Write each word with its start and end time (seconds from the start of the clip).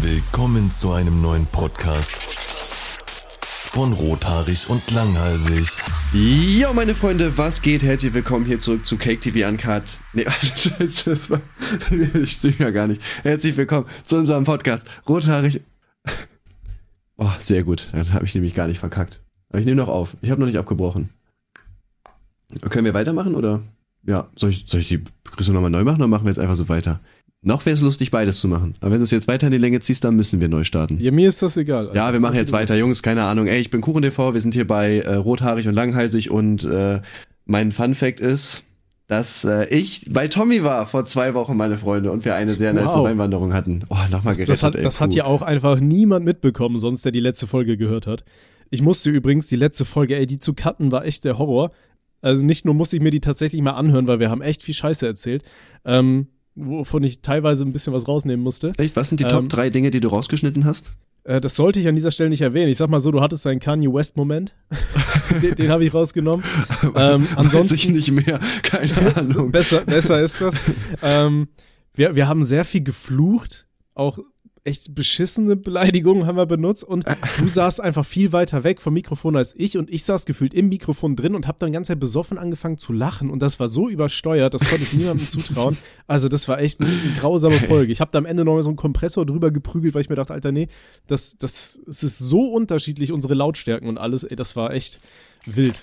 Willkommen 0.00 0.70
zu 0.70 0.92
einem 0.92 1.20
neuen 1.20 1.44
Podcast 1.46 2.12
von 3.72 3.92
Rothaarig 3.92 4.70
und 4.70 4.88
Langhalsig. 4.90 5.82
Jo, 6.12 6.72
meine 6.72 6.94
Freunde, 6.94 7.36
was 7.36 7.60
geht? 7.62 7.82
Herzlich 7.82 8.14
willkommen 8.14 8.46
hier 8.46 8.60
zurück 8.60 8.86
zu 8.86 8.96
Cake 8.96 9.20
TV 9.20 9.48
Uncut. 9.48 9.82
Nee, 10.12 10.24
scheiße, 10.42 11.10
das 11.10 11.30
war, 11.30 11.40
ich 12.14 12.32
stimme 12.32 12.54
ja 12.58 12.70
gar 12.70 12.86
nicht. 12.86 13.02
Herzlich 13.22 13.56
willkommen 13.56 13.86
zu 14.04 14.16
unserem 14.16 14.44
Podcast 14.44 14.86
Rothaarig. 15.08 15.62
Oh, 17.16 17.30
sehr 17.40 17.64
gut. 17.64 17.88
Dann 17.92 18.12
habe 18.12 18.24
ich 18.24 18.34
nämlich 18.34 18.54
gar 18.54 18.68
nicht 18.68 18.78
verkackt. 18.78 19.20
Aber 19.48 19.58
ich 19.58 19.66
nehme 19.66 19.76
noch 19.80 19.88
auf. 19.88 20.16
Ich 20.20 20.30
habe 20.30 20.40
noch 20.40 20.46
nicht 20.46 20.58
abgebrochen. 20.58 21.10
Können 22.70 22.84
wir 22.84 22.94
weitermachen 22.94 23.34
oder? 23.34 23.62
Ja, 24.04 24.28
soll 24.36 24.50
ich, 24.50 24.64
soll 24.68 24.80
ich 24.80 24.88
die 24.88 25.04
Begrüßung 25.24 25.54
nochmal 25.54 25.70
neu 25.70 25.84
machen 25.84 25.96
oder 25.96 26.06
machen 26.06 26.24
wir 26.24 26.30
jetzt 26.30 26.38
einfach 26.38 26.54
so 26.54 26.68
weiter? 26.68 27.00
Noch 27.42 27.64
wäre 27.66 27.74
es 27.74 27.82
lustig, 27.82 28.10
beides 28.10 28.40
zu 28.40 28.48
machen. 28.48 28.74
Aber 28.80 28.90
wenn 28.92 28.98
du 28.98 29.04
es 29.04 29.12
jetzt 29.12 29.28
weiter 29.28 29.46
in 29.46 29.52
die 29.52 29.58
Länge 29.58 29.78
ziehst, 29.80 30.02
dann 30.02 30.16
müssen 30.16 30.40
wir 30.40 30.48
neu 30.48 30.64
starten. 30.64 30.98
Ja, 31.00 31.12
mir 31.12 31.28
ist 31.28 31.40
das 31.40 31.56
egal. 31.56 31.90
Ja, 31.94 32.12
wir 32.12 32.18
machen 32.18 32.34
jetzt 32.34 32.52
weiter, 32.52 32.76
Jungs, 32.76 33.02
keine 33.02 33.24
Ahnung. 33.24 33.46
Ey, 33.46 33.60
ich 33.60 33.70
bin 33.70 33.80
KuchenTV, 33.80 34.34
wir 34.34 34.40
sind 34.40 34.54
hier 34.54 34.66
bei 34.66 34.98
äh, 34.98 35.14
Rothaarig 35.14 35.68
und 35.68 35.74
Langhalsig 35.74 36.30
und 36.32 36.64
äh, 36.64 37.00
mein 37.44 37.70
Fun 37.70 37.94
Fact 37.94 38.18
ist, 38.18 38.64
dass 39.06 39.44
äh, 39.44 39.68
ich 39.68 40.06
bei 40.10 40.26
Tommy 40.26 40.64
war 40.64 40.84
vor 40.86 41.04
zwei 41.04 41.32
Wochen, 41.34 41.56
meine 41.56 41.78
Freunde, 41.78 42.10
und 42.10 42.24
wir 42.24 42.34
eine 42.34 42.54
sehr 42.54 42.72
nice 42.72 42.86
Wow. 42.86 43.04
Weinwanderung 43.04 43.54
hatten. 43.54 43.84
Oh, 43.88 43.94
nochmal 44.10 44.34
gerettet, 44.34 44.48
Das, 44.48 44.62
hat, 44.64 44.74
ey, 44.74 44.82
das 44.82 45.00
hat 45.00 45.14
ja 45.14 45.24
auch 45.24 45.42
einfach 45.42 45.78
niemand 45.78 46.24
mitbekommen, 46.24 46.80
sonst 46.80 47.04
der 47.04 47.12
die 47.12 47.20
letzte 47.20 47.46
Folge 47.46 47.76
gehört 47.76 48.06
hat. 48.08 48.24
Ich 48.70 48.82
musste 48.82 49.10
übrigens 49.10 49.46
die 49.46 49.56
letzte 49.56 49.84
Folge, 49.84 50.16
ey, 50.16 50.26
die 50.26 50.40
zu 50.40 50.54
cutten 50.54 50.90
war 50.92 51.04
echt 51.06 51.24
der 51.24 51.38
Horror. 51.38 51.70
Also 52.20 52.42
nicht 52.42 52.64
nur 52.64 52.74
musste 52.74 52.96
ich 52.96 53.02
mir 53.02 53.12
die 53.12 53.20
tatsächlich 53.20 53.62
mal 53.62 53.70
anhören, 53.74 54.08
weil 54.08 54.18
wir 54.18 54.28
haben 54.28 54.42
echt 54.42 54.64
viel 54.64 54.74
Scheiße 54.74 55.06
erzählt, 55.06 55.44
ähm, 55.84 56.26
wovon 56.58 57.02
ich 57.02 57.20
teilweise 57.22 57.64
ein 57.64 57.72
bisschen 57.72 57.92
was 57.92 58.08
rausnehmen 58.08 58.42
musste. 58.42 58.72
Echt, 58.78 58.96
was 58.96 59.08
sind 59.08 59.20
die 59.20 59.24
Top 59.24 59.42
Ähm, 59.42 59.48
drei 59.48 59.70
Dinge, 59.70 59.90
die 59.90 60.00
du 60.00 60.08
rausgeschnitten 60.08 60.64
hast? 60.64 60.92
Äh, 61.24 61.40
das 61.40 61.56
sollte 61.56 61.78
ich 61.80 61.88
an 61.88 61.94
dieser 61.94 62.10
Stelle 62.10 62.30
nicht 62.30 62.40
erwähnen. 62.40 62.70
Ich 62.70 62.78
sag 62.78 62.88
mal 62.90 63.00
so, 63.00 63.10
du 63.10 63.20
hattest 63.20 63.44
deinen 63.46 63.60
Kanye 63.60 63.92
West-Moment. 63.92 64.54
den 65.42 65.54
den 65.54 65.70
habe 65.70 65.84
ich 65.84 65.94
rausgenommen. 65.94 66.44
Ähm, 66.94 67.22
Weiß 67.22 67.30
ich 67.30 67.36
ansonsten 67.38 67.92
nicht 67.92 68.10
mehr, 68.12 68.40
keine 68.62 68.92
Ahnung. 69.16 69.52
besser, 69.52 69.82
besser 69.82 70.20
ist 70.20 70.40
das. 70.40 70.54
ähm, 71.02 71.48
wir, 71.94 72.14
wir 72.14 72.28
haben 72.28 72.42
sehr 72.42 72.64
viel 72.64 72.82
geflucht, 72.82 73.66
auch 73.94 74.18
echt 74.68 74.94
beschissene 74.94 75.56
Beleidigungen 75.56 76.26
haben 76.26 76.36
wir 76.36 76.46
benutzt 76.46 76.84
und 76.84 77.04
du 77.38 77.48
saßt 77.48 77.80
einfach 77.80 78.04
viel 78.04 78.32
weiter 78.32 78.62
weg 78.64 78.80
vom 78.80 78.92
Mikrofon 78.94 79.34
als 79.34 79.54
ich 79.56 79.78
und 79.78 79.90
ich 79.90 80.04
saß 80.04 80.26
gefühlt 80.26 80.52
im 80.52 80.68
Mikrofon 80.68 81.16
drin 81.16 81.34
und 81.34 81.46
habe 81.46 81.58
dann 81.58 81.72
ganz 81.72 81.88
besoffen 81.88 82.36
angefangen 82.36 82.76
zu 82.76 82.92
lachen 82.92 83.30
und 83.30 83.40
das 83.40 83.58
war 83.58 83.66
so 83.66 83.88
übersteuert, 83.88 84.52
das 84.52 84.62
konnte 84.62 84.84
ich 84.84 84.92
niemandem 84.92 85.26
zutrauen. 85.28 85.78
Also 86.06 86.28
das 86.28 86.46
war 86.48 86.60
echt 86.60 86.80
eine, 86.80 86.90
eine 86.90 87.12
grausame 87.18 87.58
Folge. 87.60 87.92
Ich 87.92 88.00
habe 88.00 88.12
da 88.12 88.18
am 88.18 88.26
Ende 88.26 88.44
noch 88.44 88.60
so 88.60 88.68
einen 88.68 88.76
Kompressor 88.76 89.24
drüber 89.24 89.50
geprügelt, 89.50 89.94
weil 89.94 90.02
ich 90.02 90.10
mir 90.10 90.16
dachte, 90.16 90.34
Alter, 90.34 90.52
nee, 90.52 90.68
das, 91.06 91.38
das, 91.38 91.80
es 91.88 92.04
ist 92.04 92.18
so 92.18 92.42
unterschiedlich, 92.52 93.10
unsere 93.10 93.32
Lautstärken 93.34 93.88
und 93.88 93.96
alles, 93.96 94.22
ey, 94.24 94.36
das 94.36 94.54
war 94.54 94.74
echt 94.74 95.00
wild. 95.46 95.80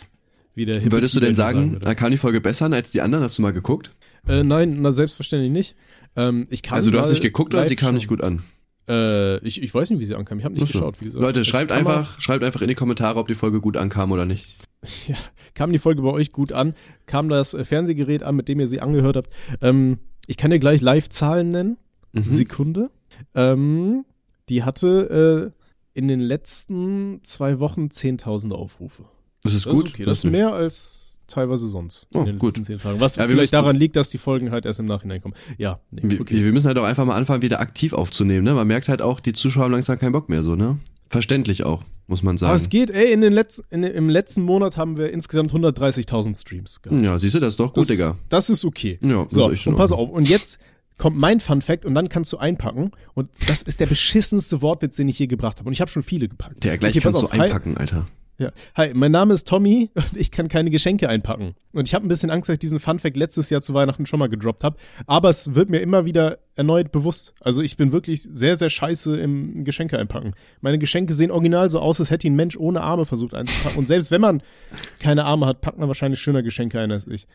Wie 0.54 0.66
der 0.66 0.92
Würdest 0.92 1.16
du 1.16 1.20
denn 1.20 1.36
sagen, 1.36 1.74
würde. 1.74 1.86
da 1.86 1.96
kam 1.96 2.12
die 2.12 2.18
Folge 2.18 2.40
besser 2.40 2.68
an 2.68 2.74
als 2.74 2.92
die 2.92 3.02
anderen? 3.02 3.24
Hast 3.24 3.38
du 3.38 3.42
mal 3.42 3.52
geguckt? 3.52 3.92
Äh, 4.28 4.44
nein, 4.44 4.78
na, 4.80 4.92
selbstverständlich 4.92 5.52
nicht. 5.52 5.76
Ähm, 6.16 6.46
ich 6.50 6.64
kann 6.64 6.78
Also 6.78 6.92
du 6.92 7.00
hast 7.00 7.10
nicht 7.10 7.22
geguckt 7.22 7.54
oder 7.54 7.66
sie 7.66 7.76
kam 7.76 7.88
schauen. 7.88 7.96
nicht 7.96 8.08
gut 8.08 8.24
an? 8.24 8.44
Äh, 8.88 9.38
ich, 9.46 9.62
ich 9.64 9.74
weiß 9.74 9.90
nicht, 9.90 10.00
wie 10.00 10.06
sie 10.06 10.16
ankam. 10.16 10.38
Ich 10.40 10.46
habe 10.46 10.54
nicht 10.54 10.64
Ach 10.64 10.68
so. 10.68 10.74
geschaut, 10.74 11.02
wie 11.02 11.06
gesagt. 11.06 11.22
Leute, 11.22 11.42
Ich 11.42 11.48
schreibt 11.48 11.72
einfach, 11.72 12.20
schreibt 12.20 12.44
einfach 12.44 12.62
in 12.62 12.68
die 12.68 12.76
Kommentare, 12.76 13.18
ob 13.20 13.28
die 13.28 13.36
Folge 13.36 13.60
gut 13.62 13.78
ankam 13.78 14.12
oder 14.12 14.26
nicht. 14.26 14.58
Ja, 15.08 15.16
kam 15.56 15.72
die 15.72 15.80
Folge 15.80 16.04
bei 16.04 16.10
euch 16.12 16.32
gut 16.32 16.52
an? 16.52 16.76
Kam 17.08 17.28
das 17.28 17.58
Fernsehgerät 17.64 18.22
an, 18.22 18.36
mit 18.36 18.48
dem 18.48 18.60
ihr 18.60 18.68
sie 18.68 18.82
angehört 18.82 19.16
habt? 19.18 19.34
Ähm, 19.62 19.98
ich 20.28 20.38
kann 20.38 20.52
dir 20.52 20.60
gleich 20.60 20.82
Live-Zahlen 20.82 21.50
nennen. 21.50 21.78
Mhm. 22.14 22.28
Sekunde. 22.28 22.92
Ähm, 23.34 24.06
die 24.48 24.64
hatte 24.64 25.54
äh, 25.96 25.98
in 25.98 26.08
den 26.08 26.20
letzten 26.20 27.24
zwei 27.24 27.60
Wochen 27.60 27.86
10.000 27.88 28.52
Aufrufe. 28.52 29.06
Das 29.42 29.54
ist 29.56 29.66
Das 29.66 29.74
gut. 29.74 29.86
ist 29.88 29.94
okay. 29.96 30.06
Das 30.06 30.20
ist 30.20 30.26
mehr 30.32 30.54
als 30.54 31.05
teilweise 31.28 31.68
sonst 31.68 32.08
Oh, 32.14 32.20
in 32.22 32.26
den 32.26 32.40
gut. 32.40 32.50
letzten 32.50 32.64
zehn 32.66 32.80
Tagen. 32.80 33.00
Was 33.00 33.16
Ja, 33.16 33.24
wir 33.24 33.30
vielleicht 33.36 33.54
daran 33.54 33.76
liegt, 33.76 33.96
dass 33.96 34.10
die 34.10 34.18
Folgen 34.18 34.52
halt 34.52 34.66
erst 34.66 34.80
im 34.80 34.86
Nachhinein 34.86 35.22
kommen. 35.22 35.34
Ja, 35.58 35.80
nee, 35.92 36.02
Wir, 36.04 36.22
okay. 36.22 36.44
wir 36.44 36.52
müssen 36.54 36.68
halt 36.68 36.78
auch 36.78 36.84
einfach 36.84 37.06
mal 37.06 37.16
anfangen, 37.16 37.42
wieder 37.42 37.60
aktiv 37.60 37.94
aufzunehmen. 37.94 38.44
Ne? 38.44 38.54
Man 38.54 38.68
merkt 38.68 38.88
halt 38.90 39.02
auch, 39.02 39.20
die 39.20 39.34
Zuschauer 39.34 39.66
haben 39.66 39.72
langsam 39.72 39.98
keinen 40.00 40.12
Bock 40.12 40.30
mehr 40.30 40.44
so, 40.44 40.56
ne? 40.56 40.78
Verständlich 41.10 41.64
auch, 41.64 41.84
muss 42.08 42.24
man 42.24 42.36
Aber 42.42 42.54
es 42.56 42.62
sagen. 42.62 42.70
geht, 42.72 42.90
ey, 42.90 43.12
in 43.14 43.22
den 43.22 43.32
letzten, 43.32 43.64
in, 43.70 43.84
im 43.84 44.10
letzten 44.10 44.42
Monat 44.42 44.76
haben 44.76 44.98
wir 44.98 45.14
insgesamt 45.14 45.52
130.000 45.54 46.40
Streams 46.40 46.82
gehabt. 46.82 47.02
Ja, 47.04 47.20
siehst 47.20 47.36
du, 47.36 47.40
das 47.40 47.50
ist 47.54 47.60
doch 47.60 47.74
gut, 47.74 47.82
das, 47.84 47.88
Digga. 47.88 48.18
Das 48.30 48.50
ist 48.50 48.66
okay. 48.66 48.98
Ja, 49.04 49.26
so, 49.30 49.50
ist 49.50 49.66
in 49.68 49.74
und 49.74 49.78
pass 49.78 49.92
auf. 49.92 50.10
Und 50.10 50.28
jetzt 50.28 50.58
kommt 50.98 51.18
mein 51.18 51.40
Fun 51.40 51.62
Fact 51.62 51.86
und 51.86 51.94
dann 51.94 52.10
kannst 52.10 52.34
du 52.34 52.38
einpacken. 52.38 52.92
Und 53.14 53.30
das 53.48 53.62
ist 53.62 53.80
der 53.80 53.86
beschissenste 53.86 54.62
Wortwitz, 54.64 54.96
den 54.96 55.08
ich 55.08 55.20
je 55.20 55.28
gebracht 55.28 55.60
habe. 55.60 55.68
Und 55.68 55.74
ich 55.74 55.82
habe 55.82 55.92
schon 55.92 56.02
viele 56.04 56.28
gepackt. 56.28 56.64
Der 56.64 56.78
gleich 56.80 56.92
Okay, 56.98 57.02
pass 57.02 57.14
kannst 57.14 57.22
du 57.22 57.26
auf. 57.28 57.34
Hi. 57.34 57.42
einpacken, 57.42 57.78
Alter. 57.78 58.08
Ja. 58.38 58.52
Hi, 58.76 58.92
mein 58.94 59.12
Name 59.12 59.34
ist 59.34 59.48
Tommy 59.48 59.90
und 59.96 60.18
ich 60.18 60.30
kann 60.30 60.50
keine 60.50 60.70
Geschenke 60.70 61.08
einpacken. 61.08 61.56
Und 61.72 61.88
ich 61.88 61.94
habe 61.94 62.06
ein 62.06 62.10
bisschen 62.10 62.30
Angst, 62.30 62.50
dass 62.50 62.54
ich 62.54 62.60
diesen 62.60 62.80
Funfact 62.80 63.16
letztes 63.16 63.50
Jahr 63.50 63.62
zu 63.62 63.74
Weihnachten 63.74 64.06
schon 64.06 64.20
mal 64.20 64.30
gedroppt 64.30 64.64
habe. 64.64 64.78
Aber 65.08 65.30
es 65.30 65.56
wird 65.56 65.70
mir 65.70 65.80
immer 65.80 66.06
wieder 66.06 66.40
erneut 66.56 66.92
bewusst. 66.92 67.34
Also 67.42 67.62
ich 67.62 67.76
bin 67.76 67.92
wirklich 67.92 68.28
sehr, 68.32 68.56
sehr 68.56 68.70
scheiße 68.70 69.18
im 69.18 69.66
Geschenke 69.66 69.98
einpacken. 70.00 70.34
Meine 70.62 70.80
Geschenke 70.80 71.14
sehen 71.14 71.32
original 71.32 71.70
so 71.70 71.80
aus, 71.80 72.00
als 72.00 72.12
hätte 72.12 72.28
ihn 72.28 72.34
ein 72.34 72.38
Mensch 72.38 72.58
ohne 72.58 72.82
Arme 72.82 73.06
versucht 73.06 73.34
einzupacken. 73.34 73.78
Und 73.78 73.88
selbst 73.88 74.12
wenn 74.12 74.22
man 74.22 74.42
keine 75.00 75.26
Arme 75.26 75.46
hat, 75.48 75.62
packt 75.62 75.78
man 75.78 75.88
wahrscheinlich 75.88 76.20
schöner 76.20 76.44
Geschenke 76.44 76.80
ein 76.80 76.92
als 76.92 77.08
ich. 77.08 77.28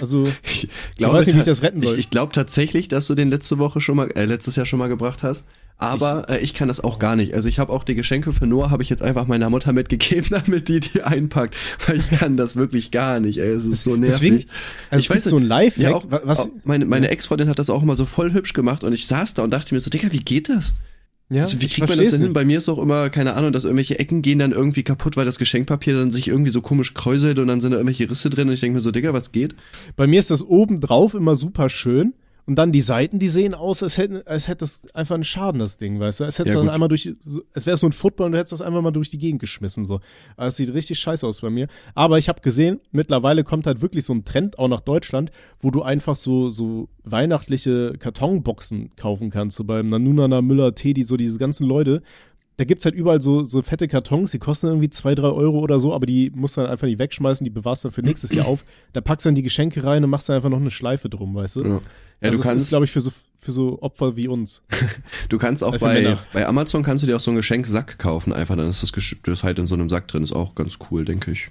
Also 0.00 0.28
Ich 0.44 0.68
weiß 0.98 1.26
nicht, 1.26 1.36
wie 1.36 1.40
ich 1.40 1.44
das 1.44 1.62
retten 1.62 1.80
soll. 1.80 1.94
Ich, 1.94 2.00
ich 2.00 2.10
glaube 2.10 2.32
tatsächlich, 2.32 2.88
dass 2.88 3.06
du 3.06 3.14
den 3.14 3.30
letzte 3.30 3.58
Woche 3.58 3.80
schon 3.80 3.96
mal, 3.96 4.10
äh, 4.14 4.24
letztes 4.24 4.56
Jahr 4.56 4.66
schon 4.66 4.78
mal 4.78 4.88
gebracht 4.88 5.22
hast. 5.22 5.44
Aber 5.76 6.26
ich, 6.28 6.34
äh, 6.34 6.38
ich 6.40 6.54
kann 6.54 6.68
das 6.68 6.82
auch 6.82 6.98
gar 6.98 7.16
nicht. 7.16 7.34
Also 7.34 7.48
ich 7.48 7.58
habe 7.58 7.72
auch 7.72 7.84
die 7.84 7.94
Geschenke 7.94 8.32
für 8.32 8.46
Noah, 8.46 8.70
habe 8.70 8.82
ich 8.82 8.90
jetzt 8.90 9.02
einfach 9.02 9.26
meiner 9.26 9.50
Mutter 9.50 9.72
mitgegeben, 9.72 10.28
damit 10.30 10.68
die 10.68 10.80
die 10.80 11.02
einpackt. 11.02 11.56
Weil 11.86 11.98
ich 11.98 12.10
kann 12.10 12.36
das 12.36 12.56
wirklich 12.56 12.90
gar 12.90 13.20
nicht. 13.20 13.38
Ey, 13.38 13.50
es 13.52 13.64
ist 13.64 13.84
so 13.84 13.96
nervig. 13.96 14.12
Deswegen, 14.20 14.50
also 14.90 15.02
ich 15.02 15.10
es 15.10 15.14
gibt 15.24 15.30
so 15.30 15.36
ein 15.36 15.42
Lifehack, 15.44 15.90
ja, 15.90 15.96
auch, 15.96 16.10
wa- 16.10 16.20
was, 16.24 16.40
auch 16.40 16.48
meine, 16.64 16.84
meine 16.86 17.08
Ex-Freundin 17.10 17.48
hat 17.48 17.58
das 17.58 17.70
auch 17.70 17.82
immer 17.82 17.96
so 17.96 18.04
voll 18.04 18.32
hübsch 18.32 18.52
gemacht 18.52 18.84
und 18.84 18.92
ich 18.92 19.06
saß 19.06 19.34
da 19.34 19.42
und 19.42 19.50
dachte 19.50 19.74
mir 19.74 19.80
so, 19.80 19.90
Digga, 19.90 20.12
wie 20.12 20.18
geht 20.20 20.48
das? 20.48 20.74
ja, 21.30 21.40
also, 21.42 21.60
wie 21.60 21.66
kriegt 21.66 21.88
man 21.88 21.98
das 21.98 22.10
denn 22.10 22.20
hin? 22.22 22.32
Bei 22.34 22.44
mir 22.44 22.58
ist 22.58 22.68
auch 22.68 22.78
immer, 22.78 23.08
keine 23.10 23.34
Ahnung, 23.34 23.50
dass 23.52 23.64
irgendwelche 23.64 23.98
Ecken 23.98 24.20
gehen 24.22 24.38
dann 24.38 24.52
irgendwie 24.52 24.82
kaputt, 24.84 25.16
weil 25.16 25.24
das 25.24 25.38
Geschenkpapier 25.38 25.98
dann 25.98 26.10
sich 26.12 26.28
irgendwie 26.28 26.50
so 26.50 26.60
komisch 26.60 26.94
kräuselt 26.94 27.38
und 27.38 27.48
dann 27.48 27.60
sind 27.62 27.70
da 27.72 27.78
irgendwelche 27.78 28.08
Risse 28.10 28.30
drin 28.30 28.46
und 28.48 28.54
ich 28.54 28.60
denke 28.60 28.74
mir 28.76 28.80
so, 28.80 28.90
Digga, 28.92 29.12
was 29.14 29.32
geht? 29.32 29.54
Bei 29.96 30.06
mir 30.06 30.18
ist 30.20 30.30
das 30.30 30.42
oben 30.42 30.80
drauf 30.80 31.14
immer 31.14 31.34
super 31.34 31.68
schön. 31.70 32.12
Und 32.46 32.56
dann 32.56 32.72
die 32.72 32.82
Seiten, 32.82 33.18
die 33.18 33.28
sehen 33.28 33.54
aus, 33.54 33.82
als 33.82 33.96
hätte, 33.96 34.26
als 34.26 34.48
hätte 34.48 34.58
das 34.58 34.82
einfach 34.94 35.14
einen 35.14 35.24
Schaden, 35.24 35.58
das 35.58 35.78
Ding, 35.78 35.98
weißt 35.98 36.20
du? 36.20 36.24
Als 36.24 36.38
hättest 36.38 36.54
Ja, 36.54 36.60
du 36.60 36.66
das 36.66 36.74
einmal 36.74 36.90
durch, 36.90 37.10
als 37.54 37.64
wäre 37.64 37.74
es 37.74 37.80
so 37.80 37.86
ein 37.86 37.92
Football 37.92 38.26
und 38.26 38.32
du 38.32 38.38
hättest 38.38 38.52
das 38.52 38.60
einfach 38.60 38.82
mal 38.82 38.90
durch 38.90 39.08
die 39.08 39.16
Gegend 39.18 39.40
geschmissen, 39.40 39.86
so. 39.86 40.00
Also 40.36 40.48
es 40.48 40.56
sieht 40.56 40.74
richtig 40.74 40.98
scheiße 40.98 41.26
aus 41.26 41.40
bei 41.40 41.48
mir. 41.48 41.68
Aber 41.94 42.18
ich 42.18 42.28
habe 42.28 42.42
gesehen, 42.42 42.80
mittlerweile 42.92 43.44
kommt 43.44 43.66
halt 43.66 43.80
wirklich 43.80 44.04
so 44.04 44.12
ein 44.12 44.26
Trend 44.26 44.58
auch 44.58 44.68
nach 44.68 44.80
Deutschland, 44.80 45.30
wo 45.58 45.70
du 45.70 45.82
einfach 45.82 46.16
so, 46.16 46.50
so 46.50 46.88
weihnachtliche 47.02 47.94
Kartonboxen 47.98 48.94
kaufen 48.96 49.30
kannst, 49.30 49.56
so 49.56 49.64
beim 49.64 49.86
Nanunana 49.86 50.42
Müller, 50.42 50.74
Teddy, 50.74 51.04
so 51.04 51.16
diese 51.16 51.38
ganzen 51.38 51.66
Leute. 51.66 52.02
Da 52.56 52.64
gibt's 52.64 52.84
halt 52.84 52.94
überall 52.94 53.20
so, 53.20 53.44
so 53.44 53.62
fette 53.62 53.88
Kartons, 53.88 54.30
die 54.30 54.38
kosten 54.38 54.68
irgendwie 54.68 54.88
zwei, 54.88 55.16
drei 55.16 55.28
Euro 55.28 55.58
oder 55.58 55.80
so, 55.80 55.92
aber 55.92 56.06
die 56.06 56.30
musst 56.34 56.56
du 56.56 56.60
dann 56.60 56.70
einfach 56.70 56.86
nicht 56.86 57.00
wegschmeißen, 57.00 57.44
die 57.44 57.50
bewahrst 57.50 57.82
du 57.82 57.88
dann 57.88 57.92
für 57.94 58.02
nächstes 58.02 58.32
Jahr 58.32 58.46
auf. 58.46 58.64
Da 58.92 59.00
packst 59.00 59.24
du 59.24 59.28
dann 59.28 59.34
die 59.34 59.42
Geschenke 59.42 59.82
rein 59.82 60.04
und 60.04 60.10
machst 60.10 60.28
dann 60.28 60.36
einfach 60.36 60.50
noch 60.50 60.60
eine 60.60 60.70
Schleife 60.70 61.08
drum, 61.08 61.34
weißt 61.34 61.56
du? 61.56 61.60
Ja, 61.62 61.68
ja 61.68 61.80
also 62.20 62.30
du 62.30 62.36
das 62.38 62.40
kannst, 62.46 62.64
ist, 62.66 62.68
glaube 62.68 62.84
ich, 62.84 62.92
für 62.92 63.00
so, 63.00 63.10
für 63.38 63.50
so 63.50 63.82
Opfer 63.82 64.16
wie 64.16 64.28
uns. 64.28 64.62
Du 65.28 65.38
kannst 65.38 65.64
auch 65.64 65.74
Äh, 65.74 65.78
bei, 65.78 65.94
Männer. 65.94 66.18
bei 66.32 66.46
Amazon 66.46 66.84
kannst 66.84 67.02
du 67.02 67.06
dir 67.08 67.16
auch 67.16 67.20
so 67.20 67.32
einen 67.32 67.38
Geschenksack 67.38 67.98
kaufen, 67.98 68.32
einfach 68.32 68.54
dann 68.56 68.68
ist 68.70 68.82
das, 68.84 68.92
das 69.24 69.42
halt 69.42 69.58
in 69.58 69.66
so 69.66 69.74
einem 69.74 69.88
Sack 69.90 70.06
drin, 70.06 70.22
ist 70.22 70.32
auch 70.32 70.54
ganz 70.54 70.78
cool, 70.90 71.04
denke 71.04 71.32
ich. 71.32 71.48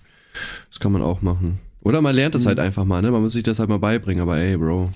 Das 0.69 0.79
kann 0.79 0.93
man 0.93 1.01
auch 1.01 1.21
machen. 1.21 1.59
Oder 1.81 2.01
man 2.01 2.15
lernt 2.15 2.33
Mhm. 2.33 2.39
es 2.39 2.45
halt 2.45 2.59
einfach 2.59 2.85
mal, 2.85 3.01
ne? 3.01 3.11
Man 3.11 3.21
muss 3.21 3.33
sich 3.33 3.43
das 3.43 3.59
halt 3.59 3.67
mal 3.67 3.77
beibringen, 3.79 4.21
aber 4.21 4.37
ey, 4.37 4.55
Bro. 4.55 4.89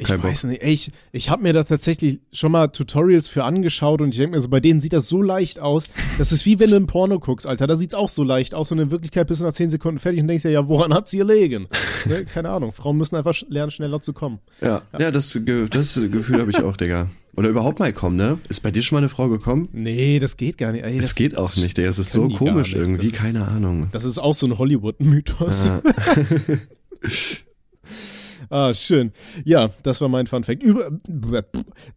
Ich 0.00 0.06
Kein 0.06 0.22
weiß 0.22 0.44
nicht, 0.44 0.62
ey, 0.62 0.72
ich, 0.72 0.92
ich 1.10 1.28
habe 1.28 1.42
mir 1.42 1.52
da 1.52 1.64
tatsächlich 1.64 2.20
schon 2.32 2.52
mal 2.52 2.68
Tutorials 2.68 3.26
für 3.26 3.42
angeschaut 3.42 4.00
und 4.00 4.10
ich 4.10 4.16
denke 4.18 4.36
mir 4.36 4.40
so, 4.40 4.48
bei 4.48 4.60
denen 4.60 4.80
sieht 4.80 4.92
das 4.92 5.08
so 5.08 5.20
leicht 5.22 5.58
aus. 5.58 5.86
Das 6.18 6.30
ist 6.30 6.46
wie 6.46 6.60
wenn 6.60 6.70
du 6.70 6.76
ein 6.76 6.86
Porno 6.86 7.18
guckst, 7.18 7.48
Alter. 7.48 7.66
Da 7.66 7.74
sieht's 7.74 7.94
auch 7.94 8.08
so 8.08 8.22
leicht 8.22 8.54
aus 8.54 8.70
und 8.70 8.78
in 8.78 8.92
Wirklichkeit 8.92 9.26
bist 9.26 9.40
du 9.40 9.44
nach 9.44 9.52
10 9.52 9.70
Sekunden 9.70 9.98
fertig 9.98 10.20
und 10.20 10.28
denkst 10.28 10.42
dir, 10.42 10.50
ja, 10.52 10.68
woran 10.68 10.94
hat's 10.94 11.10
gelegen? 11.10 11.66
ne? 12.06 12.24
Keine 12.26 12.50
Ahnung. 12.50 12.70
Frauen 12.70 12.96
müssen 12.96 13.16
einfach 13.16 13.34
lernen, 13.48 13.72
schneller 13.72 14.00
zu 14.00 14.12
kommen. 14.12 14.38
Ja, 14.60 14.82
ja 15.00 15.10
das, 15.10 15.32
Ge- 15.44 15.66
das 15.68 15.94
Gefühl 15.94 16.38
habe 16.40 16.50
ich 16.52 16.58
auch, 16.62 16.76
Digga. 16.76 17.08
Oder 17.36 17.48
überhaupt 17.48 17.80
mal 17.80 17.92
kommen, 17.92 18.16
ne? 18.16 18.38
Ist 18.48 18.62
bei 18.62 18.70
dir 18.70 18.82
schon 18.82 18.96
mal 18.96 19.00
eine 19.00 19.08
Frau 19.08 19.28
gekommen? 19.28 19.68
Nee, 19.72 20.20
das 20.20 20.36
geht 20.36 20.58
gar 20.58 20.70
nicht. 20.72 20.84
Ey, 20.84 21.00
Das, 21.00 21.16
geht 21.16 21.36
auch 21.36 21.56
nicht, 21.56 21.76
Digga. 21.76 21.88
Es 21.90 21.98
ist 21.98 22.12
so 22.12 22.28
komisch 22.28 22.72
irgendwie, 22.74 22.96
Das 22.98 23.06
ist- 23.14 23.16
keine 23.16 23.46
Ahnung. 23.48 23.88
Das 23.90 24.04
ist 24.04 24.18
auch 24.18 24.34
so 24.34 24.46
ein 24.46 24.58
Hollywood-Mythos. 24.58 25.68
Ja. 25.68 25.82
Ah, 28.50 28.72
schön. 28.72 29.12
Ja, 29.44 29.70
das 29.82 30.00
war 30.00 30.08
mein 30.08 30.26
Fun 30.26 30.44
Fact. 30.44 30.62
Über, 30.62 30.90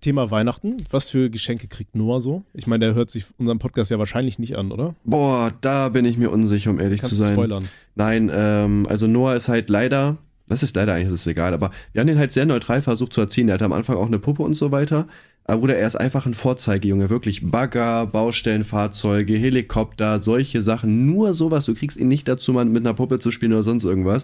Thema 0.01 0.31
Weihnachten. 0.31 0.77
Was 0.89 1.09
für 1.09 1.29
Geschenke 1.29 1.67
kriegt 1.67 1.95
Noah 1.95 2.19
so? 2.19 2.43
Ich 2.53 2.67
meine, 2.67 2.85
der 2.85 2.95
hört 2.95 3.09
sich 3.09 3.25
unseren 3.37 3.59
Podcast 3.59 3.91
ja 3.91 3.99
wahrscheinlich 3.99 4.39
nicht 4.39 4.57
an, 4.57 4.71
oder? 4.71 4.95
Boah, 5.03 5.51
da 5.61 5.89
bin 5.89 6.05
ich 6.05 6.17
mir 6.17 6.29
unsicher, 6.29 6.69
um 6.69 6.79
ehrlich 6.79 7.01
Kannst 7.01 7.15
zu 7.15 7.21
sein. 7.21 7.33
spoilern. 7.33 7.67
Nein, 7.95 8.31
ähm, 8.33 8.85
also 8.89 9.07
Noah 9.07 9.35
ist 9.35 9.47
halt 9.47 9.69
leider, 9.69 10.17
das 10.47 10.63
ist 10.63 10.75
leider 10.75 10.93
eigentlich, 10.93 11.07
ist 11.07 11.13
es 11.21 11.27
egal, 11.27 11.53
aber 11.53 11.71
wir 11.93 12.01
haben 12.01 12.07
den 12.07 12.19
halt 12.19 12.31
sehr 12.31 12.45
neutral 12.45 12.81
versucht 12.81 13.13
zu 13.13 13.21
erziehen. 13.21 13.47
Er 13.47 13.53
hatte 13.55 13.65
am 13.65 13.73
Anfang 13.73 13.97
auch 13.97 14.07
eine 14.07 14.19
Puppe 14.19 14.43
und 14.43 14.53
so 14.53 14.71
weiter. 14.71 15.07
Aber 15.45 15.61
Bruder, 15.61 15.75
er 15.75 15.87
ist 15.87 15.95
einfach 15.95 16.25
ein 16.27 16.33
Vorzeigejunge. 16.33 17.09
Wirklich 17.09 17.49
Bagger, 17.49 18.05
Baustellenfahrzeuge, 18.05 19.33
Helikopter, 19.33 20.19
solche 20.19 20.61
Sachen. 20.61 21.07
Nur 21.07 21.33
sowas. 21.33 21.65
Du 21.65 21.73
kriegst 21.73 21.97
ihn 21.97 22.07
nicht 22.07 22.27
dazu, 22.27 22.53
mal 22.53 22.65
mit 22.65 22.85
einer 22.85 22.93
Puppe 22.93 23.19
zu 23.19 23.31
spielen 23.31 23.53
oder 23.53 23.63
sonst 23.63 23.83
irgendwas. 23.83 24.23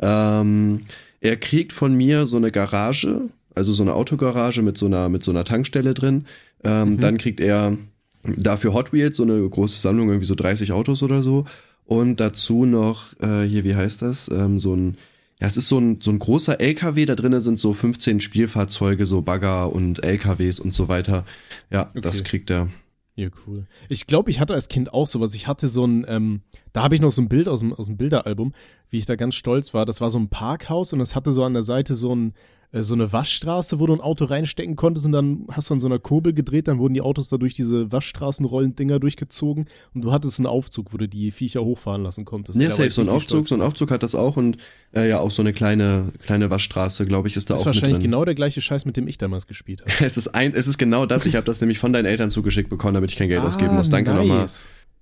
Ähm, 0.00 0.80
er 1.24 1.36
kriegt 1.38 1.72
von 1.72 1.94
mir 1.94 2.26
so 2.26 2.36
eine 2.36 2.52
Garage, 2.52 3.30
also 3.54 3.72
so 3.72 3.82
eine 3.82 3.94
Autogarage 3.94 4.60
mit 4.60 4.76
so 4.76 4.86
einer, 4.86 5.08
mit 5.08 5.24
so 5.24 5.30
einer 5.30 5.44
Tankstelle 5.44 5.94
drin. 5.94 6.26
Ähm, 6.62 6.90
mhm. 6.90 7.00
Dann 7.00 7.16
kriegt 7.16 7.40
er 7.40 7.78
dafür 8.22 8.74
Hot 8.74 8.92
Wheels, 8.92 9.16
so 9.16 9.22
eine 9.22 9.48
große 9.48 9.80
Sammlung, 9.80 10.08
irgendwie 10.08 10.26
so 10.26 10.34
30 10.34 10.72
Autos 10.72 11.02
oder 11.02 11.22
so. 11.22 11.46
Und 11.86 12.20
dazu 12.20 12.66
noch, 12.66 13.18
äh, 13.20 13.42
hier, 13.44 13.64
wie 13.64 13.74
heißt 13.74 14.02
das? 14.02 14.28
Ähm, 14.28 14.58
so 14.58 14.76
ein, 14.76 14.98
ja, 15.40 15.46
es 15.46 15.56
ist 15.56 15.68
so 15.68 15.78
ein, 15.78 16.00
so 16.02 16.10
ein 16.10 16.18
großer 16.18 16.60
LKW, 16.60 17.06
da 17.06 17.14
drinnen 17.14 17.40
sind 17.40 17.58
so 17.58 17.72
15 17.72 18.20
Spielfahrzeuge, 18.20 19.06
so 19.06 19.22
Bagger 19.22 19.72
und 19.72 20.04
LKWs 20.04 20.60
und 20.60 20.74
so 20.74 20.88
weiter. 20.88 21.24
Ja, 21.70 21.88
okay. 21.88 22.00
das 22.02 22.22
kriegt 22.22 22.50
er. 22.50 22.68
Ja, 23.16 23.28
cool. 23.46 23.66
Ich 23.88 24.06
glaube, 24.06 24.30
ich 24.30 24.40
hatte 24.40 24.54
als 24.54 24.68
Kind 24.68 24.92
auch 24.92 25.06
sowas. 25.06 25.34
Ich 25.34 25.46
hatte 25.46 25.68
so 25.68 25.86
ein, 25.86 26.04
ähm, 26.08 26.42
da 26.72 26.82
habe 26.82 26.96
ich 26.96 27.00
noch 27.00 27.12
so 27.12 27.22
ein 27.22 27.28
Bild 27.28 27.46
aus 27.46 27.60
dem, 27.60 27.72
aus 27.72 27.86
dem 27.86 27.96
Bilderalbum, 27.96 28.52
wie 28.90 28.98
ich 28.98 29.06
da 29.06 29.14
ganz 29.14 29.36
stolz 29.36 29.72
war. 29.72 29.86
Das 29.86 30.00
war 30.00 30.10
so 30.10 30.18
ein 30.18 30.28
Parkhaus 30.28 30.92
und 30.92 31.00
es 31.00 31.14
hatte 31.14 31.30
so 31.30 31.44
an 31.44 31.52
der 31.52 31.62
Seite 31.62 31.94
so 31.94 32.14
ein, 32.14 32.34
so 32.82 32.94
eine 32.94 33.12
Waschstraße, 33.12 33.78
wo 33.78 33.86
du 33.86 33.94
ein 33.94 34.00
Auto 34.00 34.24
reinstecken 34.24 34.74
konntest 34.74 35.06
und 35.06 35.12
dann 35.12 35.46
hast 35.50 35.70
du 35.70 35.74
an 35.74 35.80
so 35.80 35.86
einer 35.86 35.98
Kurbel 35.98 36.32
gedreht, 36.32 36.66
dann 36.68 36.78
wurden 36.78 36.94
die 36.94 37.02
Autos 37.02 37.28
da 37.28 37.36
durch 37.36 37.54
diese 37.54 37.92
Waschstraßenrollen-Dinger 37.92 38.98
durchgezogen 38.98 39.66
und 39.94 40.02
du 40.02 40.12
hattest 40.12 40.40
einen 40.40 40.46
Aufzug, 40.46 40.92
wo 40.92 40.96
du 40.96 41.08
die 41.08 41.30
Viecher 41.30 41.64
hochfahren 41.64 42.02
lassen 42.02 42.24
konntest. 42.24 42.60
Ja, 42.60 42.70
safe, 42.70 42.90
so 42.90 43.02
ein 43.02 43.08
Aufzug, 43.08 43.28
stolz. 43.28 43.48
so 43.48 43.54
ein 43.54 43.60
Aufzug 43.60 43.90
hat 43.90 44.02
das 44.02 44.14
auch 44.14 44.36
und 44.36 44.56
äh, 44.92 45.08
ja, 45.08 45.20
auch 45.20 45.30
so 45.30 45.42
eine 45.42 45.52
kleine, 45.52 46.12
kleine 46.24 46.50
Waschstraße, 46.50 47.06
glaube 47.06 47.28
ich, 47.28 47.36
ist 47.36 47.48
da 47.48 47.54
das 47.54 47.62
auch 47.62 47.66
Das 47.66 47.76
ist 47.76 47.82
wahrscheinlich 47.82 48.02
genau 48.02 48.24
der 48.24 48.34
gleiche 48.34 48.60
Scheiß, 48.60 48.84
mit 48.86 48.96
dem 48.96 49.06
ich 49.06 49.18
damals 49.18 49.46
gespielt 49.46 49.82
habe. 49.82 49.92
es 50.04 50.16
ist 50.16 50.28
ein, 50.28 50.52
es 50.54 50.66
ist 50.66 50.78
genau 50.78 51.06
das, 51.06 51.26
ich 51.26 51.36
habe 51.36 51.46
das 51.46 51.60
nämlich 51.60 51.78
von 51.78 51.92
deinen 51.92 52.06
Eltern 52.06 52.30
zugeschickt 52.30 52.70
bekommen, 52.70 52.94
damit 52.94 53.10
ich 53.10 53.16
kein 53.16 53.28
Geld 53.28 53.42
ah, 53.42 53.46
ausgeben 53.46 53.74
muss. 53.76 53.88
Danke 53.88 54.10
nice. 54.10 54.18
nochmal. 54.18 54.46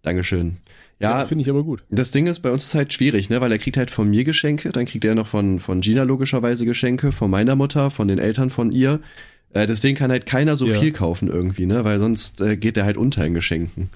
Dankeschön. 0.02 0.58
Ja, 1.02 1.24
finde 1.24 1.42
ich 1.42 1.50
aber 1.50 1.64
gut. 1.64 1.84
Das 1.90 2.10
Ding 2.10 2.26
ist, 2.26 2.40
bei 2.40 2.50
uns 2.50 2.64
ist 2.64 2.74
halt 2.74 2.92
schwierig, 2.92 3.28
ne, 3.28 3.40
weil 3.40 3.50
er 3.52 3.58
kriegt 3.58 3.76
halt 3.76 3.90
von 3.90 4.08
mir 4.08 4.24
Geschenke, 4.24 4.70
dann 4.70 4.86
kriegt 4.86 5.04
er 5.04 5.14
noch 5.14 5.26
von, 5.26 5.60
von 5.60 5.80
Gina 5.80 6.04
logischerweise 6.04 6.64
Geschenke, 6.64 7.12
von 7.12 7.30
meiner 7.30 7.56
Mutter, 7.56 7.90
von 7.90 8.08
den 8.08 8.18
Eltern 8.18 8.50
von 8.50 8.70
ihr. 8.70 9.00
Äh, 9.52 9.66
deswegen 9.66 9.96
kann 9.96 10.10
halt 10.10 10.26
keiner 10.26 10.56
so 10.56 10.66
ja. 10.66 10.74
viel 10.74 10.92
kaufen 10.92 11.28
irgendwie, 11.28 11.66
ne, 11.66 11.84
weil 11.84 11.98
sonst 11.98 12.40
äh, 12.40 12.56
geht 12.56 12.76
er 12.76 12.84
halt 12.84 12.96
unter 12.96 13.26
in 13.26 13.34
Geschenken. 13.34 13.90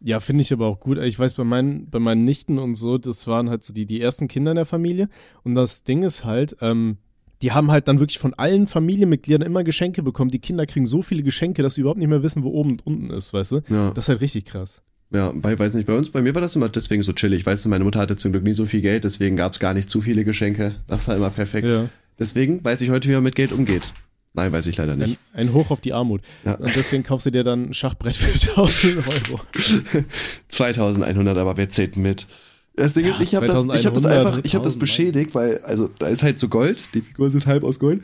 Ja, 0.00 0.20
finde 0.20 0.42
ich 0.42 0.52
aber 0.52 0.66
auch 0.66 0.80
gut. 0.80 0.98
Ich 0.98 1.18
weiß, 1.18 1.34
bei 1.34 1.44
meinen, 1.44 1.90
bei 1.90 1.98
meinen 1.98 2.24
Nichten 2.24 2.58
und 2.58 2.76
so, 2.76 2.98
das 2.98 3.26
waren 3.26 3.50
halt 3.50 3.64
so 3.64 3.72
die, 3.72 3.84
die 3.84 4.00
ersten 4.00 4.28
Kinder 4.28 4.52
in 4.52 4.56
der 4.56 4.66
Familie. 4.66 5.08
Und 5.42 5.56
das 5.56 5.82
Ding 5.82 6.04
ist 6.04 6.24
halt, 6.24 6.56
ähm, 6.60 6.98
die 7.42 7.52
haben 7.52 7.70
halt 7.70 7.88
dann 7.88 7.98
wirklich 7.98 8.18
von 8.18 8.34
allen 8.34 8.66
Familienmitgliedern 8.66 9.42
immer 9.42 9.64
Geschenke 9.64 10.02
bekommen. 10.02 10.30
Die 10.30 10.38
Kinder 10.38 10.66
kriegen 10.66 10.86
so 10.86 11.02
viele 11.02 11.22
Geschenke, 11.22 11.62
dass 11.62 11.74
sie 11.74 11.80
überhaupt 11.80 11.98
nicht 11.98 12.08
mehr 12.08 12.22
wissen, 12.22 12.44
wo 12.44 12.50
oben 12.50 12.72
und 12.72 12.86
unten 12.86 13.10
ist, 13.10 13.32
weißt 13.32 13.52
du? 13.52 13.60
Ja. 13.68 13.90
Das 13.90 14.04
ist 14.04 14.08
halt 14.08 14.20
richtig 14.20 14.44
krass. 14.44 14.82
Ja, 15.10 15.32
bei, 15.34 15.58
weiß 15.58 15.74
nicht, 15.74 15.86
bei 15.86 15.94
uns, 15.94 16.10
bei 16.10 16.20
mir 16.20 16.34
war 16.34 16.42
das 16.42 16.54
immer 16.54 16.68
deswegen 16.68 17.02
so 17.02 17.12
chillig. 17.12 17.46
Weißt 17.46 17.64
du, 17.64 17.68
meine 17.70 17.84
Mutter 17.84 17.98
hatte 18.00 18.16
zum 18.16 18.32
Glück 18.32 18.44
nie 18.44 18.52
so 18.52 18.66
viel 18.66 18.82
Geld, 18.82 19.04
deswegen 19.04 19.36
gab 19.36 19.54
es 19.54 19.58
gar 19.58 19.72
nicht 19.72 19.88
zu 19.88 20.02
viele 20.02 20.24
Geschenke. 20.24 20.74
Das 20.86 21.08
war 21.08 21.16
immer 21.16 21.30
perfekt. 21.30 21.68
Ja. 21.68 21.88
Deswegen 22.18 22.62
weiß 22.62 22.80
ich 22.82 22.90
heute, 22.90 23.08
wie 23.08 23.12
man 23.12 23.22
mit 23.22 23.34
Geld 23.34 23.52
umgeht. 23.52 23.94
Nein, 24.34 24.52
weiß 24.52 24.66
ich 24.66 24.76
leider 24.76 24.96
nicht. 24.96 25.18
Ein, 25.32 25.48
ein 25.48 25.54
Hoch 25.54 25.70
auf 25.70 25.80
die 25.80 25.92
Armut. 25.92 26.20
Ja. 26.44 26.54
Und 26.54 26.76
deswegen 26.76 27.02
kaufst 27.02 27.26
du 27.26 27.30
dir 27.30 27.42
dann 27.42 27.70
ein 27.70 27.74
Schachbrett 27.74 28.16
für 28.16 28.32
1000 28.50 29.06
Euro. 29.08 29.40
2100, 30.48 31.38
aber 31.38 31.56
wer 31.56 31.68
zählt 31.70 31.96
mit? 31.96 32.26
Das 32.76 32.94
Ding 32.94 33.06
ist, 33.06 33.20
ich 33.20 33.34
habe 33.34 33.46
das, 33.46 33.64
ich 33.74 33.86
hab 33.86 33.94
das 33.94 34.04
einfach, 34.04 34.40
ich 34.44 34.54
habe 34.54 34.64
das 34.64 34.78
beschädigt, 34.78 35.34
weil, 35.34 35.58
also 35.64 35.88
da 35.98 36.06
ist 36.06 36.22
halt 36.22 36.38
so 36.38 36.48
Gold, 36.48 36.80
die 36.94 37.00
Figuren 37.00 37.32
sind 37.32 37.46
halb 37.46 37.64
aus 37.64 37.80
Gold. 37.80 38.02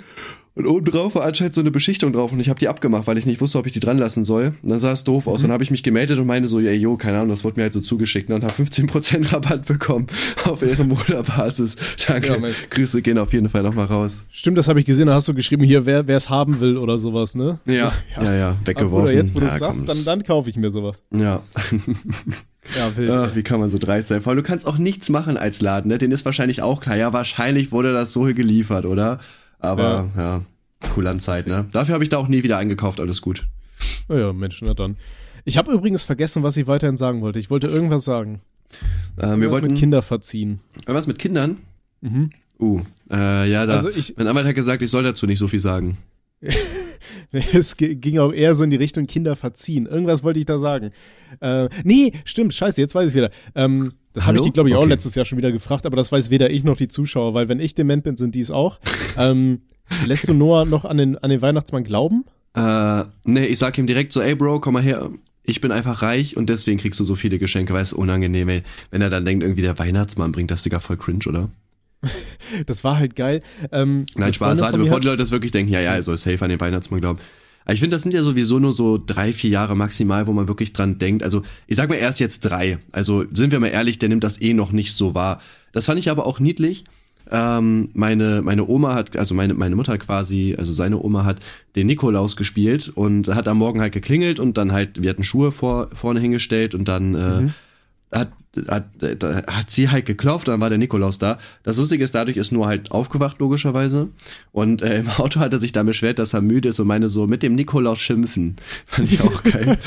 Und 0.56 0.66
oben 0.68 0.84
drauf 0.84 1.16
war 1.16 1.24
anscheinend 1.24 1.52
so 1.54 1.60
eine 1.60 1.72
Beschichtung 1.72 2.12
drauf 2.12 2.30
und 2.30 2.38
ich 2.38 2.48
habe 2.48 2.60
die 2.60 2.68
abgemacht, 2.68 3.08
weil 3.08 3.18
ich 3.18 3.26
nicht 3.26 3.40
wusste, 3.40 3.58
ob 3.58 3.66
ich 3.66 3.72
die 3.72 3.80
dran 3.80 3.98
lassen 3.98 4.24
soll. 4.24 4.52
Und 4.62 4.70
dann 4.70 4.78
sah 4.78 4.92
es 4.92 5.02
doof 5.02 5.26
aus. 5.26 5.40
Mhm. 5.40 5.46
Dann 5.46 5.52
habe 5.52 5.64
ich 5.64 5.72
mich 5.72 5.82
gemeldet 5.82 6.20
und 6.20 6.26
meine 6.26 6.46
so, 6.46 6.60
ja, 6.60 6.70
jo, 6.70 6.96
keine 6.96 7.16
Ahnung, 7.16 7.30
das 7.30 7.42
wurde 7.42 7.58
mir 7.58 7.64
halt 7.64 7.72
so 7.72 7.80
zugeschickt 7.80 8.28
ne, 8.28 8.36
und 8.36 8.44
habe 8.44 8.52
15% 8.52 9.32
Rabatt 9.32 9.66
bekommen 9.66 10.06
auf 10.44 10.62
ihre 10.62 10.84
Moderbasis. 10.84 11.74
Danke. 12.06 12.28
Ja, 12.28 12.48
Grüße 12.70 13.02
gehen 13.02 13.18
auf 13.18 13.32
jeden 13.32 13.48
Fall 13.48 13.64
nochmal 13.64 13.86
raus. 13.86 14.24
Stimmt, 14.30 14.56
das 14.56 14.68
habe 14.68 14.78
ich 14.78 14.86
gesehen. 14.86 15.08
Da 15.08 15.14
hast 15.14 15.26
du 15.26 15.34
geschrieben, 15.34 15.64
hier, 15.64 15.86
wer 15.86 16.08
es 16.08 16.30
haben 16.30 16.60
will 16.60 16.76
oder 16.76 16.98
sowas, 16.98 17.34
ne? 17.34 17.58
Ja, 17.66 17.92
ja, 18.16 18.22
ja, 18.22 18.34
ja 18.34 18.56
weggeworfen. 18.64 19.08
Oder 19.08 19.12
jetzt, 19.12 19.34
wo 19.34 19.40
du 19.40 19.46
ja, 19.46 19.58
sagst, 19.58 19.88
dann, 19.88 20.04
dann 20.04 20.22
kaufe 20.22 20.48
ich 20.48 20.56
mir 20.56 20.70
sowas. 20.70 21.02
Ja. 21.10 21.42
Ja, 22.78 22.96
wild. 22.96 23.10
Ach, 23.10 23.34
wie 23.34 23.42
kann 23.42 23.60
man 23.60 23.70
so 23.70 23.78
dreist 23.78 24.08
sein? 24.08 24.20
Vor 24.20 24.30
allem, 24.30 24.38
du 24.38 24.42
kannst 24.42 24.66
auch 24.66 24.78
nichts 24.78 25.08
machen 25.10 25.36
als 25.36 25.60
Laden, 25.60 25.88
ne? 25.88 25.98
Den 25.98 26.12
ist 26.12 26.24
wahrscheinlich 26.24 26.62
auch 26.62 26.80
klar. 26.80 26.96
Ja, 26.96 27.12
wahrscheinlich 27.12 27.72
wurde 27.72 27.92
das 27.92 28.12
so 28.12 28.22
geliefert, 28.22 28.86
oder? 28.86 29.20
Aber, 29.64 30.11
ja. 30.16 30.22
ja. 30.22 30.43
Kulantzeit, 30.90 31.46
ne? 31.46 31.66
Dafür 31.72 31.94
habe 31.94 32.05
ich 32.05 32.11
da 32.11 32.19
auch 32.19 32.28
nie 32.28 32.43
wieder 32.43 32.58
eingekauft, 32.58 33.00
alles 33.00 33.22
gut. 33.22 33.46
Naja, 34.08 34.32
Mensch, 34.32 34.61
na 34.62 34.75
dann. 34.75 34.96
Ich 35.44 35.58
habe 35.58 35.72
übrigens 35.72 36.02
vergessen, 36.02 36.43
was 36.43 36.56
ich 36.56 36.66
weiterhin 36.66 36.96
sagen 36.96 37.20
wollte. 37.20 37.38
Ich 37.38 37.50
wollte 37.50 37.66
irgendwas 37.66 38.05
sagen. 38.05 38.40
Äh, 39.16 39.37
wir 39.38 39.50
wollten 39.50 39.69
mit 39.69 39.78
Kinder 39.78 40.02
verziehen. 40.02 40.61
Was 40.87 41.06
mit 41.06 41.19
Kindern? 41.19 41.58
Mhm. 42.00 42.31
Uh, 42.58 42.82
äh, 43.11 43.50
ja, 43.50 43.66
da. 43.66 43.75
Also 43.75 43.90
ich, 43.90 44.14
mein 44.16 44.26
Anwalt 44.26 44.46
hat 44.46 44.55
gesagt, 44.55 44.82
ich 44.82 44.90
soll 44.90 45.02
dazu 45.02 45.26
nicht 45.26 45.38
so 45.38 45.49
viel 45.49 45.61
sagen. 45.61 45.99
es 47.32 47.76
ging 47.76 48.18
auch 48.18 48.32
eher 48.32 48.54
so 48.54 48.64
in 48.64 48.70
die 48.70 48.76
Richtung 48.76 49.06
Kinder 49.06 49.36
verziehen. 49.36 49.86
Irgendwas 49.86 50.22
wollte 50.22 50.38
ich 50.38 50.46
da 50.46 50.58
sagen. 50.58 50.90
Äh, 51.40 51.68
nee, 51.84 52.12
stimmt, 52.24 52.54
scheiße, 52.54 52.80
jetzt 52.80 52.94
weiß 52.94 53.10
ich 53.10 53.16
wieder. 53.16 53.30
Ähm, 53.54 53.92
das 54.12 54.26
habe 54.26 54.36
ich 54.36 54.42
die, 54.42 54.52
glaube 54.52 54.68
ich, 54.68 54.76
okay. 54.76 54.84
auch 54.84 54.88
letztes 54.88 55.14
Jahr 55.16 55.24
schon 55.24 55.38
wieder 55.38 55.50
gefragt, 55.50 55.86
aber 55.86 55.96
das 55.96 56.12
weiß 56.12 56.30
weder 56.30 56.50
ich 56.50 56.62
noch 56.62 56.76
die 56.76 56.88
Zuschauer, 56.88 57.34
weil 57.34 57.48
wenn 57.48 57.58
ich 57.58 57.74
dement 57.74 58.04
bin, 58.04 58.16
sind 58.16 58.34
die 58.34 58.40
es 58.40 58.50
auch. 58.50 58.78
ähm, 59.18 59.62
lässt 60.06 60.28
du 60.28 60.34
Noah 60.34 60.64
noch 60.64 60.84
an 60.84 60.96
den, 60.96 61.18
an 61.18 61.30
den 61.30 61.42
Weihnachtsmann 61.42 61.84
glauben? 61.84 62.24
Äh, 62.54 63.04
nee, 63.24 63.46
ich 63.46 63.58
sag 63.58 63.76
ihm 63.76 63.86
direkt 63.86 64.12
so, 64.12 64.20
ey 64.20 64.34
Bro, 64.34 64.60
komm 64.60 64.74
mal 64.74 64.82
her. 64.82 65.10
Ich 65.42 65.60
bin 65.60 65.72
einfach 65.72 66.00
reich 66.00 66.36
und 66.36 66.48
deswegen 66.48 66.78
kriegst 66.78 66.98
du 67.00 67.04
so 67.04 67.16
viele 67.16 67.38
Geschenke, 67.38 67.74
weil 67.74 67.82
es 67.82 67.92
unangenehm, 67.92 68.48
ey. 68.48 68.62
Wenn 68.90 69.02
er 69.02 69.10
dann 69.10 69.24
denkt, 69.24 69.42
irgendwie 69.42 69.62
der 69.62 69.78
Weihnachtsmann 69.78 70.32
bringt 70.32 70.50
das 70.50 70.62
Digga 70.62 70.80
voll 70.80 70.96
cringe, 70.96 71.24
oder? 71.28 71.50
das 72.66 72.84
war 72.84 72.98
halt 72.98 73.16
geil. 73.16 73.42
Ähm, 73.72 74.06
Nein, 74.16 74.32
Spaß, 74.32 74.60
warte, 74.60 74.78
bevor 74.78 75.00
die 75.00 75.06
Leute 75.06 75.18
das 75.18 75.30
wirklich 75.30 75.52
denken, 75.52 75.72
ja, 75.72 75.80
ja, 75.80 76.00
soll 76.02 76.18
safe 76.18 76.42
an 76.42 76.50
den 76.50 76.60
Weihnachtsmann 76.60 77.00
glauben. 77.00 77.18
Ich 77.66 77.80
finde, 77.80 77.96
das 77.96 78.02
sind 78.02 78.12
ja 78.12 78.22
sowieso 78.22 78.58
nur 78.58 78.72
so 78.72 79.02
drei, 79.04 79.32
vier 79.32 79.50
Jahre 79.50 79.74
maximal, 79.74 80.26
wo 80.26 80.32
man 80.32 80.48
wirklich 80.48 80.74
dran 80.74 80.98
denkt. 80.98 81.22
Also, 81.22 81.42
ich 81.66 81.76
sag 81.76 81.88
mal, 81.88 81.94
er 81.94 82.10
ist 82.10 82.20
jetzt 82.20 82.40
drei. 82.40 82.78
Also, 82.92 83.24
sind 83.32 83.52
wir 83.52 83.60
mal 83.60 83.68
ehrlich, 83.68 83.98
der 83.98 84.10
nimmt 84.10 84.22
das 84.22 84.40
eh 84.40 84.52
noch 84.52 84.70
nicht 84.70 84.92
so 84.94 85.14
wahr. 85.14 85.40
Das 85.72 85.86
fand 85.86 85.98
ich 85.98 86.10
aber 86.10 86.26
auch 86.26 86.40
niedlich. 86.40 86.84
Ähm, 87.30 87.88
meine, 87.94 88.42
meine 88.42 88.68
Oma 88.68 88.94
hat, 88.94 89.16
also 89.16 89.34
meine, 89.34 89.54
meine 89.54 89.76
Mutter 89.76 89.96
quasi, 89.96 90.54
also 90.58 90.74
seine 90.74 91.02
Oma 91.02 91.24
hat 91.24 91.38
den 91.74 91.86
Nikolaus 91.86 92.36
gespielt 92.36 92.92
und 92.94 93.28
hat 93.28 93.48
am 93.48 93.58
Morgen 93.58 93.80
halt 93.80 93.94
geklingelt 93.94 94.40
und 94.40 94.58
dann 94.58 94.72
halt, 94.72 95.02
wir 95.02 95.08
hatten 95.08 95.25
Schuhe 95.25 95.50
vor, 95.50 95.88
vorne 95.94 96.20
hingestellt 96.20 96.75
und 96.75 96.87
dann 96.87 97.14
äh, 97.14 97.40
mhm. 97.40 97.54
hat 98.12 98.32
hat, 98.68 98.87
hat 99.46 99.70
sie 99.70 99.88
halt 99.90 100.06
geklopft, 100.06 100.49
dann 100.49 100.61
war 100.61 100.68
der 100.68 100.78
Nikolaus 100.78 101.18
da. 101.18 101.38
Das 101.62 101.76
Lustige 101.76 102.04
ist, 102.04 102.14
dadurch 102.14 102.37
ist 102.37 102.52
nur 102.52 102.66
halt 102.66 102.90
aufgewacht, 102.92 103.38
logischerweise. 103.38 104.08
Und 104.52 104.82
äh, 104.82 105.00
im 105.00 105.08
Auto 105.08 105.40
hat 105.40 105.52
er 105.52 105.61
sich 105.61 105.73
dann 105.73 105.87
beschwert, 105.87 106.18
dass 106.18 106.34
er 106.34 106.40
müde 106.40 106.68
ist 106.70 106.80
und 106.80 106.87
meine 106.87 107.08
so, 107.08 107.26
mit 107.26 107.42
dem 107.42 107.54
Nikolaus 107.54 107.99
schimpfen. 107.99 108.56
Fand 108.87 109.12
ich 109.12 109.20
auch 109.20 109.42
geil. 109.42 109.78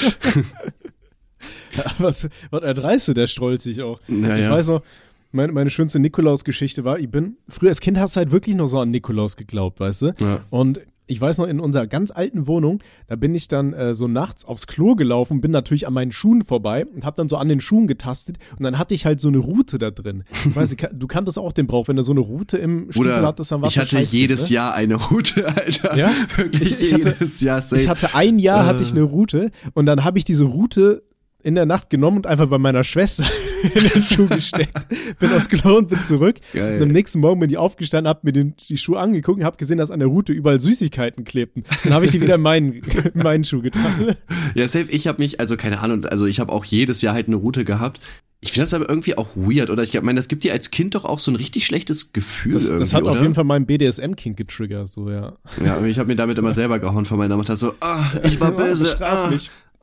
ja, 1.75 1.85
was, 1.97 2.27
was 2.49 2.63
erdreiste, 2.63 3.13
der 3.13 3.27
strollt 3.27 3.61
sich 3.61 3.81
auch. 3.81 3.99
Ja, 4.07 4.37
ich 4.37 4.49
weiß 4.49 4.67
noch, 4.67 4.83
meine, 5.31 5.51
meine 5.51 5.69
schönste 5.69 5.99
Nikolaus-Geschichte 5.99 6.83
war, 6.83 6.99
ich 6.99 7.09
bin, 7.09 7.37
früher 7.49 7.69
als 7.69 7.79
Kind 7.79 7.97
hast 7.97 8.15
du 8.15 8.19
halt 8.19 8.31
wirklich 8.31 8.55
noch 8.55 8.67
so 8.67 8.79
an 8.79 8.91
Nikolaus 8.91 9.37
geglaubt, 9.37 9.79
weißt 9.79 10.01
du? 10.01 10.13
Ja. 10.19 10.43
Und 10.49 10.81
ich 11.07 11.19
weiß 11.19 11.37
noch, 11.37 11.47
in 11.47 11.59
unserer 11.59 11.87
ganz 11.87 12.11
alten 12.11 12.47
Wohnung, 12.47 12.79
da 13.07 13.15
bin 13.15 13.33
ich 13.33 13.47
dann 13.47 13.73
äh, 13.73 13.93
so 13.93 14.07
nachts 14.07 14.45
aufs 14.45 14.67
Klo 14.67 14.95
gelaufen, 14.95 15.41
bin 15.41 15.51
natürlich 15.51 15.87
an 15.87 15.93
meinen 15.93 16.11
Schuhen 16.11 16.43
vorbei 16.43 16.85
und 16.85 17.05
habe 17.05 17.15
dann 17.15 17.29
so 17.29 17.37
an 17.37 17.47
den 17.47 17.61
Schuhen 17.61 17.87
getastet 17.87 18.37
und 18.57 18.63
dann 18.63 18.77
hatte 18.77 18.93
ich 18.93 19.05
halt 19.05 19.21
so 19.21 19.29
eine 19.29 19.37
Route 19.37 19.79
da 19.79 19.89
drin. 19.89 20.23
Ich 20.45 20.55
weiß, 20.55 20.75
du 20.91 21.07
kanntest 21.07 21.39
auch 21.39 21.53
den 21.53 21.65
Brauch, 21.65 21.87
wenn 21.87 21.95
du 21.95 22.03
so 22.03 22.11
eine 22.11 22.19
Route 22.19 22.57
im 22.57 22.91
Stiefel 22.91 23.25
hattest, 23.25 23.51
dann 23.51 23.61
war 23.61 23.69
Ich 23.77 23.77
hatte 23.77 23.99
jedes 23.99 24.41
mit, 24.41 24.49
ne? 24.49 24.55
Jahr 24.55 24.73
eine 24.73 24.95
Route, 24.95 25.47
Alter. 25.47 25.97
Ja? 25.97 26.11
Wirklich 26.35 26.73
ich, 26.73 26.81
ich 26.81 26.91
jedes 26.91 27.19
hatte, 27.19 27.45
Jahr. 27.45 27.61
Safe. 27.61 27.81
Ich 27.81 27.87
hatte 27.87 28.13
ein 28.13 28.39
Jahr 28.39 28.65
äh. 28.65 28.67
hatte 28.67 28.83
ich 28.83 28.91
eine 28.91 29.03
Route 29.03 29.51
und 29.73 29.85
dann 29.85 30.03
habe 30.03 30.17
ich 30.17 30.25
diese 30.25 30.43
Route 30.43 31.03
in 31.41 31.55
der 31.55 31.65
Nacht 31.65 31.89
genommen 31.89 32.17
und 32.17 32.27
einfach 32.27 32.47
bei 32.47 32.57
meiner 32.57 32.83
Schwester 32.83 33.23
in 33.63 33.83
den 33.83 34.03
Schuh 34.03 34.27
gesteckt. 34.27 34.87
bin 35.19 35.31
aus 35.31 35.49
Klo 35.49 35.77
und 35.77 35.89
bin 35.89 36.03
zurück. 36.03 36.37
Geil. 36.53 36.77
Und 36.77 36.83
am 36.83 36.89
nächsten 36.89 37.19
Morgen 37.19 37.39
bin 37.39 37.49
ich 37.49 37.57
aufgestanden, 37.57 38.09
hab 38.09 38.23
mir 38.23 38.33
den, 38.33 38.55
die 38.69 38.77
Schuhe 38.77 38.99
angeguckt 38.99 39.39
und 39.39 39.45
hab 39.45 39.57
gesehen, 39.57 39.77
dass 39.77 39.91
an 39.91 39.99
der 39.99 40.07
Route 40.07 40.33
überall 40.33 40.59
Süßigkeiten 40.59 41.23
klebten. 41.23 41.63
Dann 41.83 41.93
habe 41.93 42.05
ich 42.05 42.11
die 42.11 42.21
wieder 42.21 42.35
in 42.35 42.41
meinen, 42.41 42.73
in 43.13 43.23
meinen 43.23 43.43
Schuh 43.43 43.61
getan. 43.61 44.15
Ja, 44.55 44.67
safe. 44.67 44.91
Ich 44.91 45.07
habe 45.07 45.21
mich, 45.21 45.39
also 45.39 45.57
keine 45.57 45.79
Ahnung, 45.79 46.05
also 46.05 46.25
ich 46.25 46.39
habe 46.39 46.51
auch 46.51 46.65
jedes 46.65 47.01
Jahr 47.01 47.13
halt 47.13 47.27
eine 47.27 47.35
Route 47.35 47.65
gehabt. 47.65 47.99
Ich 48.39 48.51
finde 48.51 48.65
das 48.65 48.73
aber 48.75 48.87
irgendwie 48.87 49.17
auch 49.17 49.29
weird, 49.35 49.71
oder? 49.71 49.81
Ich 49.81 49.99
meine, 49.99 50.19
das 50.19 50.27
gibt 50.27 50.43
dir 50.43 50.53
als 50.53 50.69
Kind 50.69 50.93
doch 50.93 51.05
auch 51.05 51.17
so 51.17 51.31
ein 51.31 51.35
richtig 51.35 51.65
schlechtes 51.65 52.13
Gefühl. 52.13 52.53
Das, 52.53 52.69
das 52.69 52.93
hat 52.93 53.03
oder? 53.03 53.13
auf 53.13 53.21
jeden 53.21 53.33
Fall 53.33 53.45
meinen 53.45 53.65
BDSM-King 53.65 54.35
getriggert, 54.35 54.89
so, 54.89 55.09
ja. 55.09 55.33
Ja, 55.65 55.83
ich 55.83 55.97
habe 55.97 56.07
mir 56.07 56.15
damit 56.15 56.37
immer 56.37 56.53
selber 56.53 56.77
gehauen 56.77 57.05
von 57.05 57.17
meiner 57.17 57.35
Mutter, 57.35 57.57
so, 57.57 57.73
ah, 57.79 58.05
ich 58.23 58.39
war 58.39 58.51
böse, 58.51 58.95
ah, 59.01 59.31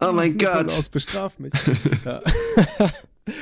oh 0.01 0.13
mein 0.13 0.39
Gott. 0.39 0.71
Aus, 0.71 0.89
bestraf 0.89 1.39
mich. 1.39 1.53
Ja. 2.05 2.23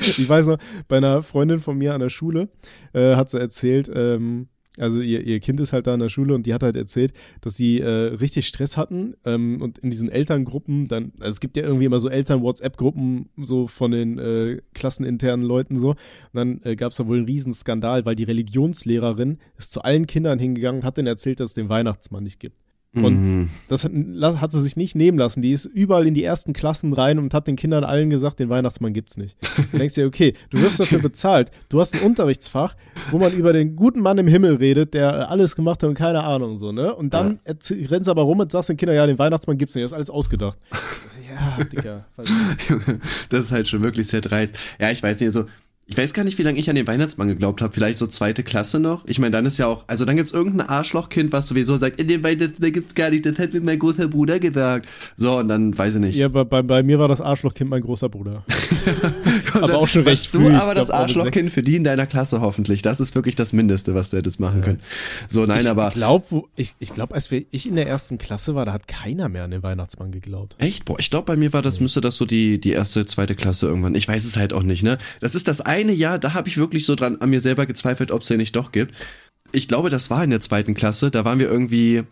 Ich 0.00 0.28
weiß 0.28 0.46
noch, 0.46 0.58
bei 0.88 0.98
einer 0.98 1.22
Freundin 1.22 1.60
von 1.60 1.76
mir 1.76 1.94
an 1.94 2.00
der 2.00 2.10
Schule 2.10 2.48
äh, 2.92 3.16
hat 3.16 3.30
sie 3.30 3.40
erzählt, 3.40 3.90
ähm, 3.94 4.48
Also 4.78 5.00
ihr, 5.00 5.20
ihr 5.22 5.38
Kind 5.40 5.60
ist 5.60 5.74
halt 5.74 5.86
da 5.86 5.92
in 5.92 6.00
der 6.00 6.08
Schule 6.08 6.34
und 6.34 6.46
die 6.46 6.54
hat 6.54 6.62
halt 6.62 6.76
erzählt, 6.76 7.12
dass 7.42 7.56
sie 7.56 7.80
äh, 7.80 8.14
richtig 8.14 8.46
Stress 8.46 8.78
hatten 8.78 9.14
ähm, 9.26 9.60
und 9.60 9.78
in 9.80 9.90
diesen 9.90 10.08
Elterngruppen 10.08 10.88
dann, 10.88 11.12
also 11.18 11.28
es 11.28 11.40
gibt 11.40 11.58
ja 11.58 11.62
irgendwie 11.62 11.84
immer 11.84 11.98
so 11.98 12.08
Eltern-WhatsApp-Gruppen 12.08 13.28
so 13.36 13.66
von 13.66 13.90
den 13.90 14.18
äh, 14.18 14.62
klasseninternen 14.72 15.44
Leuten 15.44 15.78
so. 15.78 15.90
Und 15.90 15.98
dann 16.32 16.60
äh, 16.64 16.74
gab 16.74 16.92
es 16.92 16.96
da 16.96 17.06
wohl 17.06 17.18
einen 17.18 17.26
riesen 17.26 17.52
Skandal, 17.52 18.06
weil 18.06 18.14
die 18.14 18.24
Religionslehrerin 18.24 19.36
ist 19.58 19.72
zu 19.72 19.82
allen 19.82 20.06
Kindern 20.06 20.38
hingegangen 20.38 20.80
und 20.80 20.86
hat 20.86 20.96
denen 20.96 21.08
erzählt, 21.08 21.40
dass 21.40 21.50
es 21.50 21.54
den 21.54 21.68
Weihnachtsmann 21.68 22.24
nicht 22.24 22.40
gibt. 22.40 22.61
Und 22.94 23.22
Mhm. 23.22 23.48
das 23.68 23.84
hat, 23.84 23.92
hat 24.40 24.52
sie 24.52 24.60
sich 24.60 24.76
nicht 24.76 24.94
nehmen 24.94 25.16
lassen. 25.16 25.40
Die 25.40 25.52
ist 25.52 25.64
überall 25.64 26.06
in 26.06 26.12
die 26.12 26.22
ersten 26.22 26.52
Klassen 26.52 26.92
rein 26.92 27.18
und 27.18 27.32
hat 27.32 27.46
den 27.46 27.56
Kindern 27.56 27.84
allen 27.84 28.10
gesagt, 28.10 28.38
den 28.38 28.50
Weihnachtsmann 28.50 28.92
gibt's 28.92 29.16
nicht. 29.16 29.38
Du 29.72 29.78
denkst 29.78 29.94
dir, 29.94 30.06
okay, 30.06 30.34
du 30.50 30.60
wirst 30.60 30.78
dafür 30.78 30.98
bezahlt. 30.98 31.50
Du 31.70 31.80
hast 31.80 31.94
ein 31.94 32.02
Unterrichtsfach, 32.02 32.76
wo 33.10 33.16
man 33.16 33.32
über 33.32 33.54
den 33.54 33.76
guten 33.76 34.00
Mann 34.00 34.18
im 34.18 34.26
Himmel 34.26 34.56
redet, 34.56 34.92
der 34.92 35.08
äh, 35.10 35.22
alles 35.22 35.56
gemacht 35.56 35.82
hat 35.82 35.88
und 35.88 35.94
keine 35.94 36.22
Ahnung 36.22 36.58
so, 36.58 36.70
ne? 36.70 36.94
Und 36.94 37.14
dann 37.14 37.40
ja. 37.46 37.54
rennst 37.88 38.08
du 38.08 38.10
aber 38.10 38.22
rum 38.22 38.40
und 38.40 38.52
sagst 38.52 38.68
den 38.68 38.76
Kindern, 38.76 38.96
ja, 38.96 39.06
den 39.06 39.18
Weihnachtsmann 39.18 39.56
gibt's 39.56 39.74
nicht, 39.74 39.84
das 39.84 39.92
ist 39.92 39.96
alles 39.96 40.10
ausgedacht. 40.10 40.58
ja, 41.30 41.64
Digga. 41.64 42.04
das 43.30 43.40
ist 43.40 43.52
halt 43.52 43.68
schon 43.68 43.82
wirklich 43.82 44.08
sehr 44.08 44.20
dreist. 44.20 44.54
Ja, 44.78 44.90
ich 44.90 45.02
weiß 45.02 45.18
nicht, 45.18 45.28
also 45.28 45.46
ich 45.86 45.96
weiß 45.98 46.14
gar 46.14 46.24
nicht, 46.24 46.38
wie 46.38 46.42
lange 46.42 46.58
ich 46.58 46.70
an 46.70 46.76
den 46.76 46.86
Weihnachtsmann 46.86 47.28
geglaubt 47.28 47.60
habe. 47.60 47.72
Vielleicht 47.72 47.98
so 47.98 48.06
zweite 48.06 48.42
Klasse 48.44 48.78
noch. 48.78 49.04
Ich 49.06 49.18
meine, 49.18 49.32
dann 49.32 49.44
ist 49.44 49.58
ja 49.58 49.66
auch, 49.66 49.84
also 49.88 50.04
dann 50.04 50.16
gibt's 50.16 50.32
irgendein 50.32 50.68
Arschlochkind, 50.68 51.32
was 51.32 51.48
sowieso 51.48 51.76
sagt, 51.76 52.00
in 52.00 52.08
den 52.08 52.22
Weihnachtsmann 52.22 52.72
gibt's 52.72 52.94
gar 52.94 53.10
nicht, 53.10 53.26
das 53.26 53.38
hat 53.38 53.52
mir 53.52 53.60
mein 53.60 53.78
großer 53.78 54.08
Bruder 54.08 54.38
gesagt. 54.38 54.88
So, 55.16 55.38
und 55.38 55.48
dann 55.48 55.76
weiß 55.76 55.96
ich 55.96 56.00
nicht. 56.00 56.16
Ja, 56.16 56.28
bei, 56.28 56.44
bei, 56.44 56.62
bei 56.62 56.82
mir 56.82 56.98
war 56.98 57.08
das 57.08 57.20
Arschlochkind 57.20 57.68
mein 57.68 57.82
großer 57.82 58.08
Bruder. 58.08 58.44
Aber 59.54 59.66
dann 59.66 59.76
auch 59.76 59.88
schon 59.88 60.02
recht 60.02 60.32
du 60.32 60.40
früh, 60.40 60.50
ich 60.50 60.56
aber 60.56 60.74
das 60.74 60.88
glaub, 60.88 61.00
Arschlochkind 61.00 61.50
für 61.50 61.62
die 61.62 61.76
in 61.76 61.84
deiner 61.84 62.06
Klasse 62.06 62.40
hoffentlich. 62.40 62.82
Das 62.82 63.00
ist 63.00 63.14
wirklich 63.14 63.34
das 63.34 63.52
Mindeste, 63.52 63.94
was 63.94 64.10
du 64.10 64.16
hättest 64.16 64.40
machen 64.40 64.60
können. 64.60 64.80
So, 65.28 65.46
nein, 65.46 65.66
aber. 65.66 65.88
Ich 65.88 65.94
glaube, 65.94 66.24
wo, 66.30 66.48
ich, 66.56 66.74
ich 66.78 66.92
glaub, 66.92 67.12
als 67.12 67.30
wir, 67.30 67.44
ich 67.50 67.68
in 67.68 67.76
der 67.76 67.86
ersten 67.86 68.18
Klasse 68.18 68.54
war, 68.54 68.64
da 68.64 68.72
hat 68.72 68.88
keiner 68.88 69.28
mehr 69.28 69.44
an 69.44 69.50
den 69.50 69.62
Weihnachtsmann 69.62 70.10
geglaubt. 70.10 70.56
Echt? 70.58 70.84
Boah, 70.84 70.98
ich 70.98 71.10
glaube, 71.10 71.26
bei 71.26 71.36
mir 71.36 71.52
war 71.52 71.62
das, 71.62 71.80
müsste 71.80 72.00
das 72.00 72.16
so 72.16 72.24
die, 72.24 72.60
die 72.60 72.72
erste, 72.72 73.04
zweite 73.06 73.34
Klasse 73.34 73.66
irgendwann. 73.66 73.94
Ich 73.94 74.08
weiß 74.08 74.24
es 74.24 74.36
halt 74.36 74.52
auch 74.52 74.62
nicht, 74.62 74.82
ne? 74.82 74.98
Das 75.20 75.34
ist 75.34 75.48
das 75.48 75.60
eine 75.72 75.92
Jahr, 75.92 76.18
da 76.18 76.34
habe 76.34 76.48
ich 76.48 76.58
wirklich 76.58 76.84
so 76.84 76.94
dran 76.94 77.16
an 77.20 77.30
mir 77.30 77.40
selber 77.40 77.66
gezweifelt, 77.66 78.10
ob 78.10 78.22
es 78.22 78.28
den 78.28 78.36
nicht 78.36 78.54
doch 78.54 78.72
gibt. 78.72 78.94
Ich 79.52 79.68
glaube, 79.68 79.88
das 79.88 80.10
war 80.10 80.22
in 80.22 80.30
der 80.30 80.40
zweiten 80.40 80.74
Klasse, 80.74 81.10
da 81.10 81.24
waren 81.24 81.38
wir 81.38 81.50
irgendwie, 81.50 82.02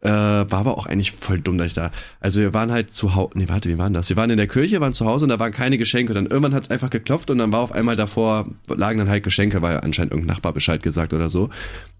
äh, 0.00 0.08
war 0.08 0.52
aber 0.52 0.78
auch 0.78 0.86
eigentlich 0.86 1.12
voll 1.12 1.40
dumm, 1.40 1.58
dass 1.58 1.68
ich 1.68 1.74
da. 1.74 1.90
Also 2.20 2.40
wir 2.40 2.54
waren 2.54 2.70
halt 2.70 2.94
zu 2.94 3.14
Hause, 3.16 3.32
nee, 3.34 3.48
warte, 3.48 3.68
wie 3.68 3.78
waren 3.78 3.92
das? 3.92 4.08
Wir 4.08 4.16
waren 4.16 4.30
in 4.30 4.36
der 4.36 4.46
Kirche, 4.46 4.80
waren 4.80 4.92
zu 4.92 5.04
Hause 5.04 5.24
und 5.24 5.30
da 5.30 5.38
waren 5.40 5.52
keine 5.52 5.78
Geschenke. 5.78 6.14
Dann 6.14 6.26
irgendwann 6.26 6.54
hat 6.54 6.64
es 6.64 6.70
einfach 6.70 6.90
geklopft 6.90 7.30
und 7.30 7.38
dann 7.38 7.52
war 7.52 7.60
auf 7.60 7.72
einmal 7.72 7.96
davor, 7.96 8.46
lagen 8.68 8.98
dann 8.98 9.08
halt 9.08 9.24
Geschenke, 9.24 9.62
weil 9.62 9.80
anscheinend 9.80 10.12
irgendein 10.12 10.34
Nachbar 10.34 10.52
Bescheid 10.52 10.82
gesagt 10.82 11.12
oder 11.12 11.28
so. 11.28 11.50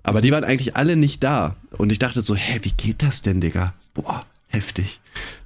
Aber 0.05 0.21
die 0.21 0.33
waren 0.33 0.45
eigentlich 0.45 0.77
alle 0.77 0.97
nicht 0.97 1.23
da. 1.23 1.57
Und 1.79 1.93
ich 1.93 1.99
dachte 1.99 2.23
so, 2.23 2.35
hä, 2.35 2.61
wie 2.63 2.73
geht 2.73 3.03
das 3.03 3.23
denn, 3.23 3.41
Digga? 3.41 3.75
Boah, 3.95 4.25
heftig. 4.53 5.01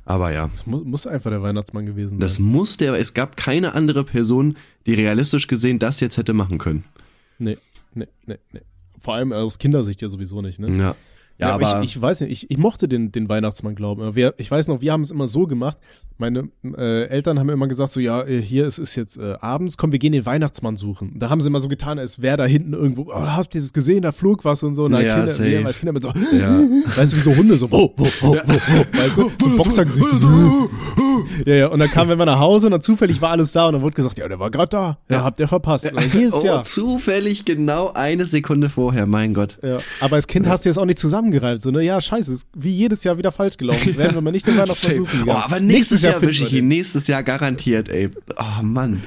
Aber 0.05 0.33
ja. 0.33 0.49
Das 0.49 0.67
muss, 0.67 0.85
muss 0.85 1.07
einfach 1.07 1.31
der 1.31 1.43
Weihnachtsmann 1.43 1.87
gewesen 1.87 2.19
Das 2.19 2.35
sein. 2.35 2.45
muss 2.45 2.77
der, 2.77 2.95
es 2.95 3.15
gab 3.15 3.37
keine 3.37 3.75
andere 3.75 4.05
Person, 4.05 4.57
die 4.87 4.95
realistisch 4.95 5.47
gesehen 5.49 5.79
das 5.79 6.01
jetzt 6.01 6.17
hätte 6.17 6.33
machen 6.33 6.59
können. 6.59 6.85
Nee, 7.39 7.59
nee, 7.95 8.07
nee, 8.27 8.39
nee. 8.53 8.61
Vor 9.01 9.15
allem 9.15 9.33
aus 9.33 9.59
Kindersicht 9.59 10.03
ja 10.03 10.09
sowieso 10.09 10.43
nicht, 10.43 10.59
ne? 10.59 10.69
Ja. 10.77 10.97
Ja, 11.39 11.55
aber, 11.55 11.83
ich, 11.83 11.97
ich 11.97 12.01
weiß 12.01 12.23
nicht, 12.23 12.31
ich, 12.31 12.51
ich 12.51 12.59
mochte 12.59 12.89
den, 12.89 13.13
den 13.13 13.29
Weihnachtsmann 13.29 13.75
glauben. 13.75 14.17
Wir, 14.17 14.35
ich 14.39 14.51
weiß 14.51 14.69
noch, 14.69 14.81
wir 14.81 14.93
haben 14.93 15.03
es 15.03 15.11
immer 15.11 15.29
so 15.29 15.47
gemacht. 15.47 15.77
Meine 16.19 16.49
äh, 16.65 17.09
Eltern 17.09 17.39
haben 17.39 17.51
immer 17.51 17.69
gesagt, 17.69 17.91
so 17.91 18.01
ja, 18.01 18.23
äh, 18.23 18.41
hier 18.41 18.67
es 18.67 18.79
ist 18.79 18.97
jetzt 18.97 19.19
äh, 19.19 19.35
abends, 19.41 19.77
komm, 19.77 19.93
wir 19.93 19.99
gehen 19.99 20.13
den 20.13 20.25
Weihnachtsmann 20.25 20.77
suchen. 20.77 21.13
Da 21.19 21.29
haben 21.29 21.43
sie 21.43 21.49
immer 21.49 21.61
so 21.61 21.69
getan, 21.69 21.99
als 21.99 22.23
wäre 22.23 22.39
da 22.39 22.47
hinten 22.47 22.73
irgendwo, 22.73 23.11
oh, 23.11 23.15
hast 23.15 23.55
du 23.55 23.59
das 23.59 23.75
gesehen, 23.75 24.01
da 24.01 24.13
flog 24.13 24.43
was 24.47 24.63
und 24.63 24.75
so. 24.75 24.85
Und 24.85 24.93
dann 24.93 25.05
Ja, 25.05 25.17
Kinder, 25.17 25.33
safe. 25.33 25.51
wir 25.51 25.67
als 25.67 25.79
Kinder 25.79 25.93
mit 25.93 26.03
so, 26.03 26.09
ja. 26.09 26.59
weißt 26.97 27.13
du, 27.13 27.17
wie 27.19 27.21
so 27.21 27.37
Hunde, 27.37 27.57
so, 27.59 27.71
wo, 27.71 27.93
wo, 27.97 28.07
wo, 28.07 28.33
wo, 28.33 28.35
wo, 28.35 28.99
weißt 28.99 29.19
du, 29.19 29.31
so 29.43 29.57
Boxergesicht. 29.57 30.09
Ja, 31.45 31.55
ja, 31.55 31.67
und 31.69 31.81
dann 31.81 31.91
kamen 31.91 32.09
wir 32.09 32.17
mal 32.17 32.25
nach 32.25 32.39
Hause 32.39 32.69
und 32.69 32.73
dann 32.73 32.83
zufällig 32.83 33.21
war 33.21 33.31
alles 33.31 33.53
da 33.53 33.67
und 33.67 33.75
dann 33.75 33.83
wurde 33.83 33.95
gesagt, 33.97 34.19
ja, 34.19 34.27
der 34.27 34.39
war 34.39 34.51
gerade 34.51 34.69
da. 34.71 34.99
Ja, 35.11 35.23
habt 35.23 35.39
ihr 35.39 35.49
verpasst. 35.49 35.93
Und 35.93 36.01
hier 36.01 36.29
ist 36.29 36.35
oh, 36.35 36.45
ja. 36.45 36.63
zufällig 36.63 37.45
genau 37.45 37.93
eine 37.93 38.25
Sekunde 38.25 38.71
vorher, 38.71 39.07
mein 39.07 39.35
Gott. 39.35 39.59
Ja, 39.63 39.79
aber 40.01 40.17
als 40.17 40.27
Kind 40.27 40.49
hast 40.49 40.65
du 40.65 40.71
jetzt 40.71 40.79
auch 40.79 40.87
nicht 40.87 40.99
zusammengereimt. 41.27 41.63
So, 41.63 41.71
ne, 41.71 41.83
ja, 41.83 42.01
scheiße, 42.01 42.33
ist 42.33 42.49
wie 42.55 42.71
jedes 42.71 43.05
Jahr 43.05 43.19
wieder 43.19 43.33
falsch 43.33 43.57
gelaufen. 43.57 43.97
Werden 43.97 44.15
wir 44.15 44.21
mal 44.21 44.31
nicht 44.31 44.47
den 44.47 44.57
Weihnachtsmann 44.57 44.97
suchen 44.97 45.25
Oh, 45.27 45.33
aber 45.33 45.61
nächstes, 45.61 46.03
Jahr 46.03 46.15
finden 46.15 46.29
wische 46.29 46.47
ich 46.47 46.53
ihn, 46.55 46.69
nächstes 46.69 47.07
Jahr 47.07 47.23
garantiert, 47.23 47.89
ey. 47.89 48.11
Oh 48.37 48.63
Mann. 48.63 49.03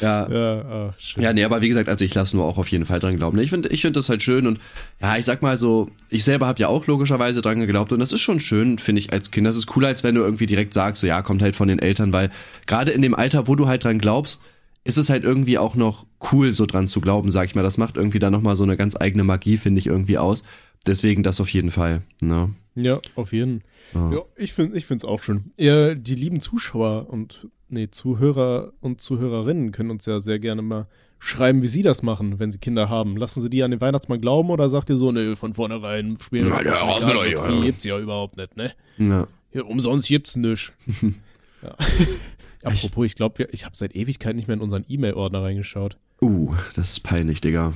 Ja. 0.00 0.28
Ja, 0.28 0.94
schön. 0.98 1.22
Ja, 1.22 1.32
nee, 1.32 1.44
aber 1.44 1.60
wie 1.60 1.68
gesagt, 1.68 1.88
also 1.88 2.04
ich 2.04 2.14
lasse 2.14 2.34
nur 2.34 2.46
auch 2.46 2.56
auf 2.56 2.68
jeden 2.68 2.86
Fall 2.86 2.98
dran 2.98 3.16
glauben. 3.16 3.38
Ich 3.38 3.50
finde 3.50 3.68
ich 3.68 3.82
finde 3.82 4.00
das 4.00 4.08
halt 4.08 4.22
schön 4.22 4.46
und 4.46 4.58
ja, 5.00 5.16
ich 5.16 5.24
sag 5.24 5.42
mal 5.42 5.56
so, 5.56 5.90
ich 6.08 6.24
selber 6.24 6.46
habe 6.46 6.60
ja 6.60 6.68
auch 6.68 6.86
logischerweise 6.86 7.42
dran 7.42 7.60
geglaubt 7.60 7.92
und 7.92 8.00
das 8.00 8.12
ist 8.12 8.22
schon 8.22 8.40
schön, 8.40 8.78
finde 8.78 9.00
ich 9.00 9.12
als 9.12 9.30
Kind. 9.30 9.46
Das 9.46 9.56
ist 9.56 9.66
cooler, 9.66 9.88
als 9.88 10.02
wenn 10.02 10.14
du 10.14 10.22
irgendwie 10.22 10.46
direkt 10.46 10.72
sagst, 10.72 11.02
so 11.02 11.06
ja, 11.06 11.20
kommt 11.22 11.42
halt 11.42 11.56
von 11.56 11.68
den 11.68 11.78
Eltern, 11.78 12.12
weil 12.12 12.30
gerade 12.66 12.90
in 12.90 13.02
dem 13.02 13.14
Alter, 13.14 13.46
wo 13.48 13.54
du 13.54 13.66
halt 13.68 13.84
dran 13.84 13.98
glaubst, 13.98 14.40
ist 14.84 14.98
es 14.98 15.10
halt 15.10 15.24
irgendwie 15.24 15.58
auch 15.58 15.74
noch 15.74 16.06
cool, 16.32 16.52
so 16.52 16.66
dran 16.66 16.88
zu 16.88 17.00
glauben, 17.00 17.30
sag 17.30 17.46
ich 17.46 17.54
mal. 17.54 17.62
Das 17.62 17.78
macht 17.78 17.96
irgendwie 17.96 18.18
dann 18.18 18.32
nochmal 18.32 18.56
so 18.56 18.64
eine 18.64 18.76
ganz 18.76 18.96
eigene 18.98 19.24
Magie, 19.24 19.56
finde 19.56 19.78
ich, 19.78 19.86
irgendwie 19.86 20.18
aus. 20.18 20.42
Deswegen 20.86 21.22
das 21.22 21.40
auf 21.40 21.48
jeden 21.48 21.70
Fall. 21.70 22.02
Ne? 22.20 22.54
Ja, 22.74 23.00
auf 23.14 23.32
jeden. 23.32 23.62
Ja. 23.94 24.12
Ja, 24.12 24.22
ich 24.36 24.52
finde 24.52 24.76
ich 24.76 24.86
find's 24.86 25.04
auch 25.04 25.22
schön. 25.22 25.52
Ihr, 25.56 25.94
die 25.94 26.14
lieben 26.14 26.40
Zuschauer 26.40 27.08
und 27.10 27.48
nee, 27.68 27.88
Zuhörer 27.90 28.72
und 28.80 29.00
Zuhörerinnen 29.00 29.72
können 29.72 29.90
uns 29.90 30.06
ja 30.06 30.20
sehr 30.20 30.38
gerne 30.38 30.62
mal 30.62 30.86
schreiben, 31.18 31.62
wie 31.62 31.68
sie 31.68 31.82
das 31.82 32.02
machen, 32.02 32.40
wenn 32.40 32.50
sie 32.50 32.58
Kinder 32.58 32.88
haben. 32.88 33.16
Lassen 33.16 33.40
sie 33.40 33.48
die 33.48 33.62
an 33.62 33.70
den 33.70 33.80
Weihnachtsmann 33.80 34.20
glauben 34.20 34.50
oder 34.50 34.68
sagt 34.68 34.90
ihr 34.90 34.96
so, 34.96 35.12
nee, 35.12 35.36
von 35.36 35.54
vornherein 35.54 36.16
spielen 36.20 36.48
Na, 36.48 36.64
ja, 36.64 36.72
raus 36.72 37.04
mit 37.04 37.14
euch, 37.14 37.32
ja. 37.32 37.60
gibt's 37.62 37.84
ja 37.84 37.98
überhaupt 37.98 38.36
nicht, 38.36 38.56
ne? 38.56 38.72
Ja. 38.98 39.26
Ja, 39.52 39.62
umsonst 39.64 40.08
gibt's 40.08 40.34
nix. 40.34 40.72
ja. 41.62 41.76
Apropos, 42.64 43.06
ich 43.06 43.14
glaube, 43.14 43.48
ich 43.52 43.64
habe 43.64 43.76
seit 43.76 43.94
Ewigkeit 43.94 44.34
nicht 44.34 44.48
mehr 44.48 44.56
in 44.56 44.62
unseren 44.62 44.84
E-Mail-Ordner 44.88 45.42
reingeschaut. 45.42 45.96
Uh, 46.20 46.54
das 46.74 46.92
ist 46.92 47.00
peinlich, 47.00 47.40
Digga. 47.40 47.72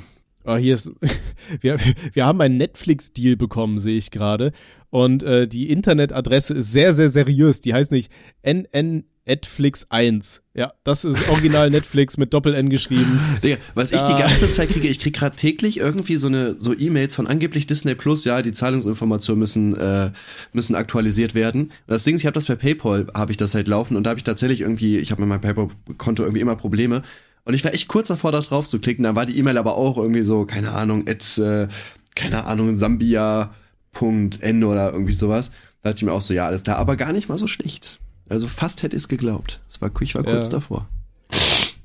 Ah, 0.46 0.56
hier 0.56 0.74
ist, 0.74 0.90
wir, 1.60 1.76
wir 2.12 2.26
haben 2.26 2.40
einen 2.40 2.56
Netflix-Deal 2.56 3.36
bekommen, 3.36 3.78
sehe 3.78 3.98
ich 3.98 4.10
gerade. 4.10 4.52
Und 4.90 5.22
äh, 5.22 5.46
die 5.48 5.68
Internetadresse 5.70 6.54
ist 6.54 6.72
sehr, 6.72 6.92
sehr 6.92 7.10
seriös. 7.10 7.60
Die 7.60 7.74
heißt 7.74 7.90
nicht 7.90 8.10
NN 8.42 9.04
Netflix 9.26 9.86
1. 9.90 10.42
Ja, 10.54 10.72
das 10.84 11.04
ist 11.04 11.28
original 11.28 11.68
Netflix 11.70 12.16
mit 12.16 12.32
Doppel-N 12.32 12.70
geschrieben. 12.70 13.18
Digga, 13.42 13.56
was 13.74 13.90
ich 13.90 14.00
Ja. 14.00 14.14
die 14.14 14.22
ganze 14.22 14.50
Zeit 14.52 14.68
kriege, 14.68 14.86
ich 14.86 15.00
krieg 15.00 15.14
gerade 15.14 15.34
täglich 15.34 15.78
irgendwie 15.78 16.14
so 16.14 16.28
eine 16.28 16.54
so 16.60 16.72
E-Mails 16.72 17.16
von 17.16 17.26
angeblich 17.26 17.66
Disney 17.66 17.96
Plus, 17.96 18.24
ja, 18.24 18.40
die 18.40 18.52
Zahlungsinformationen 18.52 19.40
müssen 19.40 19.76
äh, 19.76 20.12
müssen 20.52 20.76
aktualisiert 20.76 21.34
werden. 21.34 21.62
Und 21.62 21.72
das 21.88 22.04
Ding 22.04 22.14
ist, 22.14 22.22
ich 22.22 22.26
habe 22.26 22.34
das 22.34 22.46
bei 22.46 22.54
PayPal, 22.54 23.08
habe 23.14 23.32
ich 23.32 23.36
das 23.36 23.54
halt 23.56 23.66
laufen 23.66 23.96
und 23.96 24.04
da 24.04 24.10
habe 24.10 24.18
ich 24.18 24.24
tatsächlich 24.24 24.60
irgendwie, 24.60 24.98
ich 24.98 25.10
habe 25.10 25.20
mit 25.20 25.28
meinem 25.28 25.40
PayPal-Konto 25.40 26.22
irgendwie 26.22 26.40
immer 26.40 26.54
Probleme. 26.54 27.02
Und 27.46 27.54
ich 27.54 27.64
war 27.64 27.72
echt 27.72 27.86
kurz 27.86 28.08
davor, 28.08 28.32
da 28.32 28.40
drauf 28.40 28.68
zu 28.68 28.80
klicken, 28.80 29.04
dann 29.04 29.14
war 29.14 29.24
die 29.24 29.38
E-Mail 29.38 29.56
aber 29.56 29.76
auch 29.76 29.96
irgendwie 29.96 30.22
so, 30.22 30.44
keine 30.44 30.72
Ahnung, 30.72 31.08
at, 31.08 31.38
äh, 31.38 31.68
keine 32.16 32.44
Ahnung, 32.44 32.74
Sambia.n 32.74 34.64
oder 34.64 34.92
irgendwie 34.92 35.12
sowas. 35.12 35.50
Da 35.82 35.90
dachte 35.90 35.98
ich 35.98 36.02
mir 36.04 36.12
auch 36.12 36.20
so, 36.20 36.34
ja, 36.34 36.46
alles 36.46 36.64
klar, 36.64 36.76
aber 36.76 36.96
gar 36.96 37.12
nicht 37.12 37.28
mal 37.28 37.38
so 37.38 37.46
schlecht. 37.46 38.00
Also 38.28 38.48
fast 38.48 38.82
hätte 38.82 38.96
ich 38.96 39.02
es 39.04 39.08
geglaubt. 39.08 39.60
Das 39.68 39.80
war, 39.80 39.92
ich 40.00 40.14
war 40.16 40.24
kurz 40.24 40.46
Ja. 40.46 40.50
davor. 40.50 40.88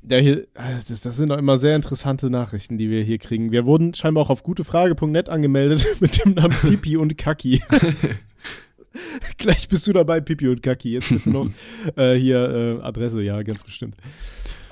Ja, 0.08 0.18
hier, 0.18 0.48
das, 0.88 1.00
das 1.00 1.16
sind 1.16 1.28
doch 1.28 1.38
immer 1.38 1.58
sehr 1.58 1.76
interessante 1.76 2.28
Nachrichten, 2.28 2.76
die 2.76 2.90
wir 2.90 3.04
hier 3.04 3.18
kriegen. 3.18 3.52
Wir 3.52 3.64
wurden 3.64 3.94
scheinbar 3.94 4.24
auch 4.24 4.30
auf 4.30 4.42
gutefrage.net 4.42 5.28
angemeldet 5.28 5.86
mit 6.00 6.24
dem 6.24 6.34
Namen 6.34 6.56
Pipi 6.60 6.96
und 6.96 7.16
Kaki. 7.16 7.62
Gleich 9.38 9.68
bist 9.68 9.86
du 9.86 9.92
dabei, 9.92 10.20
Pipi 10.20 10.48
und 10.48 10.60
Kaki. 10.62 10.94
Jetzt 10.94 11.08
bitte 11.08 11.30
noch 11.30 11.48
äh, 11.96 12.14
hier 12.16 12.80
äh, 12.80 12.82
Adresse, 12.84 13.22
ja, 13.22 13.40
ganz 13.42 13.62
bestimmt. 13.62 13.94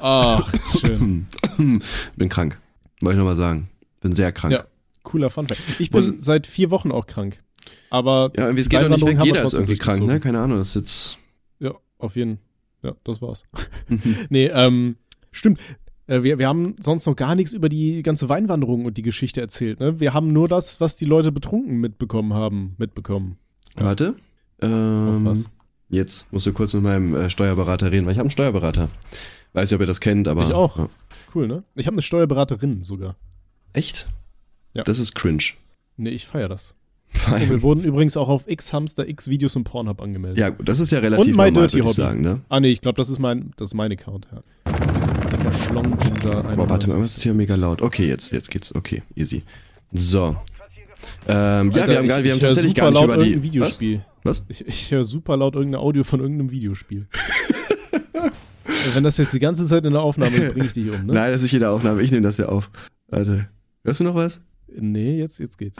Ach, 0.00 0.50
schön. 0.84 1.26
Bin 2.16 2.28
krank. 2.28 2.58
Wollte 3.02 3.16
ich 3.16 3.22
nur 3.22 3.26
mal 3.30 3.36
sagen. 3.36 3.68
Bin 4.00 4.12
sehr 4.12 4.32
krank. 4.32 4.52
Ja. 4.52 4.64
Cooler 5.02 5.30
Funfact. 5.30 5.60
Ich 5.78 5.90
bin 5.90 6.00
Muss- 6.00 6.14
seit 6.24 6.46
vier 6.46 6.70
Wochen 6.70 6.90
auch 6.92 7.06
krank. 7.06 7.42
Aber 7.90 8.30
Ja, 8.36 8.48
es 8.50 8.68
geht 8.68 8.80
doch 8.82 8.88
nicht 8.88 9.04
weg. 9.04 9.18
Jeder 9.22 9.42
ist 9.42 9.52
irgendwie 9.54 9.76
krank, 9.76 10.02
ne? 10.02 10.20
Keine 10.20 10.40
Ahnung, 10.40 10.58
das 10.58 10.68
ist 10.68 10.74
jetzt. 10.76 11.18
Ja, 11.58 11.74
auf 11.98 12.16
jeden 12.16 12.38
Ja, 12.82 12.94
das 13.04 13.20
war's. 13.20 13.44
nee, 14.30 14.46
ähm, 14.46 14.96
stimmt. 15.30 15.60
Äh, 16.06 16.22
Wir, 16.22 16.38
wir 16.38 16.48
haben 16.48 16.76
sonst 16.80 17.06
noch 17.06 17.16
gar 17.16 17.34
nichts 17.34 17.52
über 17.52 17.68
die 17.68 18.02
ganze 18.02 18.28
Weinwanderung 18.28 18.84
und 18.86 18.96
die 18.96 19.02
Geschichte 19.02 19.40
erzählt. 19.40 19.80
Ne? 19.80 20.00
Wir 20.00 20.14
haben 20.14 20.32
nur 20.32 20.48
das, 20.48 20.80
was 20.80 20.96
die 20.96 21.04
Leute 21.04 21.32
betrunken 21.32 21.78
mitbekommen 21.80 22.32
haben, 22.34 22.74
mitbekommen. 22.78 23.36
Ja. 23.78 23.84
Warte. 23.84 24.14
Ähm, 24.62 25.26
Auf 25.26 25.36
was? 25.36 25.44
Jetzt 25.88 26.30
musst 26.32 26.46
du 26.46 26.52
kurz 26.52 26.72
mit 26.72 26.82
meinem 26.82 27.14
äh, 27.14 27.30
Steuerberater 27.30 27.90
reden, 27.90 28.06
weil 28.06 28.12
ich 28.12 28.18
habe 28.18 28.24
einen 28.26 28.30
Steuerberater. 28.30 28.88
Weiß 29.52 29.70
nicht, 29.70 29.74
ob 29.74 29.80
ihr 29.80 29.86
das 29.86 30.00
kennt, 30.00 30.28
aber. 30.28 30.44
Ich 30.44 30.52
auch. 30.52 30.78
Ja. 30.78 30.88
Cool, 31.34 31.46
ne? 31.48 31.62
Ich 31.74 31.86
habe 31.86 31.94
eine 31.94 32.02
Steuerberaterin 32.02 32.82
sogar. 32.82 33.16
Echt? 33.72 34.08
Ja. 34.74 34.82
Das 34.84 34.98
ist 34.98 35.14
cringe. 35.14 35.42
Nee, 35.96 36.10
ich 36.10 36.26
feier 36.26 36.48
das. 36.48 36.74
Und 37.32 37.50
wir 37.50 37.62
wurden 37.62 37.82
übrigens 37.82 38.16
auch 38.16 38.28
auf 38.28 38.48
X-Hamster, 38.48 39.08
X-Videos 39.08 39.56
und 39.56 39.64
Pornhub 39.64 40.00
angemeldet. 40.00 40.38
ja, 40.38 40.50
gut, 40.50 40.68
das 40.68 40.78
ist 40.78 40.92
ja 40.92 41.00
relativ 41.00 41.24
Und 41.24 41.30
normal, 41.32 41.50
Dirty 41.52 41.74
würde 41.74 41.78
ich 41.78 41.84
Hobby. 41.84 41.94
sagen, 41.94 42.22
ne? 42.22 42.40
Ah, 42.48 42.60
nee, 42.60 42.70
ich 42.70 42.80
glaube, 42.80 42.96
das 42.96 43.10
ist 43.10 43.18
mein, 43.18 43.50
das 43.56 43.70
ist 43.70 43.74
mein 43.74 43.90
Account, 43.90 44.28
ja. 44.32 44.42
Dicker 45.28 45.52
Schlong 45.52 45.98
Ginger 45.98 46.42
Boah, 46.42 46.68
warte 46.68 46.86
mal, 46.86 46.94
91. 46.94 46.98
was 47.02 47.16
ist 47.16 47.22
hier 47.24 47.34
mega 47.34 47.56
laut? 47.56 47.82
Okay, 47.82 48.06
jetzt, 48.06 48.30
jetzt 48.30 48.48
geht's. 48.50 48.72
Okay, 48.74 49.02
easy. 49.16 49.42
So. 49.92 50.36
Ähm, 51.26 51.72
ja, 51.72 51.82
Alter, 51.82 51.88
wir 51.88 51.96
haben, 51.98 52.04
ich- 52.04 52.08
gar, 52.08 52.22
wir 52.24 52.32
haben 52.32 52.40
tatsächlich 52.40 52.70
super 52.76 52.80
gar 52.82 52.90
nicht 52.90 53.00
laut 53.00 53.16
über 53.16 53.24
die. 53.24 53.42
Videospiel. 53.42 54.04
Was? 54.22 54.42
Ich, 54.48 54.66
ich 54.66 54.90
höre 54.92 55.02
super 55.04 55.36
laut 55.36 55.54
irgendein 55.56 55.80
Audio 55.80 56.04
von 56.04 56.20
irgendeinem 56.20 56.50
Videospiel. 56.52 57.08
Wenn 58.94 59.04
das 59.04 59.16
jetzt 59.16 59.32
die 59.32 59.38
ganze 59.38 59.66
Zeit 59.66 59.84
in 59.84 59.92
der 59.92 60.02
Aufnahme 60.02 60.36
ist, 60.36 60.52
bringe 60.52 60.66
ich 60.66 60.72
dich 60.72 60.90
um, 60.90 61.06
ne? 61.06 61.14
Nein, 61.14 61.32
das 61.32 61.42
ist 61.42 61.52
jede 61.52 61.68
Aufnahme. 61.70 62.02
Ich 62.02 62.10
nehme 62.10 62.22
das 62.22 62.36
ja 62.36 62.46
auf. 62.46 62.70
Warte. 63.08 63.48
Hörst 63.84 64.00
du 64.00 64.04
noch 64.04 64.14
was? 64.14 64.40
Nee, 64.68 65.18
jetzt, 65.18 65.38
jetzt 65.38 65.58
geht's. 65.58 65.76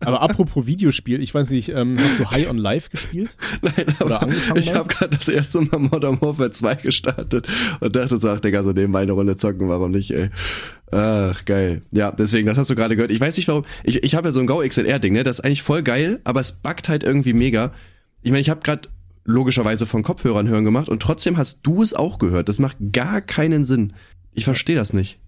Aber 0.00 0.22
apropos 0.22 0.66
Videospiel, 0.66 1.22
ich 1.22 1.32
weiß 1.32 1.50
nicht, 1.50 1.68
ähm, 1.70 1.96
hast 1.98 2.18
du 2.18 2.30
High 2.30 2.48
on 2.50 2.58
Life 2.58 2.90
gespielt? 2.90 3.36
Nein, 3.62 3.96
Oder 4.04 4.22
angefangen 4.22 4.60
ich 4.60 4.74
habe 4.74 4.88
gerade 4.88 5.16
das 5.16 5.28
erste 5.28 5.60
Mal 5.60 5.78
Modern 5.78 6.20
Warfare 6.20 6.50
2 6.50 6.74
gestartet 6.76 7.46
und 7.80 7.94
dachte 7.94 8.18
so, 8.18 8.28
ach 8.30 8.40
Digga, 8.40 8.62
so 8.62 8.72
nebenbei 8.72 9.00
eine 9.02 9.12
Runde 9.12 9.36
zocken, 9.36 9.68
warum 9.68 9.92
nicht, 9.92 10.10
ey. 10.10 10.30
Ach, 10.90 11.44
geil. 11.44 11.82
Ja, 11.92 12.10
deswegen, 12.10 12.46
das 12.46 12.58
hast 12.58 12.70
du 12.70 12.74
gerade 12.74 12.96
gehört. 12.96 13.12
Ich 13.12 13.20
weiß 13.20 13.36
nicht 13.36 13.48
warum, 13.48 13.64
ich, 13.84 14.02
ich 14.02 14.14
habe 14.14 14.28
ja 14.28 14.32
so 14.32 14.40
ein 14.40 14.46
Go 14.46 14.62
XLR-Ding, 14.66 15.12
ne, 15.12 15.22
das 15.22 15.38
ist 15.38 15.44
eigentlich 15.44 15.62
voll 15.62 15.82
geil, 15.82 16.20
aber 16.24 16.40
es 16.40 16.52
buggt 16.52 16.88
halt 16.88 17.04
irgendwie 17.04 17.32
mega. 17.32 17.72
Ich 18.22 18.32
meine, 18.32 18.40
ich 18.40 18.50
habe 18.50 18.60
gerade 18.62 18.88
logischerweise 19.24 19.86
von 19.86 20.02
Kopfhörern 20.02 20.48
hören 20.48 20.64
gemacht 20.64 20.88
und 20.88 21.00
trotzdem 21.02 21.36
hast 21.36 21.60
du 21.62 21.82
es 21.82 21.94
auch 21.94 22.18
gehört. 22.18 22.48
Das 22.48 22.58
macht 22.58 22.76
gar 22.92 23.20
keinen 23.20 23.64
Sinn. 23.64 23.92
Ich 24.32 24.44
verstehe 24.44 24.76
das 24.76 24.92
nicht. 24.92 25.18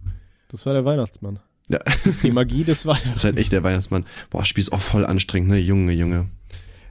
Das 0.49 0.67
war 0.67 0.73
der 0.75 0.85
Weihnachtsmann. 0.85 1.39
Ja, 1.69 1.79
Das 1.85 2.07
ist 2.07 2.23
die 2.23 2.31
Magie 2.31 2.65
des 2.65 2.83
das 2.83 2.87
Weihnachts. 2.87 3.17
ist 3.21 3.25
halt 3.25 3.39
echt 3.39 3.53
der 3.53 3.63
Weihnachtsmann. 3.63 4.05
Boah, 4.31 4.45
Spiel 4.45 4.63
ist 4.63 4.73
auch 4.73 4.81
voll 4.81 5.05
anstrengend, 5.07 5.51
ne, 5.51 5.59
Junge, 5.59 5.93
Junge. 5.93 6.27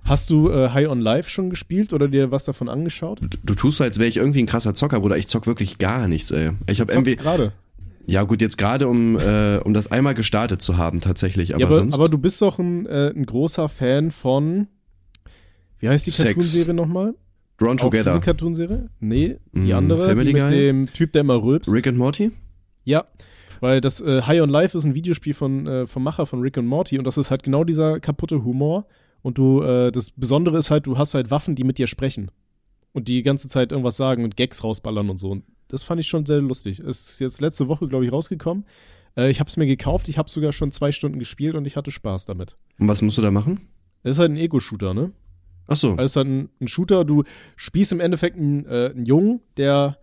Hast 0.04 0.32
du 0.32 0.50
äh, 0.50 0.70
High 0.70 0.88
on 0.90 1.00
Life 1.00 1.30
schon 1.30 1.52
gespielt 1.52 1.94
oder 1.94 2.08
dir 2.08 2.32
was 2.32 2.44
davon 2.44 2.70
angeschaut? 2.70 3.20
Du, 3.22 3.28
du 3.44 3.54
tust 3.54 3.78
so, 3.78 3.84
als 3.84 4.00
wäre 4.00 4.10
ich 4.10 4.18
irgendwie 4.18 4.42
ein 4.42 4.48
krasser 4.48 4.74
Zocker, 4.74 5.00
Bruder. 5.00 5.18
Ich 5.18 5.28
zock 5.28 5.46
wirklich 5.46 5.78
gar 5.78 6.08
nichts, 6.08 6.32
ey. 6.32 6.52
Ich 6.68 6.82
habe 6.82 6.92
MW. 7.00 7.16
gerade. 7.16 7.52
Ja, 8.08 8.24
gut, 8.24 8.42
jetzt 8.42 8.58
gerade 8.58 8.88
um, 8.88 9.20
äh, 9.20 9.58
um 9.58 9.76
das 9.76 9.92
einmal 9.92 10.16
gestartet 10.16 10.64
zu 10.64 10.76
haben, 10.78 11.02
tatsächlich. 11.02 11.54
Aber, 11.54 11.62
Ja, 11.62 11.68
aber, 11.68 11.76
sonst. 11.76 11.94
aber 11.94 12.10
du 12.10 12.18
bist 12.18 12.42
doch 12.42 12.58
ein, 12.58 12.88
äh, 12.88 13.10
ein 13.16 13.28
großer 13.28 13.70
Fan 13.70 14.10
von, 14.10 14.68
wie 15.82 15.90
heißt 15.90 16.08
die. 16.08 16.12
Cartoonserie 16.12 16.74
nochmal? 16.74 17.16
Drawn 17.58 17.80
Auch 17.80 17.90
diese 17.92 18.04
Together. 18.04 18.20
Cartoonserie? 18.20 18.90
Nee, 19.00 19.38
die 19.54 19.72
Mm, 19.74 19.76
andere, 19.76 20.06
Family 20.06 20.28
die 20.28 20.34
mit 20.34 20.42
Guy? 20.44 20.52
dem 20.56 20.88
Typ, 20.94 21.12
der 21.14 21.22
immer 21.22 21.42
rülpst. 21.44 21.72
Rick 21.72 21.88
and 21.88 21.98
Morty? 21.98 22.32
Ja, 22.84 23.06
weil 23.60 23.82
das 23.82 24.02
äh, 24.02 24.24
High 24.24 24.42
on 24.42 24.50
Life 24.50 24.76
ist 24.76 24.86
ein 24.86 24.96
Videospiel 24.96 25.34
von, 25.36 25.68
äh, 25.68 25.86
vom 25.86 26.04
Macher 26.04 26.26
von 26.26 26.42
Rick 26.42 26.58
und 26.58 26.66
Morty 26.66 26.98
und 26.98 27.06
das 27.06 27.18
ist 27.18 27.30
halt 27.30 27.44
genau 27.44 27.64
dieser 27.64 28.00
kaputte 28.00 28.44
Humor. 28.44 28.88
Und 29.22 29.38
du, 29.38 29.62
äh, 29.62 29.92
das 29.92 30.10
Besondere 30.10 30.58
ist 30.58 30.72
halt, 30.72 30.88
du 30.88 30.98
hast 30.98 31.14
halt 31.14 31.30
Waffen, 31.30 31.54
die 31.54 31.64
mit 31.64 31.78
dir 31.78 31.86
sprechen. 31.86 32.32
Und 32.94 33.08
die 33.08 33.22
ganze 33.22 33.48
Zeit 33.48 33.72
irgendwas 33.72 33.96
sagen 33.96 34.24
und 34.24 34.36
Gags 34.36 34.64
rausballern 34.64 35.10
und 35.12 35.20
so. 35.20 35.30
Und 35.30 35.44
das 35.68 35.84
fand 35.84 36.02
ich 36.02 36.08
schon 36.08 36.26
sehr 36.26 36.42
lustig. 36.42 36.80
Ist 36.80 37.20
jetzt 37.20 37.40
letzte 37.40 37.68
Woche, 37.68 37.88
glaube 37.88 38.04
ich, 38.06 38.12
rausgekommen. 38.12 38.66
Äh, 39.16 39.30
ich 39.30 39.40
habe 39.40 39.48
es 39.48 39.56
mir 39.58 39.68
gekauft, 39.68 40.10
ich 40.10 40.18
habe 40.18 40.28
sogar 40.30 40.52
schon 40.54 40.72
zwei 40.72 40.92
Stunden 40.92 41.20
gespielt 41.20 41.54
und 41.56 41.66
ich 41.68 41.76
hatte 41.78 41.92
Spaß 41.92 42.26
damit. 42.26 42.58
Und 42.80 42.88
was 42.88 43.04
musst 43.04 43.20
du 43.20 43.22
da 43.22 43.30
machen? 43.30 43.60
Es 44.04 44.14
ist 44.14 44.20
halt 44.20 44.32
ein 44.32 44.38
Ego-Shooter, 44.38 44.96
ne? 44.96 45.12
Ach 45.72 45.78
so. 45.78 45.92
Also 45.92 46.04
ist 46.04 46.16
halt 46.18 46.28
ein, 46.28 46.50
ein 46.60 46.68
Shooter, 46.68 47.06
du 47.06 47.24
spielst 47.56 47.94
im 47.94 48.02
Endeffekt 48.02 48.38
einen, 48.38 48.66
äh, 48.66 48.92
einen 48.94 49.06
Jungen, 49.06 49.40
der 49.56 49.98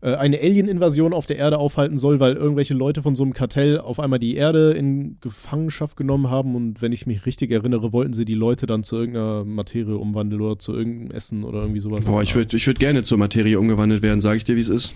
äh, 0.00 0.16
eine 0.16 0.40
Alien-Invasion 0.40 1.12
auf 1.12 1.26
der 1.26 1.36
Erde 1.36 1.58
aufhalten 1.58 1.96
soll, 1.96 2.18
weil 2.18 2.34
irgendwelche 2.34 2.74
Leute 2.74 3.02
von 3.02 3.14
so 3.14 3.22
einem 3.22 3.34
Kartell 3.34 3.78
auf 3.78 4.00
einmal 4.00 4.18
die 4.18 4.34
Erde 4.34 4.72
in 4.72 5.18
Gefangenschaft 5.20 5.96
genommen 5.96 6.28
haben 6.28 6.56
und 6.56 6.82
wenn 6.82 6.90
ich 6.90 7.06
mich 7.06 7.24
richtig 7.24 7.52
erinnere, 7.52 7.92
wollten 7.92 8.14
sie 8.14 8.24
die 8.24 8.34
Leute 8.34 8.66
dann 8.66 8.82
zu 8.82 8.96
irgendeiner 8.96 9.44
Materie 9.44 9.96
umwandeln 9.96 10.42
oder 10.42 10.58
zu 10.58 10.72
irgendeinem 10.72 11.12
Essen 11.12 11.44
oder 11.44 11.60
irgendwie 11.60 11.80
sowas. 11.80 12.06
Boah, 12.06 12.20
ich 12.20 12.34
würde 12.34 12.56
ich 12.56 12.66
würd 12.66 12.80
gerne 12.80 13.04
zur 13.04 13.16
Materie 13.16 13.60
umgewandelt 13.60 14.02
werden, 14.02 14.20
sage 14.20 14.38
ich 14.38 14.44
dir, 14.44 14.56
wie 14.56 14.60
es 14.60 14.68
ist. 14.68 14.92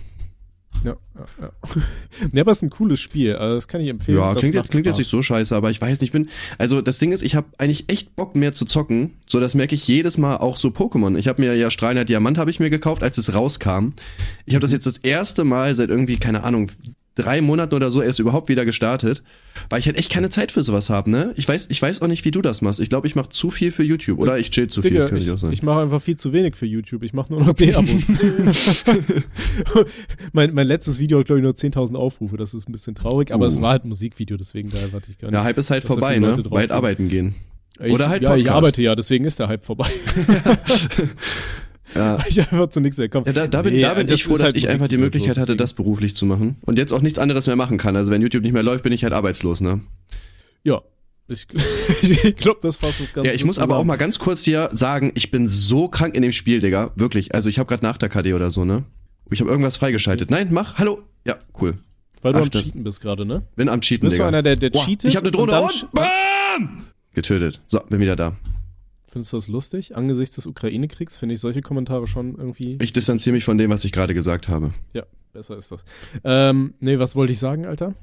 Ja, 0.84 0.96
ja, 1.14 1.26
ja. 1.40 1.50
nee, 2.32 2.40
aber 2.40 2.52
es 2.52 2.58
ist 2.58 2.62
ein 2.62 2.70
cooles 2.70 3.00
Spiel, 3.00 3.36
also 3.36 3.54
das 3.54 3.68
kann 3.68 3.80
ich 3.80 3.88
empfehlen. 3.88 4.18
Ja, 4.18 4.34
klingt, 4.34 4.54
jetzt, 4.54 4.70
klingt 4.70 4.86
jetzt 4.86 4.98
nicht 4.98 5.10
so 5.10 5.22
scheiße, 5.22 5.54
aber 5.54 5.70
ich 5.70 5.80
weiß 5.80 6.00
nicht, 6.00 6.02
ich 6.02 6.12
bin, 6.12 6.28
also 6.58 6.80
das 6.82 6.98
Ding 6.98 7.12
ist, 7.12 7.22
ich 7.22 7.34
habe 7.34 7.48
eigentlich 7.58 7.84
echt 7.88 8.16
Bock 8.16 8.36
mehr 8.36 8.52
zu 8.52 8.64
zocken, 8.64 9.14
so 9.26 9.40
das 9.40 9.54
merke 9.54 9.74
ich 9.74 9.86
jedes 9.86 10.18
Mal 10.18 10.36
auch 10.36 10.56
so 10.56 10.68
Pokémon. 10.68 11.16
Ich 11.16 11.28
habe 11.28 11.40
mir 11.42 11.54
ja 11.54 11.70
Strahlender 11.70 12.04
Diamant 12.04 12.38
habe 12.38 12.50
ich 12.50 12.60
mir 12.60 12.70
gekauft, 12.70 13.02
als 13.02 13.18
es 13.18 13.34
rauskam. 13.34 13.92
Ich 14.44 14.54
habe 14.54 14.62
das 14.62 14.72
jetzt 14.72 14.86
das 14.86 14.98
erste 14.98 15.44
Mal 15.44 15.74
seit 15.74 15.90
irgendwie, 15.90 16.18
keine 16.18 16.44
Ahnung, 16.44 16.70
drei 17.16 17.40
Monaten 17.40 17.74
oder 17.74 17.90
so 17.90 18.00
erst 18.02 18.20
überhaupt 18.20 18.48
wieder 18.48 18.64
gestartet, 18.64 19.22
weil 19.70 19.80
ich 19.80 19.86
halt 19.86 19.98
echt 19.98 20.12
keine 20.12 20.30
Zeit 20.30 20.52
für 20.52 20.62
sowas 20.62 20.90
habe, 20.90 21.10
ne? 21.10 21.32
Ich 21.36 21.48
weiß, 21.48 21.66
ich 21.70 21.82
weiß 21.82 22.02
auch 22.02 22.06
nicht, 22.06 22.24
wie 22.24 22.30
du 22.30 22.42
das 22.42 22.62
machst. 22.62 22.78
Ich 22.78 22.88
glaube, 22.88 23.06
ich 23.08 23.16
mache 23.16 23.30
zu 23.30 23.50
viel 23.50 23.72
für 23.72 23.82
YouTube 23.82 24.18
oder 24.20 24.38
ich 24.38 24.50
chill 24.50 24.68
zu 24.68 24.82
viel, 24.82 24.90
Digga, 24.92 25.02
das 25.02 25.10
könnte 25.10 25.24
ich 25.24 25.30
auch 25.30 25.34
ich, 25.34 25.40
sein. 25.40 25.52
ich 25.52 25.62
mache 25.64 25.80
einfach 25.80 26.00
viel 26.00 26.16
zu 26.16 26.32
wenig 26.32 26.54
für 26.56 26.66
YouTube. 26.66 27.02
Ich 27.02 27.12
mache 27.12 27.32
nur 27.32 27.42
noch 27.44 27.54
D-Abos. 27.54 28.12
mein, 30.32 30.54
mein 30.54 30.66
letztes 30.66 30.98
Video 30.98 31.18
hat, 31.18 31.26
glaube 31.26 31.40
ich, 31.40 31.42
nur 31.42 31.52
10.000 31.54 31.96
Aufrufe. 31.96 32.36
Das 32.36 32.54
ist 32.54 32.68
ein 32.68 32.72
bisschen 32.72 32.94
traurig, 32.94 33.32
aber 33.32 33.46
Uh. 33.46 33.48
es 33.48 33.60
war 33.60 33.70
halt 33.70 33.84
ein 33.84 33.88
Musikvideo, 33.88 34.36
deswegen 34.36 34.68
da 34.70 34.78
warte 34.92 35.10
ich 35.10 35.18
gar 35.18 35.28
nicht. 35.28 35.34
ja, 35.38 35.42
Hype 35.44 35.58
ist 35.58 35.70
halt 35.70 35.84
vorbei, 35.84 36.18
ne? 36.18 36.36
Weit 36.50 36.70
arbeiten 36.70 37.08
gehen. 37.08 37.34
Ich, 37.82 37.92
oder 37.92 38.08
halt 38.08 38.22
Ja, 38.22 38.30
ich 38.36 38.44
Podcast. 38.44 38.56
arbeite 38.56 38.82
ja, 38.82 38.94
deswegen 38.94 39.24
ist 39.24 39.38
der 39.38 39.48
Hype 39.48 39.64
vorbei. 39.64 39.88
Ja. 41.94 42.18
ich 42.28 42.40
einfach 42.40 42.68
zu 42.68 42.80
nichts 42.80 42.98
mehr 42.98 43.08
komme. 43.08 43.26
Ja, 43.26 43.32
da, 43.32 43.46
da 43.46 43.62
bin, 43.62 43.74
Nee, 43.74 43.82
da 43.82 43.94
bin 43.94 44.06
das 44.06 44.16
ich 44.16 44.24
froh, 44.24 44.32
dass 44.34 44.42
halt 44.42 44.56
ich 44.56 44.68
einfach 44.68 44.88
die 44.88 44.96
Möglichkeit 44.98 45.38
hatte, 45.38 45.56
das 45.56 45.72
beruflich 45.72 46.14
zu 46.16 46.26
machen. 46.26 46.56
Und 46.62 46.78
jetzt 46.78 46.92
auch 46.92 47.00
nichts 47.02 47.18
anderes 47.18 47.46
mehr 47.46 47.56
machen 47.56 47.78
kann. 47.78 47.96
Also 47.96 48.10
wenn 48.10 48.22
YouTube 48.22 48.42
nicht 48.42 48.52
mehr 48.52 48.62
läuft, 48.62 48.82
bin 48.82 48.92
ich 48.92 49.04
halt 49.04 49.12
arbeitslos, 49.12 49.60
ne? 49.60 49.80
Ja, 50.64 50.82
ich, 51.28 51.46
ich 52.02 52.36
glaube, 52.36 52.60
das 52.62 52.76
fasst 52.76 53.00
das 53.00 53.12
Ganze 53.12 53.28
Ja, 53.28 53.34
ich 53.34 53.44
muss 53.44 53.58
aber 53.58 53.74
auch 53.74 53.78
zusammen. 53.78 53.88
mal 53.88 53.96
ganz 53.96 54.18
kurz 54.18 54.42
hier 54.44 54.68
sagen, 54.72 55.12
ich 55.14 55.30
bin 55.30 55.48
so 55.48 55.88
krank 55.88 56.16
in 56.16 56.22
dem 56.22 56.32
Spiel, 56.32 56.60
Digga. 56.60 56.90
Wirklich. 56.96 57.34
Also 57.34 57.48
ich 57.48 57.58
habe 57.58 57.68
gerade 57.68 57.84
nach 57.84 57.96
der 57.96 58.08
KD 58.08 58.34
oder 58.34 58.50
so, 58.50 58.64
ne? 58.64 58.84
Ich 59.30 59.40
habe 59.40 59.50
irgendwas 59.50 59.76
freigeschaltet. 59.76 60.30
Nein, 60.30 60.48
mach. 60.50 60.78
Hallo. 60.78 61.02
Ja, 61.26 61.36
cool. 61.60 61.74
Weil 62.22 62.32
du 62.32 62.38
Ach, 62.38 62.42
am 62.44 62.50
Cheaten 62.50 62.82
bist 62.84 63.00
gerade, 63.00 63.24
ne? 63.26 63.42
Bin 63.56 63.68
am 63.68 63.80
Cheaten, 63.80 64.06
Bist 64.06 64.18
du 64.18 64.22
Digga. 64.22 64.28
einer, 64.28 64.42
der, 64.42 64.56
der 64.56 64.70
Boah, 64.70 64.84
cheatet? 64.84 65.10
ich 65.10 65.16
habe 65.16 65.26
eine 65.26 65.32
Drohne 65.32 65.52
dann 65.52 65.64
und, 65.64 65.72
sch- 65.72 65.86
BAM! 65.92 66.84
Getötet. 67.14 67.60
So, 67.66 67.80
bin 67.88 68.00
wieder 68.00 68.16
da. 68.16 68.34
Findest 69.16 69.32
du 69.32 69.38
das 69.38 69.48
lustig? 69.48 69.96
Angesichts 69.96 70.34
des 70.34 70.44
Ukraine-Kriegs 70.44 71.16
finde 71.16 71.34
ich 71.36 71.40
solche 71.40 71.62
Kommentare 71.62 72.06
schon 72.06 72.36
irgendwie. 72.36 72.76
Ich 72.82 72.92
distanziere 72.92 73.32
mich 73.32 73.44
von 73.44 73.56
dem, 73.56 73.70
was 73.70 73.82
ich 73.86 73.92
gerade 73.92 74.12
gesagt 74.12 74.46
habe. 74.50 74.74
Ja, 74.92 75.04
besser 75.32 75.56
ist 75.56 75.72
das. 75.72 75.82
Ähm, 76.22 76.74
nee, 76.80 76.98
was 76.98 77.16
wollte 77.16 77.32
ich 77.32 77.38
sagen, 77.38 77.64
Alter? 77.64 77.94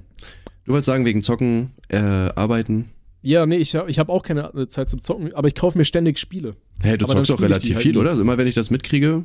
Du 0.65 0.71
wolltest 0.71 0.87
sagen, 0.87 1.05
wegen 1.05 1.21
Zocken, 1.21 1.69
äh, 1.89 1.97
Arbeiten. 1.97 2.89
Ja, 3.21 3.45
nee, 3.45 3.57
ich, 3.57 3.75
hab- 3.75 3.89
ich 3.89 3.99
habe 3.99 4.11
auch 4.11 4.23
keine 4.23 4.67
Zeit 4.69 4.89
zum 4.89 5.01
Zocken, 5.01 5.35
aber 5.35 5.47
ich 5.47 5.53
kaufe 5.53 5.77
mir 5.77 5.85
ständig 5.85 6.17
Spiele. 6.17 6.55
Hä, 6.81 6.97
du 6.97 7.05
Aber 7.05 7.13
zockst 7.13 7.29
doch 7.29 7.41
relativ 7.41 7.75
halt 7.75 7.83
viel, 7.83 7.91
nie. 7.91 7.97
oder? 7.99 8.09
Also 8.09 8.23
immer 8.23 8.39
wenn 8.39 8.47
ich 8.47 8.55
das 8.55 8.71
mitkriege, 8.71 9.23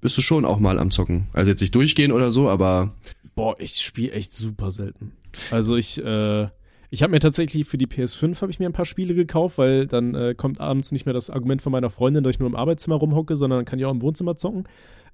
bist 0.00 0.18
du 0.18 0.22
schon 0.22 0.44
auch 0.44 0.58
mal 0.58 0.80
am 0.80 0.90
Zocken. 0.90 1.28
Also 1.32 1.48
jetzt 1.52 1.60
nicht 1.60 1.76
durchgehen 1.76 2.10
oder 2.10 2.32
so, 2.32 2.48
aber 2.48 2.96
Boah, 3.36 3.54
ich 3.60 3.76
spiele 3.82 4.10
echt 4.10 4.34
super 4.34 4.72
selten. 4.72 5.12
Also 5.52 5.76
ich, 5.76 5.96
äh, 6.04 6.48
ich 6.90 7.02
habe 7.02 7.12
mir 7.12 7.20
tatsächlich 7.20 7.66
für 7.66 7.78
die 7.78 7.86
PS5 7.86 8.40
habe 8.42 8.50
ich 8.50 8.58
mir 8.58 8.66
ein 8.66 8.72
paar 8.72 8.84
Spiele 8.84 9.14
gekauft, 9.14 9.58
weil 9.58 9.86
dann 9.86 10.14
äh, 10.14 10.34
kommt 10.36 10.60
abends 10.60 10.90
nicht 10.90 11.06
mehr 11.06 11.12
das 11.12 11.30
Argument 11.30 11.62
von 11.62 11.70
meiner 11.70 11.88
Freundin, 11.88 12.24
dass 12.24 12.34
ich 12.34 12.40
nur 12.40 12.48
im 12.48 12.56
Arbeitszimmer 12.56 12.96
rumhocke, 12.96 13.36
sondern 13.36 13.60
dann 13.60 13.64
kann 13.64 13.78
ich 13.78 13.84
auch 13.84 13.92
im 13.92 14.02
Wohnzimmer 14.02 14.36
zocken. 14.36 14.64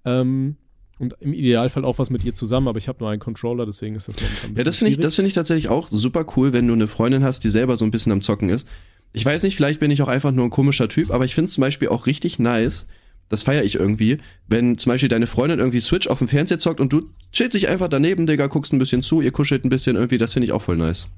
Ähm, 0.04 0.56
und 0.98 1.14
im 1.20 1.34
Idealfall 1.34 1.84
auch 1.84 1.98
was 1.98 2.08
mit 2.08 2.24
ihr 2.24 2.32
zusammen, 2.32 2.68
aber 2.68 2.78
ich 2.78 2.88
habe 2.88 3.00
nur 3.00 3.10
einen 3.10 3.20
Controller, 3.20 3.66
deswegen 3.66 3.96
ist 3.96 4.08
das 4.08 4.16
momentan 4.16 4.50
ein 4.50 4.54
bisschen 4.54 4.56
Ja, 4.56 4.64
das 4.64 4.78
finde 4.78 4.92
ich, 4.92 4.98
das 4.98 5.14
finde 5.14 5.28
ich 5.28 5.34
tatsächlich 5.34 5.68
auch 5.68 5.88
super 5.88 6.24
cool, 6.36 6.54
wenn 6.54 6.66
du 6.66 6.72
eine 6.72 6.86
Freundin 6.86 7.22
hast, 7.22 7.44
die 7.44 7.50
selber 7.50 7.76
so 7.76 7.84
ein 7.84 7.90
bisschen 7.90 8.12
am 8.12 8.22
Zocken 8.22 8.48
ist. 8.48 8.66
Ich 9.12 9.24
weiß 9.24 9.42
nicht, 9.42 9.56
vielleicht 9.56 9.78
bin 9.78 9.90
ich 9.90 10.00
auch 10.00 10.08
einfach 10.08 10.32
nur 10.32 10.44
ein 10.44 10.50
komischer 10.50 10.88
Typ, 10.88 11.10
aber 11.10 11.26
ich 11.26 11.34
finde 11.34 11.48
es 11.48 11.52
zum 11.52 11.60
Beispiel 11.60 11.88
auch 11.88 12.06
richtig 12.06 12.38
nice, 12.38 12.86
das 13.28 13.42
feiere 13.42 13.64
ich 13.64 13.74
irgendwie, 13.74 14.18
wenn 14.48 14.78
zum 14.78 14.90
Beispiel 14.90 15.08
deine 15.08 15.26
Freundin 15.26 15.58
irgendwie 15.58 15.80
Switch 15.80 16.06
auf 16.06 16.18
dem 16.18 16.28
Fernseher 16.28 16.58
zockt 16.58 16.80
und 16.80 16.92
du 16.92 17.08
chillst 17.32 17.54
dich 17.54 17.68
einfach 17.68 17.88
daneben, 17.88 18.26
Digga, 18.26 18.46
guckst 18.46 18.72
ein 18.72 18.78
bisschen 18.78 19.02
zu, 19.02 19.20
ihr 19.20 19.32
kuschelt 19.32 19.64
ein 19.64 19.68
bisschen 19.68 19.96
irgendwie, 19.96 20.18
das 20.18 20.32
finde 20.32 20.46
ich 20.46 20.52
auch 20.52 20.62
voll 20.62 20.76
nice. 20.76 21.08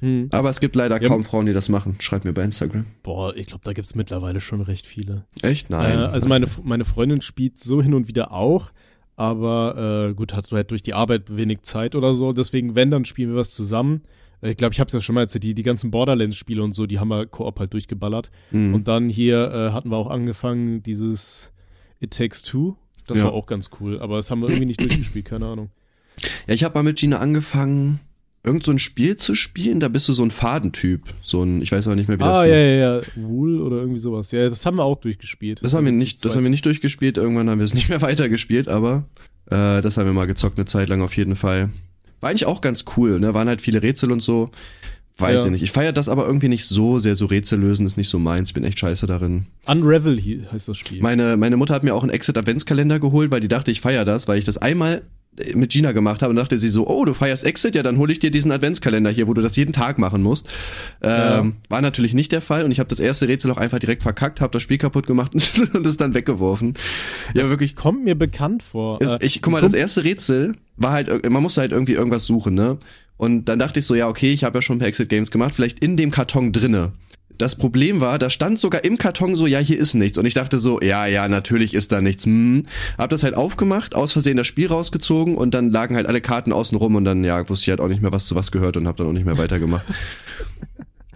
Hm. 0.00 0.28
Aber 0.32 0.50
es 0.50 0.60
gibt 0.60 0.74
leider 0.76 1.00
Ja. 1.00 1.08
kaum 1.08 1.24
Frauen, 1.24 1.46
die 1.46 1.52
das 1.52 1.68
machen. 1.68 1.96
Schreib 2.00 2.24
mir 2.24 2.32
bei 2.32 2.42
Instagram. 2.42 2.86
Boah, 3.02 3.34
ich 3.36 3.46
glaube, 3.46 3.62
da 3.64 3.72
gibt's 3.72 3.94
mittlerweile 3.94 4.40
schon 4.40 4.60
recht 4.60 4.86
viele. 4.86 5.24
Echt? 5.42 5.70
Nein. 5.70 5.98
Äh, 5.98 6.02
also 6.02 6.28
meine, 6.28 6.46
meine 6.62 6.84
Freundin 6.84 7.20
spielt 7.20 7.58
so 7.58 7.80
hin 7.80 7.94
und 7.94 8.08
wieder 8.08 8.32
auch, 8.32 8.70
aber 9.16 10.08
äh, 10.10 10.14
gut, 10.14 10.34
hat 10.34 10.50
halt 10.50 10.70
durch 10.70 10.82
die 10.82 10.94
Arbeit 10.94 11.36
wenig 11.36 11.62
Zeit 11.62 11.94
oder 11.94 12.12
so. 12.14 12.32
Deswegen, 12.32 12.74
wenn, 12.74 12.90
dann 12.90 13.04
spielen 13.04 13.30
wir 13.30 13.36
was 13.36 13.52
zusammen. 13.52 14.02
Äh, 14.40 14.50
Ich 14.50 14.56
glaube, 14.56 14.72
ich 14.74 14.80
habe 14.80 14.88
es 14.88 14.94
ja 14.94 15.00
schon 15.00 15.14
mal 15.14 15.22
erzählt, 15.22 15.44
die, 15.44 15.54
die 15.54 15.62
ganzen 15.62 15.90
Borderlands-Spiele 15.90 16.62
und 16.62 16.72
so, 16.72 16.86
die 16.86 16.98
haben 16.98 17.08
wir 17.08 17.26
Koop 17.26 17.58
halt 17.60 17.72
durchgeballert. 17.72 18.30
Mhm. 18.50 18.74
Und 18.74 18.88
dann 18.88 19.08
hier 19.08 19.50
äh, 19.52 19.72
hatten 19.72 19.90
wir 19.90 19.96
auch 19.96 20.10
angefangen, 20.10 20.82
dieses 20.82 21.52
It 22.00 22.12
Takes 22.12 22.42
Two. 22.42 22.76
Das 23.06 23.18
Ja. 23.18 23.24
war 23.24 23.32
auch 23.32 23.46
ganz 23.46 23.70
cool, 23.80 24.00
aber 24.00 24.16
das 24.16 24.30
haben 24.30 24.40
wir 24.40 24.48
irgendwie 24.48 24.66
nicht 24.66 24.80
durchgespielt, 24.80 25.26
keine 25.26 25.46
Ahnung. 25.46 25.70
Ja, 26.46 26.54
ich 26.54 26.64
habe 26.64 26.74
mal 26.74 26.82
mit 26.82 26.96
Gina 26.98 27.18
angefangen, 27.18 28.00
irgend 28.44 28.62
so 28.64 28.70
ein 28.70 28.78
Spiel 28.78 29.16
zu 29.16 29.34
spielen, 29.34 29.80
da 29.80 29.88
bist 29.88 30.08
du 30.08 30.12
so 30.12 30.22
ein 30.22 30.30
Fadentyp. 30.30 31.02
So 31.22 31.42
ein, 31.42 31.60
ich 31.60 31.72
weiß 31.72 31.86
aber 31.86 31.96
nicht 31.96 32.08
mehr, 32.08 32.18
wie 32.18 32.22
das 32.24 32.36
Ah, 32.38 32.42
hieß. 32.44 32.50
ja, 32.52 32.58
ja, 32.58 32.96
ja. 32.96 33.02
Wool 33.16 33.60
oder 33.60 33.76
irgendwie 33.78 33.98
sowas. 33.98 34.30
Ja, 34.32 34.48
das 34.48 34.64
haben 34.64 34.76
wir 34.78 34.84
auch 34.84 35.00
durchgespielt. 35.00 35.60
Das 35.62 35.74
haben 35.74 35.84
wir 35.84 35.92
nicht, 35.92 36.24
das 36.24 36.34
haben 36.34 36.44
wir 36.44 36.50
nicht 36.50 36.64
durchgespielt. 36.64 37.16
Irgendwann 37.18 37.50
haben 37.50 37.58
wir 37.58 37.64
es 37.64 37.74
nicht 37.74 37.88
mehr 37.90 38.00
weitergespielt, 38.02 38.68
aber 38.68 39.04
äh, 39.50 39.82
das 39.82 39.96
haben 39.96 40.06
wir 40.06 40.12
mal 40.14 40.26
gezockt 40.26 40.58
eine 40.58 40.64
Zeit 40.66 40.88
lang 40.88 41.02
auf 41.02 41.16
jeden 41.16 41.36
Fall. 41.36 41.70
War 42.24 42.30
eigentlich 42.30 42.46
auch 42.46 42.60
ganz 42.62 42.84
cool, 42.96 43.20
ne? 43.20 43.34
Waren 43.34 43.48
halt 43.48 43.60
viele 43.60 43.82
Rätsel 43.82 44.10
und 44.10 44.20
so. 44.22 44.50
Weiß 45.18 45.40
Ja. 45.42 45.44
ich 45.44 45.50
nicht. 45.52 45.62
Ich 45.62 45.70
feiere 45.70 45.92
das 45.92 46.08
aber 46.08 46.26
irgendwie 46.26 46.48
nicht 46.48 46.64
so 46.66 46.98
sehr. 46.98 47.14
So 47.14 47.26
Rätsel 47.26 47.60
lösen 47.60 47.86
ist 47.86 47.96
nicht 47.96 48.08
so 48.08 48.18
meins. 48.18 48.48
Ich 48.48 48.54
bin 48.54 48.64
echt 48.64 48.78
scheiße 48.80 49.06
darin. 49.06 49.46
Unravel 49.66 50.18
heißt 50.50 50.66
das 50.66 50.76
Spiel. 50.78 51.00
Meine, 51.02 51.36
meine 51.36 51.56
Mutter 51.56 51.74
hat 51.74 51.84
mir 51.84 51.94
auch 51.94 52.02
einen 52.02 52.10
Exit-Adventskalender 52.10 52.98
geholt, 52.98 53.30
weil 53.30 53.40
die 53.40 53.46
dachte, 53.48 53.70
ich 53.70 53.80
feiere 53.80 54.04
das, 54.04 54.26
weil 54.26 54.38
ich 54.38 54.44
das 54.44 54.56
einmal 54.58 55.02
mit 55.54 55.72
Gina 55.72 55.90
gemacht 55.92 56.22
habe 56.22 56.30
und 56.30 56.36
dachte 56.36 56.58
sie 56.58 56.68
so, 56.68 56.86
oh, 56.86 57.04
du 57.04 57.12
feierst 57.12 57.42
Exit, 57.44 57.74
ja, 57.74 57.82
dann 57.82 57.98
hole 57.98 58.12
ich 58.12 58.20
dir 58.20 58.30
diesen 58.30 58.52
Adventskalender 58.52 59.10
hier, 59.10 59.26
wo 59.26 59.34
du 59.34 59.42
das 59.42 59.56
jeden 59.56 59.72
Tag 59.72 59.98
machen 59.98 60.22
musst. 60.22 60.48
Ähm, 61.02 61.56
War 61.68 61.80
natürlich 61.80 62.14
nicht 62.14 62.30
der 62.32 62.40
Fall 62.40 62.64
und 62.64 62.70
ich 62.70 62.78
habe 62.78 62.88
das 62.88 63.00
erste 63.00 63.26
Rätsel 63.26 63.50
auch 63.50 63.56
einfach 63.56 63.80
direkt 63.80 64.02
verkackt, 64.04 64.40
habe 64.40 64.52
das 64.52 64.62
Spiel 64.62 64.78
kaputt 64.78 65.06
gemacht 65.08 65.32
und 65.74 65.86
es 65.86 65.96
dann 65.96 66.14
weggeworfen. 66.14 66.74
Ja, 67.34 67.42
Das 67.42 67.50
wirklich. 67.50 67.74
kommt 67.74 68.04
mir 68.04 68.14
bekannt 68.14 68.62
vor. 68.62 69.00
Es, 69.02 69.08
Äh, 69.08 69.18
ich, 69.22 69.42
guck 69.42 69.52
mal, 69.52 69.60
das 69.60 69.74
erste 69.74 70.04
Rätsel 70.04 70.54
war 70.76 70.92
halt, 70.92 71.30
man 71.30 71.42
musste 71.42 71.60
halt 71.60 71.72
irgendwie 71.72 71.92
irgendwas 71.92 72.24
suchen, 72.24 72.54
ne? 72.54 72.78
Und 73.16 73.44
dann 73.44 73.58
dachte 73.58 73.80
ich 73.80 73.86
so, 73.86 73.94
ja, 73.94 74.08
okay, 74.08 74.32
ich 74.32 74.44
habe 74.44 74.58
ja 74.58 74.62
schon 74.62 74.76
ein 74.76 74.78
paar 74.80 74.88
Exit 74.88 75.08
Games 75.08 75.30
gemacht, 75.30 75.54
vielleicht 75.54 75.78
in 75.78 75.96
dem 75.96 76.10
Karton 76.10 76.52
drinne. 76.52 76.92
Das 77.38 77.56
Problem 77.56 78.00
war, 78.00 78.18
da 78.18 78.30
stand 78.30 78.60
sogar 78.60 78.84
im 78.84 78.96
Karton 78.96 79.34
so, 79.34 79.46
ja, 79.46 79.58
hier 79.58 79.78
ist 79.78 79.94
nichts. 79.94 80.18
Und 80.18 80.26
ich 80.26 80.34
dachte 80.34 80.60
so, 80.60 80.80
ja, 80.80 81.06
ja, 81.06 81.26
natürlich 81.26 81.74
ist 81.74 81.90
da 81.90 82.00
nichts. 82.00 82.26
Hm. 82.26 82.64
Hab 82.96 83.10
das 83.10 83.24
halt 83.24 83.34
aufgemacht, 83.34 83.94
aus 83.96 84.12
Versehen 84.12 84.36
das 84.36 84.46
Spiel 84.46 84.68
rausgezogen 84.68 85.36
und 85.36 85.52
dann 85.52 85.70
lagen 85.70 85.96
halt 85.96 86.06
alle 86.06 86.20
Karten 86.20 86.52
außen 86.52 86.78
rum 86.78 86.94
und 86.94 87.04
dann, 87.04 87.24
ja, 87.24 87.48
wusste 87.48 87.64
ich 87.64 87.70
halt 87.70 87.80
auch 87.80 87.88
nicht 87.88 88.02
mehr, 88.02 88.12
was 88.12 88.26
zu 88.26 88.36
was 88.36 88.52
gehört 88.52 88.76
und 88.76 88.86
hab 88.86 88.96
dann 88.96 89.08
auch 89.08 89.12
nicht 89.12 89.26
mehr 89.26 89.38
weitergemacht. 89.38 89.84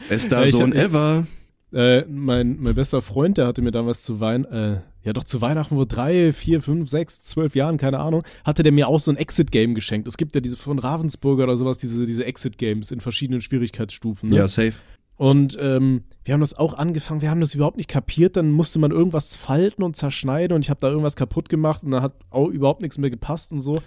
Es 0.08 0.28
da 0.28 0.46
so 0.46 0.62
ein 0.62 0.72
Ever. 0.72 1.26
Äh, 1.72 2.04
mein, 2.06 2.58
mein 2.60 2.74
bester 2.74 3.02
Freund, 3.02 3.36
der 3.36 3.46
hatte 3.46 3.60
mir 3.60 3.70
damals 3.70 4.02
zu 4.02 4.20
Weihnachten, 4.20 4.54
äh, 4.54 4.80
ja 5.02 5.12
doch 5.12 5.24
zu 5.24 5.40
Weihnachten 5.40 5.74
vor 5.74 5.86
drei, 5.86 6.32
vier, 6.32 6.62
fünf, 6.62 6.88
sechs, 6.88 7.22
zwölf 7.22 7.54
Jahren, 7.54 7.76
keine 7.76 7.98
Ahnung, 7.98 8.22
hatte 8.44 8.62
der 8.62 8.72
mir 8.72 8.88
auch 8.88 9.00
so 9.00 9.10
ein 9.10 9.16
Exit-Game 9.16 9.74
geschenkt. 9.74 10.08
Es 10.08 10.16
gibt 10.16 10.34
ja 10.34 10.40
diese 10.40 10.56
von 10.56 10.78
Ravensburger 10.78 11.44
oder 11.44 11.56
sowas, 11.56 11.78
diese, 11.78 12.06
diese 12.06 12.24
Exit-Games 12.24 12.90
in 12.90 13.00
verschiedenen 13.00 13.40
Schwierigkeitsstufen. 13.40 14.30
Ne? 14.30 14.36
Ja, 14.36 14.48
safe. 14.48 14.74
Und 15.16 15.58
ähm, 15.60 16.04
wir 16.24 16.32
haben 16.32 16.40
das 16.40 16.56
auch 16.56 16.74
angefangen, 16.74 17.20
wir 17.22 17.30
haben 17.30 17.40
das 17.40 17.54
überhaupt 17.54 17.76
nicht 17.76 17.90
kapiert, 17.90 18.36
dann 18.36 18.52
musste 18.52 18.78
man 18.78 18.92
irgendwas 18.92 19.34
falten 19.34 19.82
und 19.82 19.96
zerschneiden 19.96 20.54
und 20.54 20.64
ich 20.64 20.70
habe 20.70 20.80
da 20.80 20.88
irgendwas 20.88 21.16
kaputt 21.16 21.48
gemacht 21.48 21.82
und 21.82 21.90
dann 21.90 22.02
hat 22.02 22.14
auch 22.30 22.48
überhaupt 22.48 22.82
nichts 22.82 22.98
mehr 22.98 23.10
gepasst 23.10 23.50
und 23.50 23.60
so. 23.60 23.82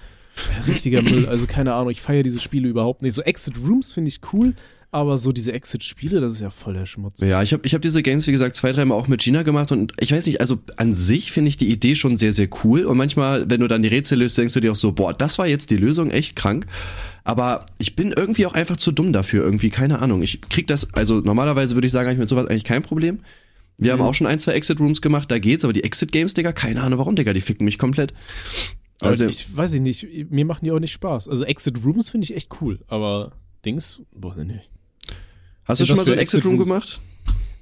Richtiger 0.67 1.01
Müll, 1.09 1.27
also 1.27 1.47
keine 1.47 1.73
Ahnung, 1.73 1.89
ich 1.89 2.01
feiere 2.01 2.23
diese 2.23 2.41
Spiele 2.41 2.67
überhaupt 2.67 3.01
nicht. 3.01 3.13
So 3.13 3.21
Exit 3.21 3.55
Rooms 3.65 3.93
finde 3.93 4.09
ich 4.09 4.19
cool, 4.33 4.55
aber 4.91 5.17
so 5.17 5.31
diese 5.31 5.53
Exit-Spiele, 5.53 6.19
das 6.19 6.33
ist 6.33 6.41
ja 6.41 6.49
voll 6.49 6.73
der 6.73 6.85
Schmutz. 6.85 7.21
Ja, 7.21 7.41
ich 7.41 7.53
habe 7.53 7.65
ich 7.65 7.73
hab 7.73 7.81
diese 7.81 8.03
Games, 8.03 8.27
wie 8.27 8.33
gesagt, 8.33 8.57
zwei, 8.57 8.73
dreimal 8.73 8.97
auch 8.97 9.07
mit 9.07 9.21
Gina 9.21 9.41
gemacht 9.43 9.71
und 9.71 9.93
ich 9.99 10.11
weiß 10.11 10.25
nicht, 10.25 10.41
also 10.41 10.59
an 10.75 10.95
sich 10.95 11.31
finde 11.31 11.47
ich 11.47 11.57
die 11.57 11.71
Idee 11.71 11.95
schon 11.95 12.17
sehr, 12.17 12.33
sehr 12.33 12.49
cool 12.63 12.83
und 12.83 12.97
manchmal, 12.97 13.49
wenn 13.49 13.61
du 13.61 13.67
dann 13.67 13.81
die 13.81 13.87
Rätsel 13.87 14.19
löst, 14.19 14.37
denkst 14.37 14.53
du 14.53 14.59
dir 14.59 14.73
auch 14.73 14.75
so, 14.75 14.91
boah, 14.91 15.13
das 15.13 15.39
war 15.39 15.47
jetzt 15.47 15.69
die 15.69 15.77
Lösung, 15.77 16.11
echt 16.11 16.35
krank. 16.35 16.67
Aber 17.23 17.67
ich 17.77 17.95
bin 17.95 18.11
irgendwie 18.11 18.45
auch 18.45 18.53
einfach 18.53 18.77
zu 18.77 18.91
dumm 18.91 19.13
dafür, 19.13 19.43
irgendwie, 19.43 19.69
keine 19.69 19.99
Ahnung. 19.99 20.23
Ich 20.23 20.41
krieg 20.41 20.67
das, 20.67 20.93
also 20.93 21.21
normalerweise 21.21 21.75
würde 21.75 21.87
ich 21.87 21.93
sagen, 21.93 22.09
ich 22.11 22.17
mit 22.17 22.27
sowas 22.27 22.47
eigentlich 22.47 22.63
kein 22.63 22.83
Problem. 22.83 23.19
Wir 23.77 23.93
haben 23.93 24.01
auch 24.01 24.13
schon 24.13 24.27
ein, 24.27 24.39
zwei 24.39 24.51
Exit-Rooms 24.53 25.01
gemacht, 25.01 25.31
da 25.31 25.39
geht's, 25.39 25.63
aber 25.63 25.73
die 25.73 25.83
Exit-Games, 25.83 26.33
Digga, 26.33 26.51
keine 26.51 26.81
Ahnung 26.81 26.99
warum, 26.99 27.15
Digga, 27.15 27.33
die 27.33 27.41
ficken 27.41 27.65
mich 27.65 27.79
komplett. 27.79 28.13
Also 28.99 29.25
ich 29.25 29.55
weiß 29.55 29.73
ich 29.73 29.81
nicht, 29.81 30.29
mir 30.29 30.45
machen 30.45 30.65
die 30.65 30.71
auch 30.71 30.79
nicht 30.79 30.91
Spaß. 30.91 31.27
Also 31.27 31.45
Exit 31.45 31.83
Rooms 31.83 32.09
finde 32.09 32.25
ich 32.25 32.35
echt 32.35 32.61
cool, 32.61 32.79
aber 32.87 33.31
Dings, 33.65 34.01
boah, 34.13 34.35
nee. 34.35 34.61
Hast 35.65 35.81
du 35.81 35.85
schon 35.85 35.97
mal 35.97 36.05
so 36.05 36.11
ein 36.11 36.17
Exit-Room 36.17 36.55
Exit-Rooms? 36.55 36.67
gemacht? 36.67 37.01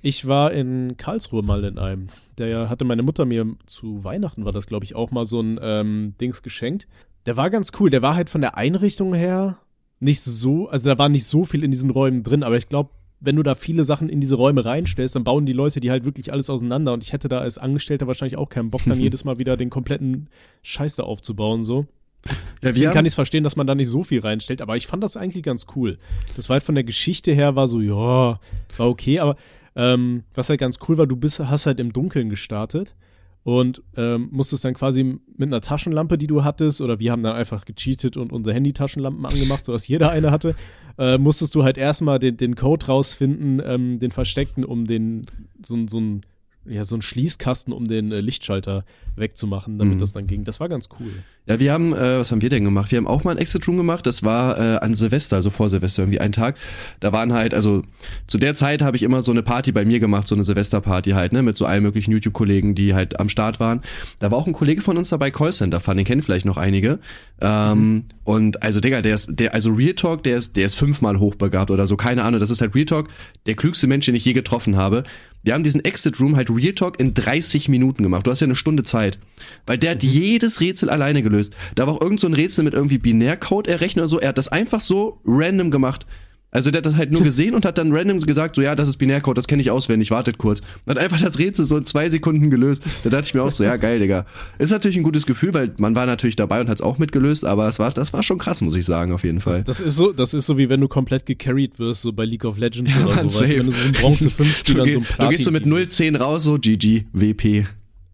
Ich 0.02 0.28
war 0.28 0.54
in 0.54 0.96
Karlsruhe 0.96 1.44
mal 1.44 1.64
in 1.66 1.78
einem. 1.78 2.08
Der 2.38 2.70
hatte 2.70 2.86
meine 2.86 3.04
Mutter 3.04 3.26
mir 3.26 3.46
zu 3.66 4.04
Weihnachten, 4.04 4.46
war 4.46 4.54
das 4.54 4.68
glaube 4.68 4.86
ich, 4.86 4.96
auch 4.96 5.12
mal 5.12 5.26
so 5.26 5.42
ein 5.42 5.60
ähm, 5.62 6.14
Dings 6.22 6.42
geschenkt. 6.42 6.88
Der 7.26 7.36
war 7.36 7.50
ganz 7.50 7.72
cool. 7.80 7.90
Der 7.90 8.02
war 8.02 8.16
halt 8.16 8.30
von 8.30 8.42
der 8.42 8.56
Einrichtung 8.56 9.14
her 9.14 9.58
nicht 10.00 10.22
so, 10.22 10.70
also 10.70 10.90
da 10.90 10.98
war 10.98 11.10
nicht 11.10 11.26
so 11.26 11.44
viel 11.44 11.64
in 11.64 11.72
diesen 11.72 11.90
Räumen 11.90 12.24
drin, 12.24 12.44
aber 12.44 12.58
ich 12.58 12.70
glaube, 12.70 12.92
wenn 13.20 13.36
du 13.36 13.44
da 13.44 13.56
viele 13.56 13.84
Sachen 13.84 14.08
in 14.08 14.22
diese 14.22 14.36
Räume 14.36 14.64
reinstellst, 14.64 15.16
dann 15.16 15.26
bauen 15.26 15.46
die 15.46 15.54
Leute 15.54 15.82
die 15.82 15.92
halt 15.92 16.06
wirklich 16.06 16.32
alles 16.32 16.50
auseinander 16.50 16.94
und 16.94 17.04
ich 17.04 17.12
hätte 17.12 17.28
da 17.28 17.40
als 17.40 17.58
Angestellter 17.58 18.08
wahrscheinlich 18.08 18.38
auch 18.38 18.48
keinen 18.48 18.72
Bock, 18.72 18.82
dann 18.86 19.00
jedes 19.02 19.26
Mal 19.26 19.40
wieder 19.40 19.58
den 19.58 19.70
kompletten 19.70 20.30
Scheiß 20.62 20.96
da 20.96 21.04
aufzubauen, 21.04 21.64
so. 21.64 21.86
Ja, 22.26 22.34
Deswegen 22.72 22.92
kann 22.92 23.06
ich 23.06 23.12
es 23.12 23.16
verstehen, 23.16 23.44
dass 23.44 23.56
man 23.56 23.68
da 23.68 23.76
nicht 23.76 23.88
so 23.88 24.04
viel 24.04 24.20
reinstellt, 24.20 24.62
aber 24.62 24.76
ich 24.76 24.88
fand 24.88 25.02
das 25.04 25.16
eigentlich 25.16 25.44
ganz 25.44 25.66
cool. 25.76 25.98
Das 26.36 26.50
war 26.50 26.56
halt 26.56 26.64
von 26.64 26.76
der 26.76 26.84
Geschichte 26.84 27.32
her, 27.32 27.56
war 27.56 27.68
so, 27.68 27.80
ja, 27.80 28.40
war 28.78 28.90
okay, 28.90 29.20
aber 29.20 29.38
ähm, 29.76 30.24
was 30.34 30.50
halt 30.50 30.60
ganz 30.60 30.78
cool 30.88 30.98
war, 30.98 31.08
du 31.08 31.16
bist, 31.16 31.40
hast 31.40 31.66
halt 31.66 31.80
im 31.80 31.94
Dunkeln 31.94 32.30
gestartet 32.30 32.96
und 33.44 33.82
ähm, 33.96 34.28
musstest 34.32 34.66
dann 34.66 34.74
quasi 34.74 35.04
mit 35.04 35.48
einer 35.48 35.62
Taschenlampe, 35.62 36.18
die 36.18 36.28
du 36.28 36.44
hattest, 36.44 36.82
oder 36.82 37.00
wir 37.00 37.12
haben 37.12 37.24
dann 37.24 37.36
einfach 37.36 37.64
gecheatet 37.64 38.18
und 38.18 38.34
unsere 38.34 38.54
Handy-Taschenlampen 38.54 39.26
angemacht, 39.26 39.64
sodass 39.64 39.88
jeder 39.88 40.12
eine 40.12 40.32
hatte, 40.32 40.56
äh, 40.98 41.18
musstest 41.18 41.56
du 41.56 41.64
halt 41.64 41.78
erstmal 41.78 42.20
den, 42.20 42.36
den 42.36 42.56
Code 42.56 42.88
rausfinden, 42.88 43.62
ähm, 43.66 44.00
den 44.00 44.12
versteckten, 44.12 44.66
um 44.66 44.86
den, 44.86 45.22
so, 45.66 45.78
so 45.88 46.00
ein 46.00 46.26
ja, 46.66 46.84
so 46.84 46.96
ein 46.96 47.02
Schließkasten, 47.02 47.74
um 47.74 47.88
den 47.88 48.12
äh, 48.12 48.20
Lichtschalter 48.22 48.84
wegzumachen, 49.16 49.78
damit 49.80 49.96
Mhm. 49.96 50.00
das 50.00 50.12
dann 50.14 50.28
ging. 50.28 50.44
Das 50.46 50.60
war 50.60 50.70
ganz 50.70 50.88
cool. 51.00 51.12
Ja, 51.46 51.60
wir 51.60 51.74
haben, 51.74 51.94
äh, 51.94 52.20
was 52.20 52.32
haben 52.32 52.42
wir 52.42 52.50
denn 52.50 52.64
gemacht? 52.64 52.92
Wir 52.92 52.98
haben 52.98 53.08
auch 53.08 53.24
mal 53.24 53.32
ein 53.32 53.38
Exit 53.38 53.68
Room 53.68 53.76
gemacht. 53.78 54.06
Das 54.06 54.24
war 54.24 54.58
äh, 54.58 54.78
an 54.78 54.94
Silvester, 54.94 55.36
also 55.38 55.50
vor 55.50 55.68
Silvester 55.68 56.04
irgendwie 56.04 56.20
ein 56.20 56.32
Tag. 56.32 56.56
Da 57.00 57.12
waren 57.12 57.34
halt, 57.34 57.54
also 57.54 57.82
zu 58.28 58.38
der 58.38 58.56
Zeit 58.56 58.82
habe 58.82 58.96
ich 58.98 59.04
immer 59.04 59.22
so 59.22 59.32
eine 59.32 59.42
Party 59.42 59.72
bei 59.72 59.84
mir 59.84 60.00
gemacht, 60.00 60.28
so 60.28 60.36
eine 60.36 60.44
Silvesterparty 60.44 61.12
halt, 61.12 61.34
ne, 61.34 61.42
mit 61.42 61.58
so 61.58 61.66
allen 61.66 61.82
möglichen 61.84 62.12
YouTube-Kollegen, 62.12 62.76
die 62.76 62.94
halt 62.94 63.20
am 63.20 63.30
Start 63.30 63.60
waren. 63.60 63.82
Da 64.20 64.30
war 64.32 64.38
auch 64.38 64.48
ein 64.48 64.54
Kollege 64.54 64.82
von 64.82 64.96
uns 64.98 65.10
dabei, 65.10 65.32
Callcenter 65.32 65.80
Fun, 65.80 65.98
den 65.98 66.06
kennen 66.06 66.22
vielleicht 66.22 66.46
noch 66.46 66.58
einige. 66.58 67.00
Ähm, 67.42 68.06
Und 68.26 68.62
also, 68.62 68.80
Digga, 68.80 69.02
der 69.02 69.16
ist, 69.16 69.28
der, 69.32 69.54
also 69.56 69.72
Real 69.72 69.94
Talk, 69.94 70.24
der 70.24 70.38
ist, 70.38 70.56
der 70.56 70.68
ist 70.68 70.76
fünfmal 70.76 71.20
hochbegabt 71.20 71.72
oder 71.72 71.88
so, 71.88 71.98
keine 71.98 72.24
Ahnung. 72.24 72.40
Das 72.40 72.52
ist 72.52 72.62
halt 72.62 72.76
Real 72.76 72.86
Talk, 72.86 73.10
der 73.48 73.56
klügste 73.56 73.88
Mensch, 73.88 74.06
den 74.06 74.14
ich 74.14 74.24
je 74.24 74.34
getroffen 74.34 74.76
habe. 74.76 75.02
Wir 75.44 75.54
haben 75.54 75.64
diesen 75.64 75.84
Exit 75.84 76.20
Room 76.20 76.36
halt 76.36 76.50
Real 76.50 76.74
Talk 76.74 77.00
in 77.00 77.14
30 77.14 77.70
Minuten 77.70 78.04
gemacht. 78.04 78.28
Du 78.28 78.32
hast 78.32 78.42
ja 78.42 78.46
eine 78.46 78.56
Stunde 78.56 78.84
Zeit. 78.84 79.20
Weil 79.66 79.78
der 79.78 79.92
hat 79.92 80.04
jedes 80.04 80.60
Rätsel 80.60 80.90
alleine 80.90 81.24
gelöst. 81.24 81.56
Da 81.76 81.88
war 81.88 81.96
auch 81.96 82.02
irgend 82.02 82.20
so 82.20 82.28
ein 82.28 82.34
Rätsel 82.34 82.64
mit 82.64 82.74
irgendwie 82.74 82.98
Binärcode 82.98 83.68
errechnen 83.68 84.04
oder 84.04 84.10
so. 84.10 84.20
Er 84.20 84.30
hat 84.30 84.38
das 84.38 84.50
einfach 84.50 84.82
so 84.82 85.22
random 85.26 85.72
gemacht. 85.72 86.06
Also 86.52 86.72
der 86.72 86.80
hat 86.80 86.86
das 86.86 86.96
halt 86.96 87.12
nur 87.12 87.24
gesehen 87.30 87.54
und 87.54 87.66
hat 87.66 87.78
dann 87.78 87.92
random 87.96 88.20
gesagt, 88.20 88.56
so 88.56 88.62
ja, 88.62 88.76
das 88.76 88.90
ist 88.90 88.98
Binärcode, 88.98 89.38
das 89.38 89.48
kenne 89.48 89.62
ich 89.62 89.70
auswendig, 89.70 90.12
wartet 90.12 90.38
kurz. 90.38 90.62
Und 90.86 90.96
hat 90.96 90.98
einfach 90.98 91.20
das 91.20 91.38
Rätsel 91.38 91.66
so 91.66 91.78
in 91.78 91.86
zwei 91.86 92.10
Sekunden 92.10 92.50
gelöst. 92.50 92.84
Da 93.04 93.10
dachte 93.10 93.26
ich 93.26 93.34
mir 93.34 93.44
auch 93.44 93.52
so, 93.52 93.64
ja 93.64 93.76
geil, 93.78 94.00
Digga. 94.00 94.26
Ist 94.58 94.72
natürlich 94.72 94.98
ein 94.98 95.04
gutes 95.04 95.26
Gefühl, 95.26 95.54
weil 95.54 95.72
man 95.78 95.96
war 95.96 96.06
natürlich 96.06 96.36
dabei 96.36 96.62
und 96.62 96.70
hat 96.70 96.78
es 96.78 96.82
auch 96.82 96.98
mitgelöst, 96.98 97.46
aber 97.46 97.68
es 97.68 97.80
war, 97.80 97.92
das 97.92 98.14
war 98.14 98.24
schon 98.24 98.40
krass, 98.40 98.62
muss 98.62 98.76
ich 98.76 98.86
sagen, 98.86 99.14
auf 99.14 99.24
jeden 99.24 99.42
Fall. 99.42 99.64
Das 99.64 99.80
ist 99.80 99.96
so, 99.96 100.12
das 100.12 100.34
ist 100.34 100.48
so 100.48 100.58
wie 100.58 100.70
wenn 100.70 100.82
du 100.82 100.88
komplett 100.88 101.26
gecarried 101.26 101.78
wirst, 101.80 102.02
so 102.02 102.12
bei 102.14 102.26
League 102.26 102.46
of 102.46 102.58
Legends 102.58 102.92
Ja, 102.96 103.06
oder 103.06 103.16
Mann, 103.16 103.30
so, 103.30 103.42
weißt 103.42 103.58
wenn 103.58 103.66
du 103.68 103.72
so 103.72 103.86
ein 103.86 103.92
Bronze 103.94 104.30
5 104.30 104.64
Du, 104.64 104.72
Spieler 104.72 104.86
geh, 104.86 104.92
so 104.94 105.00
ein 105.00 105.06
du 105.20 105.30
gehst 105.30 105.44
so 105.44 105.52
mit 105.52 105.64
Platin 105.64 106.16
0,10 106.16 106.18
raus, 106.18 106.44
so 106.44 106.58
GG, 106.58 107.06
WP. 107.14 107.66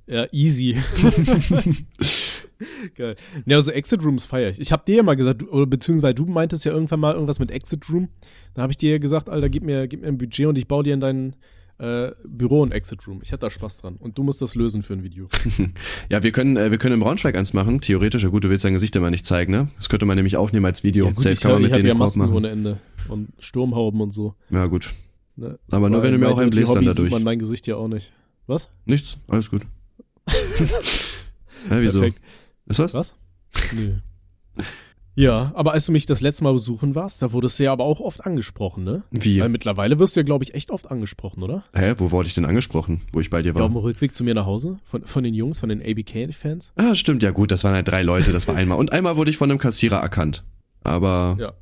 Ja, 0.08 0.28
easy. 0.32 0.78
Geil. 2.96 3.16
Ja, 3.46 3.58
also 3.58 3.72
Exit 3.72 4.04
Rooms 4.04 4.24
feiere 4.26 4.50
ich. 4.52 4.60
Ich 4.60 4.72
habe 4.72 4.84
dir 4.86 4.96
ja 4.98 5.04
mal 5.04 5.16
gesagt, 5.16 5.44
oder 5.44 5.66
beziehungsweise 5.66 6.16
du 6.16 6.26
meintest 6.26 6.66
ja 6.66 6.72
irgendwann 6.72 7.00
mal 7.00 7.14
irgendwas 7.14 7.40
mit 7.40 7.52
Exit 7.52 7.90
Room. 7.90 8.10
Da 8.54 8.62
habe 8.62 8.72
ich 8.72 8.78
dir 8.78 8.92
ja 8.92 8.98
gesagt, 8.98 9.30
Alter, 9.30 9.50
gib 9.50 9.64
mir, 9.64 9.88
gib 9.88 10.02
mir 10.02 10.08
ein 10.08 10.18
Budget 10.18 10.48
und 10.48 10.58
ich 10.58 10.68
baue 10.68 10.84
dir 10.84 10.94
in 10.94 11.00
dein 11.00 11.36
äh, 11.78 12.12
Büro 12.24 12.66
ein 12.66 12.72
Exit 12.72 13.06
Room. 13.08 13.20
Ich 13.22 13.32
hatte 13.32 13.42
da 13.42 13.50
Spaß 13.50 13.80
dran. 13.80 13.98
Und 13.98 14.18
du 14.18 14.24
musst 14.24 14.42
das 14.42 14.56
lösen 14.56 14.82
für 14.84 14.94
ein 14.94 15.04
Video. 15.04 15.28
Ja, 16.10 16.24
wir 16.24 16.32
können, 16.32 16.56
äh, 16.56 16.72
wir 16.72 16.78
können 16.78 16.94
im 16.94 17.00
Braunschweig 17.02 17.36
eins 17.36 17.54
machen, 17.54 17.82
theoretisch. 17.82 18.24
Ja 18.24 18.30
gut, 18.30 18.44
du 18.44 18.50
willst 18.50 18.64
dein 18.64 18.74
Gesicht 18.74 18.96
immer 18.96 19.12
nicht 19.12 19.26
zeigen, 19.26 19.52
ne? 19.52 19.70
Das 19.76 19.90
könnte 19.90 20.06
man 20.06 20.16
nämlich 20.16 20.38
aufnehmen 20.38 20.66
als 20.66 20.84
Video. 20.84 21.06
Ja, 21.06 21.12
gut, 21.12 21.20
Safe 21.20 21.34
ich 21.34 21.40
kann 21.42 21.52
man 21.54 21.62
mit 21.64 21.76
denen 21.76 21.88
ja 21.88 21.94
Masken 21.94 22.20
machen. 22.20 22.34
ohne 22.34 22.50
Ende. 22.50 22.80
Und 23.10 23.30
Sturmhauben 23.40 24.00
und 24.02 24.14
so. 24.14 24.36
Ja, 24.50 24.68
gut. 24.68 24.94
Ne? 25.36 25.60
Aber 25.70 25.90
nur 25.90 26.00
Weil 26.00 26.12
wenn 26.12 26.14
du 26.14 26.26
mir 26.26 26.32
auch 26.32 26.38
einen 26.38 26.50
bläst 26.50 26.70
dann 26.70 26.78
Hobby 26.78 26.88
sieht 26.88 26.98
dadurch. 26.98 27.12
man 27.12 27.24
mein 27.24 27.40
Gesicht 27.40 27.68
ja 27.68 27.76
auch 27.76 27.88
nicht. 27.88 28.12
Was? 28.48 28.70
Nichts, 28.86 29.18
alles 29.28 29.50
gut. 29.50 29.64
ja, 31.70 31.82
wieso? 31.82 32.00
Perfekt. 32.00 32.22
Ist 32.68 32.80
was? 32.80 32.94
Was? 32.94 33.14
Nö. 33.74 33.94
Ja, 35.18 35.54
aber 35.56 35.72
als 35.72 35.86
du 35.86 35.94
mich 35.94 36.06
das 36.06 36.20
letzte 36.20 36.44
Mal 36.44 36.52
besuchen 36.52 36.94
warst, 36.94 37.22
da 37.22 37.32
wurdest 37.32 37.58
du 37.58 37.64
ja 37.64 37.72
aber 37.72 37.86
auch 37.86 38.02
oft 38.02 38.26
angesprochen, 38.26 38.84
ne? 38.84 39.04
Wie? 39.12 39.40
Weil 39.40 39.48
mittlerweile 39.48 39.98
wirst 39.98 40.16
du 40.16 40.20
ja, 40.20 40.26
glaube 40.26 40.44
ich, 40.44 40.54
echt 40.56 40.72
oft 40.72 40.92
angesprochen, 40.92 41.42
oder? 41.42 41.64
Hä, 41.74 41.94
wo 42.00 42.12
wurde 42.12 42.28
ich 42.28 42.34
denn 42.34 42.44
angesprochen, 42.44 43.00
wo 43.14 43.22
ich 43.22 43.30
bei 43.30 43.42
dir 43.42 43.50
Ja, 43.50 43.56
auf 43.56 43.62
war? 43.62 43.70
dem 43.70 43.78
Rückweg 43.78 44.14
zu 44.14 44.26
mir 44.26 44.34
nach 44.34 44.46
Hause 44.46 44.78
von, 44.84 45.06
von 45.06 45.24
den 45.24 45.34
Jungs, 45.34 45.60
von 45.60 45.70
den 45.70 45.82
ABK-Fans. 45.82 46.74
Ah, 46.76 46.96
stimmt, 46.96 47.24
ja 47.24 47.32
gut, 47.32 47.52
das 47.52 47.64
waren 47.64 47.74
halt 47.74 47.88
drei 47.88 48.02
Leute, 48.04 48.34
das 48.34 48.50
war 48.50 48.56
einmal. 48.58 48.78
Und 48.78 48.92
einmal 48.92 49.16
wurde 49.16 49.32
ich 49.32 49.38
von 49.38 49.50
einem 49.50 49.58
Kassierer 49.60 50.00
erkannt. 50.02 50.44
Aber 50.84 51.38
Ja. 51.40 51.54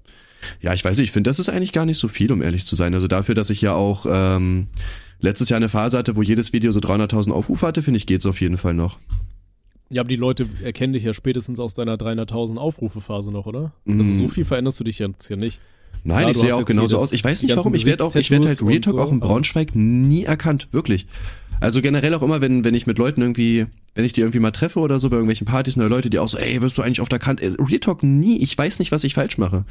ja, 0.61 0.73
ich 0.73 0.83
weiß 0.83 0.97
nicht, 0.97 1.09
ich 1.09 1.11
finde, 1.11 1.29
das 1.29 1.37
ist 1.37 1.49
eigentlich 1.49 1.73
gar 1.73 1.85
nicht 1.85 1.99
so 1.99 2.07
viel, 2.07 2.31
um 2.31 2.41
ehrlich 2.41 2.65
zu 2.65 2.75
sein. 2.75 2.95
Also 2.95 3.07
dafür, 3.07 3.35
dass 3.35 3.51
ich 3.51 3.61
ja 3.61 3.75
auch 3.75 4.07
ähm, 4.09 4.69
letztes 5.19 5.49
Jahr 5.49 5.57
eine 5.57 5.69
Phase 5.69 5.99
hatte, 5.99 6.15
wo 6.15 6.23
jedes 6.23 6.53
Video 6.53 6.71
so 6.71 6.79
300.000 6.79 7.29
Aufrufe 7.31 7.67
hatte, 7.67 7.83
finde 7.83 7.97
ich, 7.97 8.07
geht's 8.07 8.25
auf 8.25 8.41
jeden 8.41 8.57
Fall 8.57 8.73
noch. 8.73 8.97
Ja, 9.93 10.01
aber 10.01 10.09
die 10.09 10.15
Leute 10.15 10.47
erkennen 10.63 10.93
dich 10.93 11.03
ja 11.03 11.13
spätestens 11.13 11.59
aus 11.59 11.75
deiner 11.75 11.95
300.000 11.97 12.57
Aufrufe-Phase 12.57 13.31
noch, 13.31 13.45
oder? 13.45 13.73
Mhm. 13.85 13.99
Also 13.99 14.13
so 14.23 14.27
viel 14.27 14.43
veränderst 14.43 14.79
du 14.79 14.83
dich 14.83 14.97
jetzt 14.97 15.29
ja 15.29 15.35
nicht. 15.35 15.61
Nein, 16.03 16.17
Klar, 16.17 16.31
ich 16.31 16.37
sehe 16.37 16.55
auch 16.55 16.65
genauso 16.65 16.97
hier 16.97 17.03
aus. 17.03 17.13
Ich 17.13 17.23
weiß 17.23 17.43
nicht 17.43 17.55
warum. 17.55 17.75
Ich 17.75 17.85
werde 17.85 18.03
auch, 18.03 18.15
ich 18.15 18.31
werde 18.31 18.47
halt 18.47 18.61
Real 18.61 18.81
Talk 18.81 18.95
so, 18.95 19.01
auch 19.01 19.11
in 19.11 19.19
Braunschweig 19.19 19.75
nie 19.75 20.23
erkannt, 20.23 20.67
wirklich. 20.71 21.05
Also 21.59 21.81
generell 21.81 22.13
auch 22.15 22.23
immer, 22.23 22.41
wenn, 22.41 22.63
wenn 22.65 22.73
ich 22.73 22.87
mit 22.87 22.97
Leuten 22.97 23.21
irgendwie, 23.21 23.67
wenn 23.95 24.03
ich 24.03 24.13
die 24.13 24.21
irgendwie 24.21 24.39
mal 24.39 24.51
treffe 24.51 24.79
oder 24.79 24.99
so 24.99 25.09
bei 25.09 25.15
irgendwelchen 25.15 25.45
Partys, 25.45 25.77
neue 25.77 25.87
Leute, 25.87 26.09
die 26.09 26.17
auch 26.19 26.27
so, 26.27 26.37
ey, 26.37 26.59
wirst 26.59 26.77
du 26.77 26.81
eigentlich 26.81 26.99
oft 26.99 27.13
erkannt? 27.13 27.39
Äh, 27.39 27.53
Real 27.59 27.79
Talk 27.79 28.01
nie. 28.01 28.39
Ich 28.39 28.57
weiß 28.57 28.79
nicht, 28.79 28.91
was 28.91 29.03
ich 29.03 29.13
falsch 29.13 29.37
mache. 29.37 29.63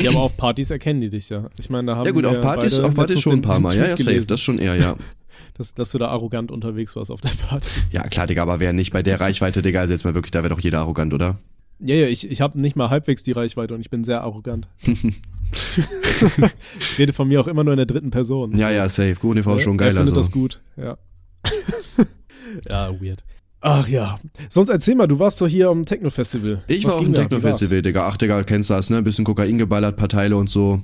Ja, 0.00 0.10
aber 0.10 0.20
auf 0.20 0.36
Partys 0.36 0.70
erkennen 0.70 1.02
die 1.02 1.10
dich 1.10 1.28
ja. 1.28 1.48
Ich 1.58 1.68
meine, 1.68 1.86
da 1.86 1.96
haben 1.96 2.06
Ja 2.06 2.12
gut, 2.12 2.24
auf 2.24 2.40
Partys, 2.40 2.80
auf 2.80 2.94
Partys 2.94 3.20
schon 3.20 3.34
ein 3.34 3.42
paar 3.42 3.60
Mal. 3.60 3.76
Ja, 3.76 3.88
ja, 3.88 3.96
safe. 3.96 4.24
Das 4.26 4.40
schon 4.40 4.58
eher, 4.58 4.76
ja. 4.76 4.96
dass, 5.54 5.74
dass 5.74 5.90
du 5.90 5.98
da 5.98 6.08
arrogant 6.08 6.50
unterwegs 6.50 6.96
warst 6.96 7.10
auf 7.10 7.20
der 7.20 7.30
Party. 7.30 7.68
Ja, 7.90 8.02
klar, 8.02 8.26
Digga, 8.26 8.42
aber 8.42 8.60
wer 8.60 8.72
nicht 8.72 8.92
bei 8.92 9.02
der 9.02 9.20
Reichweite, 9.20 9.62
Digga, 9.62 9.80
also 9.80 9.92
jetzt 9.92 10.04
mal 10.04 10.14
wirklich, 10.14 10.30
da 10.30 10.42
wäre 10.42 10.54
doch 10.54 10.60
jeder 10.60 10.80
arrogant, 10.80 11.14
oder? 11.14 11.38
Ja, 11.78 11.94
ja, 11.94 12.06
ich, 12.06 12.30
ich 12.30 12.40
habe 12.40 12.60
nicht 12.60 12.74
mal 12.76 12.88
halbwegs 12.88 13.22
die 13.22 13.32
Reichweite 13.32 13.74
und 13.74 13.80
ich 13.80 13.90
bin 13.90 14.02
sehr 14.02 14.22
arrogant. 14.22 14.68
ich 16.80 16.98
rede 16.98 17.12
von 17.12 17.28
mir 17.28 17.40
auch 17.40 17.46
immer 17.46 17.64
nur 17.64 17.74
in 17.74 17.78
der 17.78 17.86
dritten 17.86 18.10
Person. 18.10 18.56
Ja, 18.56 18.70
ja, 18.70 18.88
safe. 18.88 19.16
Gute 19.20 19.40
TV 19.40 19.56
ist 19.56 19.62
schon 19.62 19.76
geil. 19.76 19.88
Ich 19.88 19.94
finde 19.94 20.12
also. 20.12 20.20
das 20.20 20.30
gut, 20.30 20.62
ja. 20.76 20.96
ja, 22.68 23.00
weird. 23.00 23.24
Ach 23.60 23.88
ja. 23.88 24.18
Sonst 24.48 24.68
erzähl 24.68 24.94
mal, 24.94 25.06
du 25.06 25.18
warst 25.18 25.40
doch 25.40 25.48
hier 25.48 25.68
am 25.68 25.84
Techno-Festival. 25.84 26.62
Ich 26.68 26.84
Was 26.84 26.92
war 26.92 27.00
auf 27.00 27.04
dem 27.04 27.14
Techno-Festival, 27.14 27.82
Digga. 27.82 28.06
Ach, 28.06 28.16
Digga, 28.16 28.42
kennst 28.44 28.70
das, 28.70 28.90
ne? 28.90 28.98
Ein 28.98 29.04
bisschen 29.04 29.24
Kokain 29.24 29.58
geballert, 29.58 29.96
paar 29.96 30.08
Teile 30.08 30.36
und 30.36 30.48
so. 30.48 30.80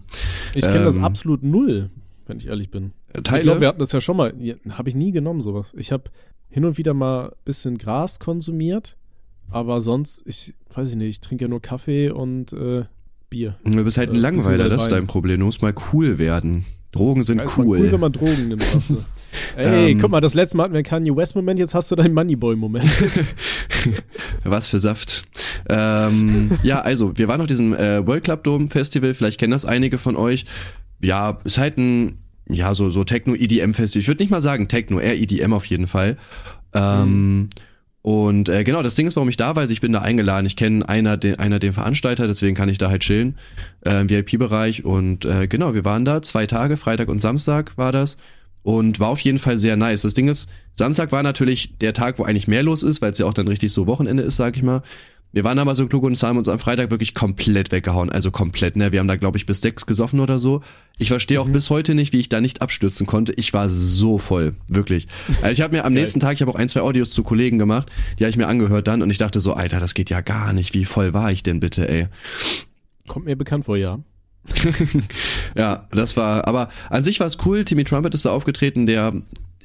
Ich 0.55 0.65
kenne 0.65 0.85
das 0.85 0.97
Ähm, 0.97 1.05
absolut 1.05 1.43
null, 1.43 1.91
wenn 2.27 2.39
ich 2.39 2.49
ehrlich 2.49 2.71
bin. 2.71 2.93
Ich 3.15 3.23
Teile? 3.23 3.43
glaube, 3.43 3.61
wir 3.61 3.69
hatten 3.69 3.79
das 3.81 3.93
ja 3.93 4.01
schon 4.01 4.17
mal. 4.17 4.33
Habe 4.71 4.89
ich 4.89 4.95
nie 4.95 5.13
genommen, 5.13 5.43
sowas. 5.43 5.73
Ich 5.77 5.93
habe 5.93 6.05
hin 6.49 6.65
und 6.65 6.79
wieder 6.79 6.95
mal 6.95 7.27
ein 7.29 7.33
bisschen 7.45 7.79
Gras 7.79 8.19
konsumiert, 8.19 8.97
aber 9.51 9.81
sonst, 9.81 10.23
ich 10.27 10.55
weiß 10.75 10.91
ich 10.91 10.97
nicht, 10.97 11.09
ich 11.09 11.21
trinke 11.21 11.45
ja 11.45 11.49
nur 11.49 11.61
Kaffee 11.63 12.11
und 12.11 12.53
äh, 12.53 12.85
Bier. 13.31 13.57
du 13.65 13.85
bist 13.85 13.97
halt 13.99 14.11
ein 14.11 14.17
äh, 14.17 14.19
Langweiler, 14.19 14.69
das 14.69 14.83
ist 14.85 14.93
dein 14.93 15.07
Problem. 15.07 15.41
Du 15.41 15.47
musst 15.47 15.63
mal 15.63 15.75
cool 15.93 16.19
werden. 16.19 16.65
Drogen 16.93 17.23
sind 17.23 17.41
cool. 17.57 17.79
cool, 17.81 17.93
wenn 17.93 18.01
man 18.01 18.13
Drogen 18.13 18.49
nimmt. 18.49 18.63
Ey, 19.57 19.93
Ähm. 19.93 19.99
guck 19.99 20.11
mal, 20.11 20.21
das 20.21 20.35
letzte 20.35 20.59
Mal 20.59 20.65
hatten 20.65 20.75
wir 20.75 20.79
einen 20.79 20.85
Kanye 20.85 21.17
West-Moment, 21.17 21.59
jetzt 21.59 21.73
hast 21.75 21.91
du 21.91 21.97
deinen 21.97 22.13
Moneyboy-Moment. 22.13 22.87
Was 24.45 24.69
für 24.69 24.79
Saft. 24.79 25.25
Ähm, 25.71 26.51
ja, 26.63 26.81
also, 26.83 27.17
wir 27.17 27.29
waren 27.29 27.41
auf 27.41 27.47
diesem 27.47 27.75
äh, 27.75 28.07
World 28.07 28.25
Club 28.25 28.45
Dome 28.45 28.69
Festival, 28.69 29.15
vielleicht 29.15 29.41
kennen 29.41 29.53
das 29.53 29.65
einige 29.65 29.97
von 29.97 30.17
euch. 30.17 30.45
Ja, 31.01 31.41
ist 31.45 31.57
halt 31.59 31.79
ein, 31.79 32.19
ja, 32.55 32.75
so, 32.75 32.91
so 32.91 33.05
Techno-EDM-Festival. 33.05 34.01
Ich 34.01 34.09
würde 34.09 34.23
nicht 34.23 34.31
mal 34.31 34.41
sagen 34.41 34.69
Techno, 34.69 35.01
eher 35.01 35.19
EDM 35.21 35.53
auf 35.53 35.65
jeden 35.67 35.87
Fall. 35.87 36.17
Ähm, 36.75 37.49
Und 38.03 38.49
äh, 38.49 38.65
genau, 38.65 38.83
das 38.83 38.97
Ding 38.97 39.07
ist, 39.07 39.15
warum 39.15 39.29
ich 39.29 39.37
da 39.37 39.55
war, 39.55 39.69
ich 39.71 39.81
bin 39.81 39.93
da 39.93 40.01
eingeladen. 40.01 40.45
Ich 40.47 40.57
kenne 40.57 40.89
einer 40.89 41.17
den, 41.17 41.39
einer 41.39 41.61
den 41.61 41.73
Veranstalter, 41.73 42.27
deswegen 42.27 42.57
kann 42.57 42.69
ich 42.69 42.79
da 42.79 42.91
halt 42.91 43.03
chillen 43.03 43.37
äh, 43.85 44.01
im 44.01 44.11
VIP-Bereich. 44.11 44.85
Und 44.85 45.25
äh, 45.25 45.47
genau, 45.47 45.75
wir 45.75 45.85
waren 45.85 46.05
da 46.05 46.21
zwei 46.21 46.47
Tage, 46.47 46.77
Freitag 46.77 47.09
und 47.09 47.21
Samstag 47.21 47.79
war 47.79 47.93
das. 47.93 48.17
Und 48.65 49.01
war 49.01 49.09
auf 49.09 49.21
jeden 49.21 49.39
Fall 49.39 49.59
sehr 49.59 49.77
nice. 49.77 50.03
Das 50.03 50.15
Ding 50.15 50.29
ist, 50.29 50.49
Samstag 50.73 51.11
war 51.13 51.23
natürlich 51.23 51.79
der 51.79 51.95
Tag, 51.95 52.19
wo 52.19 52.25
eigentlich 52.25 52.49
mehr 52.49 52.63
los 52.63 52.83
ist, 52.83 53.03
weil 53.03 53.13
es 53.13 53.19
ja 53.19 53.27
auch 53.27 53.35
dann 53.35 53.49
richtig 53.49 53.73
so 53.73 53.87
Wochenende 53.87 54.23
ist, 54.23 54.37
sag 54.37 54.57
ich 54.57 54.63
mal. 54.63 54.83
Wir 55.33 55.45
waren 55.45 55.59
aber 55.59 55.75
so 55.75 55.87
klug 55.87 56.03
und 56.05 56.23
haben 56.23 56.37
uns 56.37 56.49
am 56.49 56.59
Freitag 56.59 56.91
wirklich 56.91 57.15
komplett 57.15 57.73
weggehauen. 57.73 58.11
Also 58.11 58.31
komplett, 58.31 58.77
ne? 58.77 58.93
Wir 58.93 59.01
haben 59.01 59.09
da, 59.09 59.17
glaube 59.17 59.39
ich, 59.39 59.47
bis 59.47 59.61
sechs 59.61 59.87
gesoffen 59.87 60.21
oder 60.21 60.39
so. 60.39 60.61
Ich 60.99 61.09
verstehe 61.09 61.41
auch 61.41 61.49
bis 61.49 61.71
heute 61.71 61.95
nicht, 61.95 62.13
wie 62.13 62.19
ich 62.19 62.29
da 62.29 62.41
nicht 62.41 62.61
abstürzen 62.61 63.07
konnte. 63.07 63.33
Ich 63.33 63.53
war 63.55 63.71
so 63.71 64.19
voll, 64.19 64.55
wirklich. 64.69 65.09
Also 65.41 65.53
ich 65.53 65.63
habe 65.63 65.75
mir 65.75 65.85
am 65.85 65.93
nächsten 65.95 66.21
Tag, 66.21 66.35
ich 66.35 66.43
habe 66.43 66.51
auch 66.51 66.57
ein, 66.57 66.69
zwei 66.69 66.83
Audios 66.83 67.11
zu 67.11 67.23
Kollegen 67.23 67.59
gemacht, 67.59 67.91
die 68.19 68.25
habe 68.25 68.31
ich 68.31 68.37
mir 68.37 68.47
angehört 68.47 68.87
dann 68.87 69.01
und 69.01 69.11
ich 69.11 69.19
dachte 69.19 69.41
so, 69.41 69.55
Alter, 69.55 69.81
das 69.81 69.95
geht 69.95 70.11
ja 70.11 70.21
gar 70.21 70.53
nicht. 70.53 70.75
Wie 70.75 70.85
voll 70.85 71.15
war 71.15 71.33
ich 71.33 71.43
denn 71.43 71.61
bitte, 71.61 71.89
ey? 71.89 72.09
Kommt 73.09 73.25
mir 73.25 73.37
bekannt 73.37 73.65
vor, 73.65 73.77
ja. 73.77 74.01
Ja, 75.57 75.89
das 75.91 76.17
war, 76.17 76.47
aber 76.47 76.69
an 76.91 77.05
sich 77.05 77.21
war 77.21 77.27
es 77.27 77.39
cool. 77.47 77.65
Timmy 77.65 77.85
Trumpet 77.85 78.15
ist 78.15 78.25
da 78.25 78.31
aufgetreten, 78.31 78.87
der, 78.87 79.15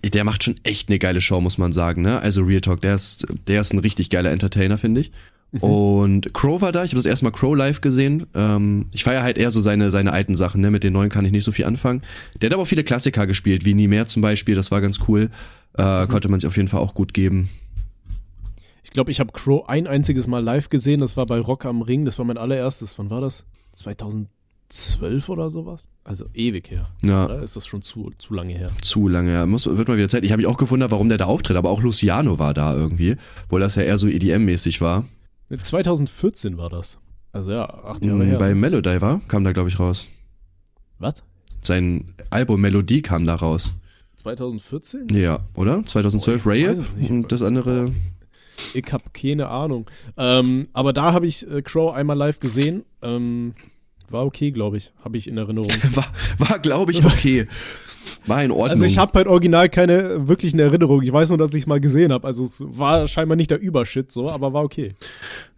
der 0.03 0.23
macht 0.23 0.43
schon 0.43 0.59
echt 0.63 0.89
eine 0.89 0.99
geile 0.99 1.21
Show, 1.21 1.41
muss 1.41 1.57
man 1.57 1.71
sagen, 1.71 2.01
ne? 2.01 2.19
Also 2.19 2.43
Real 2.43 2.61
Talk, 2.61 2.81
der 2.81 2.95
ist, 2.95 3.27
der 3.47 3.61
ist 3.61 3.73
ein 3.73 3.79
richtig 3.79 4.09
geiler 4.09 4.31
Entertainer, 4.31 4.77
finde 4.77 5.01
ich. 5.01 5.11
Und 5.65 6.33
Crow 6.33 6.61
war 6.61 6.71
da, 6.71 6.83
ich 6.83 6.91
habe 6.91 6.97
das 6.97 7.05
erste 7.05 7.25
Mal 7.25 7.31
Crow 7.31 7.55
live 7.55 7.81
gesehen. 7.81 8.25
Ähm, 8.33 8.87
ich 8.91 9.03
feiere 9.03 9.23
halt 9.23 9.37
eher 9.37 9.51
so 9.51 9.61
seine, 9.61 9.89
seine 9.89 10.11
alten 10.13 10.35
Sachen, 10.35 10.61
ne? 10.61 10.71
Mit 10.71 10.83
den 10.83 10.93
neuen 10.93 11.09
kann 11.09 11.25
ich 11.25 11.31
nicht 11.31 11.43
so 11.43 11.51
viel 11.51 11.65
anfangen. 11.65 12.01
Der 12.41 12.49
hat 12.49 12.53
aber 12.53 12.63
auch 12.63 12.67
viele 12.67 12.83
Klassiker 12.83 13.27
gespielt, 13.27 13.65
wie 13.65 13.73
Nie 13.73 13.87
mehr 13.87 14.05
zum 14.07 14.21
Beispiel, 14.21 14.55
das 14.55 14.71
war 14.71 14.81
ganz 14.81 14.99
cool. 15.07 15.29
Äh, 15.77 16.07
Konnte 16.07 16.29
man 16.29 16.39
sich 16.39 16.47
auf 16.47 16.57
jeden 16.57 16.67
Fall 16.67 16.79
auch 16.79 16.93
gut 16.93 17.13
geben. 17.13 17.49
Ich 18.83 18.91
glaube, 18.91 19.11
ich 19.11 19.19
habe 19.19 19.31
Crow 19.33 19.67
ein 19.67 19.85
einziges 19.85 20.27
Mal 20.27 20.43
live 20.43 20.69
gesehen. 20.69 21.01
Das 21.01 21.17
war 21.17 21.25
bei 21.25 21.39
Rock 21.39 21.65
am 21.65 21.81
Ring. 21.81 22.05
Das 22.05 22.17
war 22.17 22.25
mein 22.25 22.37
allererstes. 22.37 22.97
Wann 22.97 23.09
war 23.09 23.21
das? 23.21 23.43
2012 23.73 25.29
oder 25.29 25.49
sowas? 25.49 25.89
Also 26.03 26.25
ewig 26.33 26.71
her. 26.71 26.87
Ja. 27.03 27.25
Oder 27.25 27.43
ist 27.43 27.55
das 27.55 27.67
schon 27.67 27.81
zu, 27.81 28.11
zu 28.17 28.33
lange 28.33 28.53
her? 28.53 28.71
Zu 28.81 29.07
lange, 29.07 29.33
ja. 29.33 29.45
Muss, 29.45 29.67
wird 29.67 29.87
mal 29.87 29.97
wieder 29.97 30.09
Zeit. 30.09 30.23
Ich 30.23 30.31
habe 30.31 30.41
mich 30.41 30.47
auch 30.47 30.57
gewundert, 30.57 30.89
warum 30.89 31.09
der 31.09 31.17
da 31.17 31.25
auftritt, 31.25 31.57
aber 31.57 31.69
auch 31.69 31.81
Luciano 31.81 32.39
war 32.39 32.53
da 32.53 32.73
irgendwie, 32.75 33.17
obwohl 33.45 33.59
das 33.59 33.75
ja 33.75 33.83
eher 33.83 33.97
so 33.97 34.07
EDM-mäßig 34.07 34.81
war. 34.81 35.05
Ne, 35.49 35.59
2014 35.59 36.57
war 36.57 36.69
das. 36.69 36.97
Also 37.31 37.51
ja, 37.51 37.65
acht 37.83 38.03
Jahre 38.03 38.17
Mhm, 38.19 38.29
her. 38.29 38.37
Bei 38.37 38.53
Melodiver 38.55 39.21
kam 39.27 39.43
da, 39.43 39.51
glaube 39.51 39.69
ich, 39.69 39.79
raus. 39.79 40.09
Was? 40.99 41.23
Sein 41.61 42.05
Album 42.29 42.61
Melodie 42.61 43.01
kam 43.01 43.25
da 43.25 43.35
raus. 43.35 43.73
2014? 44.15 45.07
Ja, 45.11 45.39
oder? 45.55 45.83
2012 45.85 46.45
Oh, 46.45 46.49
nicht. 46.97 47.09
und 47.11 47.31
das 47.31 47.41
andere. 47.41 47.91
Ich 48.73 48.91
habe 48.91 49.03
keine 49.13 49.49
Ahnung. 49.49 49.89
Ähm, 50.17 50.67
aber 50.73 50.91
da 50.93 51.13
habe 51.13 51.27
ich 51.27 51.47
äh, 51.49 51.61
Crow 51.61 51.93
einmal 51.93 52.17
live 52.17 52.39
gesehen. 52.39 52.83
Ähm, 53.01 53.53
war 54.11 54.25
okay, 54.25 54.51
glaube 54.51 54.77
ich. 54.77 54.91
Habe 55.03 55.17
ich 55.17 55.27
in 55.27 55.37
Erinnerung. 55.37 55.69
War, 55.95 56.05
war 56.37 56.59
glaube 56.59 56.91
ich, 56.91 57.03
okay. 57.03 57.47
War 58.25 58.41
in 58.43 58.51
Ordnung. 58.51 58.69
Also 58.69 58.83
ich 58.85 58.97
habe 58.97 59.11
halt 59.15 59.27
original 59.27 59.67
keine 59.69 60.27
wirklichen 60.29 60.59
Erinnerungen. 60.59 61.05
Ich 61.05 61.11
weiß 61.11 61.27
nur, 61.29 61.37
dass 61.37 61.53
ich 61.53 61.63
es 61.63 61.67
mal 61.67 61.79
gesehen 61.81 62.11
habe. 62.13 62.25
Also 62.25 62.43
es 62.43 62.61
war 62.61 63.07
scheinbar 63.07 63.35
nicht 63.35 63.51
der 63.51 63.59
Übershit 63.59 64.11
so, 64.11 64.29
aber 64.29 64.53
war 64.53 64.63
okay. 64.63 64.93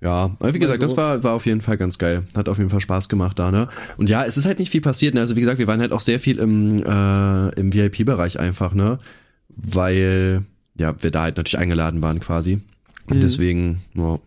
Ja, 0.02 0.32
aber 0.40 0.54
wie 0.54 0.60
gesagt, 0.60 0.82
Also- 0.82 0.96
das 0.96 0.98
war, 0.98 1.24
war 1.24 1.34
auf 1.34 1.46
jeden 1.46 1.62
Fall 1.62 1.78
ganz 1.78 1.98
geil. 2.00 2.24
Hat 2.36 2.50
auf 2.50 2.58
jeden 2.58 2.70
Fall 2.72 2.82
Spaß 2.82 3.08
gemacht 3.08 3.38
da, 3.38 3.52
ne? 3.52 3.70
Und 3.98 4.10
ja, 4.10 4.24
es 4.26 4.36
ist 4.38 4.46
halt 4.46 4.58
nicht 4.60 4.72
viel 4.72 4.82
passiert, 4.82 5.14
ne? 5.14 5.20
Also 5.20 5.36
wie 5.36 5.42
gesagt, 5.42 5.60
wir 5.60 5.68
waren 5.68 5.80
halt 5.80 5.92
auch 5.92 6.00
sehr 6.00 6.20
viel 6.20 6.40
im, 6.40 6.78
äh, 6.84 7.50
im 7.60 7.74
VIP-Bereich 7.74 8.40
einfach, 8.40 8.74
ne? 8.74 8.98
Weil, 9.56 10.44
ja, 10.78 10.96
wir 11.02 11.12
da 11.12 11.24
halt 11.24 11.38
natürlich 11.38 11.58
eingeladen 11.58 12.02
waren 12.02 12.20
quasi. 12.20 12.60
Und 13.08 13.18
Mhm. 13.18 13.22
deswegen, 13.22 13.82
ja. 13.96 14.18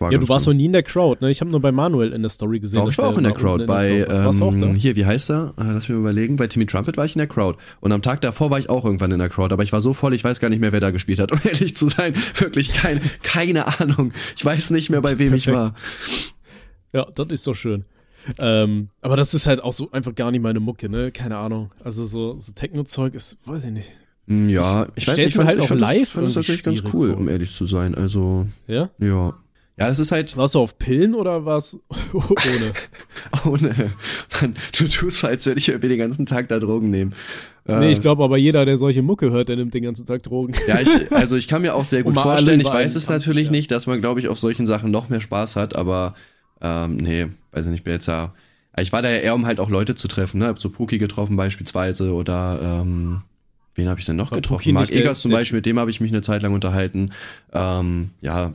War 0.00 0.10
Ja, 0.12 0.18
du 0.18 0.28
warst 0.28 0.46
cool. 0.46 0.54
noch 0.54 0.58
nie 0.58 0.64
in 0.66 0.72
der 0.72 0.82
Crowd, 0.82 1.24
ne? 1.24 1.30
Ich 1.30 1.40
habe 1.40 1.50
nur 1.50 1.60
bei 1.60 1.70
Manuel 1.70 2.12
in 2.12 2.22
der 2.22 2.28
Story 2.28 2.58
gesehen. 2.60 2.80
Doch, 2.80 2.88
ich 2.90 2.98
war 2.98 3.08
auch 3.08 3.16
in 3.18 3.24
der 3.24 3.32
Crowd. 3.32 3.54
unten 3.62 3.66
Bei, 3.66 4.00
in 4.00 4.04
der 4.08 4.24
Warst 4.24 4.40
du 4.40 4.44
auch 4.44 4.54
da? 4.54 4.66
ähm, 4.66 4.74
hier, 4.74 4.96
wie 4.96 5.06
heißt 5.06 5.30
er? 5.30 5.54
Äh, 5.56 5.62
lass 5.72 5.88
mich 5.88 5.90
mal 5.90 5.98
überlegen. 6.00 6.36
Bei 6.36 6.46
Timmy 6.48 6.66
Trumpet 6.66 6.96
war 6.96 7.04
ich 7.04 7.14
in 7.14 7.18
der 7.18 7.28
Crowd. 7.28 7.58
Und 7.80 7.92
am 7.92 8.02
Tag 8.02 8.20
davor 8.20 8.50
war 8.50 8.58
ich 8.58 8.68
auch 8.68 8.84
irgendwann 8.84 9.12
in 9.12 9.18
der 9.20 9.28
Crowd. 9.28 9.52
Aber 9.52 9.62
ich 9.62 9.72
war 9.72 9.80
so 9.80 9.94
voll, 9.94 10.14
ich 10.14 10.24
weiß 10.24 10.40
gar 10.40 10.48
nicht 10.48 10.58
mehr, 10.60 10.72
wer 10.72 10.80
da 10.80 10.90
gespielt 10.90 11.18
hat. 11.20 11.30
Um 11.32 11.40
ehrlich 11.44 11.76
zu 11.76 11.88
sein, 11.88 12.14
wirklich 12.38 12.72
kein, 12.74 13.00
keine 13.22 13.80
Ahnung. 13.80 14.12
Ich 14.36 14.44
weiß 14.44 14.70
nicht 14.70 14.90
mehr, 14.90 15.00
bei 15.00 15.18
wem 15.18 15.32
ich 15.34 15.44
Perfekt. 15.44 15.72
war. 15.72 15.74
Ja, 16.92 17.06
das 17.14 17.28
ist 17.28 17.46
doch 17.46 17.54
schön. 17.54 17.84
Ähm, 18.38 18.88
aber 19.02 19.16
das 19.16 19.34
ist 19.34 19.46
halt 19.46 19.62
auch 19.62 19.72
so 19.72 19.90
einfach 19.92 20.14
gar 20.14 20.30
nicht 20.30 20.40
meine 20.42 20.60
Mucke, 20.60 20.88
ne? 20.88 21.12
Keine 21.12 21.36
Ahnung. 21.36 21.70
Also 21.84 22.06
so, 22.06 22.36
so 22.38 22.52
Techno-Zeug 22.52 23.14
ist, 23.14 23.36
weiß 23.44 23.64
ich 23.64 23.70
nicht. 23.70 23.92
Mm, 24.26 24.48
Ja, 24.48 24.86
ich, 24.94 25.06
weiß 25.06 25.14
stell's 25.14 25.32
ich 25.32 25.36
mir 25.38 25.44
halt 25.44 25.58
ich 25.58 25.64
auch 25.64 25.68
fand 25.68 25.82
das- 25.82 25.88
live 25.94 26.08
fand 26.08 26.26
das 26.28 26.34
natürlich 26.36 26.62
ganz 26.62 26.82
cool, 26.94 27.10
vor. 27.10 27.18
um 27.18 27.28
ehrlich 27.28 27.54
zu 27.54 27.66
sein. 27.66 27.94
Also, 27.94 28.46
Ja? 28.66 28.88
ja. 28.98 29.34
Ja, 29.76 29.88
es 29.88 29.98
ist 29.98 30.12
halt 30.12 30.36
Warst 30.36 30.54
du 30.54 30.60
auf 30.60 30.78
Pillen 30.78 31.14
oder 31.14 31.44
war's 31.44 31.76
ohne? 32.12 32.72
ohne. 33.44 33.92
Mann, 34.40 34.54
du 34.78 34.86
tust 34.88 35.18
so, 35.18 35.26
als 35.26 35.44
würde 35.46 35.58
ich 35.58 35.68
irgendwie 35.68 35.88
den 35.88 35.98
ganzen 35.98 36.26
Tag 36.26 36.48
da 36.48 36.60
Drogen 36.60 36.90
nehmen. 36.90 37.12
Äh, 37.66 37.80
Nee, 37.80 37.92
ich 37.92 38.00
glaube 38.00 38.22
aber 38.22 38.36
jeder, 38.36 38.64
der 38.66 38.76
solche 38.76 39.02
Mucke 39.02 39.30
hört, 39.30 39.48
der 39.48 39.56
nimmt 39.56 39.74
den 39.74 39.82
ganzen 39.82 40.06
Tag 40.06 40.22
Drogen. 40.22 40.52
Ja, 40.68 40.80
ich, 40.80 41.10
also 41.12 41.34
ich 41.36 41.48
kann 41.48 41.62
mir 41.62 41.74
auch 41.74 41.84
sehr 41.84 42.02
gut 42.04 42.16
vorstellen, 42.16 42.60
ich 42.60 42.68
weiß 42.68 42.94
es 42.94 43.08
natürlich 43.08 43.44
scheren. 43.46 43.52
nicht, 43.52 43.70
dass 43.70 43.86
man, 43.86 44.00
glaube 44.00 44.20
ich, 44.20 44.28
auf 44.28 44.38
solchen 44.38 44.66
Sachen 44.66 44.90
noch 44.90 45.08
mehr 45.08 45.20
Spaß 45.20 45.56
hat, 45.56 45.74
aber 45.74 46.14
ähm, 46.60 46.96
nee, 46.98 47.26
weiß 47.52 47.64
ich 47.64 47.70
nicht, 47.70 47.80
ich 47.80 47.84
bin 47.84 47.94
jetzt 47.94 48.06
ja. 48.06 48.32
Ich 48.78 48.92
war 48.92 49.02
da 49.02 49.10
ja 49.10 49.18
eher, 49.18 49.34
um 49.34 49.46
halt 49.46 49.60
auch 49.60 49.70
Leute 49.70 49.94
zu 49.94 50.08
treffen, 50.08 50.38
ne? 50.38 50.46
Hab 50.48 50.58
so 50.60 50.68
Puki 50.68 50.98
getroffen 50.98 51.36
beispielsweise 51.36 52.12
oder 52.12 52.58
ähm, 52.82 53.22
wen 53.76 53.88
habe 53.88 53.98
ich 54.00 54.06
denn 54.06 54.16
noch 54.16 54.30
War 54.32 54.38
getroffen? 54.38 54.74
Puki 54.74 54.86
der- 54.92 55.00
Egers 55.02 55.20
zum 55.20 55.30
Beispiel, 55.32 55.58
mit 55.58 55.66
dem 55.66 55.78
habe 55.78 55.90
ich 55.90 56.00
mich 56.00 56.10
eine 56.12 56.22
Zeit 56.22 56.42
lang 56.42 56.52
unterhalten. 56.54 57.10
Ähm, 57.52 58.10
ja, 58.20 58.52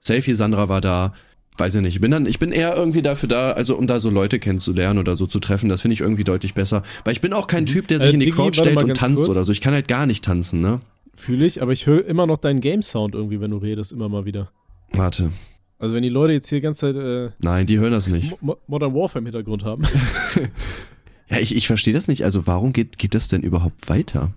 Selfie 0.00 0.34
Sandra 0.34 0.68
war 0.68 0.80
da. 0.80 1.14
Weiß 1.58 1.74
ich 1.74 1.82
nicht. 1.82 1.94
Ich 1.96 2.00
bin 2.00 2.10
dann, 2.10 2.24
ich 2.26 2.38
bin 2.38 2.52
eher 2.52 2.74
irgendwie 2.74 3.02
dafür 3.02 3.28
da, 3.28 3.50
also 3.52 3.76
um 3.76 3.86
da 3.86 4.00
so 4.00 4.08
Leute 4.08 4.38
kennenzulernen 4.38 4.98
oder 4.98 5.16
so 5.16 5.26
zu 5.26 5.40
treffen. 5.40 5.68
Das 5.68 5.82
finde 5.82 5.92
ich 5.94 6.00
irgendwie 6.00 6.24
deutlich 6.24 6.54
besser. 6.54 6.82
Weil 7.04 7.12
ich 7.12 7.20
bin 7.20 7.32
auch 7.34 7.46
kein 7.46 7.66
Typ, 7.66 7.86
der 7.88 8.00
sich 8.00 8.10
Äh, 8.10 8.14
in 8.14 8.20
die 8.20 8.26
Diggi, 8.26 8.36
Crowd 8.36 8.56
stellt 8.58 8.82
und 8.82 8.94
tanzt 8.96 9.18
kurz. 9.24 9.28
oder 9.28 9.44
so. 9.44 9.52
Ich 9.52 9.60
kann 9.60 9.74
halt 9.74 9.86
gar 9.88 10.06
nicht 10.06 10.24
tanzen, 10.24 10.60
ne? 10.60 10.76
Fühle 11.14 11.44
ich, 11.44 11.60
aber 11.60 11.72
ich 11.72 11.86
höre 11.86 12.06
immer 12.06 12.26
noch 12.26 12.38
deinen 12.38 12.60
Game-Sound 12.60 13.14
irgendwie, 13.14 13.40
wenn 13.42 13.50
du 13.50 13.58
redest, 13.58 13.92
immer 13.92 14.08
mal 14.08 14.24
wieder. 14.24 14.50
Warte. 14.92 15.32
Also 15.78 15.94
wenn 15.94 16.02
die 16.02 16.08
Leute 16.08 16.32
jetzt 16.32 16.48
hier 16.48 16.58
die 16.58 16.62
ganze 16.62 16.92
Zeit 16.92 16.96
äh, 16.96 17.30
Nein, 17.40 17.66
die 17.66 17.78
hören 17.78 17.92
das 17.92 18.06
nicht. 18.06 18.40
Mo 18.40 18.56
Modern 18.66 18.94
Warfare 18.94 19.18
im 19.18 19.26
Hintergrund 19.26 19.64
haben. 19.64 19.82
Ja, 21.28 21.38
ich, 21.38 21.54
ich 21.54 21.68
verstehe 21.68 21.94
das 21.94 22.08
nicht. 22.08 22.24
Also 22.24 22.48
warum 22.48 22.72
geht, 22.72 22.98
geht 22.98 23.14
das 23.14 23.28
denn 23.28 23.42
überhaupt 23.42 23.88
weiter? 23.88 24.32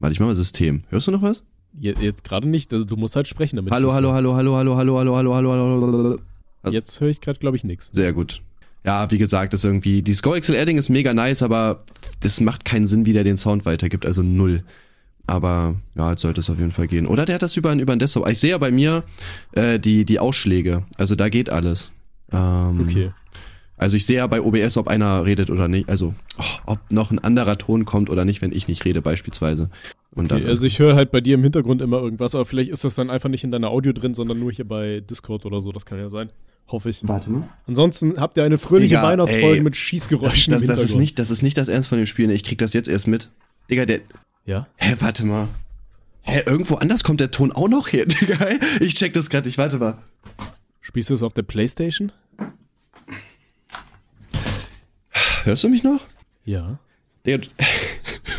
Warte, 0.00 0.14
ich 0.14 0.20
mach 0.20 0.28
mal 0.28 0.34
System. 0.34 0.82
Hörst 0.88 1.06
du 1.06 1.10
noch 1.10 1.20
was? 1.20 1.44
Je- 1.80 1.94
Jetzt 2.00 2.24
gerade 2.24 2.48
nicht, 2.48 2.72
also 2.72 2.84
du 2.84 2.96
musst 2.96 3.16
halt 3.16 3.28
sprechen 3.28 3.56
damit. 3.56 3.72
Hallo, 3.72 3.92
hallo, 3.92 4.12
hallo, 4.12 4.34
hallo, 4.34 4.56
hallo, 4.56 4.76
hallo, 4.76 4.96
hallo, 4.98 5.16
hallo, 5.16 5.34
hallo, 5.34 5.52
hallo, 5.52 5.86
hallo. 5.86 6.18
Also- 6.62 6.74
Jetzt 6.76 7.00
höre 7.00 7.08
ich 7.08 7.20
gerade, 7.20 7.38
glaube 7.38 7.56
ich, 7.56 7.64
nichts. 7.64 7.90
Sehr 7.92 8.12
gut. 8.12 8.42
Ja, 8.84 9.10
wie 9.10 9.18
gesagt, 9.18 9.52
das 9.52 9.64
irgendwie, 9.64 10.02
die 10.02 10.14
Score 10.14 10.40
XLR-Ding 10.40 10.78
ist 10.78 10.88
mega 10.88 11.12
nice, 11.12 11.42
aber 11.42 11.84
das 12.20 12.40
macht 12.40 12.64
keinen 12.64 12.86
Sinn, 12.86 13.06
wie 13.06 13.12
der 13.12 13.24
den 13.24 13.36
Sound 13.36 13.66
weitergibt, 13.66 14.06
also 14.06 14.22
null. 14.22 14.62
Aber 15.26 15.74
ja, 15.94 16.10
jetzt 16.12 16.22
sollte 16.22 16.40
es 16.40 16.48
auf 16.48 16.58
jeden 16.58 16.70
Fall 16.70 16.86
gehen. 16.86 17.06
Oder 17.06 17.26
der 17.26 17.34
hat 17.34 17.42
das 17.42 17.56
über 17.56 17.70
einen 17.70 17.80
über 17.80 17.92
einen 17.92 17.98
Desktop. 17.98 18.26
Ich 18.28 18.38
sehe 18.38 18.50
ja 18.50 18.58
bei 18.58 18.70
mir 18.70 19.02
äh, 19.52 19.78
die, 19.78 20.04
die 20.06 20.18
Ausschläge. 20.18 20.84
Also 20.96 21.16
da 21.16 21.28
geht 21.28 21.50
alles. 21.50 21.90
Ähm, 22.32 22.80
Okay. 22.88 23.10
Also 23.78 23.96
ich 23.96 24.06
sehe 24.06 24.16
ja 24.16 24.26
bei 24.26 24.40
OBS, 24.40 24.76
ob 24.76 24.88
einer 24.88 25.24
redet 25.24 25.50
oder 25.50 25.68
nicht. 25.68 25.88
Also 25.88 26.14
oh, 26.38 26.42
ob 26.66 26.78
noch 26.90 27.10
ein 27.10 27.18
anderer 27.18 27.56
Ton 27.58 27.84
kommt 27.84 28.10
oder 28.10 28.24
nicht, 28.24 28.42
wenn 28.42 28.52
ich 28.52 28.68
nicht 28.68 28.84
rede 28.84 29.00
beispielsweise. 29.00 29.70
Und 30.14 30.32
Okay, 30.32 30.42
das 30.42 30.50
also 30.50 30.66
ich 30.66 30.78
höre 30.80 30.96
halt 30.96 31.10
bei 31.10 31.20
dir 31.20 31.36
im 31.36 31.42
Hintergrund 31.42 31.80
immer 31.80 31.98
irgendwas, 31.98 32.34
aber 32.34 32.44
vielleicht 32.44 32.70
ist 32.70 32.84
das 32.84 32.96
dann 32.96 33.08
einfach 33.08 33.28
nicht 33.28 33.44
in 33.44 33.50
deiner 33.52 33.70
Audio 33.70 33.92
drin, 33.92 34.14
sondern 34.14 34.40
nur 34.40 34.52
hier 34.52 34.66
bei 34.66 35.00
Discord 35.00 35.46
oder 35.46 35.60
so. 35.60 35.70
Das 35.70 35.86
kann 35.86 35.98
ja 35.98 36.10
sein. 36.10 36.30
Hoffe 36.66 36.90
ich. 36.90 37.00
Warte 37.02 37.30
mal. 37.30 37.48
Ansonsten 37.66 38.20
habt 38.20 38.36
ihr 38.36 38.44
eine 38.44 38.58
fröhliche 38.58 38.96
Digga, 38.96 39.02
Weihnachtsfolge 39.02 39.56
ey, 39.56 39.62
mit 39.62 39.74
Das, 39.74 39.78
Schießgeräuschen 39.78 40.52
das, 40.52 40.62
im 40.62 40.68
das, 40.68 40.82
ist 40.82 40.96
nicht, 40.96 41.18
das 41.18 41.30
ist 41.30 41.42
nicht 41.42 41.56
das 41.56 41.68
Ernst 41.68 41.88
von 41.88 41.96
dem 41.98 42.06
Spiel. 42.06 42.26
ne? 42.26 42.34
Ich 42.34 42.44
krieg 42.44 42.58
das 42.58 42.74
jetzt 42.74 42.88
erst 42.88 43.06
mit. 43.06 43.30
Digga, 43.70 43.86
der. 43.86 44.00
Ja? 44.44 44.66
Hä, 44.76 44.96
warte 44.98 45.24
mal. 45.24 45.48
Hä, 46.22 46.42
irgendwo 46.44 46.74
anders 46.74 47.04
kommt 47.04 47.20
der 47.20 47.30
Ton 47.30 47.52
auch 47.52 47.68
noch 47.68 47.92
her, 47.92 48.04
Digga. 48.20 48.36
Ich 48.80 48.94
check 48.94 49.12
das 49.14 49.30
gerade 49.30 49.46
nicht. 49.46 49.56
Warte 49.56 49.78
mal. 49.78 49.98
Spielst 50.80 51.08
du 51.10 51.14
das 51.14 51.22
auf 51.22 51.32
der 51.32 51.42
Playstation? 51.42 52.12
Hörst 55.48 55.64
du 55.64 55.70
mich 55.70 55.82
noch? 55.82 56.00
Ja. 56.44 56.78
Digga, 57.24 57.46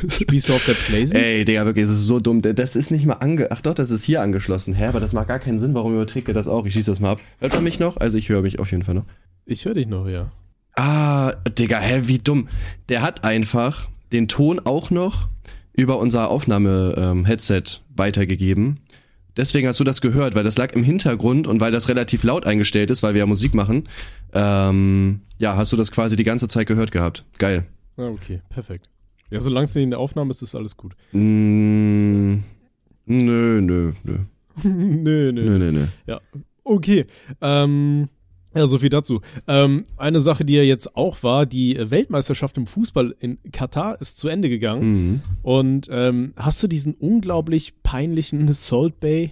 Spielst 0.09 0.47
du 0.47 0.53
auf 0.53 0.63
der 0.63 0.75
Playstation? 0.75 1.25
ey, 1.27 1.43
Digga, 1.43 1.65
wirklich, 1.65 1.87
das 1.87 1.95
ist 1.95 2.05
so 2.05 2.19
dumm. 2.19 2.43
Das 2.43 2.75
ist 2.75 2.91
nicht 2.91 3.03
mal 3.07 3.15
ange. 3.15 3.47
Ach 3.49 3.61
doch, 3.61 3.73
das 3.73 3.89
ist 3.89 4.03
hier 4.03 4.21
angeschlossen. 4.21 4.75
Hä, 4.75 4.85
aber 4.85 4.99
das 4.99 5.11
macht 5.11 5.27
gar 5.27 5.39
keinen 5.39 5.59
Sinn. 5.59 5.73
Warum 5.73 5.93
überträgt 5.95 6.27
er 6.27 6.35
das 6.35 6.45
auch? 6.47 6.67
Ich 6.67 6.73
schieße 6.73 6.91
das 6.91 6.99
mal 6.99 7.13
ab. 7.13 7.19
Hört 7.39 7.55
man 7.55 7.63
mich 7.63 7.79
noch? 7.79 7.97
Also 7.97 8.19
ich 8.19 8.29
höre 8.29 8.43
mich 8.43 8.59
auf 8.59 8.69
jeden 8.69 8.83
Fall 8.83 8.93
noch. 8.93 9.05
Ich 9.47 9.65
höre 9.65 9.73
dich 9.73 9.87
noch, 9.87 10.07
ja. 10.07 10.31
Ah, 10.75 11.31
Digga, 11.57 11.79
hä, 11.79 12.01
wie 12.03 12.19
dumm. 12.19 12.47
Der 12.89 13.01
hat 13.01 13.23
einfach 13.23 13.89
den 14.11 14.27
Ton 14.27 14.59
auch 14.63 14.91
noch 14.91 15.29
über 15.73 15.97
unser 15.97 16.29
Aufnahme-Headset 16.29 17.63
weitergegeben. 17.95 18.81
Deswegen 19.39 19.69
hast 19.69 19.79
du 19.79 19.85
das 19.85 20.01
gehört, 20.01 20.35
weil 20.35 20.43
das 20.43 20.57
lag 20.57 20.73
im 20.73 20.83
Hintergrund 20.83 21.47
und 21.47 21.61
weil 21.61 21.71
das 21.71 21.87
relativ 21.87 22.23
laut 22.23 22.45
eingestellt 22.45 22.91
ist, 22.91 23.03
weil 23.03 23.13
wir 23.13 23.19
ja 23.19 23.25
Musik 23.25 23.53
machen. 23.53 23.87
Ähm, 24.33 25.21
ja, 25.37 25.55
hast 25.55 25.71
du 25.71 25.77
das 25.77 25.91
quasi 25.93 26.17
die 26.17 26.25
ganze 26.25 26.49
Zeit 26.49 26.67
gehört 26.67 26.91
gehabt. 26.91 27.23
Geil. 27.37 27.65
Ah, 27.95 28.09
okay, 28.09 28.41
perfekt. 28.49 28.89
Ja, 29.31 29.39
solange 29.39 29.63
es 29.63 29.73
nicht 29.73 29.85
in 29.85 29.91
der 29.91 29.99
Aufnahme 29.99 30.31
ist, 30.31 30.41
ist 30.41 30.55
alles 30.55 30.75
gut. 30.75 30.93
Mm, 31.13 32.39
nö, 33.05 33.61
nö, 33.61 33.93
nö, 34.03 34.17
nö, 34.65 35.31
nö. 35.31 35.31
nö, 35.31 35.57
nö, 35.57 35.71
nö. 35.71 35.85
Ja, 36.05 36.19
okay. 36.65 37.05
Ähm, 37.39 38.09
ja, 38.55 38.67
so 38.67 38.79
viel 38.79 38.89
dazu. 38.89 39.21
Ähm, 39.47 39.83
eine 39.97 40.19
Sache, 40.19 40.45
die 40.45 40.53
ja 40.53 40.63
jetzt 40.63 40.95
auch 40.95 41.21
war, 41.23 41.45
die 41.45 41.77
Weltmeisterschaft 41.79 42.57
im 42.57 42.67
Fußball 42.67 43.15
in 43.19 43.37
Katar 43.51 43.99
ist 44.01 44.17
zu 44.17 44.27
Ende 44.27 44.49
gegangen. 44.49 44.81
Mhm. 44.83 45.21
Und 45.43 45.87
ähm, 45.91 46.33
hast 46.35 46.61
du 46.63 46.67
diesen 46.67 46.93
unglaublich 46.95 47.73
peinlichen 47.83 48.51
Salt 48.51 48.99
Bay? 48.99 49.31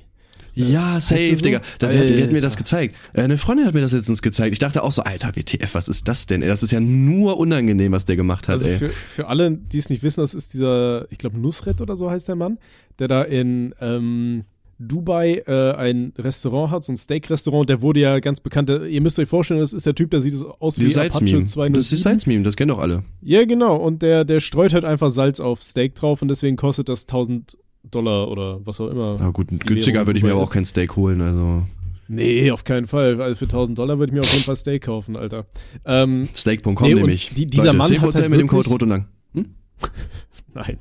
Ja, 0.53 0.99
safe, 0.99 1.35
so? 1.35 1.41
Digga. 1.43 1.61
Da, 1.77 1.89
die, 1.89 1.97
hat, 1.99 2.09
die 2.09 2.23
hat 2.23 2.31
mir 2.31 2.41
das 2.41 2.57
gezeigt. 2.57 2.95
Äh, 3.13 3.21
Eine 3.21 3.37
Freundin 3.37 3.67
hat 3.67 3.75
mir 3.75 3.81
das 3.81 3.91
letztens 3.91 4.23
gezeigt. 4.23 4.53
Ich 4.53 4.59
dachte 4.59 4.83
auch 4.83 4.91
so, 4.91 5.03
Alter, 5.03 5.35
WTF, 5.35 5.75
was 5.75 5.87
ist 5.87 6.07
das 6.07 6.25
denn? 6.25 6.41
Ey, 6.41 6.47
das 6.47 6.63
ist 6.63 6.71
ja 6.71 6.79
nur 6.79 7.37
unangenehm, 7.37 7.91
was 7.91 8.05
der 8.05 8.15
gemacht 8.15 8.47
hat, 8.47 8.53
Also 8.53 8.67
ey. 8.67 8.77
für, 8.77 8.89
für 8.89 9.27
alle, 9.27 9.51
die 9.51 9.77
es 9.77 9.89
nicht 9.91 10.01
wissen, 10.01 10.21
das 10.21 10.33
ist 10.33 10.53
dieser, 10.53 11.05
ich 11.11 11.19
glaube, 11.19 11.37
Nusret 11.37 11.79
oder 11.79 11.95
so 11.95 12.09
heißt 12.09 12.27
der 12.27 12.35
Mann, 12.35 12.57
der 12.97 13.07
da 13.07 13.21
in 13.21 13.75
ähm, 13.79 14.45
Dubai 14.79 15.41
äh, 15.47 15.71
ein 15.73 16.13
Restaurant 16.17 16.71
hat, 16.71 16.83
so 16.83 16.91
ein 16.93 16.97
Steak-Restaurant, 16.97 17.67
der 17.69 17.81
wurde 17.81 17.99
ja 18.01 18.19
ganz 18.19 18.39
bekannt. 18.39 18.69
Der, 18.69 18.83
ihr 18.85 19.01
müsst 19.01 19.17
euch 19.17 19.27
vorstellen, 19.27 19.59
das 19.59 19.73
ist 19.73 19.85
der 19.85 19.95
Typ, 19.95 20.11
der 20.11 20.21
sieht 20.21 20.35
aus 20.59 20.77
wie 20.77 20.81
Dieses 20.83 20.97
Apache 20.97 21.13
Salzmeme. 21.13 21.45
207. 21.45 21.73
Das 21.73 21.91
ist 21.91 22.03
Salzmeme, 22.03 22.43
das 22.43 22.55
kennen 22.55 22.69
doch 22.69 22.79
alle. 22.79 23.03
Ja, 23.21 23.43
genau. 23.45 23.75
Und 23.75 24.01
der, 24.03 24.23
der 24.23 24.39
streut 24.39 24.73
halt 24.73 24.85
einfach 24.85 25.09
Salz 25.09 25.39
auf 25.39 25.63
Steak 25.63 25.95
drauf 25.95 26.21
und 26.21 26.27
deswegen 26.27 26.57
kostet 26.57 26.89
das 26.89 27.03
1000 27.03 27.57
Dollar 27.89 28.29
oder 28.29 28.65
was 28.65 28.79
auch 28.81 28.89
immer. 28.89 29.15
Na 29.19 29.29
gut, 29.29 29.49
Die 29.49 29.57
günstiger 29.59 30.05
würde 30.05 30.17
ich 30.19 30.23
mir 30.23 30.31
aber 30.33 30.41
auch 30.41 30.51
kein 30.51 30.65
Steak 30.65 30.95
holen, 30.95 31.21
also. 31.21 31.63
Nee, 32.09 32.51
auf 32.51 32.63
keinen 32.63 32.85
Fall. 32.87 33.19
Also 33.21 33.35
für 33.35 33.45
1000 33.45 33.77
Dollar 33.77 33.97
würde 33.99 34.11
ich 34.11 34.13
mir 34.13 34.21
auf 34.21 34.31
jeden 34.31 34.43
Fall 34.45 34.55
Steak 34.55 34.83
kaufen, 34.83 35.15
Alter. 35.17 35.45
Ähm, 35.85 36.29
Steak.com 36.35 36.75
Nee, 36.81 36.93
nämlich. 36.95 37.31
die- 37.35 37.47
dieser 37.47 37.73
Mann 37.73 37.87
10% 37.87 37.99
hat 38.01 38.15
halt 38.15 38.29
mit 38.29 38.39
dem 38.39 38.47
Code 38.47 38.69
rot 38.69 38.83
und 38.83 38.89
lang. 38.89 39.07
Nein. 40.53 40.77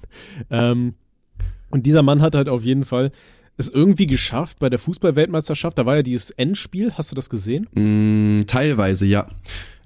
Ähm, 0.50 0.94
und 1.70 1.87
dieser 1.87 2.02
Mann 2.02 2.22
hat 2.22 2.35
halt 2.35 2.48
auf 2.48 2.62
jeden 2.62 2.85
Fall 2.85 3.11
es 3.56 3.68
irgendwie 3.68 4.06
geschafft 4.06 4.58
bei 4.58 4.68
der 4.68 4.78
Fußball-Weltmeisterschaft. 4.78 5.78
Da 5.78 5.86
war 5.86 5.96
ja 5.96 6.02
dieses 6.02 6.30
Endspiel. 6.30 6.92
Hast 6.94 7.10
du 7.10 7.14
das 7.14 7.30
gesehen? 7.30 7.66
Mm, 7.74 8.46
teilweise, 8.46 9.06
ja. 9.06 9.26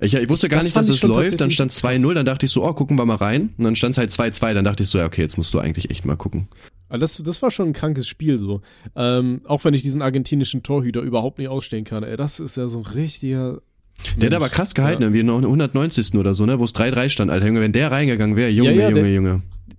Ich, 0.01 0.15
ich 0.15 0.29
wusste 0.29 0.49
gar 0.49 0.59
Das 0.59 0.65
nicht, 0.67 0.77
dass 0.77 0.89
es 0.89 1.03
läuft. 1.03 1.41
Dann 1.41 1.51
stand 1.51 1.71
tatsächlich 1.73 2.05
2-0, 2.07 2.15
dann 2.15 2.27
dachte 2.27 2.47
ich 2.47 2.53
so, 2.53 2.65
oh, 2.67 2.73
gucken 2.73 2.97
wir 2.99 3.05
mal 3.05 3.17
rein. 3.17 3.51
Und 3.59 3.65
dann 3.65 3.77
stand 3.77 3.93
es 3.93 3.99
halt 3.99 4.11
2-2, 4.11 4.55
dann 4.55 4.65
dachte 4.65 4.83
ich 4.83 4.89
so, 4.89 4.99
ja, 4.99 5.07
okay, 5.07 5.21
jetzt 5.23 5.37
musst 5.37 5.53
du 5.55 5.59
eigentlich 5.59 5.91
echt 5.91 6.05
mal 6.05 6.17
gucken. 6.17 6.49
Also 6.89 7.01
das, 7.03 7.17
das 7.19 7.43
war 7.43 7.51
schon 7.51 7.69
ein 7.69 7.73
krankes 7.73 8.09
Spiel 8.09 8.39
so. 8.39 8.63
Ähm, 8.97 9.43
auch 9.45 9.65
wenn 9.65 9.75
ich 9.75 9.83
diesen 9.83 10.03
argentinischen 10.03 10.63
Torhüter 10.63 11.03
überhaupt 11.03 11.39
nicht 11.39 11.49
ausstehen 11.49 11.85
kann. 11.85 12.03
Ey, 12.03 12.17
das 12.17 12.41
ist 12.41 12.57
ja 12.57 12.67
so 12.67 12.79
ein 12.79 12.87
richtiger. 12.87 13.61
Der 14.17 14.29
hat 14.31 14.35
aber 14.35 14.49
krass 14.49 14.75
gehalten, 14.75 15.03
Ja. 15.03 15.13
wie 15.13 15.23
noch 15.23 15.37
190. 15.43 16.15
oder 16.15 16.35
so, 16.35 16.47
ne, 16.47 16.59
wo 16.59 16.65
es 16.65 16.75
3-3 16.75 17.11
stand, 17.11 17.31
Alter. 17.31 17.47
Junge, 17.47 17.61
wenn 17.61 17.73
der 17.73 17.93
reingegangen 17.93 18.35
wäre, 18.35 18.49
Junge, 18.51 18.71
Ja, 18.71 18.77
ja, 18.77 18.89
Junge, 18.89 19.03
der- 19.03 19.13
Junge. 19.13 19.37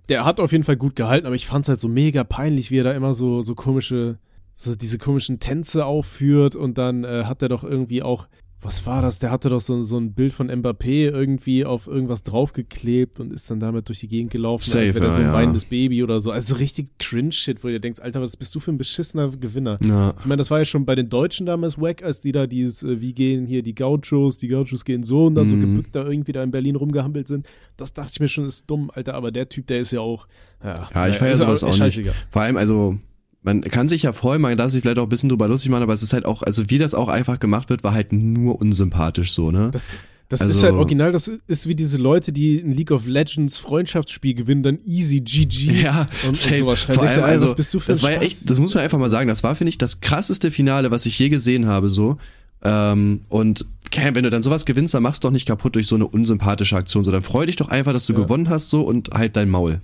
Der 0.08 0.24
hat 0.24 0.40
auf 0.40 0.52
jeden 0.52 0.64
Fall 0.64 0.76
gut 0.76 0.96
gehalten, 0.96 1.26
aber 1.26 1.36
ich 1.36 1.46
fand's 1.46 1.68
halt 1.68 1.80
so 1.80 1.88
mega 1.88 2.24
peinlich, 2.24 2.70
wie 2.70 2.78
er 2.78 2.84
da 2.84 2.92
immer 2.92 3.14
so, 3.14 3.42
so 3.42 3.54
komische, 3.54 4.18
so 4.54 4.74
diese 4.74 4.98
komischen 4.98 5.38
Tänze 5.38 5.86
aufführt 5.86 6.56
und 6.56 6.78
dann 6.78 7.04
äh, 7.04 7.24
hat 7.24 7.42
er 7.42 7.48
doch 7.48 7.64
irgendwie 7.64 8.02
auch, 8.02 8.28
was 8.62 8.86
war 8.86 9.02
das? 9.02 9.18
Der 9.18 9.30
hatte 9.32 9.48
doch 9.48 9.60
so, 9.60 9.82
so 9.82 9.98
ein 9.98 10.12
Bild 10.14 10.32
von 10.32 10.48
Mbappé 10.50 11.10
irgendwie 11.10 11.64
auf 11.64 11.88
irgendwas 11.88 12.22
draufgeklebt 12.22 13.18
und 13.20 13.32
ist 13.32 13.50
dann 13.50 13.58
damit 13.60 13.88
durch 13.88 14.00
die 14.00 14.08
Gegend 14.08 14.30
gelaufen, 14.30 14.62
als 14.62 14.70
Safe, 14.70 14.94
wäre 14.94 15.06
er 15.06 15.10
so 15.10 15.16
ein 15.20 15.22
ja, 15.26 15.28
ja. 15.32 15.34
weinendes 15.34 15.64
Baby 15.64 16.02
oder 16.02 16.20
so. 16.20 16.30
Also 16.30 16.54
richtig 16.56 16.88
Cringe-Shit, 16.98 17.64
wo 17.64 17.68
ihr 17.68 17.80
denkt, 17.80 18.00
Alter, 18.00 18.20
was 18.20 18.36
bist 18.36 18.54
du 18.54 18.60
für 18.60 18.70
ein 18.70 18.78
beschissener 18.78 19.28
Gewinner? 19.30 19.78
Na, 19.84 20.14
Ich 20.18 20.26
meine, 20.26 20.38
das 20.38 20.50
war 20.50 20.60
ja 20.60 20.64
schon 20.64 20.84
bei 20.86 20.94
den 20.94 21.08
Deutschen 21.08 21.46
damals 21.46 21.80
wack, 21.80 22.02
als 22.02 22.20
die 22.20 22.32
da 22.32 22.46
dieses, 22.46 22.82
äh, 22.82 23.00
wie 23.00 23.12
gehen 23.12 23.46
hier 23.46 23.62
die 23.62 23.74
Gauchos, 23.74 24.38
die 24.38 24.48
Gauchos 24.48 24.84
gehen 24.84 25.02
so 25.02 25.26
und 25.26 25.34
dann 25.34 25.48
so 25.48 25.56
Mhm. 25.56 25.60
gebückt 25.74 25.94
da 25.96 26.04
irgendwie 26.04 26.32
da 26.32 26.42
in 26.42 26.50
Berlin 26.52 26.76
rumgehampelt 26.76 27.28
sind. 27.28 27.46
Das 27.76 27.92
dachte 27.92 28.10
ich 28.14 28.20
mir 28.20 28.28
schon, 28.28 28.44
ist 28.44 28.70
dumm, 28.70 28.90
Alter, 28.94 29.14
aber 29.14 29.32
der 29.32 29.48
Typ, 29.48 29.66
der 29.66 29.80
ist 29.80 29.90
ja 29.92 30.00
auch. 30.00 30.26
Ja, 30.62 30.68
Ja, 30.68 30.82
ich 30.84 30.94
naja, 30.94 31.12
feier 31.14 31.32
ist 31.32 31.38
sowas 31.38 31.64
auch 31.64 31.68
nicht. 31.68 31.78
scheißegal. 31.78 32.14
Vor 32.30 32.42
allem, 32.42 32.56
also, 32.56 32.96
man 33.42 33.60
kann 33.62 33.88
sich 33.88 34.02
ja 34.02 34.12
freuen, 34.12 34.40
man 34.40 34.56
darf 34.56 34.70
sich 34.70 34.82
vielleicht 34.82 34.98
auch 34.98 35.04
ein 35.04 35.08
bisschen 35.08 35.28
drüber 35.28 35.48
lustig 35.48 35.70
machen, 35.70 35.82
aber 35.82 35.94
es 35.94 36.02
ist 36.02 36.12
halt 36.12 36.24
auch, 36.24 36.42
also 36.42 36.68
wie 36.70 36.78
das 36.78 36.94
auch 36.94 37.08
einfach 37.08 37.40
gemacht 37.40 37.70
wird, 37.70 37.82
war 37.84 37.92
halt 37.92 38.12
nur 38.12 38.60
unsympathisch 38.60 39.32
so, 39.32 39.50
ne? 39.50 39.70
Das, 39.72 39.84
das 40.28 40.40
Also- 40.40 40.54
ist 40.54 40.62
halt 40.62 40.74
original, 40.74 41.12
das 41.12 41.28
ist 41.28 41.66
wie 41.68 41.74
diese 41.74 41.98
Leute, 41.98 42.32
die 42.32 42.56
in 42.58 42.72
League 42.72 42.90
of 42.90 43.06
Legends 43.06 43.58
Freundschaftsspiel 43.58 44.34
gewinnen, 44.34 44.62
dann 44.62 44.78
easy 44.86 45.20
GG 45.20 45.72
Ja, 45.82 46.06
und, 46.22 46.28
und 46.30 46.36
safe. 46.36 46.58
sowas 46.58 46.80
schreiben. 46.80 47.00
Vor 47.00 47.02
allem, 47.08 47.18
Alter, 47.20 47.26
also, 47.32 47.46
was 47.48 47.54
bist 47.56 47.74
du 47.74 47.80
für 47.80 47.92
das 47.92 48.00
ein 48.00 48.04
war 48.04 48.12
ja 48.12 48.20
echt, 48.22 48.48
das 48.48 48.58
muss 48.58 48.74
man 48.74 48.84
einfach 48.84 48.98
mal 48.98 49.10
sagen, 49.10 49.28
das 49.28 49.42
war, 49.42 49.54
finde 49.56 49.68
ich, 49.70 49.78
das 49.78 50.00
krasseste 50.00 50.50
Finale, 50.50 50.90
was 50.90 51.04
ich 51.06 51.18
je 51.18 51.28
gesehen 51.28 51.66
habe, 51.66 51.88
so. 51.90 52.16
Ähm, 52.64 53.22
und 53.28 53.66
wenn 53.94 54.22
du 54.24 54.30
dann 54.30 54.42
sowas 54.42 54.64
gewinnst, 54.64 54.94
dann 54.94 55.02
machst 55.02 55.22
du 55.22 55.28
doch 55.28 55.32
nicht 55.32 55.46
kaputt 55.46 55.74
durch 55.74 55.86
so 55.86 55.96
eine 55.96 56.06
unsympathische 56.06 56.76
Aktion, 56.76 57.04
so 57.04 57.10
dann 57.10 57.22
freu 57.22 57.44
dich 57.44 57.56
doch 57.56 57.68
einfach, 57.68 57.92
dass 57.92 58.06
du 58.06 58.12
Ja. 58.14 58.20
gewonnen 58.20 58.48
hast, 58.48 58.70
so 58.70 58.82
und 58.82 59.10
halt 59.12 59.36
dein 59.36 59.50
Maul. 59.50 59.80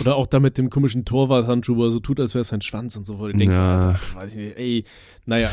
Oder 0.00 0.16
auch 0.16 0.26
da 0.26 0.38
mit 0.40 0.58
dem 0.58 0.70
komischen 0.70 1.04
Torwarthandschuh, 1.04 1.76
wo 1.76 1.84
er 1.86 1.90
so 1.90 1.98
tut, 2.00 2.20
als 2.20 2.34
wäre 2.34 2.42
es 2.42 2.48
sein 2.48 2.60
Schwanz 2.62 2.94
und 2.96 3.06
so, 3.06 3.18
wo 3.18 3.26
du 3.26 3.32
denkst, 3.32 3.56
Ja. 3.56 3.88
Alter, 3.88 4.00
weiß 4.14 4.30
ich 4.32 4.36
nicht, 4.36 4.58
ey, 4.58 4.84
naja. 5.26 5.50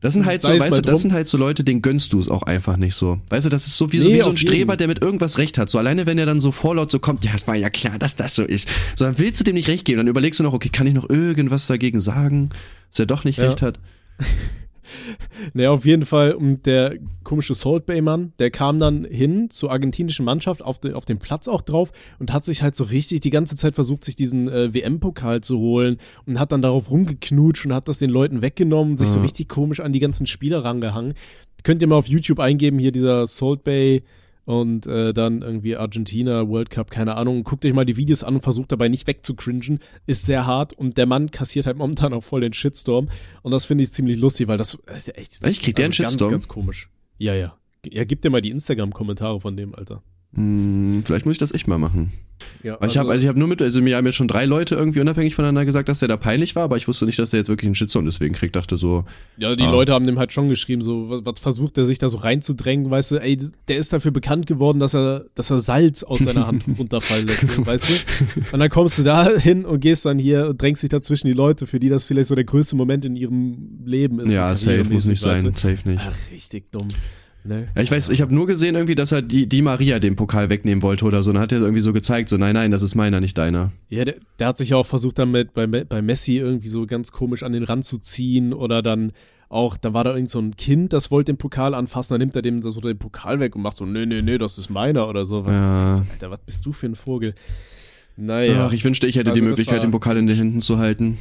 Das 0.00 0.12
sind 0.12 0.26
halt 0.26 0.42
so, 0.42 0.48
weißt 0.48 0.78
du, 0.78 0.82
das 0.82 1.00
sind 1.00 1.12
halt 1.14 1.28
so 1.28 1.38
Leute, 1.38 1.64
denen 1.64 1.80
gönnst 1.80 2.12
du 2.12 2.20
es 2.20 2.28
auch 2.28 2.42
einfach 2.42 2.76
nicht 2.76 2.94
so. 2.94 3.20
Weißt 3.30 3.46
du, 3.46 3.50
das 3.50 3.66
ist 3.66 3.78
so 3.78 3.90
wie, 3.92 4.00
so, 4.00 4.08
Nee, 4.10 4.16
wie 4.16 4.20
so 4.20 4.26
ein 4.26 4.32
auf 4.32 4.38
jeden. 4.38 4.52
Streber, 4.52 4.76
der 4.76 4.86
mit 4.88 5.00
irgendwas 5.00 5.38
recht 5.38 5.56
hat. 5.56 5.70
So 5.70 5.78
alleine, 5.78 6.04
wenn 6.04 6.18
er 6.18 6.26
dann 6.26 6.40
so 6.40 6.52
vorlaut 6.52 6.90
so 6.90 6.98
kommt, 6.98 7.24
ja, 7.24 7.30
es 7.34 7.46
war 7.46 7.54
ja 7.54 7.70
klar, 7.70 7.98
dass 7.98 8.14
das 8.16 8.34
so 8.34 8.42
ist. 8.44 8.68
So, 8.96 9.06
dann 9.06 9.18
willst 9.18 9.40
du 9.40 9.44
dem 9.44 9.54
nicht 9.54 9.68
recht 9.68 9.84
geben. 9.86 9.98
Dann 9.98 10.08
überlegst 10.08 10.40
du 10.40 10.44
noch, 10.44 10.52
okay, 10.52 10.68
kann 10.68 10.86
ich 10.86 10.92
noch 10.94 11.08
irgendwas 11.08 11.66
dagegen 11.68 12.00
sagen, 12.02 12.50
dass 12.90 12.98
er 13.00 13.06
doch 13.06 13.24
nicht 13.24 13.38
Ja. 13.38 13.46
recht 13.46 13.62
hat? 13.62 13.78
Naja, 15.52 15.70
auf 15.70 15.84
jeden 15.84 16.04
Fall. 16.04 16.32
Und 16.32 16.66
der 16.66 16.96
komische 17.22 17.54
Salt 17.54 17.86
Bay 17.86 18.00
Mann, 18.00 18.32
der 18.38 18.50
kam 18.50 18.78
dann 18.78 19.04
hin 19.04 19.50
zur 19.50 19.70
argentinischen 19.72 20.24
Mannschaft 20.24 20.62
auf, 20.62 20.78
den 20.78 20.94
auf 20.94 21.04
den 21.04 21.18
Platz 21.18 21.48
auch 21.48 21.62
drauf 21.62 21.90
und 22.18 22.32
hat 22.32 22.44
sich 22.44 22.62
halt 22.62 22.76
so 22.76 22.84
richtig 22.84 23.20
die 23.20 23.30
ganze 23.30 23.56
Zeit 23.56 23.74
versucht, 23.74 24.04
sich 24.04 24.16
diesen 24.16 24.48
äh, 24.48 24.72
WM-Pokal 24.74 25.40
zu 25.40 25.58
holen 25.58 25.96
und 26.26 26.38
hat 26.38 26.52
dann 26.52 26.62
darauf 26.62 26.90
rumgeknutscht 26.90 27.66
und 27.66 27.74
hat 27.74 27.88
das 27.88 27.98
den 27.98 28.10
Leuten 28.10 28.42
weggenommen, 28.42 28.96
sich 28.98 29.08
so 29.08 29.18
Ja. 29.18 29.22
richtig 29.24 29.48
komisch 29.48 29.80
an 29.80 29.92
die 29.92 30.00
ganzen 30.00 30.26
Spieler 30.26 30.64
rangehangen. 30.64 31.14
Könnt 31.62 31.80
ihr 31.82 31.88
mal 31.88 31.96
auf 31.96 32.08
YouTube 32.08 32.40
eingeben, 32.40 32.78
hier 32.78 32.92
dieser 32.92 33.26
Salt 33.26 33.64
Bay 33.64 34.02
und 34.44 34.86
äh, 34.86 35.12
dann 35.12 35.42
irgendwie 35.42 35.76
Argentina, 35.76 36.48
World 36.48 36.70
Cup, 36.70 36.90
keine 36.90 37.16
Ahnung. 37.16 37.44
Guckt 37.44 37.64
euch 37.64 37.72
mal 37.72 37.84
die 37.84 37.96
Videos 37.96 38.22
an 38.22 38.34
und 38.34 38.40
versucht 38.42 38.72
dabei 38.72 38.88
nicht 38.88 39.06
wegzucringen. 39.06 39.80
Ist 40.06 40.26
sehr 40.26 40.46
hart 40.46 40.72
und 40.72 40.96
der 40.96 41.06
Mann 41.06 41.30
kassiert 41.30 41.66
halt 41.66 41.76
momentan 41.76 42.12
auch 42.12 42.22
voll 42.22 42.40
den 42.40 42.52
Shitstorm. 42.52 43.08
Und 43.42 43.52
das 43.52 43.64
finde 43.64 43.84
ich 43.84 43.92
ziemlich 43.92 44.18
lustig, 44.18 44.48
weil 44.48 44.58
das 44.58 44.74
ist 44.74 45.16
echt. 45.16 45.42
Echt? 45.42 45.62
Kriegt 45.62 45.78
der 45.78 45.86
einen 45.86 45.92
ganz, 45.92 45.96
Shitstorm? 45.96 46.30
Ganz 46.30 46.48
komisch. 46.48 46.90
Ja, 47.18 47.34
ja. 47.34 47.56
Ja, 47.86 48.04
gib 48.04 48.22
dir 48.22 48.30
mal 48.30 48.40
die 48.40 48.50
Instagram-Kommentare 48.50 49.40
von 49.40 49.56
dem, 49.56 49.74
Alter. 49.74 50.02
Hm, 50.34 51.02
vielleicht 51.04 51.26
muss 51.26 51.34
ich 51.34 51.38
das 51.38 51.52
echt 51.52 51.68
mal 51.68 51.78
machen. 51.78 52.12
Ja, 52.64 52.76
Weil 52.80 52.88
ich 52.88 52.98
habe 52.98 53.10
also 53.10 53.22
ich 53.22 53.28
hab 53.28 53.36
nur 53.36 53.46
mit, 53.46 53.62
also 53.62 53.80
mir 53.80 53.96
haben 53.96 54.04
jetzt 54.06 54.16
schon 54.16 54.26
drei 54.26 54.44
Leute 54.44 54.74
irgendwie 54.74 54.98
unabhängig 55.00 55.34
voneinander 55.36 55.64
gesagt, 55.64 55.88
dass 55.88 56.00
der 56.00 56.08
da 56.08 56.16
peinlich 56.16 56.56
war, 56.56 56.64
aber 56.64 56.76
ich 56.76 56.88
wusste 56.88 57.06
nicht, 57.06 57.18
dass 57.18 57.30
der 57.30 57.38
jetzt 57.40 57.48
wirklich 57.48 57.68
einen 57.68 57.76
Shitstorm 57.76 58.04
deswegen 58.06 58.34
kriegt. 58.34 58.56
Dachte 58.56 58.76
so, 58.76 59.04
ja, 59.38 59.54
die 59.54 59.62
Ah. 59.62 59.70
Leute 59.70 59.92
haben 59.92 60.04
dem 60.06 60.18
halt 60.18 60.32
schon 60.32 60.48
geschrieben, 60.48 60.82
so, 60.82 61.08
was, 61.08 61.20
was 61.24 61.38
versucht 61.40 61.78
er 61.78 61.86
sich 61.86 61.98
da 61.98 62.08
so 62.08 62.16
reinzudrängen, 62.18 62.90
weißt 62.90 63.12
du, 63.12 63.16
ey, 63.22 63.38
der 63.68 63.76
ist 63.76 63.92
dafür 63.92 64.10
bekannt 64.10 64.46
geworden, 64.46 64.80
dass 64.80 64.94
er, 64.94 65.26
dass 65.36 65.50
er 65.50 65.60
Salz 65.60 66.02
aus 66.02 66.20
seiner 66.20 66.46
Hand 66.48 66.64
runterfallen 66.78 67.28
lässt, 67.28 67.64
weißt 67.64 67.88
du? 67.88 67.92
Und 68.52 68.58
dann 68.58 68.68
kommst 68.68 68.98
du 68.98 69.04
da 69.04 69.30
hin 69.30 69.64
und 69.64 69.78
gehst 69.80 70.04
dann 70.04 70.18
hier 70.18 70.48
und 70.48 70.60
drängst 70.60 70.82
dich 70.82 70.90
dazwischen 70.90 71.28
die 71.28 71.34
Leute, 71.34 71.66
für 71.68 71.78
die 71.78 71.88
das 71.88 72.04
vielleicht 72.04 72.28
so 72.28 72.34
der 72.34 72.44
größte 72.44 72.74
Moment 72.74 73.04
in 73.04 73.14
ihrem 73.14 73.78
Leben 73.84 74.18
ist. 74.18 74.34
ja, 74.34 74.54
safe 74.56 74.84
muss 74.92 75.06
nicht 75.06 75.20
sein, 75.22 75.44
weißt 75.44 75.64
du? 75.64 75.68
safe 75.76 75.88
nicht. 75.88 76.02
Ach, 76.04 76.30
richtig 76.32 76.72
dumm. 76.72 76.88
Ne? 77.44 77.68
Ja, 77.76 77.82
ich 77.82 77.90
weiß, 77.90 78.08
ich 78.08 78.22
habe 78.22 78.34
nur 78.34 78.46
gesehen 78.46 78.74
irgendwie, 78.74 78.94
dass 78.94 79.12
er 79.12 79.20
die, 79.20 79.46
die 79.46 79.60
Maria 79.60 79.98
den 79.98 80.16
Pokal 80.16 80.48
wegnehmen 80.48 80.82
wollte 80.82 81.04
oder 81.04 81.22
so. 81.22 81.30
Und 81.30 81.34
dann 81.34 81.42
hat 81.42 81.52
er 81.52 81.60
irgendwie 81.60 81.80
so 81.80 81.92
gezeigt, 81.92 82.30
so 82.30 82.38
nein, 82.38 82.54
nein, 82.54 82.70
das 82.70 82.82
ist 82.82 82.94
meiner, 82.94 83.20
nicht 83.20 83.36
deiner. 83.36 83.72
Ja, 83.90 84.04
der, 84.04 84.14
der 84.38 84.48
hat 84.48 84.56
sich 84.56 84.70
ja 84.70 84.76
auch 84.76 84.86
versucht, 84.86 85.18
damit 85.18 85.52
bei, 85.52 85.66
bei 85.66 86.02
Messi 86.02 86.38
irgendwie 86.38 86.68
so 86.68 86.86
ganz 86.86 87.12
komisch 87.12 87.42
an 87.42 87.52
den 87.52 87.64
Rand 87.64 87.84
zu 87.84 87.98
ziehen 87.98 88.54
oder 88.54 88.80
dann 88.80 89.12
auch, 89.50 89.76
da 89.76 89.92
war 89.92 90.04
da 90.04 90.14
irgend 90.14 90.30
so 90.30 90.40
ein 90.40 90.56
Kind, 90.56 90.92
das 90.92 91.10
wollte 91.10 91.32
den 91.32 91.38
Pokal 91.38 91.74
anfassen, 91.74 92.14
dann 92.14 92.20
nimmt 92.20 92.34
er 92.34 92.42
dem 92.42 92.62
so 92.62 92.80
den 92.80 92.98
Pokal 92.98 93.40
weg 93.40 93.54
und 93.54 93.62
macht 93.62 93.76
so, 93.76 93.84
nee, 93.84 94.06
nee, 94.06 94.22
nee, 94.22 94.38
das 94.38 94.58
ist 94.58 94.70
meiner 94.70 95.08
oder 95.08 95.26
so. 95.26 95.44
Ja. 95.46 96.02
Alter, 96.12 96.30
was 96.30 96.40
bist 96.40 96.64
du 96.66 96.72
für 96.72 96.86
ein 96.86 96.96
Vogel? 96.96 97.34
Naja. 98.16 98.66
Ach, 98.66 98.72
ich 98.72 98.84
wünschte, 98.84 99.06
ich 99.06 99.16
hätte 99.16 99.30
Also 99.30 99.40
die 99.40 99.46
Möglichkeit, 99.46 99.82
den 99.82 99.90
Pokal 99.90 100.16
in 100.16 100.26
den 100.26 100.36
Händen 100.36 100.60
zu 100.60 100.78
halten. 100.78 101.18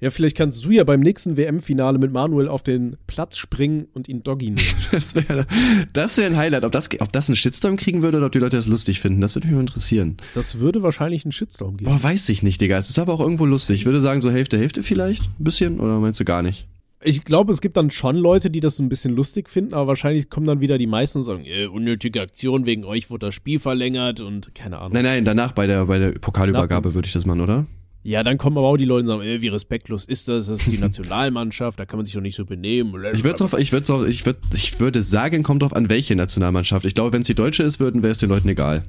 Ja, 0.00 0.10
vielleicht 0.10 0.36
kannst 0.36 0.64
du 0.64 0.70
ja 0.70 0.84
beim 0.84 1.00
nächsten 1.00 1.36
WM-Finale 1.36 1.98
mit 1.98 2.12
Manuel 2.12 2.48
auf 2.48 2.62
den 2.62 2.96
Platz 3.06 3.38
springen 3.38 3.86
und 3.94 4.08
ihn 4.08 4.22
Doggy 4.22 4.50
nehmen. 4.50 4.58
Das 4.92 5.14
wäre 5.14 5.46
das 5.92 6.16
wär 6.16 6.26
ein 6.26 6.36
Highlight. 6.36 6.64
Ob 6.64 6.72
das, 6.72 6.88
ob 7.00 7.12
das 7.12 7.28
einen 7.28 7.36
Shitstorm 7.36 7.76
kriegen 7.76 8.02
würde 8.02 8.18
oder 8.18 8.26
ob 8.26 8.32
die 8.32 8.38
Leute 8.38 8.56
das 8.56 8.66
lustig 8.66 9.00
finden, 9.00 9.20
das 9.20 9.34
würde 9.34 9.48
mich 9.48 9.54
mal 9.54 9.60
interessieren. 9.60 10.16
Das 10.34 10.58
würde 10.58 10.82
wahrscheinlich 10.82 11.24
einen 11.24 11.32
Shitstorm 11.32 11.76
geben. 11.76 11.90
Boah, 11.90 12.02
weiß 12.02 12.28
ich 12.28 12.42
nicht, 12.42 12.60
Digga. 12.60 12.78
Es 12.78 12.88
ist 12.88 12.98
aber 12.98 13.12
auch 13.14 13.20
irgendwo 13.20 13.44
lustig. 13.46 13.80
Ich 13.80 13.86
würde 13.86 14.00
sagen, 14.00 14.20
so 14.20 14.30
Hälfte, 14.30 14.58
Hälfte 14.58 14.82
vielleicht. 14.82 15.24
Ein 15.38 15.44
bisschen. 15.44 15.80
Oder 15.80 15.98
meinst 15.98 16.20
du 16.20 16.24
gar 16.24 16.42
nicht? 16.42 16.66
Ich 17.02 17.24
glaube, 17.24 17.52
es 17.52 17.60
gibt 17.60 17.76
dann 17.76 17.90
schon 17.90 18.16
Leute, 18.16 18.50
die 18.50 18.60
das 18.60 18.76
so 18.76 18.82
ein 18.82 18.88
bisschen 18.88 19.14
lustig 19.14 19.50
finden, 19.50 19.74
aber 19.74 19.88
wahrscheinlich 19.88 20.30
kommen 20.30 20.46
dann 20.46 20.60
wieder 20.60 20.78
die 20.78 20.86
meisten 20.86 21.18
und 21.18 21.24
sagen, 21.24 21.44
äh, 21.44 21.66
unnötige 21.66 22.20
Aktion, 22.20 22.64
wegen 22.66 22.84
euch 22.84 23.10
wurde 23.10 23.26
das 23.26 23.34
Spiel 23.34 23.58
verlängert 23.58 24.20
und 24.20 24.54
keine 24.54 24.78
Ahnung. 24.78 24.92
Nein, 24.92 25.04
nein, 25.04 25.24
danach 25.24 25.52
bei 25.52 25.66
der, 25.66 25.86
bei 25.86 25.98
der 25.98 26.12
Pokalübergabe 26.12 26.94
würde 26.94 27.06
ich 27.06 27.12
das 27.12 27.26
machen, 27.26 27.42
oder? 27.42 27.66
Ja, 28.06 28.22
dann 28.22 28.38
kommen 28.38 28.56
aber 28.56 28.68
auch 28.68 28.76
die 28.76 28.84
Leute 28.84 29.00
und 29.00 29.06
sagen, 29.08 29.22
äh, 29.22 29.40
wie 29.40 29.48
respektlos 29.48 30.04
ist 30.04 30.28
das? 30.28 30.46
Das 30.46 30.60
ist 30.60 30.70
die 30.70 30.78
Nationalmannschaft, 30.86 31.80
da 31.80 31.86
kann 31.86 31.98
man 31.98 32.06
sich 32.06 32.14
doch 32.14 32.20
nicht 32.20 32.36
so 32.36 32.44
benehmen. 32.44 32.94
Ich 33.12 33.24
würde 33.24 33.38
drauf, 33.38 33.58
ich 33.58 33.72
würde 33.72 33.84
drauf, 33.84 34.06
ich 34.06 34.24
würde, 34.24 34.38
ich 34.54 34.78
würde 34.78 35.02
sagen, 35.02 35.42
kommt 35.42 35.62
drauf 35.62 35.74
an, 35.74 35.88
welche 35.88 36.14
Nationalmannschaft. 36.14 36.86
Ich 36.86 36.94
glaube, 36.94 37.12
wenn 37.12 37.22
es 37.22 37.26
die 37.26 37.34
deutsche 37.34 37.64
ist, 37.64 37.80
würden, 37.80 38.04
wäre 38.04 38.12
es 38.12 38.18
den 38.18 38.28
Leuten 38.28 38.48
egal. 38.48 38.84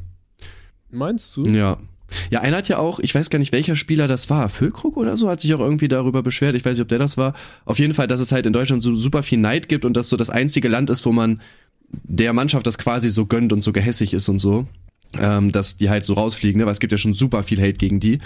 Meinst 0.91 1.36
du? 1.36 1.45
Ja. 1.45 1.78
Ja, 2.30 2.41
einer 2.41 2.57
hat 2.57 2.70
ja 2.70 2.78
auch, 2.78 2.99
ich 2.99 3.15
weiß 3.15 3.32
gar 3.32 3.39
nicht, 3.39 3.51
welcher 3.51 3.76
Spieler 3.76 4.07
das 4.07 4.30
war, 4.30 4.49
Füllkrug 4.49 4.95
oder 4.97 5.18
so, 5.18 5.28
hat 5.30 5.41
sich 5.41 5.51
auch 5.55 5.59
irgendwie 5.61 5.88
darüber 5.88 6.22
beschwert, 6.22 6.53
ich 6.53 6.63
weiß 6.63 6.74
nicht, 6.74 6.84
ob 6.84 6.88
der 6.88 6.99
das 6.99 7.18
war. 7.18 7.34
Auf 7.65 7.80
jeden 7.80 7.95
Fall, 7.95 8.05
dass 8.05 8.22
es 8.22 8.32
halt 8.32 8.45
in 8.45 8.53
Deutschland 8.53 8.84
so 8.84 8.93
super 8.93 9.24
viel 9.24 9.39
Neid 9.39 9.68
gibt 9.68 9.84
und 9.84 9.97
das 9.97 10.09
so 10.09 10.15
das 10.15 10.30
einzige 10.30 10.68
Land 10.68 10.91
ist, 10.91 11.07
wo 11.07 11.11
man 11.11 11.41
der 11.89 12.34
Mannschaft 12.34 12.68
das 12.68 12.78
quasi 12.78 13.09
so 13.09 13.26
gönnt 13.26 13.51
und 13.51 13.61
so 13.61 13.74
gehässig 13.74 14.13
ist 14.13 14.30
und 14.30 14.38
so, 14.38 14.68
ähm, 15.20 15.51
dass 15.51 15.78
die 15.78 15.89
halt 15.89 16.05
so 16.05 16.14
rausfliegen, 16.14 16.60
ne? 16.60 16.66
weil 16.66 16.74
es 16.74 16.80
gibt 16.80 16.91
ja 16.91 16.97
schon 16.97 17.14
super 17.14 17.43
viel 17.43 17.60
Hate 17.62 17.74
gegen 17.74 17.99
die. 17.99 18.20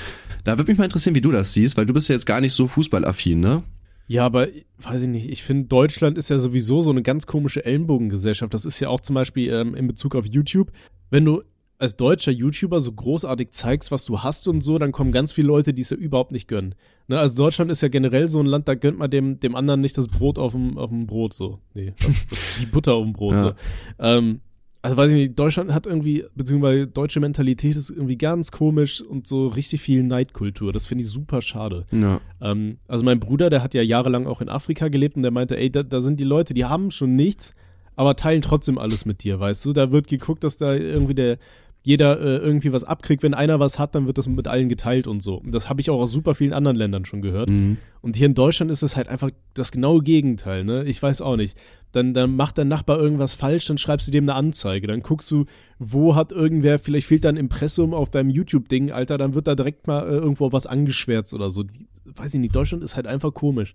Da 0.43 0.57
würde 0.57 0.71
mich 0.71 0.77
mal 0.77 0.85
interessieren, 0.85 1.15
wie 1.15 1.21
du 1.21 1.31
das 1.31 1.53
siehst, 1.53 1.77
weil 1.77 1.85
du 1.85 1.93
bist 1.93 2.09
ja 2.09 2.13
jetzt 2.15 2.25
gar 2.25 2.41
nicht 2.41 2.53
so 2.53 2.67
fußballaffin, 2.67 3.39
ne? 3.39 3.63
Ja, 4.07 4.25
aber 4.25 4.47
weiß 4.79 5.03
ich 5.03 5.07
nicht. 5.07 5.29
Ich 5.29 5.43
finde, 5.43 5.67
Deutschland 5.67 6.17
ist 6.17 6.29
ja 6.29 6.37
sowieso 6.37 6.81
so 6.81 6.91
eine 6.91 7.01
ganz 7.01 7.27
komische 7.27 7.63
Ellenbogengesellschaft. 7.63 8.53
Das 8.53 8.65
ist 8.65 8.79
ja 8.81 8.89
auch 8.89 8.99
zum 8.99 9.13
Beispiel 9.13 9.49
ähm, 9.53 9.73
in 9.73 9.87
Bezug 9.87 10.15
auf 10.15 10.25
YouTube. 10.25 10.71
Wenn 11.09 11.23
du 11.23 11.43
als 11.77 11.95
deutscher 11.95 12.31
YouTuber 12.31 12.79
so 12.79 12.91
großartig 12.91 13.51
zeigst, 13.51 13.89
was 13.91 14.05
du 14.05 14.19
hast 14.19 14.47
und 14.47 14.61
so, 14.61 14.77
dann 14.77 14.91
kommen 14.91 15.11
ganz 15.11 15.31
viele 15.31 15.47
Leute, 15.47 15.73
die 15.73 15.81
es 15.81 15.89
ja 15.89 15.97
überhaupt 15.97 16.31
nicht 16.31 16.47
gönnen. 16.47 16.75
Ne, 17.07 17.19
also 17.19 17.35
Deutschland 17.35 17.71
ist 17.71 17.81
ja 17.81 17.87
generell 17.87 18.29
so 18.29 18.39
ein 18.39 18.45
Land, 18.45 18.67
da 18.67 18.75
gönnt 18.75 18.99
man 18.99 19.09
dem, 19.09 19.39
dem 19.39 19.55
anderen 19.55 19.81
nicht 19.81 19.97
das 19.97 20.07
Brot 20.07 20.37
auf 20.37 20.51
dem, 20.51 20.77
auf 20.77 20.89
dem 20.89 21.07
Brot 21.07 21.33
so. 21.33 21.59
Nee, 21.73 21.93
das, 21.99 22.13
das, 22.29 22.39
die 22.59 22.65
Butter 22.67 22.93
auf 22.93 23.03
dem 23.03 23.13
Brot 23.13 23.33
Ja. 23.33 23.39
so. 23.39 23.53
Ähm, 23.97 24.41
also 24.81 24.97
weiß 24.97 25.11
ich 25.11 25.15
nicht, 25.15 25.39
Deutschland 25.39 25.73
hat 25.73 25.85
irgendwie, 25.85 26.25
beziehungsweise 26.35 26.87
deutsche 26.87 27.19
Mentalität 27.19 27.75
ist 27.75 27.91
irgendwie 27.91 28.17
ganz 28.17 28.51
komisch 28.51 29.01
und 29.01 29.27
so 29.27 29.47
richtig 29.47 29.81
viel 29.81 30.03
Neidkultur. 30.03 30.73
Das 30.73 30.87
finde 30.87 31.03
ich 31.03 31.09
super 31.09 31.41
schade. 31.41 31.85
Ja. 31.91 32.19
Ähm, 32.41 32.77
also 32.87 33.05
mein 33.05 33.19
Bruder, 33.19 33.49
der 33.51 33.61
hat 33.61 33.75
ja 33.75 33.83
jahrelang 33.83 34.25
auch 34.25 34.41
in 34.41 34.49
Afrika 34.49 34.87
gelebt 34.87 35.17
und 35.17 35.23
der 35.23 35.31
meinte, 35.31 35.55
ey, 35.57 35.71
da, 35.71 35.83
da 35.83 36.01
sind 36.01 36.19
die 36.19 36.25
Leute, 36.25 36.55
die 36.55 36.65
haben 36.65 36.89
schon 36.89 37.15
nichts, 37.15 37.53
aber 37.95 38.15
teilen 38.15 38.41
trotzdem 38.41 38.79
alles 38.79 39.05
mit 39.05 39.23
dir, 39.23 39.39
weißt 39.39 39.63
du? 39.65 39.73
Da 39.73 39.91
wird 39.91 40.07
geguckt, 40.07 40.43
dass 40.43 40.57
da 40.57 40.73
irgendwie 40.73 41.15
der 41.15 41.37
jeder 41.83 42.19
äh, 42.19 42.37
irgendwie 42.37 42.71
was 42.71 42.83
abkriegt. 42.83 43.23
Wenn 43.23 43.33
einer 43.33 43.59
was 43.59 43.79
hat, 43.79 43.95
dann 43.95 44.05
wird 44.05 44.17
das 44.17 44.27
mit 44.27 44.47
allen 44.47 44.69
geteilt 44.69 45.07
und 45.07 45.23
so. 45.23 45.35
Und 45.35 45.53
das 45.53 45.67
habe 45.67 45.81
ich 45.81 45.89
auch 45.89 45.99
aus 45.99 46.11
super 46.11 46.35
vielen 46.35 46.53
anderen 46.53 46.77
Ländern 46.77 47.05
schon 47.05 47.21
gehört. 47.21 47.49
Mhm. 47.49 47.77
Und 48.01 48.15
hier 48.15 48.27
in 48.27 48.33
Deutschland 48.33 48.71
ist 48.71 48.83
es 48.83 48.95
halt 48.95 49.07
einfach 49.07 49.31
das 49.53 49.71
genaue 49.71 50.01
Gegenteil, 50.01 50.63
ne? 50.63 50.83
Ich 50.83 51.01
weiß 51.01 51.21
auch 51.21 51.37
nicht. 51.37 51.57
Dann, 51.91 52.13
dann 52.13 52.35
macht 52.35 52.57
dein 52.57 52.67
Nachbar 52.67 52.99
irgendwas 52.99 53.33
falsch, 53.33 53.65
dann 53.65 53.77
schreibst 53.77 54.07
du 54.07 54.11
dem 54.11 54.25
eine 54.25 54.35
Anzeige. 54.35 54.87
Dann 54.87 55.01
guckst 55.01 55.29
du, 55.31 55.45
wo 55.77 56.15
hat 56.15 56.31
irgendwer, 56.31 56.79
vielleicht 56.79 57.07
fehlt 57.07 57.25
da 57.25 57.29
ein 57.29 57.37
Impressum 57.37 57.93
auf 57.93 58.09
deinem 58.09 58.29
YouTube-Ding, 58.29 58.91
Alter, 58.91 59.17
dann 59.17 59.33
wird 59.33 59.47
da 59.47 59.55
direkt 59.55 59.87
mal 59.87 60.07
äh, 60.07 60.15
irgendwo 60.15 60.51
was 60.51 60.67
angeschwärzt 60.67 61.33
oder 61.33 61.49
so. 61.49 61.63
Die, 61.63 61.87
weiß 62.05 62.33
ich 62.33 62.39
nicht, 62.39 62.55
Deutschland 62.55 62.83
ist 62.83 62.95
halt 62.95 63.07
einfach 63.07 63.33
komisch. 63.33 63.73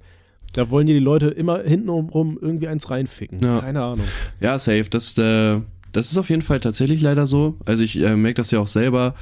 Da 0.53 0.71
wollen 0.71 0.87
dir 0.87 0.95
die 0.95 1.01
Leute 1.01 1.27
immer 1.27 1.61
hintenrum 1.61 2.39
irgendwie 2.41 2.69
eins 2.69 2.89
reinficken. 2.89 3.41
Ja. 3.43 3.61
Keine 3.61 3.83
Ahnung. 3.83 4.07
Ja, 4.41 4.59
safe. 4.59 4.87
Das, 4.89 5.19
äh, 5.19 5.61
das 5.97 6.13
ist 6.13 6.19
auf 6.19 6.29
jeden 6.29 6.43
Fall 6.43 6.61
tatsächlich 6.61 7.01
leider 7.01 7.27
so. 7.27 7.57
Also 7.65 7.83
ich 7.83 7.99
äh, 7.99 8.17
merke 8.17 8.35
das 8.35 8.51
ja 8.51 8.61
auch 8.61 8.69
selber. 8.69 9.15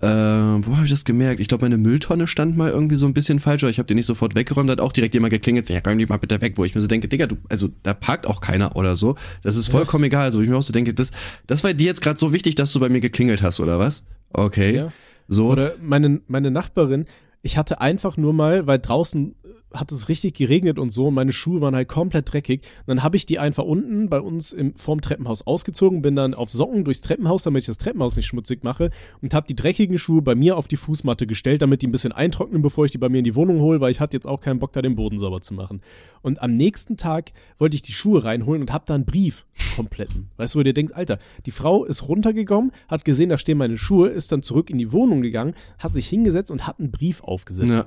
Äh, 0.00 0.06
wo 0.06 0.74
habe 0.74 0.84
ich 0.84 0.90
das 0.90 1.04
gemerkt? 1.04 1.38
Ich 1.38 1.48
glaube, 1.48 1.66
meine 1.66 1.76
Mülltonne 1.76 2.26
stand 2.26 2.56
mal 2.56 2.70
irgendwie 2.70 2.96
so 2.96 3.04
ein 3.04 3.12
bisschen 3.12 3.40
falsch, 3.40 3.62
aber 3.62 3.70
ich 3.70 3.78
habe 3.78 3.86
die 3.86 3.94
nicht 3.94 4.06
sofort 4.06 4.34
weggeräumt. 4.34 4.70
Da 4.70 4.72
hat 4.72 4.80
auch 4.80 4.92
direkt 4.92 5.12
jemand 5.12 5.32
geklingelt, 5.32 5.68
ja, 5.68 5.80
räum 5.80 5.98
die 5.98 6.06
mal 6.06 6.16
bitte 6.16 6.40
weg, 6.40 6.54
wo 6.56 6.64
ich 6.64 6.74
mir 6.74 6.80
so 6.80 6.86
denke, 6.86 7.08
Digga, 7.08 7.26
du, 7.26 7.36
also 7.50 7.68
da 7.82 7.92
parkt 7.92 8.26
auch 8.26 8.40
keiner 8.40 8.74
oder 8.74 8.96
so. 8.96 9.16
Das 9.42 9.56
ist 9.56 9.68
vollkommen 9.68 10.04
egal. 10.04 10.24
Also 10.24 10.38
wo 10.38 10.42
ich 10.42 10.48
mir 10.48 10.56
auch 10.56 10.62
so 10.62 10.72
denke, 10.72 10.94
das, 10.94 11.10
das 11.46 11.62
war 11.62 11.74
dir 11.74 11.86
jetzt 11.86 12.00
gerade 12.00 12.18
so 12.18 12.32
wichtig, 12.32 12.54
dass 12.54 12.72
du 12.72 12.80
bei 12.80 12.88
mir 12.88 13.00
geklingelt 13.00 13.42
hast, 13.42 13.60
oder 13.60 13.78
was? 13.78 14.02
Okay. 14.30 14.74
Ja. 14.74 14.92
So. 15.28 15.50
Oder 15.50 15.74
meine, 15.82 16.22
meine 16.26 16.50
Nachbarin, 16.50 17.04
ich 17.42 17.58
hatte 17.58 17.82
einfach 17.82 18.16
nur 18.16 18.32
mal, 18.32 18.66
weil 18.66 18.78
draußen 18.78 19.34
hat 19.74 19.92
es 19.92 20.08
richtig 20.08 20.34
geregnet 20.34 20.78
und 20.78 20.92
so 20.92 21.08
und 21.08 21.14
meine 21.14 21.32
Schuhe 21.32 21.60
waren 21.60 21.74
halt 21.74 21.88
komplett 21.88 22.32
dreckig. 22.32 22.62
Und 22.80 22.88
dann 22.88 23.02
habe 23.02 23.16
ich 23.16 23.26
die 23.26 23.38
einfach 23.38 23.64
unten 23.64 24.08
bei 24.08 24.20
uns 24.20 24.52
im, 24.52 24.74
vorm 24.74 25.00
Treppenhaus 25.00 25.46
ausgezogen, 25.46 26.02
bin 26.02 26.16
dann 26.16 26.34
auf 26.34 26.50
Socken 26.50 26.84
durchs 26.84 27.00
Treppenhaus, 27.00 27.42
damit 27.42 27.62
ich 27.62 27.66
das 27.66 27.78
Treppenhaus 27.78 28.16
nicht 28.16 28.26
schmutzig 28.26 28.62
mache 28.62 28.90
und 29.20 29.34
habe 29.34 29.46
die 29.46 29.56
dreckigen 29.56 29.98
Schuhe 29.98 30.22
bei 30.22 30.34
mir 30.34 30.56
auf 30.56 30.68
die 30.68 30.76
Fußmatte 30.76 31.26
gestellt, 31.26 31.62
damit 31.62 31.82
die 31.82 31.88
ein 31.88 31.92
bisschen 31.92 32.12
eintrocknen, 32.12 32.62
bevor 32.62 32.84
ich 32.84 32.92
die 32.92 32.98
bei 32.98 33.08
mir 33.08 33.18
in 33.18 33.24
die 33.24 33.34
Wohnung 33.34 33.60
hole, 33.60 33.80
weil 33.80 33.90
ich 33.90 34.00
hatte 34.00 34.16
jetzt 34.16 34.26
auch 34.26 34.40
keinen 34.40 34.58
Bock, 34.58 34.72
da 34.72 34.82
den 34.82 34.94
Boden 34.94 35.18
sauber 35.18 35.40
zu 35.40 35.54
machen. 35.54 35.80
Und 36.22 36.40
am 36.40 36.56
nächsten 36.56 36.96
Tag 36.96 37.30
wollte 37.58 37.74
ich 37.74 37.82
die 37.82 37.92
Schuhe 37.92 38.24
reinholen 38.24 38.62
und 38.62 38.72
habe 38.72 38.84
da 38.86 38.94
einen 38.94 39.04
Brief 39.04 39.44
kompletten. 39.76 40.30
Weißt 40.36 40.54
du, 40.54 40.58
wo 40.58 40.62
du 40.62 40.70
dir 40.70 40.74
denkst, 40.74 40.94
Alter, 40.94 41.18
die 41.44 41.50
Frau 41.50 41.84
ist 41.84 42.08
runtergekommen, 42.08 42.72
hat 42.88 43.04
gesehen, 43.04 43.28
da 43.28 43.38
stehen 43.38 43.58
meine 43.58 43.76
Schuhe, 43.76 44.08
ist 44.08 44.32
dann 44.32 44.42
zurück 44.42 44.70
in 44.70 44.78
die 44.78 44.92
Wohnung 44.92 45.20
gegangen, 45.20 45.54
hat 45.78 45.94
sich 45.94 46.08
hingesetzt 46.08 46.50
und 46.50 46.66
hat 46.66 46.78
einen 46.78 46.90
Brief 46.90 47.22
aufgesetzt. 47.22 47.68
Ja. 47.68 47.84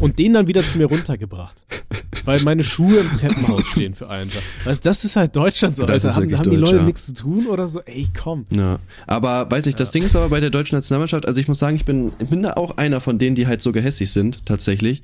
Und 0.00 0.18
den 0.18 0.32
dann 0.32 0.46
wieder 0.46 0.62
zu 0.62 0.78
mir 0.78 0.86
runtergebracht. 0.86 1.23
Weil 2.24 2.42
meine 2.42 2.64
Schuhe 2.64 2.96
im 2.98 3.10
Treppenhaus 3.18 3.66
stehen 3.66 3.94
für 3.94 4.08
einen 4.08 4.30
Tag. 4.30 4.42
Weißt 4.64 4.84
du, 4.84 4.88
das 4.88 5.04
ist 5.04 5.16
halt 5.16 5.36
Deutschland 5.36 5.76
so, 5.76 5.84
Das 5.84 6.04
Alter. 6.04 6.08
ist 6.08 6.16
Haben, 6.16 6.38
haben 6.38 6.50
die 6.50 6.56
Leute 6.56 6.76
ja. 6.76 6.82
nichts 6.82 7.06
zu 7.06 7.14
tun 7.14 7.46
oder 7.46 7.68
so? 7.68 7.80
Ey, 7.82 8.08
komm. 8.18 8.44
Ja, 8.50 8.78
aber 9.06 9.50
weiß 9.50 9.66
ich, 9.66 9.74
das 9.74 9.90
Ding 9.90 10.02
ist 10.02 10.16
aber 10.16 10.28
bei 10.30 10.40
der 10.40 10.50
deutschen 10.50 10.76
Nationalmannschaft, 10.76 11.26
also 11.26 11.40
ich 11.40 11.48
muss 11.48 11.58
sagen, 11.58 11.76
ich 11.76 11.84
bin, 11.84 12.12
ich 12.18 12.28
bin 12.28 12.42
da 12.42 12.54
auch 12.54 12.76
einer 12.78 13.00
von 13.00 13.18
denen, 13.18 13.36
die 13.36 13.46
halt 13.46 13.60
so 13.60 13.72
gehässig 13.72 14.10
sind, 14.10 14.46
tatsächlich. 14.46 15.02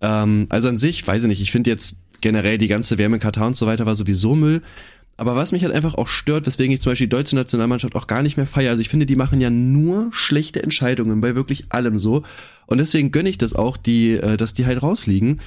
Ähm, 0.00 0.46
also 0.48 0.68
an 0.68 0.76
sich, 0.76 1.06
weiß 1.06 1.22
ich 1.22 1.28
nicht, 1.28 1.42
ich 1.42 1.52
finde 1.52 1.70
jetzt 1.70 1.96
generell 2.20 2.56
die 2.56 2.68
ganze 2.68 2.96
WM 2.96 3.12
in 3.14 3.20
Katar 3.20 3.48
und 3.48 3.56
so 3.56 3.66
weiter 3.66 3.84
war 3.84 3.96
sowieso 3.96 4.34
Müll. 4.34 4.62
Aber 5.16 5.36
was 5.36 5.52
mich 5.52 5.62
halt 5.62 5.74
einfach 5.74 5.94
auch 5.94 6.08
stört, 6.08 6.46
weswegen 6.46 6.72
ich 6.72 6.80
zum 6.80 6.90
Beispiel 6.90 7.06
die 7.06 7.16
deutsche 7.16 7.36
Nationalmannschaft 7.36 7.94
auch 7.94 8.06
gar 8.06 8.22
nicht 8.22 8.36
mehr 8.36 8.46
feiere, 8.46 8.70
also 8.70 8.80
ich 8.80 8.88
finde, 8.88 9.06
die 9.06 9.16
machen 9.16 9.40
ja 9.40 9.50
nur 9.50 10.08
schlechte 10.12 10.62
Entscheidungen 10.62 11.20
bei 11.20 11.34
wirklich 11.34 11.66
allem 11.68 11.98
so. 11.98 12.24
Und 12.66 12.78
deswegen 12.78 13.12
gönne 13.12 13.28
ich 13.28 13.38
das 13.38 13.54
auch, 13.54 13.76
die, 13.76 14.12
äh, 14.12 14.36
dass 14.36 14.54
die 14.54 14.66
halt 14.66 14.82
rausfliegen. 14.82 15.40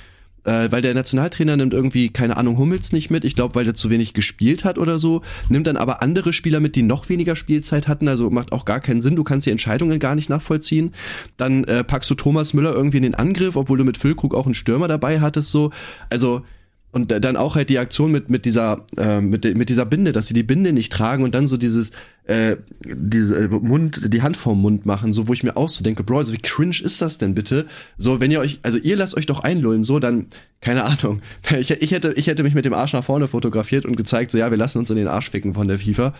Äh, 0.48 0.72
weil 0.72 0.82
der 0.82 0.94
Nationaltrainer 0.94 1.58
nimmt 1.58 1.74
irgendwie, 1.74 2.08
keine 2.10 2.38
Ahnung, 2.38 2.58
Hummels 2.58 2.94
nicht 2.94 3.10
mit. 3.10 3.26
Ich 3.26 3.36
glaube, 3.36 3.56
weil 3.56 3.66
der 3.66 3.74
zu 3.74 3.90
wenig 3.90 4.14
gespielt 4.14 4.64
hat 4.64 4.78
oder 4.78 4.98
so. 4.98 5.22
Nimmt 5.50 5.68
dann 5.68 5.76
aber 5.76 6.02
andere 6.02 6.32
Spieler 6.32 6.62
mit, 6.62 6.78
die 6.78 6.84
noch 6.84 7.10
weniger 7.10 7.36
Spielzeit 7.36 7.90
hatten. 7.90 8.08
Also 8.08 8.30
macht 8.30 8.54
auch 8.54 8.64
gar 8.64 8.80
keinen 8.80 9.02
Sinn. 9.02 9.18
Du 9.18 9.26
kannst 9.26 9.46
die 9.46 9.52
Entscheidungen 9.52 10.00
gar 10.00 10.16
nicht 10.16 10.30
nachvollziehen. 10.30 10.94
Dann 11.36 11.66
äh, 11.66 11.84
packst 11.84 12.10
du 12.10 12.16
Thomas 12.16 12.54
Müller 12.54 12.74
irgendwie 12.74 12.98
in 12.98 13.04
den 13.04 13.16
Angriff, 13.16 13.58
obwohl 13.58 13.78
du 13.78 13.84
mit 13.84 13.98
Füllkrug 13.98 14.34
auch 14.34 14.46
einen 14.46 14.56
Stürmer 14.56 14.88
dabei 14.88 15.20
hattest. 15.20 15.52
So, 15.52 15.72
also 16.10 16.44
und 16.92 17.12
da- 17.12 17.20
dann 17.20 17.36
auch 17.38 17.56
halt 17.56 17.70
die 17.70 17.80
Aktion 17.80 18.12
mit 18.12 18.30
mit 18.30 18.46
dieser 18.46 18.86
äh, 18.98 19.20
mit, 19.22 19.44
mit 19.58 19.70
dieser 19.70 19.86
Binde, 19.86 20.12
dass 20.14 20.28
sie 20.28 20.34
die 20.34 20.44
Binde 20.44 20.72
nicht 20.74 20.92
tragen 20.92 21.24
und 21.24 21.36
dann 21.36 21.46
so 21.48 21.58
dieses 21.58 21.92
äh, 22.26 22.56
diese 22.86 23.38
äh, 23.38 23.48
Mund 23.48 24.02
die 24.14 24.22
Hand 24.22 24.38
vorm 24.38 24.62
Mund 24.62 24.86
machen, 24.86 25.14
so 25.14 25.28
wo 25.28 25.34
ich 25.34 25.44
mir 25.44 25.58
auch 25.58 25.70
so 25.70 25.84
denke, 25.84 26.04
Bro, 26.04 26.20
also 26.20 26.34
wie 26.34 26.38
cringe 26.38 26.78
ist 26.82 27.02
das 27.02 27.18
denn 27.18 27.36
bitte? 27.36 27.66
So, 27.98 28.20
wenn 28.22 28.32
ihr 28.32 28.40
euch 28.40 28.60
also 28.64 28.78
ihr 28.78 28.96
lasst 28.96 29.16
euch 29.18 29.26
doch 29.26 29.42
einlullen, 29.42 29.84
so 29.84 30.00
dann 30.00 30.28
keine 30.62 30.86
Ahnung. 30.86 31.22
Ich, 31.60 31.72
ich 31.72 31.92
hätte 31.92 32.14
ich 32.14 32.28
hätte 32.28 32.44
mich 32.44 32.56
mit 32.56 32.66
dem 32.66 32.74
Arsch 32.74 32.94
nach 32.94 33.04
vorne 33.04 33.28
fotografiert 33.28 33.86
und 33.86 33.96
gezeigt, 33.96 34.32
so 34.32 34.38
ja, 34.38 34.50
wir 34.50 34.58
lassen 34.58 34.80
uns 34.80 34.90
in 34.90 34.96
den 34.98 35.08
Arsch 35.08 35.30
ficken 35.30 35.54
von 35.54 35.68
der 35.68 35.80
FIFA. 35.80 36.14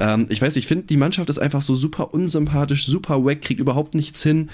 Ähm, 0.00 0.26
ich 0.30 0.40
weiß, 0.40 0.56
ich 0.56 0.66
finde 0.66 0.86
die 0.86 0.96
Mannschaft 0.96 1.28
ist 1.30 1.38
einfach 1.38 1.62
so 1.62 1.74
super 1.74 2.14
unsympathisch, 2.14 2.86
super 2.86 3.24
wack, 3.24 3.42
kriegt 3.42 3.60
überhaupt 3.60 3.94
nichts 3.94 4.22
hin. 4.22 4.50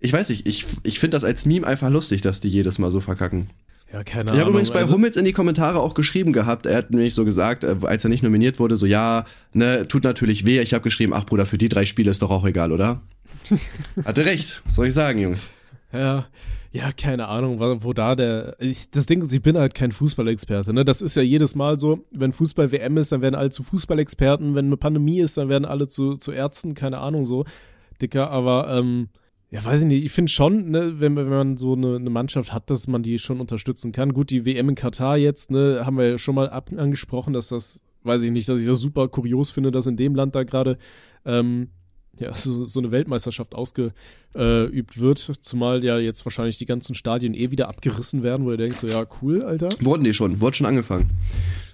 Ich 0.00 0.12
weiß 0.14 0.30
nicht, 0.30 0.46
ich, 0.46 0.64
ich 0.82 0.98
finde 0.98 1.14
das 1.16 1.24
als 1.24 1.44
Meme 1.44 1.66
einfach 1.66 1.90
lustig, 1.90 2.22
dass 2.22 2.40
die 2.40 2.48
jedes 2.48 2.78
Mal 2.78 2.90
so 2.90 3.00
verkacken. 3.00 3.46
Ja, 3.92 4.04
keine 4.04 4.26
Ich 4.26 4.30
habe 4.30 4.42
Ahnung. 4.42 4.48
übrigens 4.50 4.70
bei 4.70 4.80
also- 4.80 4.94
Hummels 4.94 5.16
in 5.16 5.24
die 5.24 5.32
Kommentare 5.32 5.80
auch 5.80 5.94
geschrieben 5.94 6.32
gehabt. 6.32 6.66
Er 6.66 6.76
hat 6.76 6.90
nämlich 6.90 7.14
so 7.14 7.24
gesagt, 7.24 7.64
äh, 7.64 7.76
als 7.82 8.04
er 8.04 8.10
nicht 8.10 8.22
nominiert 8.22 8.58
wurde, 8.60 8.76
so 8.76 8.86
ja, 8.86 9.24
ne, 9.52 9.88
tut 9.88 10.04
natürlich 10.04 10.46
weh. 10.46 10.60
Ich 10.60 10.74
habe 10.74 10.82
geschrieben, 10.84 11.12
ach 11.12 11.26
Bruder, 11.26 11.44
für 11.46 11.58
die 11.58 11.68
drei 11.68 11.84
Spiele 11.84 12.10
ist 12.10 12.22
doch 12.22 12.30
auch 12.30 12.44
egal, 12.44 12.70
oder? 12.72 13.02
Hatte 14.04 14.24
recht, 14.26 14.62
was 14.64 14.76
soll 14.76 14.86
ich 14.86 14.94
sagen, 14.94 15.18
Jungs? 15.18 15.48
Ja, 15.92 16.26
Ja, 16.72 16.92
keine 16.92 17.26
Ahnung, 17.26 17.58
wo, 17.58 17.78
wo 17.82 17.92
da 17.92 18.14
der. 18.14 18.54
Ich, 18.60 18.92
das 18.92 19.06
Ding 19.06 19.22
ist, 19.22 19.32
ich 19.32 19.42
bin 19.42 19.58
halt 19.58 19.74
kein 19.74 19.90
Fußballexperte. 19.90 20.72
Ne? 20.72 20.84
Das 20.84 21.02
ist 21.02 21.16
ja 21.16 21.22
jedes 21.22 21.56
Mal 21.56 21.80
so, 21.80 22.04
wenn 22.12 22.30
Fußball-WM 22.30 22.96
ist, 22.96 23.10
dann 23.10 23.22
werden 23.22 23.34
alle 23.34 23.50
zu 23.50 23.64
Fußballexperten. 23.64 24.54
Wenn 24.54 24.66
eine 24.66 24.76
Pandemie 24.76 25.18
ist, 25.18 25.36
dann 25.36 25.48
werden 25.48 25.64
alle 25.64 25.88
zu, 25.88 26.14
zu 26.14 26.30
Ärzten, 26.30 26.74
keine 26.74 26.98
Ahnung 26.98 27.26
so. 27.26 27.44
Dicker, 28.00 28.30
aber 28.30 28.68
ähm, 28.78 29.08
ja, 29.50 29.64
weiß 29.64 29.80
ich 29.80 29.86
nicht. 29.86 30.04
Ich 30.04 30.12
finde 30.12 30.30
schon, 30.30 30.70
ne, 30.70 31.00
wenn, 31.00 31.16
wenn 31.16 31.28
man 31.28 31.56
so 31.56 31.72
eine, 31.72 31.96
eine 31.96 32.10
Mannschaft 32.10 32.52
hat, 32.52 32.70
dass 32.70 32.86
man 32.86 33.02
die 33.02 33.18
schon 33.18 33.40
unterstützen 33.40 33.90
kann. 33.90 34.12
Gut, 34.12 34.30
die 34.30 34.44
WM 34.44 34.68
in 34.68 34.74
Katar 34.76 35.16
jetzt, 35.16 35.50
ne, 35.50 35.82
haben 35.84 35.98
wir 35.98 36.08
ja 36.08 36.18
schon 36.18 36.36
mal 36.36 36.48
ab, 36.48 36.70
angesprochen, 36.76 37.32
dass 37.32 37.48
das, 37.48 37.80
weiß 38.04 38.22
ich 38.22 38.30
nicht, 38.30 38.48
dass 38.48 38.60
ich 38.60 38.66
das 38.66 38.80
super 38.80 39.08
kurios 39.08 39.50
finde, 39.50 39.72
dass 39.72 39.86
in 39.86 39.96
dem 39.96 40.14
Land 40.14 40.36
da 40.36 40.44
gerade 40.44 40.78
ähm, 41.24 41.70
ja, 42.20 42.32
so, 42.36 42.64
so 42.64 42.78
eine 42.78 42.92
Weltmeisterschaft 42.92 43.56
ausgeübt 43.56 45.00
wird, 45.00 45.18
zumal 45.18 45.82
ja 45.82 45.98
jetzt 45.98 46.24
wahrscheinlich 46.24 46.58
die 46.58 46.66
ganzen 46.66 46.94
Stadien 46.94 47.34
eh 47.34 47.50
wieder 47.50 47.68
abgerissen 47.68 48.22
werden, 48.22 48.46
wo 48.46 48.50
du 48.50 48.56
denkst, 48.56 48.78
so, 48.78 48.86
ja, 48.86 49.04
cool, 49.20 49.42
Alter. 49.42 49.70
Wurden 49.80 50.04
die 50.04 50.14
schon, 50.14 50.40
wurde 50.40 50.56
schon 50.56 50.66
angefangen. 50.66 51.10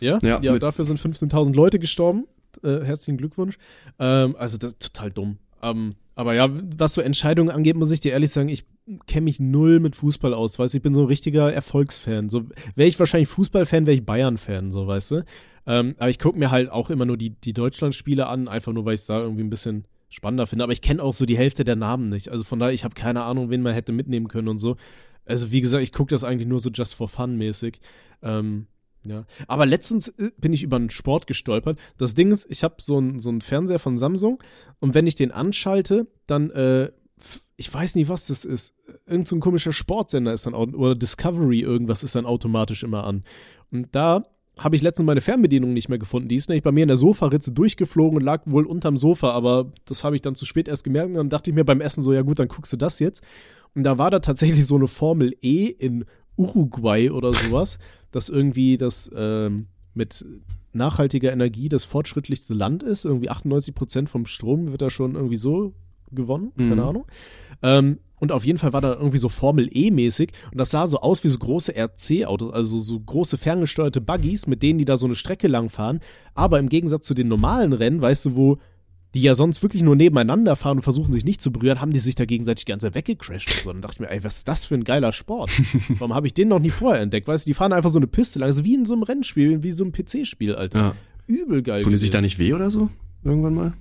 Ja, 0.01 0.19
ja, 0.23 0.41
ja 0.41 0.59
dafür 0.59 0.87
sind 0.87 0.99
15.000 0.99 1.55
Leute 1.55 1.79
gestorben. 1.79 2.27
Äh, 2.63 2.85
herzlichen 2.85 3.19
Glückwunsch. 3.19 3.59
Ähm, 3.99 4.35
also 4.39 4.57
das 4.57 4.73
ist 4.73 4.95
total 4.95 5.11
dumm. 5.11 5.37
Ähm, 5.63 5.95
aber 6.17 6.35
ja, 6.35 6.49
was 6.79 6.95
so 6.95 7.03
Entscheidungen 7.03 7.51
angeht, 7.51 7.77
muss 7.77 7.91
ich 7.91 8.01
dir 8.01 8.13
ehrlich 8.13 8.31
sagen, 8.31 8.49
ich 8.49 8.65
kenne 9.07 9.25
mich 9.25 9.39
null 9.39 9.81
mit 9.81 9.95
Fußball 9.95 10.33
aus, 10.33 10.59
weißt 10.59 10.73
du, 10.73 10.79
ich 10.79 10.83
bin 10.83 10.95
so 10.95 11.03
ein 11.03 11.07
richtiger 11.07 11.53
Erfolgsfan. 11.53 12.31
So 12.31 12.45
wäre 12.75 12.89
ich 12.89 12.99
wahrscheinlich 12.99 13.29
Fußballfan, 13.29 13.87
wäre 13.87 13.97
ich 13.97 14.07
Bayern-Fan, 14.07 14.71
so 14.71 14.87
weißt 14.87 15.11
du. 15.11 15.25
Ähm, 15.67 15.95
aber 15.99 16.09
ich 16.09 16.19
gucke 16.19 16.39
mir 16.39 16.51
halt 16.51 16.71
auch 16.71 16.89
immer 16.89 17.05
nur 17.05 17.19
die, 17.19 17.31
die 17.31 17.53
Deutschland-Spiele 17.53 18.27
an, 18.29 18.49
einfach 18.49 18.73
nur, 18.73 18.87
weil 18.87 18.95
ich 18.95 19.01
es 19.01 19.07
da 19.07 19.21
irgendwie 19.21 19.45
ein 19.45 19.51
bisschen 19.51 19.85
spannender 20.09 20.47
finde. 20.47 20.65
Aber 20.65 20.73
ich 20.73 20.81
kenne 20.81 21.03
auch 21.03 21.13
so 21.13 21.27
die 21.27 21.37
Hälfte 21.37 21.65
der 21.65 21.77
Namen 21.77 22.09
nicht. 22.09 22.31
Also 22.31 22.45
von 22.45 22.59
daher, 22.59 22.73
ich 22.73 22.85
habe 22.85 22.95
keine 22.95 23.25
Ahnung, 23.25 23.51
wen 23.51 23.61
man 23.61 23.75
hätte 23.75 23.93
mitnehmen 23.93 24.29
können 24.29 24.49
und 24.49 24.59
so. 24.59 24.77
Also 25.27 25.53
wie 25.53 25.61
gesagt, 25.61 25.83
ich 25.83 25.93
gucke 25.93 26.11
das 26.11 26.25
eigentlich 26.25 26.49
nur 26.49 26.61
so 26.61 26.71
just 26.71 26.95
for 26.95 27.09
fun 27.09 27.37
mäßig. 27.37 27.79
Ähm, 28.23 28.69
ja. 29.09 29.25
Aber 29.49 29.67
letztens 29.67 30.09
äh, 30.09 30.31
bin 30.39 30.53
ich 30.53 30.63
über 30.63 30.77
einen 30.77 30.91
Sport 30.91 31.27
gestolpert. 31.27 31.79
Das 31.97 32.15
Ding 32.15 32.31
ist, 32.33 32.47
ich 32.51 32.65
habe 32.65 32.77
so 32.81 32.99
einen 32.99 33.21
so 33.21 33.33
Fernseher 33.41 33.79
von 33.79 33.99
Samsung 33.99 34.43
und 34.81 34.95
wenn 34.95 35.07
ich 35.07 35.15
den 35.15 35.33
anschalte, 35.33 36.07
dann, 36.27 36.51
äh, 36.51 36.91
ich 37.57 37.73
weiß 37.73 37.95
nicht, 37.95 38.09
was 38.09 38.27
das 38.27 38.45
ist. 38.45 38.75
Irgend 39.07 39.27
so 39.27 39.37
ein 39.37 39.41
komischer 39.41 39.73
Sportsender 39.73 40.33
ist 40.33 40.47
dann, 40.47 40.55
oder 40.55 40.95
Discovery 40.95 41.61
irgendwas 41.61 42.03
ist 42.03 42.15
dann 42.15 42.27
automatisch 42.27 42.83
immer 42.83 43.05
an. 43.05 43.25
Und 43.71 43.89
da 43.93 44.25
habe 44.59 44.75
ich 44.75 44.83
letztens 44.83 45.07
meine 45.07 45.21
Fernbedienung 45.21 45.73
nicht 45.75 45.89
mehr 45.89 45.99
gefunden. 45.99 46.29
Die 46.29 46.37
ist 46.37 46.49
nämlich 46.49 46.63
bei 46.63 46.73
mir 46.73 46.83
in 46.83 46.89
der 46.89 46.97
Sofaritze 46.97 47.53
durchgeflogen 47.53 48.19
und 48.19 48.25
lag 48.25 48.43
wohl 48.47 48.65
unterm 48.65 48.97
Sofa, 48.97 49.31
aber 49.33 49.71
das 49.85 50.03
habe 50.03 50.17
ich 50.17 50.23
dann 50.23 50.35
zu 50.35 50.47
spät 50.47 50.69
erst 50.69 50.85
gemerkt. 50.85 51.09
Und 51.09 51.15
dann 51.15 51.29
dachte 51.29 51.51
ich 51.51 51.55
mir 51.55 51.65
beim 51.65 51.81
Essen 51.81 52.03
so, 52.03 52.13
ja 52.13 52.23
gut, 52.23 52.39
dann 52.39 52.49
guckst 52.49 52.73
du 52.73 52.77
das 52.77 52.99
jetzt. 52.99 53.23
Und 53.75 53.83
da 53.83 53.99
war 53.99 54.11
da 54.11 54.21
tatsächlich 54.21 54.65
so 54.65 54.77
eine 54.77 54.89
Formel 54.89 55.37
E 55.43 55.67
in 55.67 56.07
Uruguay 56.37 57.11
oder 57.11 57.33
sowas, 57.33 57.79
das 58.11 58.29
irgendwie 58.29 58.79
das 58.79 59.11
ähm, 59.15 59.67
mit 59.95 60.25
nachhaltiger 60.73 61.33
Energie 61.33 61.69
das 61.69 61.85
fortschrittlichste 61.85 62.55
Land 62.55 62.83
ist. 62.83 63.05
Irgendwie 63.05 63.31
98 63.31 63.75
Prozent 63.75 64.11
vom 64.11 64.27
Strom 64.27 64.71
wird 64.71 64.83
da 64.83 64.91
schon 64.91 65.15
irgendwie 65.15 65.37
so 65.37 65.73
gewonnen, 66.13 66.53
keine 66.57 66.77
mhm. 66.77 66.89
Ahnung. 66.89 67.07
Ähm, 67.63 67.99
und 68.19 68.33
auf 68.33 68.45
jeden 68.45 68.59
Fall 68.59 68.73
war 68.73 68.81
da 68.81 68.95
irgendwie 68.95 69.19
so 69.19 69.29
Formel 69.29 69.69
E-mäßig 69.71 70.33
und 70.51 70.59
das 70.59 70.71
sah 70.71 70.87
so 70.89 71.01
aus 71.01 71.23
wie 71.25 71.29
so 71.29 71.39
große 71.39 71.75
RC-Autos, 71.77 72.53
also 72.53 72.79
so 72.79 72.99
große 72.99 73.37
ferngesteuerte 73.37 74.01
Buggies, 74.01 74.47
mit 74.47 74.63
denen 74.63 74.79
die 74.79 74.85
da 74.85 74.97
so 74.97 75.07
eine 75.07 75.15
Strecke 75.15 75.49
lang 75.49 75.69
fahren. 75.69 76.01
Aber 76.35 76.59
im 76.59 76.69
Gegensatz 76.69 77.07
zu 77.07 77.15
den 77.15 77.29
normalen 77.29 77.73
Rennen, 77.73 78.01
weißt 78.01 78.27
du, 78.27 78.37
wo 78.37 78.59
die 79.17 79.23
ja 79.23 79.33
sonst 79.33 79.63
wirklich 79.63 79.83
nur 79.83 79.97
nebeneinander 79.97 80.57
fahren 80.57 80.77
und 80.77 80.83
versuchen 80.83 81.11
sich 81.11 81.25
nicht 81.25 81.41
zu 81.41 81.51
berühren, 81.51 81.81
haben 81.81 81.91
die 81.91 81.99
sich 81.99 82.15
da 82.17 82.27
gegenseitig 82.27 82.67
die 82.67 82.71
ganze 82.73 82.87
Zeit 82.87 82.95
weggecrashed 82.97 83.49
und 83.49 83.63
so. 83.63 83.73
Dann 83.73 83.81
dachte 83.81 83.95
ich 83.95 84.01
mir, 84.01 84.11
ey, 84.11 84.23
was 84.23 84.37
ist 84.37 84.49
das 84.49 84.67
für 84.67 84.75
ein 84.75 84.85
geiler 84.85 85.13
Sport? 85.13 85.51
Warum 85.89 86.15
habe 86.15 86.27
ich 86.27 86.35
den 86.35 86.49
noch 86.49 86.59
nie 86.59 86.69
vorher 86.69 87.01
entdeckt? 87.01 87.27
Weißt 87.27 87.47
du, 87.47 87.49
die 87.49 87.55
fahren 87.55 87.73
einfach 87.73 87.89
so 87.89 87.99
eine 87.99 88.09
Piste 88.09 88.41
lang, 88.41 88.49
also 88.49 88.63
wie 88.65 88.75
in 88.75 88.85
so 88.85 88.93
einem 88.93 89.05
Rennspiel, 89.05 89.63
wie 89.63 89.73
so 89.73 89.85
einem 89.85 89.93
PC-Spiel, 89.93 90.55
Alter. 90.55 90.79
Ja. 90.79 90.95
Übel 91.27 91.63
geil. 91.63 91.83
Tun 91.83 91.93
die 91.93 91.97
sich 91.97 92.11
da 92.11 92.21
nicht 92.21 92.39
weh 92.39 92.53
oder 92.53 92.71
so? 92.71 92.91
Irgendwann 93.25 93.55
mal? 93.55 93.73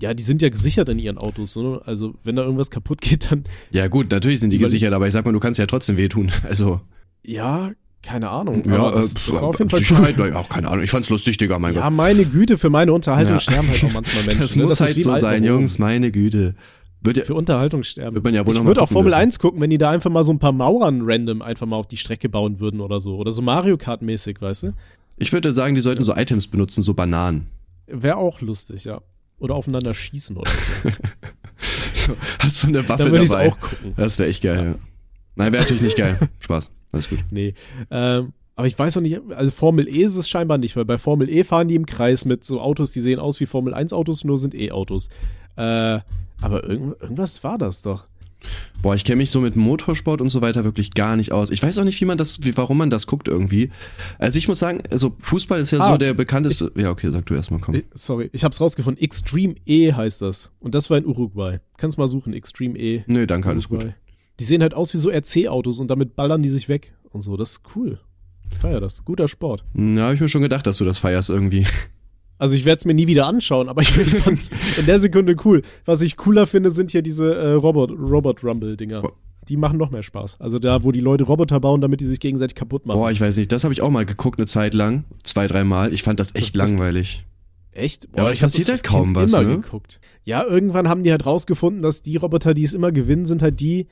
ja, 0.00 0.14
die 0.14 0.22
sind 0.22 0.42
ja 0.42 0.48
gesichert 0.48 0.88
in 0.90 0.98
ihren 0.98 1.18
Autos, 1.18 1.56
ne? 1.56 1.80
Also, 1.84 2.14
wenn 2.22 2.36
da 2.36 2.42
irgendwas 2.42 2.70
kaputt 2.70 3.00
geht, 3.00 3.32
dann. 3.32 3.44
Ja, 3.72 3.88
gut, 3.88 4.10
natürlich 4.10 4.38
sind 4.38 4.50
die 4.50 4.58
gesichert, 4.58 4.92
aber 4.92 5.06
ich 5.06 5.12
sag 5.12 5.24
mal, 5.24 5.32
du 5.32 5.40
kannst 5.40 5.58
ja 5.58 5.66
trotzdem 5.66 5.96
wehtun. 5.96 6.30
Also. 6.44 6.80
Ja, 7.24 7.72
keine 8.02 8.30
Ahnung. 8.30 8.62
Ja, 8.66 8.90
das, 8.90 9.14
das 9.14 9.32
war 9.32 9.42
auf 9.42 9.58
jeden 9.58 9.70
Fall 9.70 9.82
cool. 9.90 10.32
ja, 10.32 10.42
keine 10.44 10.68
Ahnung. 10.68 10.82
Ich 10.82 10.90
fand's 10.90 11.10
lustig, 11.10 11.36
Digga, 11.36 11.58
mein 11.58 11.74
ja, 11.74 11.80
Gott. 11.80 11.84
Ja, 11.84 11.90
meine 11.90 12.24
Güte, 12.24 12.56
für 12.56 12.70
meine 12.70 12.92
Unterhaltung 12.92 13.34
ja. 13.34 13.40
sterben 13.40 13.68
halt 13.68 13.84
auch 13.84 13.92
manchmal 13.92 14.24
Menschen. 14.24 14.40
Das 14.40 14.56
ne? 14.56 14.64
muss 14.64 14.78
das 14.78 14.88
halt 14.88 15.02
so 15.02 15.16
sein, 15.16 15.44
Jungs, 15.44 15.78
meine 15.78 16.10
Güte. 16.10 16.54
Wird 17.02 17.16
ja, 17.16 17.24
für 17.24 17.34
Unterhaltung 17.34 17.82
sterben. 17.82 18.16
Wird 18.16 18.24
man 18.24 18.34
ja 18.34 18.46
wohl 18.46 18.54
ich 18.54 18.64
würde 18.64 18.82
auch 18.82 18.88
Formel 18.88 19.12
dürfen. 19.12 19.22
1 19.22 19.38
gucken, 19.38 19.60
wenn 19.60 19.70
die 19.70 19.78
da 19.78 19.90
einfach 19.90 20.10
mal 20.10 20.22
so 20.22 20.32
ein 20.32 20.38
paar 20.38 20.52
Mauern 20.52 21.00
random 21.04 21.40
einfach 21.40 21.66
mal 21.66 21.76
auf 21.76 21.88
die 21.88 21.96
Strecke 21.96 22.28
bauen 22.28 22.60
würden 22.60 22.80
oder 22.80 23.00
so. 23.00 23.16
Oder 23.16 23.32
so 23.32 23.42
Mario 23.42 23.78
Kart 23.78 24.02
mäßig, 24.02 24.40
weißt 24.40 24.64
du? 24.64 24.72
Ich 25.16 25.32
würde 25.32 25.52
sagen, 25.52 25.74
die 25.74 25.80
sollten 25.80 26.04
so 26.04 26.14
Items 26.14 26.46
benutzen, 26.46 26.82
so 26.82 26.94
Bananen. 26.94 27.46
Wäre 27.86 28.16
auch 28.16 28.40
lustig, 28.40 28.84
ja. 28.84 29.00
Oder 29.38 29.54
aufeinander 29.54 29.94
schießen 29.94 30.36
oder 30.36 30.50
so. 30.50 30.90
so 31.92 32.16
hast 32.38 32.62
du 32.62 32.68
eine 32.68 32.88
Waffe 32.88 33.04
da 33.04 33.10
dabei? 33.10 33.22
Ich 33.22 33.32
auch 33.32 33.60
gucken. 33.60 33.94
Das 33.96 34.18
wäre 34.18 34.28
echt 34.28 34.42
geil, 34.42 34.56
ja. 34.56 34.64
ja. 34.64 34.74
Nein, 35.36 35.52
wäre 35.52 35.62
natürlich 35.62 35.82
nicht 35.82 35.96
geil. 35.96 36.18
Spaß. 36.38 36.70
Alles 36.92 37.08
gut. 37.08 37.24
Nee. 37.30 37.54
Ähm, 37.90 38.32
aber 38.56 38.66
ich 38.66 38.78
weiß 38.78 38.96
noch 38.96 39.02
nicht, 39.02 39.18
also 39.30 39.50
Formel 39.50 39.88
E 39.88 40.02
ist 40.02 40.16
es 40.16 40.28
scheinbar 40.28 40.58
nicht, 40.58 40.76
weil 40.76 40.84
bei 40.84 40.98
Formel 40.98 41.30
E 41.30 41.44
fahren 41.44 41.68
die 41.68 41.76
im 41.76 41.86
Kreis 41.86 42.24
mit 42.26 42.44
so 42.44 42.60
Autos, 42.60 42.92
die 42.92 43.00
sehen 43.00 43.18
aus 43.18 43.40
wie 43.40 43.46
Formel 43.46 43.72
1 43.72 43.92
Autos, 43.92 44.22
nur 44.24 44.36
sind 44.36 44.54
E-Autos. 44.54 45.08
Äh, 45.56 46.00
aber 46.42 46.64
irgend, 46.68 47.00
irgendwas 47.00 47.42
war 47.42 47.56
das 47.56 47.82
doch. 47.82 48.04
Boah, 48.82 48.94
ich 48.94 49.04
kenne 49.04 49.16
mich 49.16 49.30
so 49.30 49.40
mit 49.40 49.56
Motorsport 49.56 50.20
und 50.20 50.30
so 50.30 50.40
weiter 50.40 50.64
wirklich 50.64 50.92
gar 50.92 51.16
nicht 51.16 51.32
aus. 51.32 51.50
Ich 51.50 51.62
weiß 51.62 51.78
auch 51.78 51.84
nicht, 51.84 52.00
wie 52.00 52.04
man 52.06 52.18
das, 52.18 52.42
wie, 52.42 52.56
warum 52.56 52.78
man 52.78 52.90
das 52.90 53.06
guckt 53.06 53.28
irgendwie. 53.28 53.70
Also 54.18 54.38
ich 54.38 54.48
muss 54.48 54.58
sagen, 54.58 54.82
also 54.90 55.14
Fußball 55.18 55.58
ist 55.58 55.70
ja 55.70 55.80
ah, 55.80 55.92
so 55.92 55.98
der 55.98 56.14
bekannteste. 56.14 56.72
Ich, 56.74 56.82
ja, 56.82 56.90
okay, 56.90 57.10
sag 57.10 57.26
du 57.26 57.34
erstmal, 57.34 57.60
komm. 57.60 57.82
Sorry, 57.94 58.30
ich 58.32 58.44
hab's 58.44 58.60
rausgefunden. 58.60 59.02
Extreme 59.02 59.54
E 59.66 59.92
heißt 59.92 60.22
das. 60.22 60.52
Und 60.60 60.74
das 60.74 60.88
war 60.88 60.96
in 60.96 61.06
Uruguay. 61.06 61.60
Kannst 61.76 61.98
mal 61.98 62.08
suchen, 62.08 62.32
Extreme 62.32 62.78
E. 62.78 63.04
Nö, 63.06 63.26
danke, 63.26 63.50
alles 63.50 63.68
gut. 63.68 63.86
Die 64.40 64.44
sehen 64.44 64.62
halt 64.62 64.72
aus 64.72 64.94
wie 64.94 64.98
so 64.98 65.10
RC-Autos 65.10 65.78
und 65.78 65.88
damit 65.88 66.16
ballern 66.16 66.42
die 66.42 66.48
sich 66.48 66.68
weg 66.70 66.94
und 67.10 67.20
so. 67.20 67.36
Das 67.36 67.52
ist 67.52 67.60
cool. 67.76 68.00
Ich 68.50 68.58
feier 68.58 68.80
das. 68.80 69.04
Guter 69.04 69.28
Sport. 69.28 69.64
Na, 69.74 70.06
hab 70.06 70.14
ich 70.14 70.20
mir 70.20 70.28
schon 70.28 70.42
gedacht, 70.42 70.66
dass 70.66 70.78
du 70.78 70.86
das 70.86 70.98
feierst 70.98 71.28
irgendwie. 71.28 71.66
Also 72.38 72.54
ich 72.54 72.64
werde 72.64 72.78
es 72.78 72.86
mir 72.86 72.94
nie 72.94 73.06
wieder 73.06 73.26
anschauen, 73.26 73.68
aber 73.68 73.82
ich 73.82 73.90
fand's 74.24 74.48
in 74.78 74.86
der 74.86 74.98
Sekunde 74.98 75.36
cool. 75.44 75.60
Was 75.84 76.00
ich 76.00 76.16
cooler 76.16 76.46
finde, 76.46 76.70
sind 76.70 76.90
hier 76.90 77.02
diese 77.02 77.34
äh, 77.34 77.52
Robot, 77.52 77.90
Robot 77.90 78.42
Rumble-Dinger. 78.42 79.02
Die 79.46 79.58
machen 79.58 79.76
noch 79.76 79.90
mehr 79.90 80.02
Spaß. 80.02 80.40
Also 80.40 80.58
da, 80.58 80.84
wo 80.84 80.90
die 80.90 81.00
Leute 81.00 81.24
Roboter 81.24 81.60
bauen, 81.60 81.82
damit 81.82 82.00
die 82.00 82.06
sich 82.06 82.18
gegenseitig 82.18 82.54
kaputt 82.54 82.86
machen. 82.86 82.98
Boah, 82.98 83.10
ich 83.10 83.20
weiß 83.20 83.36
nicht. 83.36 83.52
Das 83.52 83.64
habe 83.64 83.74
ich 83.74 83.82
auch 83.82 83.90
mal 83.90 84.06
geguckt 84.06 84.38
eine 84.38 84.46
Zeit 84.46 84.72
lang. 84.72 85.04
Zwei, 85.22 85.48
dreimal. 85.48 85.92
Ich 85.92 86.02
fand 86.02 86.18
das 86.18 86.34
echt 86.34 86.56
das, 86.56 86.70
langweilig. 86.70 87.26
Echt? 87.72 88.10
Boah, 88.10 88.16
ja, 88.16 88.22
aber 88.22 88.32
ich 88.32 88.40
passiert 88.40 88.70
halt 88.70 88.84
kaum 88.84 89.14
was, 89.14 89.34
immer 89.34 89.42
ne? 89.42 89.60
geguckt. 89.60 90.00
Ja, 90.24 90.42
irgendwann 90.42 90.88
haben 90.88 91.02
die 91.02 91.10
halt 91.10 91.26
rausgefunden, 91.26 91.82
dass 91.82 92.00
die 92.00 92.16
Roboter, 92.16 92.54
die 92.54 92.64
es 92.64 92.72
immer 92.72 92.90
gewinnen, 92.90 93.26
sind 93.26 93.42
halt 93.42 93.60
die, 93.60 93.86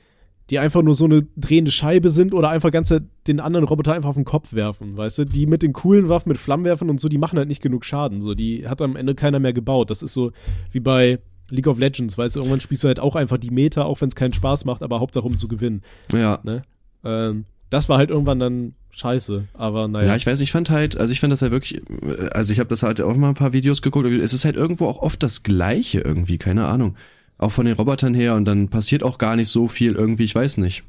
die 0.49 0.59
einfach 0.59 0.81
nur 0.81 0.93
so 0.93 1.05
eine 1.05 1.27
drehende 1.37 1.71
Scheibe 1.71 2.09
sind 2.09 2.33
oder 2.33 2.49
einfach 2.49 2.71
ganze 2.71 3.03
den 3.27 3.39
anderen 3.39 3.65
Roboter 3.65 3.93
einfach 3.93 4.09
auf 4.09 4.15
den 4.15 4.25
Kopf 4.25 4.53
werfen, 4.53 4.97
weißt 4.97 5.19
du? 5.19 5.25
Die 5.25 5.45
mit 5.45 5.61
den 5.61 5.73
coolen 5.73 6.09
Waffen, 6.09 6.29
mit 6.29 6.37
Flammenwerfern 6.37 6.89
und 6.89 6.99
so, 6.99 7.07
die 7.07 7.19
machen 7.19 7.37
halt 7.37 7.47
nicht 7.47 7.61
genug 7.61 7.85
Schaden. 7.85 8.21
So, 8.21 8.33
die 8.33 8.67
hat 8.67 8.81
am 8.81 8.95
Ende 8.95 9.13
keiner 9.13 9.39
mehr 9.39 9.53
gebaut. 9.53 9.89
Das 9.91 10.01
ist 10.01 10.13
so 10.13 10.31
wie 10.71 10.79
bei 10.79 11.19
League 11.49 11.67
of 11.67 11.79
Legends, 11.79 12.17
weißt 12.17 12.35
du, 12.35 12.39
irgendwann 12.39 12.59
spielst 12.59 12.83
du 12.83 12.87
halt 12.87 12.99
auch 12.99 13.15
einfach 13.15 13.37
die 13.37 13.51
Meter, 13.51 13.85
auch 13.85 14.01
wenn 14.01 14.09
es 14.09 14.15
keinen 14.15 14.33
Spaß 14.33 14.65
macht, 14.65 14.83
aber 14.83 14.99
Hauptsache 14.99 15.25
um 15.25 15.37
zu 15.37 15.47
gewinnen. 15.47 15.81
Ja. 16.11 16.39
Ne? 16.43 16.61
Ähm, 17.03 17.45
das 17.69 17.89
war 17.89 17.97
halt 17.97 18.09
irgendwann 18.09 18.39
dann 18.39 18.73
scheiße, 18.91 19.45
aber 19.53 19.87
naja. 19.87 20.09
Ja, 20.09 20.15
ich 20.15 20.25
weiß, 20.25 20.39
ich 20.39 20.51
fand 20.51 20.69
halt, 20.69 20.97
also 20.97 21.11
ich 21.11 21.19
fand 21.19 21.31
das 21.31 21.41
halt 21.41 21.51
wirklich, 21.51 21.81
also 22.33 22.51
ich 22.51 22.59
habe 22.59 22.69
das 22.69 22.83
halt 22.83 22.99
auch 23.01 23.15
mal 23.15 23.29
ein 23.29 23.35
paar 23.35 23.53
Videos 23.53 23.81
geguckt, 23.81 24.07
es 24.07 24.33
ist 24.33 24.45
halt 24.45 24.55
irgendwo 24.55 24.85
auch 24.85 25.01
oft 25.01 25.21
das 25.21 25.43
Gleiche 25.43 26.01
irgendwie, 26.01 26.37
keine 26.37 26.65
Ahnung 26.65 26.95
auch 27.39 27.51
von 27.51 27.65
den 27.65 27.75
Robotern 27.75 28.13
her 28.13 28.35
und 28.35 28.45
dann 28.45 28.67
passiert 28.67 29.01
auch 29.01 29.17
gar 29.17 29.35
nicht 29.35 29.49
so 29.49 29.67
viel 29.67 29.93
irgendwie, 29.93 30.25
ich 30.25 30.35
weiß 30.35 30.57
nicht. 30.57 30.83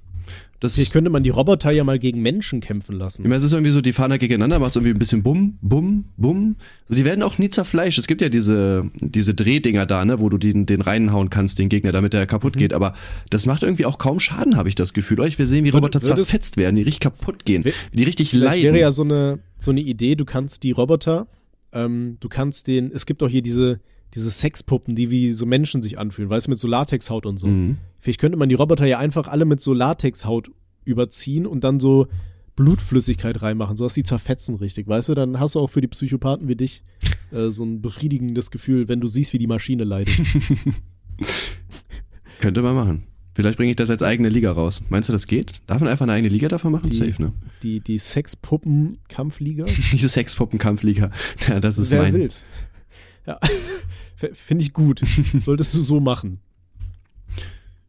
Das 0.61 0.74
Vielleicht 0.74 0.92
könnte 0.92 1.09
man 1.09 1.22
die 1.22 1.30
Roboter 1.30 1.70
ja 1.70 1.84
mal 1.84 1.98
gegen 1.98 2.20
Menschen 2.20 2.61
kämpfen 2.61 2.94
lassen. 2.96 3.22
Ich 3.22 3.28
meine, 3.28 3.38
es 3.38 3.44
ist 3.44 3.55
irgendwie 3.55 3.70
so, 3.70 3.80
die 3.80 3.94
fahren 3.94 4.11
da 4.11 4.18
gegeneinander, 4.18 4.59
macht 4.59 4.76
irgendwie 4.76 4.92
ein 4.92 4.98
bisschen 4.98 5.22
Bumm, 5.22 5.57
Bumm, 5.62 6.05
Bumm. 6.18 6.57
Also 6.82 7.01
die 7.01 7.07
werden 7.07 7.22
auch 7.22 7.38
nie 7.38 7.48
zerfleischt. 7.48 7.98
Es 7.98 8.07
gibt 8.07 8.20
ja 8.20 8.28
diese, 8.28 8.90
diese 9.01 9.32
Drehdinger 9.32 9.86
da, 9.86 10.05
ne, 10.05 10.20
wo 10.20 10.28
du 10.28 10.36
den, 10.36 10.66
den 10.66 10.82
reinhauen 10.82 11.30
kannst, 11.30 11.59
den 11.59 11.70
Gegner, 11.70 11.92
damit 11.92 12.12
der 12.12 12.26
kaputt 12.26 12.57
mhm. 12.57 12.59
geht. 12.59 12.72
Aber 12.74 12.94
das 13.30 13.46
macht 13.46 13.62
irgendwie 13.62 13.86
auch 13.86 13.96
kaum 13.96 14.20
Schaden, 14.20 14.59
habe 14.59 14.68
ich 14.68 14.74
das 14.74 14.92
Gefühl. 14.92 15.24
Ich 15.26 15.38
will 15.38 15.46
sehen, 15.46 15.64
wie 15.64 15.70
Roboter 15.70 16.03
Würde, 16.03 16.16
zerfetzt 16.16 16.59
werden, 16.59 16.76
die 16.76 16.82
richtig 16.82 17.01
kaputt 17.01 17.46
gehen, 17.46 17.64
die 17.94 18.05
richtig 18.05 18.34
leiden. 18.34 18.62
wäre 18.62 18.80
ja 18.80 18.90
so 18.90 19.03
eine, 19.03 19.38
so 19.57 19.70
eine 19.70 19.80
Idee, 19.80 20.14
du 20.14 20.26
kannst 20.26 20.62
die 20.62 20.72
Roboter, 20.72 21.26
ähm, 21.72 22.18
du 22.20 22.28
kannst 22.28 22.66
den, 22.66 22.92
es 22.92 23.07
gibt 23.07 23.22
auch 23.22 23.30
hier 23.30 23.42
diese, 23.42 23.80
diese 24.15 24.31
Sexpuppen, 24.31 24.95
die 24.97 25.11
wie 25.11 25.33
so 25.33 25.47
Menschen 25.47 25.83
sich 25.83 25.99
anfühlen, 25.99 26.31
weißt 26.31 26.47
du, 26.47 26.51
mit 26.51 26.59
so 26.59 26.67
Latexhaut 26.69 27.27
und 27.27 27.39
so. 27.39 27.47
Mhm. 27.47 27.79
Vielleicht 28.01 28.21
könnte 28.21 28.39
man 28.39 28.49
die 28.49 28.55
Roboter 28.55 28.87
ja 28.87 28.99
einfach 28.99 29.29
alle 29.29 29.45
mit 29.45 29.61
so 29.61 29.73
Latexhaut 29.73 30.51
überziehen 30.85 31.47
und 31.47 31.63
dann 31.65 31.81
so 31.81 32.09
Blutflüssigkeit 32.57 33.41
reinmachen, 33.43 33.77
sodass 33.77 33.95
die 33.95 34.03
zerfetzen 34.03 34.57
richtig, 34.57 34.89
weißt 34.89 35.11
du? 35.11 35.15
Dann 35.15 35.39
hast 35.39 35.55
du 35.55 35.61
auch 35.61 35.71
für 35.71 35.81
die 35.81 35.89
Psychopathen 35.89 36.49
wie 36.49 36.57
dich 36.57 36.83
äh, 37.31 37.51
so 37.51 37.65
ein 37.65 37.81
befriedigendes 37.81 38.51
Gefühl, 38.51 38.89
wenn 38.89 39.01
du 39.01 39.07
siehst, 39.07 39.33
wie 39.33 39.39
die 39.39 39.47
Maschine 39.47 39.85
leidet. 39.85 40.15
könnte 42.41 42.63
man 42.63 42.75
machen. 42.75 43.05
Vielleicht 43.35 43.57
bringe 43.59 43.71
ich 43.71 43.77
das 43.77 43.89
als 43.91 44.03
eigene 44.03 44.29
Liga 44.29 44.53
raus. 44.53 44.83
Meinst 44.89 45.09
du, 45.09 45.13
das 45.13 45.27
geht? 45.27 45.63
Darf 45.67 45.81
man 45.81 45.89
einfach 45.89 46.03
eine 46.03 46.13
eigene 46.13 46.29
Liga 46.29 46.49
davon 46.49 46.73
machen? 46.73 46.91
Die- 46.91 46.97
Safe, 46.97 47.23
ne? 47.23 47.33
Die, 47.63 47.81
die 47.81 47.97
Sexpuppen-Kampfliga. 47.99 49.67
Diese 49.93 50.09
Sexpuppen-Kampfliga. 50.09 51.11
Ja, 51.49 51.61
das 51.61 51.79
ist 51.79 51.91
Sehr 51.91 52.03
mein. 52.03 52.15
wild. 52.15 52.35
Ja. 53.31 53.39
Finde 54.35 54.62
ich 54.64 54.72
gut. 54.72 55.03
Solltest 55.39 55.74
du 55.74 55.81
so 55.81 56.01
machen. 56.01 56.41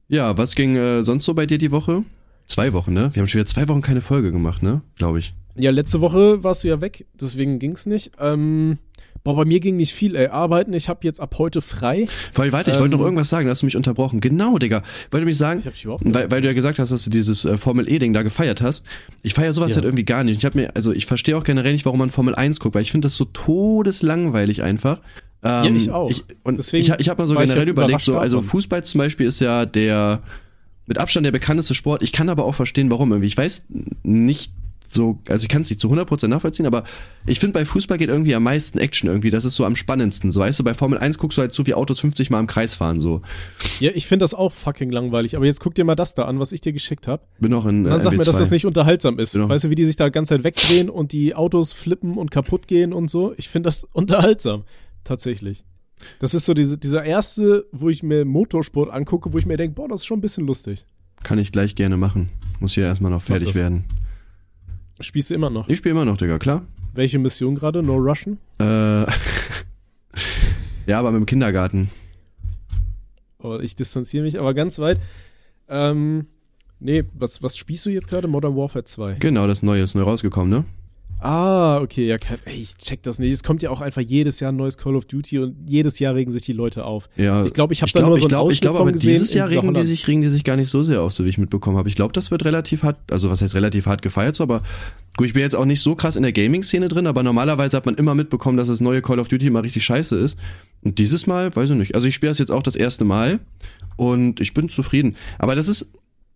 Ja, 0.08 0.38
was 0.38 0.56
ging 0.56 0.76
äh, 0.76 1.04
sonst 1.04 1.26
so 1.26 1.34
bei 1.34 1.46
dir 1.46 1.58
die 1.58 1.72
Woche? 1.72 2.04
Zwei 2.48 2.74
Wochen, 2.74 2.94
ne? 2.94 3.10
Wir 3.14 3.22
haben 3.22 3.28
schon 3.28 3.40
wieder 3.40 3.48
zwei 3.48 3.68
Wochen 3.70 3.82
keine 3.82 4.02
Folge 4.02 4.32
gemacht, 4.32 4.62
ne? 4.62 4.82
Glaube 4.98 5.20
ich. 5.20 5.34
Ja, 5.56 5.72
letzte 5.72 6.02
Woche 6.02 6.44
warst 6.44 6.64
du 6.64 6.68
ja 6.70 6.80
weg, 6.82 7.06
deswegen 7.20 7.60
ging's 7.60 7.86
nicht. 7.86 8.12
Ähm, 8.20 8.78
boah, 9.24 9.36
bei 9.36 9.46
mir 9.46 9.60
ging 9.60 9.76
nicht 9.78 9.94
viel, 9.94 10.16
ey. 10.16 10.28
Arbeiten, 10.28 10.74
ich 10.74 10.88
habe 10.90 11.00
jetzt 11.04 11.20
ab 11.20 11.36
heute 11.38 11.62
frei. 11.62 12.08
Allem, 12.38 12.52
warte, 12.54 12.72
ich 12.72 12.80
wollte 12.80 12.94
Ähm, 12.96 13.00
noch 13.00 13.06
irgendwas 13.06 13.30
sagen, 13.30 13.46
da 13.48 13.52
hast 13.52 13.62
du 13.62 13.66
mich 13.66 13.76
unterbrochen. 13.78 14.20
Genau, 14.22 14.58
Digga. 14.58 14.84
Wollte 15.12 15.26
mich 15.26 15.38
sagen, 15.38 15.64
Ich 15.74 15.84
überhaupt 15.84 16.06
nicht. 16.06 16.14
weil, 16.16 16.30
weil 16.32 16.42
du 16.42 16.48
ja 16.48 16.54
gesagt 16.54 16.80
hast, 16.80 16.92
dass 16.92 17.04
du 17.04 17.10
dieses 17.10 17.44
äh, 17.46 17.58
Formel 17.58 17.90
E-Ding 17.92 18.14
da 18.14 18.24
gefeiert 18.24 18.62
hast. 18.62 18.86
Ich 19.24 19.34
feiere 19.34 19.52
sowas 19.54 19.72
Ja. 19.72 19.76
halt 19.76 19.86
irgendwie 19.86 20.06
gar 20.06 20.24
nicht. 20.24 20.38
Ich 20.38 20.46
habe 20.46 20.58
mir, 20.60 20.76
also 20.76 20.92
ich 20.94 21.06
verstehe 21.06 21.38
auch 21.38 21.44
generell 21.44 21.72
nicht, 21.74 21.86
warum 21.86 22.00
man 22.00 22.10
Formel 22.10 22.36
1 22.36 22.60
guckt, 22.62 22.76
weil 22.76 22.82
ich 22.84 22.92
finde 22.92 23.06
das 23.06 23.16
so 23.18 23.26
todeslangweilig 23.26 24.64
einfach. 24.64 25.02
Ähm, 25.44 25.76
ich 25.76 25.90
auch. 25.90 26.10
Ich, 26.10 26.24
und 26.44 26.58
Deswegen 26.58 26.86
ich, 26.86 27.00
ich 27.00 27.10
habe 27.10 27.22
mal 27.22 27.28
so 27.28 27.36
generell 27.36 27.66
ja 27.66 27.70
überlegt, 27.70 28.02
so, 28.02 28.18
also 28.18 28.38
davon. 28.38 28.50
Fußball 28.50 28.84
zum 28.84 29.00
Beispiel 29.00 29.28
ist 29.28 29.40
ja 29.40 29.66
der 29.66 30.22
mit 30.88 30.98
Abstand 30.98 31.26
der 31.26 31.32
bekannteste 31.32 31.74
Sport. 31.74 32.04
Ich 32.04 32.12
kann 32.12 32.30
aber 32.30 32.46
auch 32.46 32.56
verstehen, 32.56 32.92
warum 32.92 33.12
irgendwie. 33.12 33.28
Ich 33.28 33.38
weiß 33.38 33.66
nicht 34.04 34.52
so, 34.94 35.20
also 35.30 35.44
ich 35.44 35.50
kann 35.50 35.62
es 35.62 35.70
nicht 35.70 35.80
zu 35.80 35.90
100% 35.90 36.28
nachvollziehen, 36.28 36.66
aber 36.66 36.84
ich 37.26 37.40
finde 37.40 37.54
bei 37.54 37.64
Fußball 37.64 37.98
geht 37.98 38.10
irgendwie 38.10 38.36
am 38.36 38.44
meisten 38.44 38.78
Action 38.78 39.10
irgendwie. 39.10 39.30
Das 39.30 39.46
ist 39.46 39.56
so 39.56 39.64
am 39.64 39.76
spannendsten. 39.76 40.32
So 40.32 40.42
weißt 40.42 40.60
du, 40.60 40.64
bei 40.64 40.74
Formel 40.74 41.00
1 41.00 41.18
guckst 41.18 41.38
du 41.38 41.42
halt 41.42 41.54
so 41.54 41.66
wie 41.66 41.74
Autos 41.74 42.02
50 42.02 42.30
Mal 42.30 42.40
im 42.40 42.48
Kreis 42.48 42.76
fahren 42.76 43.00
so. 43.00 43.22
Ja, 43.80 43.92
ich 43.94 44.08
finde 44.08 44.24
das 44.24 44.34
auch 44.34 44.52
fucking 44.52 44.92
langweilig. 44.92 45.36
Aber 45.38 45.46
jetzt 45.46 45.62
guck 45.62 45.76
dir 45.76 45.86
mal 45.86 45.96
das 45.96 46.14
da 46.14 46.26
an, 46.26 46.40
was 46.40 46.52
ich 46.52 46.62
dir 46.62 46.74
geschickt 46.74 47.08
habe. 47.08 47.24
Bin 47.40 47.52
noch 47.52 47.66
in 47.66 47.86
Und 47.86 47.92
dann 47.92 48.02
äh, 48.02 48.04
sag 48.04 48.12
mir, 48.12 48.18
dass 48.18 48.36
MW2. 48.36 48.40
das 48.40 48.52
nicht 48.52 48.66
unterhaltsam 48.66 49.18
ist. 49.18 49.38
Weißt 49.38 49.64
du, 49.64 49.70
wie 49.70 49.76
die 49.76 49.86
sich 49.86 49.96
da 49.96 50.06
die 50.06 50.12
ganze 50.12 50.36
Zeit 50.36 50.44
wegdrehen 50.44 50.90
und 50.90 51.14
die 51.14 51.36
Autos 51.36 51.72
flippen 51.72 52.18
und 52.18 52.30
kaputt 52.32 52.68
gehen 52.68 52.92
und 52.92 53.10
so? 53.10 53.34
Ich 53.38 53.48
finde 53.48 53.68
das 53.68 53.84
unterhaltsam. 53.94 54.64
Tatsächlich. 55.04 55.64
Das 56.20 56.34
ist 56.34 56.46
so 56.46 56.54
diese, 56.54 56.78
dieser 56.78 57.04
erste, 57.04 57.66
wo 57.72 57.90
ich 57.90 58.04
mir 58.04 58.26
Motorsport 58.26 58.90
angucke, 58.90 59.34
wo 59.34 59.38
ich 59.38 59.46
mir 59.46 59.58
denke, 59.58 59.76
boah, 59.76 59.88
das 59.88 60.02
ist 60.02 60.06
schon 60.06 60.20
ein 60.20 60.22
bisschen 60.22 60.46
lustig. 60.46 60.86
Kann 61.24 61.38
ich 61.38 61.52
gleich 61.52 61.76
gerne 61.76 61.98
machen. 61.98 62.30
Muss 62.60 62.74
hier 62.74 62.86
erstmal 62.86 63.12
noch 63.12 63.22
fertig 63.22 63.54
werden. 63.56 63.86
Spielst 65.00 65.30
du 65.30 65.36
immer 65.36 65.50
noch? 65.50 65.68
Ich 65.68 65.78
spiele 65.78 65.94
immer 65.94 66.06
noch, 66.06 66.18
Digga, 66.18 66.40
klar. 66.40 66.66
Welche 66.94 67.20
Mission 67.20 67.56
gerade? 67.56 67.82
No 67.82 67.96
Russian? 67.96 68.38
Äh, 68.60 68.64
ja, 70.88 71.00
aber 71.00 71.12
mit 71.12 71.22
dem 71.22 71.26
Kindergarten. 71.26 71.90
Oh, 73.40 73.58
ich 73.60 73.76
distanziere 73.76 74.24
mich 74.24 74.40
aber 74.40 74.54
ganz 74.54 74.78
weit. 74.80 75.00
Ähm, 75.68 76.28
nee, 76.80 77.04
was, 77.14 77.42
was 77.42 77.58
spielst 77.58 77.86
du 77.86 77.90
jetzt 77.90 78.10
gerade? 78.10 78.28
Modern 78.28 78.56
Warfare 78.56 78.84
2. 78.84 79.16
Genau, 79.16 79.48
das 79.48 79.64
Neue 79.64 79.84
ist 79.84 79.96
neu 79.96 80.04
rausgekommen, 80.04 80.50
ne? 80.50 80.66
Ah, 81.24 81.80
okay, 81.82 82.08
ja, 82.08 82.18
ey, 82.46 82.56
ich 82.56 82.76
check 82.78 83.04
das 83.04 83.20
nicht. 83.20 83.32
Es 83.32 83.44
kommt 83.44 83.62
ja 83.62 83.70
auch 83.70 83.80
einfach 83.82 84.02
jedes 84.02 84.40
Jahr 84.40 84.52
ein 84.52 84.56
neues 84.56 84.76
Call 84.78 84.96
of 84.96 85.06
Duty 85.06 85.38
und 85.38 85.56
jedes 85.70 86.00
Jahr 86.00 86.16
regen 86.16 86.32
sich 86.32 86.42
die 86.42 86.54
Leute 86.54 86.84
auf. 86.84 87.10
Ja. 87.16 87.46
Ich 87.46 87.54
glaube, 87.54 87.74
ich 87.74 87.84
habe 87.84 87.90
ich 87.90 87.94
da 87.94 88.02
nur 88.02 88.10
so 88.10 88.16
ich 88.16 88.22
einen 88.24 88.30
glaube, 88.30 88.52
ich 88.52 88.56
Ausschnitt 88.56 88.62
glaube, 88.62 88.78
von 88.80 88.88
aber 88.88 88.92
gesehen. 88.94 89.12
dieses 89.12 89.34
Jahr 89.36 89.50
regen 89.50 89.72
die 89.72 89.84
sich, 89.84 90.08
regen 90.08 90.24
die 90.24 90.30
sich 90.30 90.44
gar 90.44 90.56
nicht 90.56 90.70
so 90.70 90.82
sehr 90.82 91.04
auf, 91.04 91.14
so 91.14 91.24
wie 91.24 91.30
ich 91.30 91.38
mitbekommen 91.38 91.78
habe. 91.78 91.88
Ich 91.90 91.96
glaube, 91.96 92.12
das 92.14 92.32
wird 92.32 92.44
relativ 92.44 92.82
hart, 92.82 93.00
also 93.12 93.30
was 93.30 93.44
heißt 93.44 93.54
relativ 93.54 93.86
hart 93.86 94.02
gefeiert, 94.02 94.36
so, 94.36 94.42
aber 94.42 94.64
gut, 95.16 95.28
ich 95.28 95.34
bin 95.34 95.44
jetzt 95.44 95.56
auch 95.56 95.66
nicht 95.66 95.82
so 95.82 95.94
krass 95.94 96.16
in 96.16 96.24
der 96.24 96.32
Gaming-Szene 96.32 96.88
drin, 96.88 97.06
aber 97.06 97.22
normalerweise 97.22 97.78
hat 97.78 97.86
man 97.86 97.96
immer 97.96 98.16
mitbekommen, 98.16 98.58
dass 98.58 98.70
das 98.70 98.82
neue 98.82 99.04
Call 99.04 99.20
of 99.20 99.28
Duty 99.28 99.46
immer 99.46 99.64
richtig 99.64 99.86
scheiße 99.86 100.16
ist. 100.18 100.40
Und 100.82 100.98
dieses 100.98 101.28
Mal, 101.28 101.56
weiß 101.56 101.70
ich 101.70 101.76
nicht. 101.76 101.94
Also 101.94 102.08
ich 102.08 102.16
spiele 102.16 102.32
das 102.32 102.40
jetzt 102.40 102.52
auch 102.52 102.64
das 102.64 102.76
erste 102.76 103.06
Mal 103.06 103.40
und 103.96 104.40
ich 104.40 104.56
bin 104.56 104.70
zufrieden. 104.70 105.16
Aber 105.38 105.54
das 105.54 105.68
ist, 105.68 105.88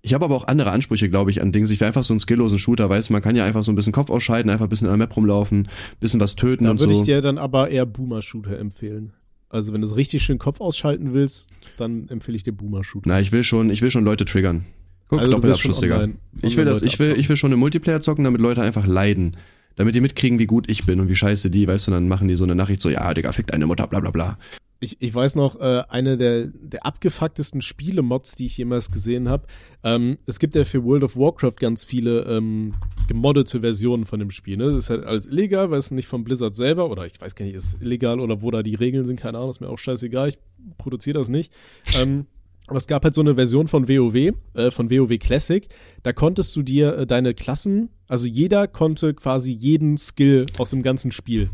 ich 0.06 0.14
habe 0.14 0.24
aber 0.26 0.36
auch 0.36 0.48
andere 0.48 0.72
Ansprüche, 0.72 1.10
glaube 1.10 1.32
ich, 1.32 1.42
an 1.42 1.52
Dings. 1.52 1.70
Ich 1.70 1.80
will 1.80 1.88
einfach 1.88 2.04
so 2.04 2.14
einen 2.14 2.20
skilllosen 2.20 2.60
Shooter, 2.60 2.90
weißt 2.90 3.10
du, 3.10 3.14
man 3.14 3.22
kann 3.22 3.36
ja 3.36 3.44
einfach 3.46 3.64
so 3.64 3.72
ein 3.72 3.76
bisschen 3.76 3.92
Kopf 3.94 4.10
ausschalten, 4.10 4.50
einfach 4.50 4.66
ein 4.68 4.70
bisschen 4.70 4.88
an 4.88 4.94
der 5.00 5.08
Map 5.08 5.16
rumlaufen, 5.16 5.68
bisschen 6.00 6.20
was 6.20 6.36
töten 6.36 6.66
Da 6.66 6.72
und 6.72 6.80
würde 6.80 6.94
so. 6.94 7.00
ich 7.02 7.06
dir 7.06 7.22
dann 7.22 7.38
aber 7.38 7.70
eher 7.70 7.86
Boomer-Shooter 7.86 8.58
empfehlen. 8.60 9.14
Also 9.50 9.74
wenn 9.74 9.82
du 9.82 9.88
es 9.88 9.96
richtig 9.96 10.24
schön 10.24 10.38
Kopf 10.38 10.62
ausschalten 10.62 11.14
willst, 11.14 11.50
dann 11.78 12.08
empfehle 12.10 12.36
ich 12.36 12.44
dir 12.44 12.52
Boomer-Shooter. 12.54 13.08
Na, 13.10 13.20
ich 13.20 13.32
will 13.32 13.44
schon, 13.44 13.70
ich 13.70 13.82
will 13.82 13.92
schon 13.92 14.04
Leute 14.04 14.26
triggern. 14.26 14.66
Guck, 15.10 15.20
Also 15.20 15.32
Doppelabschluss, 15.32 15.80
Digga. 15.82 15.98
online- 15.98 16.16
Ich 16.42 16.58
will 16.58 16.66
das, 16.66 16.82
ich 16.82 16.98
will, 17.00 17.16
ich 17.18 17.30
will 17.30 17.38
schon 17.38 17.52
im 17.52 17.60
Multiplayer 17.60 18.02
zocken, 18.02 18.24
damit 18.24 18.42
Leute 18.42 18.62
einfach 18.62 18.86
leiden. 18.88 19.32
Damit 19.76 19.94
die 19.94 20.02
mitkriegen, 20.02 20.40
wie 20.40 20.46
gut 20.46 20.70
ich 20.70 20.86
bin 20.86 21.00
und 21.00 21.10
wie 21.10 21.16
scheiße 21.16 21.50
die, 21.50 21.68
weißt 21.68 21.88
du, 21.88 21.92
dann 21.92 22.08
machen 22.08 22.28
die 22.28 22.36
so 22.36 22.44
eine 22.44 22.56
Nachricht 22.56 22.82
so, 22.82 22.90
ja, 22.90 23.14
Digga, 23.14 23.32
fick 23.34 23.48
deine 23.48 23.68
Mutter, 23.68 23.88
bla 23.88 24.00
bla 24.00 24.10
bla. 24.12 24.38
Ich, 24.86 25.02
ich 25.02 25.14
weiß 25.14 25.36
noch, 25.36 25.60
äh, 25.60 25.84
eine 25.90 26.16
der, 26.16 26.46
der 26.46 26.86
abgefucktesten 26.86 27.62
Spiele-Mods, 27.62 28.36
die 28.36 28.46
ich 28.46 28.58
jemals 28.58 28.92
gesehen 28.92 29.28
habe. 29.28 29.48
Ähm, 29.84 30.18
es 30.28 30.38
gibt 30.38 30.54
ja 30.54 30.64
für 30.64 30.84
World 30.84 31.04
of 31.04 31.18
Warcraft 31.18 31.56
ganz 31.60 31.84
viele 31.84 32.22
ähm, 32.26 32.76
gemoddete 33.08 33.62
Versionen 33.62 34.06
von 34.06 34.20
dem 34.20 34.30
Spiel. 34.30 34.58
Ne? 34.58 34.74
Das 34.74 34.86
ist 34.86 34.90
halt 34.92 35.04
alles 35.04 35.26
illegal, 35.26 35.72
weil 35.72 35.80
es 35.80 35.90
nicht 35.90 36.08
von 36.08 36.24
Blizzard 36.24 36.56
selber, 36.56 36.92
oder 36.92 37.06
ich 37.06 37.20
weiß 37.20 37.34
gar 37.34 37.46
nicht, 37.46 37.56
ist 37.56 37.82
illegal 37.82 38.20
oder 38.20 38.44
wo 38.44 38.52
da 38.52 38.62
die 38.62 38.76
Regeln 38.76 39.06
sind, 39.06 39.20
keine 39.20 39.40
Ahnung, 39.40 39.50
ist 39.50 39.60
mir 39.60 39.70
auch 39.70 39.80
scheißegal, 39.80 40.30
ich 40.30 40.38
produziere 40.78 41.18
das 41.18 41.30
nicht. 41.30 41.52
Ähm, 42.00 42.28
aber 42.68 42.78
es 42.78 42.88
gab 42.88 43.04
halt 43.04 43.14
so 43.14 43.22
eine 43.22 43.36
Version 43.36 43.68
von 43.68 43.88
WoW, 43.88 44.34
äh, 44.54 44.72
von 44.72 44.90
WoW 44.90 45.18
Classic. 45.20 45.68
Da 46.04 46.14
konntest 46.14 46.56
du 46.56 46.62
dir 46.62 46.98
äh, 46.98 47.08
deine 47.08 47.34
Klassen, 47.34 47.90
also 48.08 48.28
jeder 48.28 48.68
konnte 48.68 49.14
quasi 49.14 49.52
jeden 49.52 49.98
Skill 49.98 50.46
aus 50.58 50.70
dem 50.70 50.84
ganzen 50.84 51.12
Spiel, 51.12 51.50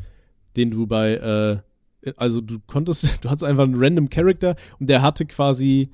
den 0.55 0.71
du 0.71 0.87
bei, 0.87 1.13
äh, 1.15 1.70
also 2.17 2.41
du 2.41 2.57
konntest, 2.67 3.03
du 3.23 3.29
hattest 3.29 3.43
einfach 3.43 3.63
einen 3.63 3.75
random 3.75 4.09
Character 4.09 4.55
und 4.79 4.89
der 4.89 5.01
hatte 5.01 5.25
quasi, 5.25 5.89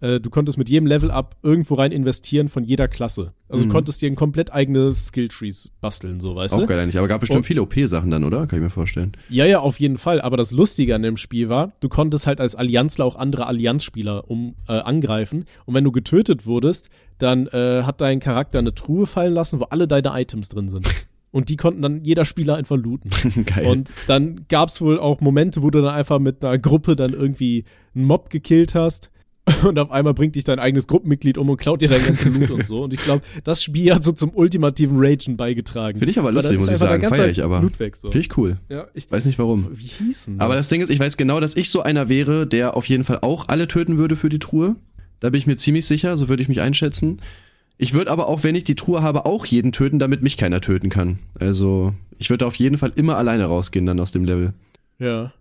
äh, 0.00 0.18
du 0.20 0.30
konntest 0.30 0.58
mit 0.58 0.68
jedem 0.68 0.86
Level 0.86 1.10
up 1.10 1.36
irgendwo 1.42 1.74
rein 1.74 1.92
investieren 1.92 2.48
von 2.48 2.64
jeder 2.64 2.88
Klasse. 2.88 3.32
Also 3.48 3.64
Mhm. 3.64 3.68
du 3.68 3.74
konntest 3.74 4.02
dir 4.02 4.10
ein 4.10 4.16
komplett 4.16 4.52
eigenes 4.52 5.06
Skilltrees 5.08 5.70
basteln, 5.80 6.20
so 6.20 6.34
weißt 6.34 6.54
Auch 6.54 6.60
du? 6.60 6.66
geil 6.66 6.78
eigentlich, 6.80 6.98
aber 6.98 7.06
gab 7.06 7.20
bestimmt 7.20 7.38
Und- 7.38 7.46
viele 7.46 7.62
OP-Sachen 7.62 8.10
dann, 8.10 8.24
oder? 8.24 8.46
Kann 8.46 8.58
ich 8.58 8.62
mir 8.64 8.70
vorstellen. 8.70 9.12
Ja, 9.28 9.44
ja, 9.44 9.60
auf 9.60 9.78
jeden 9.78 9.98
Fall. 9.98 10.20
Aber 10.20 10.36
das 10.36 10.50
Lustige 10.52 10.94
an 10.94 11.02
dem 11.02 11.16
Spiel 11.16 11.48
war, 11.48 11.72
du 11.80 11.88
konntest 11.88 12.26
halt 12.26 12.40
als 12.40 12.54
Allianzler 12.56 13.04
auch 13.04 13.14
andere 13.16 13.46
Allianzspieler 13.46 14.28
um 14.30 14.54
äh, 14.68 14.72
angreifen. 14.72 15.44
Und 15.66 15.74
wenn 15.74 15.84
du 15.84 15.92
getötet 15.92 16.46
wurdest, 16.46 16.88
dann 17.18 17.46
äh, 17.48 17.82
hat 17.84 18.00
dein 18.00 18.18
Charakter 18.18 18.58
eine 18.58 18.74
Truhe 18.74 19.06
fallen 19.06 19.34
lassen, 19.34 19.60
wo 19.60 19.64
alle 19.64 19.86
deine 19.86 20.10
Items 20.20 20.48
drin 20.48 20.68
sind. 20.68 20.88
Und 21.32 21.48
die 21.48 21.56
konnten 21.56 21.82
dann 21.82 22.04
jeder 22.04 22.24
Spieler 22.24 22.56
einfach 22.56 22.76
looten. 22.76 23.10
geil. 23.46 23.66
Und 23.66 23.90
dann 24.06 24.44
gab's 24.48 24.80
wohl 24.80 25.00
auch 25.00 25.20
Momente, 25.20 25.62
wo 25.62 25.70
du 25.70 25.80
dann 25.80 25.94
einfach 25.94 26.18
mit 26.18 26.44
einer 26.44 26.58
Gruppe 26.58 26.94
dann 26.94 27.14
irgendwie 27.14 27.64
einen 27.94 28.04
Mob 28.04 28.30
gekillt 28.30 28.74
hast. 28.74 29.10
Und 29.64 29.76
auf 29.78 29.90
einmal 29.90 30.14
bringt 30.14 30.36
dich 30.36 30.44
dein 30.44 30.60
eigenes 30.60 30.86
Gruppenmitglied 30.86 31.36
um 31.36 31.50
und 31.50 31.56
klaut 31.56 31.82
dir 31.82 31.88
dein 31.88 32.04
ganzen 32.04 32.32
Loot 32.32 32.52
und 32.52 32.64
so. 32.64 32.84
Und 32.84 32.94
ich 32.94 33.00
glaube, 33.00 33.24
das 33.42 33.60
Spiel 33.60 33.92
hat 33.92 34.04
so 34.04 34.12
zum 34.12 34.30
ultimativen 34.32 35.04
Ragen 35.04 35.36
beigetragen. 35.36 35.98
Finde 35.98 36.12
ich 36.12 36.18
aber 36.20 36.30
lustig, 36.30 36.60
muss 36.60 36.68
ich 36.68 36.76
sagen. 36.76 37.02
Feier 37.08 37.26
ich 37.26 37.42
aber. 37.42 37.60
Loot 37.60 37.80
weg, 37.80 37.96
so. 37.96 38.12
Finde 38.12 38.24
ich 38.24 38.36
cool. 38.36 38.58
Ja, 38.68 38.86
ich, 38.94 39.10
Weiß 39.10 39.24
nicht 39.24 39.40
warum. 39.40 39.66
wie 39.72 39.88
hießen 39.88 40.40
Aber 40.40 40.54
das 40.54 40.68
Ding 40.68 40.80
ist, 40.80 40.90
ich 40.90 41.00
weiß 41.00 41.16
genau, 41.16 41.40
dass 41.40 41.56
ich 41.56 41.70
so 41.70 41.82
einer 41.82 42.08
wäre, 42.08 42.46
der 42.46 42.76
auf 42.76 42.84
jeden 42.84 43.02
Fall 43.02 43.18
auch 43.22 43.48
alle 43.48 43.66
töten 43.66 43.98
würde 43.98 44.14
für 44.14 44.28
die 44.28 44.38
Truhe. 44.38 44.76
Da 45.18 45.30
bin 45.30 45.38
ich 45.38 45.48
mir 45.48 45.56
ziemlich 45.56 45.86
sicher, 45.86 46.16
so 46.16 46.28
würde 46.28 46.42
ich 46.42 46.48
mich 46.48 46.60
einschätzen. 46.60 47.18
Ich 47.82 47.94
würde 47.94 48.12
aber 48.12 48.28
auch, 48.28 48.44
wenn 48.44 48.54
ich 48.54 48.62
die 48.62 48.76
Truhe 48.76 49.02
habe, 49.02 49.26
auch 49.26 49.44
jeden 49.44 49.72
töten, 49.72 49.98
damit 49.98 50.22
mich 50.22 50.36
keiner 50.36 50.60
töten 50.60 50.88
kann. 50.88 51.18
Also, 51.40 51.94
ich 52.16 52.30
würde 52.30 52.46
auf 52.46 52.54
jeden 52.54 52.78
Fall 52.78 52.92
immer 52.94 53.16
alleine 53.16 53.46
rausgehen 53.46 53.86
dann 53.86 53.98
aus 53.98 54.12
dem 54.12 54.24
Level. 54.24 54.52
Ja. 55.00 55.32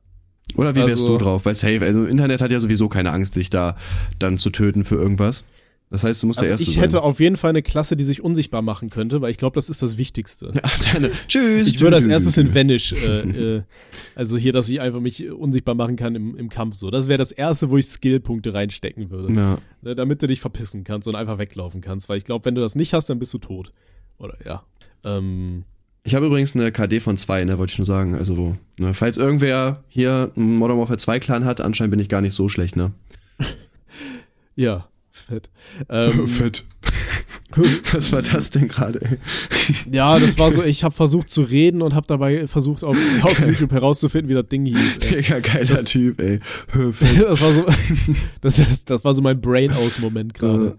Oder 0.55 0.73
wie 0.73 0.79
wärst 0.79 1.03
Also- 1.03 1.17
du 1.19 1.23
drauf? 1.23 1.45
Weil 1.45 1.53
safe, 1.53 1.81
also 1.85 2.03
Internet 2.03 2.41
hat 2.41 2.49
ja 2.49 2.59
sowieso 2.59 2.89
keine 2.89 3.11
Angst, 3.11 3.35
dich 3.35 3.51
da 3.51 3.77
dann 4.17 4.39
zu 4.39 4.49
töten 4.49 4.85
für 4.85 4.95
irgendwas. 4.95 5.43
Das 5.91 6.05
heißt, 6.05 6.23
du 6.23 6.27
musst 6.27 6.39
Also 6.39 6.47
der 6.47 6.53
Erste 6.53 6.63
ich 6.69 6.75
sein. 6.75 6.83
hätte 6.83 7.03
auf 7.03 7.19
jeden 7.19 7.35
Fall 7.35 7.49
eine 7.49 7.61
Klasse, 7.61 7.97
die 7.97 8.05
sich 8.05 8.23
unsichtbar 8.23 8.61
machen 8.61 8.89
könnte, 8.89 9.19
weil 9.21 9.29
ich 9.29 9.37
glaube, 9.37 9.55
das 9.55 9.69
ist 9.69 9.81
das 9.81 9.97
Wichtigste. 9.97 10.53
Tschüss. 11.27 11.67
Ich 11.67 11.81
würde 11.81 11.97
als 11.97 12.07
erstes 12.07 12.37
in 12.37 12.55
Vanish, 12.55 12.93
äh, 12.93 13.57
äh, 13.57 13.63
also 14.15 14.37
hier, 14.37 14.53
dass 14.53 14.69
ich 14.69 14.79
einfach 14.79 15.01
mich 15.01 15.29
unsichtbar 15.29 15.75
machen 15.75 15.97
kann 15.97 16.15
im, 16.15 16.37
im 16.37 16.47
Kampf 16.47 16.75
so. 16.75 16.91
Das 16.91 17.09
wäre 17.09 17.17
das 17.17 17.33
erste, 17.33 17.69
wo 17.69 17.77
ich 17.77 17.87
Skillpunkte 17.87 18.53
reinstecken 18.53 19.09
würde. 19.11 19.33
Ja. 19.33 19.57
Ne, 19.81 19.93
damit 19.93 20.23
du 20.23 20.27
dich 20.27 20.39
verpissen 20.39 20.85
kannst 20.85 21.09
und 21.09 21.15
einfach 21.15 21.37
weglaufen 21.39 21.81
kannst. 21.81 22.07
Weil 22.07 22.17
ich 22.17 22.23
glaube, 22.23 22.45
wenn 22.45 22.55
du 22.55 22.61
das 22.61 22.75
nicht 22.75 22.93
hast, 22.93 23.09
dann 23.09 23.19
bist 23.19 23.33
du 23.33 23.37
tot. 23.37 23.73
Oder 24.17 24.37
ja. 24.45 24.63
Ähm, 25.03 25.65
Ich 26.03 26.15
habe 26.15 26.27
übrigens 26.27 26.55
eine 26.55 26.71
KD 26.71 27.01
von 27.01 27.17
zwei, 27.17 27.43
ne, 27.43 27.57
wollte 27.57 27.71
ich 27.73 27.79
nur 27.79 27.85
sagen. 27.85 28.15
Also, 28.15 28.55
ne, 28.79 28.93
falls 28.93 29.17
irgendwer 29.17 29.83
hier 29.89 30.31
einen 30.37 30.55
Modern 30.55 30.77
Warfare 30.77 30.99
2 30.99 31.19
Clan 31.19 31.43
hat, 31.43 31.59
anscheinend 31.59 31.91
bin 31.91 31.99
ich 31.99 32.07
gar 32.07 32.21
nicht 32.21 32.33
so 32.33 32.47
schlecht, 32.47 32.77
ne? 32.77 32.93
ja, 34.55 34.87
fett. 35.27 35.49
Ähm, 35.89 36.27
Fett. 36.27 36.63
Was 37.91 38.13
war 38.13 38.21
das 38.21 38.49
denn 38.49 38.69
gerade, 38.69 39.01
ey? 39.01 39.17
ja, 39.91 40.17
das 40.17 40.39
war 40.39 40.51
so, 40.51 40.63
ich 40.63 40.85
habe 40.85 40.95
versucht 40.95 41.29
zu 41.29 41.41
reden 41.41 41.81
und 41.81 41.93
habe 41.93 42.07
dabei 42.07 42.47
versucht, 42.47 42.83
auf, 42.85 42.97
auf 43.23 43.39
YouTube 43.39 43.73
herauszufinden, 43.73 44.29
wie 44.29 44.33
das 44.33 44.47
Ding 44.47 44.65
hieß. 44.65 44.97
Ey. 45.01 45.21
Digga, 45.21 45.39
geiler 45.39 45.83
Typ, 45.83 46.19
ey. 46.21 46.39
Fett. 46.93 47.23
Das 47.23 47.41
war 47.41 47.51
so, 47.51 47.65
das, 48.39 48.55
das, 48.55 48.85
das 48.85 49.03
war 49.03 49.13
so 49.13 49.21
mein 49.21 49.41
Brain-Aus-Moment 49.41 50.33
gerade. 50.33 50.77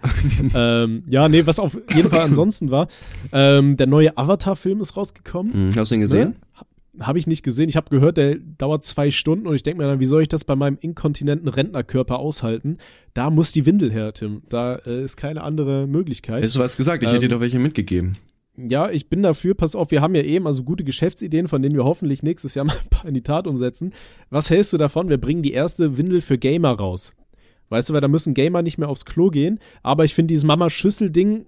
ähm, 0.54 1.02
ja, 1.08 1.28
nee, 1.28 1.44
was 1.46 1.58
auf 1.58 1.76
jeden 1.94 2.08
Fall 2.08 2.20
ansonsten 2.20 2.70
war, 2.70 2.88
ähm, 3.32 3.76
der 3.76 3.86
neue 3.86 4.16
Avatar-Film 4.16 4.80
ist 4.80 4.96
rausgekommen. 4.96 5.52
Hm, 5.52 5.70
Hast 5.76 5.90
du 5.90 5.96
ihn 5.96 6.00
gesehen? 6.00 6.36
Habe 7.00 7.18
ich 7.18 7.26
nicht 7.26 7.42
gesehen. 7.42 7.68
Ich 7.68 7.76
habe 7.76 7.90
gehört, 7.90 8.16
der 8.16 8.36
dauert 8.36 8.84
zwei 8.84 9.10
Stunden 9.10 9.46
und 9.46 9.54
ich 9.54 9.62
denke 9.62 9.82
mir 9.82 9.88
dann, 9.88 10.00
wie 10.00 10.04
soll 10.04 10.22
ich 10.22 10.28
das 10.28 10.44
bei 10.44 10.56
meinem 10.56 10.78
inkontinenten 10.80 11.48
Rentnerkörper 11.48 12.18
aushalten? 12.18 12.76
Da 13.14 13.30
muss 13.30 13.52
die 13.52 13.64
Windel 13.66 13.90
her, 13.90 14.12
Tim. 14.12 14.42
Da 14.48 14.76
äh, 14.76 15.04
ist 15.04 15.16
keine 15.16 15.42
andere 15.42 15.86
Möglichkeit. 15.86 16.44
Hast 16.44 16.56
du 16.56 16.60
was 16.60 16.76
gesagt? 16.76 17.02
Ich 17.02 17.08
Ähm, 17.08 17.14
hätte 17.14 17.28
dir 17.28 17.34
doch 17.34 17.40
welche 17.40 17.58
mitgegeben. 17.58 18.16
Ja, 18.56 18.90
ich 18.90 19.08
bin 19.08 19.22
dafür, 19.22 19.54
pass 19.54 19.74
auf, 19.74 19.90
wir 19.90 20.02
haben 20.02 20.14
ja 20.14 20.22
eben 20.22 20.46
also 20.46 20.62
gute 20.62 20.84
Geschäftsideen, 20.84 21.48
von 21.48 21.62
denen 21.62 21.74
wir 21.74 21.84
hoffentlich 21.84 22.22
nächstes 22.22 22.54
Jahr 22.54 22.64
mal 22.66 22.74
ein 22.76 22.88
paar 22.90 23.06
in 23.06 23.14
die 23.14 23.22
Tat 23.22 23.46
umsetzen. 23.46 23.92
Was 24.28 24.50
hältst 24.50 24.74
du 24.74 24.76
davon? 24.76 25.08
Wir 25.08 25.18
bringen 25.18 25.42
die 25.42 25.52
erste 25.52 25.96
Windel 25.96 26.20
für 26.20 26.36
Gamer 26.36 26.72
raus. 26.72 27.14
Weißt 27.70 27.88
du, 27.88 27.94
weil 27.94 28.02
da 28.02 28.08
müssen 28.08 28.34
Gamer 28.34 28.60
nicht 28.60 28.76
mehr 28.76 28.90
aufs 28.90 29.06
Klo 29.06 29.30
gehen, 29.30 29.58
aber 29.82 30.04
ich 30.04 30.12
finde 30.14 30.28
dieses 30.28 30.44
Mama-Schüssel-Ding, 30.44 31.46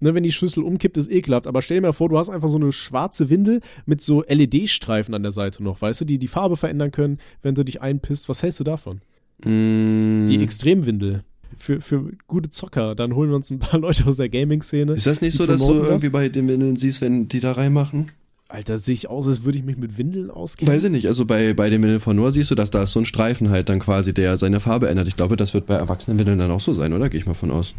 ne, 0.00 0.14
wenn 0.14 0.22
die 0.22 0.32
Schüssel 0.32 0.62
umkippt, 0.62 0.96
ist 0.96 1.10
ekelhaft. 1.10 1.46
Aber 1.46 1.62
stell 1.62 1.78
dir 1.78 1.88
mal 1.88 1.92
vor, 1.92 2.08
du 2.08 2.18
hast 2.18 2.28
einfach 2.30 2.48
so 2.48 2.56
eine 2.58 2.72
schwarze 2.72 3.30
Windel 3.30 3.60
mit 3.86 4.00
so 4.00 4.22
LED-Streifen 4.28 5.14
an 5.14 5.22
der 5.22 5.32
Seite 5.32 5.62
noch, 5.62 5.80
weißt 5.80 6.00
du, 6.02 6.04
die 6.04 6.18
die 6.18 6.28
Farbe 6.28 6.56
verändern 6.56 6.90
können, 6.90 7.18
wenn 7.42 7.54
du 7.54 7.64
dich 7.64 7.80
einpisst. 7.82 8.28
Was 8.28 8.42
hältst 8.42 8.60
du 8.60 8.64
davon? 8.64 9.00
Mm, 9.44 10.26
Die 10.28 10.42
Extremwindel. 10.42 11.22
Für, 11.58 11.80
für 11.80 12.10
gute 12.26 12.50
Zocker. 12.50 12.94
Dann 12.94 13.14
holen 13.14 13.30
wir 13.30 13.36
uns 13.36 13.50
ein 13.50 13.58
paar 13.58 13.80
Leute 13.80 14.06
aus 14.06 14.16
der 14.18 14.28
Gaming-Szene. 14.28 14.92
ist 14.94 15.06
das 15.06 15.20
nicht 15.20 15.36
so, 15.36 15.46
dass 15.46 15.64
du 15.64 15.72
irgendwie 15.74 16.08
bei 16.10 16.28
den 16.28 16.48
Windeln 16.48 16.76
siehst, 16.76 17.00
wenn 17.00 17.28
die 17.28 17.40
da 17.40 17.52
reinmachen? 17.52 18.10
Alter, 18.48 18.78
sehe 18.78 18.94
ich 18.94 19.08
aus, 19.08 19.26
als 19.26 19.42
würde 19.44 19.58
ich 19.58 19.64
mich 19.64 19.76
mit 19.76 19.98
Windeln 19.98 20.30
ausgehen. 20.30 20.70
Weiß 20.70 20.84
ich 20.84 20.90
nicht. 20.90 21.06
Also 21.08 21.24
bei, 21.24 21.52
bei 21.54 21.68
den 21.68 21.82
Windeln 21.82 21.98
von 22.00 22.14
Noah 22.14 22.30
siehst 22.30 22.50
du, 22.50 22.54
dass 22.54 22.70
da 22.70 22.82
ist 22.82 22.92
so 22.92 23.00
ein 23.00 23.06
Streifen 23.06 23.50
halt 23.50 23.68
dann 23.68 23.80
quasi, 23.80 24.14
der 24.14 24.38
seine 24.38 24.60
Farbe 24.60 24.88
ändert. 24.88 25.08
Ich 25.08 25.16
glaube, 25.16 25.36
das 25.36 25.52
wird 25.52 25.66
bei 25.66 25.74
erwachsenen 25.74 26.18
Windeln 26.18 26.38
dann 26.38 26.50
auch 26.52 26.60
so 26.60 26.72
sein, 26.72 26.92
oder? 26.92 27.08
Gehe 27.08 27.18
ich 27.18 27.26
mal 27.26 27.34
von 27.34 27.50
aus. 27.50 27.74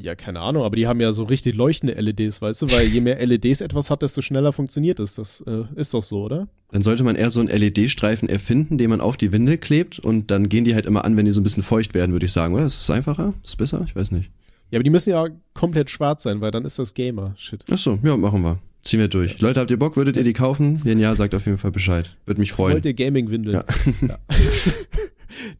Ja, 0.00 0.14
keine 0.14 0.40
Ahnung, 0.40 0.64
aber 0.64 0.76
die 0.76 0.86
haben 0.86 1.00
ja 1.00 1.12
so 1.12 1.24
richtig 1.24 1.54
leuchtende 1.54 1.94
LEDs, 1.94 2.42
weißt 2.42 2.62
du, 2.62 2.70
weil 2.70 2.86
je 2.86 3.00
mehr 3.00 3.24
LEDs 3.24 3.62
etwas 3.62 3.90
hat, 3.90 4.02
desto 4.02 4.20
schneller 4.20 4.52
funktioniert 4.52 5.00
es. 5.00 5.14
Das 5.14 5.40
äh, 5.46 5.64
ist 5.74 5.94
doch 5.94 6.02
so, 6.02 6.24
oder? 6.24 6.48
Dann 6.70 6.82
sollte 6.82 7.02
man 7.02 7.16
eher 7.16 7.30
so 7.30 7.40
einen 7.40 7.48
LED-Streifen 7.48 8.28
erfinden, 8.28 8.76
den 8.76 8.90
man 8.90 9.00
auf 9.00 9.16
die 9.16 9.32
Windel 9.32 9.56
klebt 9.56 9.98
und 9.98 10.30
dann 10.30 10.48
gehen 10.48 10.64
die 10.64 10.74
halt 10.74 10.84
immer 10.84 11.04
an, 11.04 11.16
wenn 11.16 11.24
die 11.24 11.30
so 11.30 11.40
ein 11.40 11.44
bisschen 11.44 11.62
feucht 11.62 11.94
werden, 11.94 12.12
würde 12.12 12.26
ich 12.26 12.32
sagen, 12.32 12.54
oder? 12.54 12.66
Ist 12.66 12.80
das 12.80 12.90
einfacher? 12.90 13.32
Ist 13.42 13.52
das 13.52 13.56
besser? 13.56 13.84
Ich 13.86 13.96
weiß 13.96 14.10
nicht. 14.10 14.30
Ja, 14.70 14.78
aber 14.78 14.84
die 14.84 14.90
müssen 14.90 15.10
ja 15.10 15.28
komplett 15.54 15.88
schwarz 15.88 16.24
sein, 16.24 16.40
weil 16.40 16.50
dann 16.50 16.64
ist 16.64 16.78
das 16.78 16.92
Gamer-Shit. 16.92 17.64
Ach 17.70 17.78
so, 17.78 17.98
ja, 18.02 18.16
machen 18.16 18.42
wir. 18.42 18.58
Ziehen 18.82 19.00
wir 19.00 19.08
durch. 19.08 19.40
Leute, 19.40 19.60
habt 19.60 19.70
ihr 19.70 19.78
Bock? 19.78 19.96
Würdet 19.96 20.16
ihr 20.16 20.24
die 20.24 20.32
kaufen? 20.32 20.84
Wenn 20.84 20.98
ja, 20.98 21.16
sagt 21.16 21.34
auf 21.34 21.46
jeden 21.46 21.58
Fall 21.58 21.72
Bescheid. 21.72 22.16
Würde 22.26 22.40
mich 22.40 22.52
freuen. 22.52 22.74
Wollt 22.74 22.84
ihr 22.84 22.94
Gaming-Windeln? 22.94 23.54
Ja. 23.56 23.64
Ja. 24.06 24.18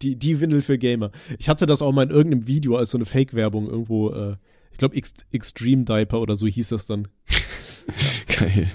die, 0.03 0.16
die 0.16 0.41
Windel 0.41 0.62
für 0.62 0.78
Gamer. 0.78 1.11
Ich 1.39 1.49
hatte 1.49 1.66
das 1.66 1.82
auch 1.82 1.93
mal 1.93 2.05
in 2.05 2.11
irgendeinem 2.11 2.47
Video 2.47 2.76
als 2.76 2.91
so 2.91 2.99
eine 2.99 3.05
Fake-Werbung 3.07 3.68
irgendwo, 3.68 4.11
äh, 4.11 4.37
ich 4.72 4.78
glaube 4.78 4.97
Ex 4.97 5.14
Extreme 5.32 5.84
Diaper 5.84 6.20
oder 6.20 6.37
so 6.37 6.47
hieß 6.47 6.68
das 6.70 6.87
dann. 6.87 7.09
Geil. 8.26 8.70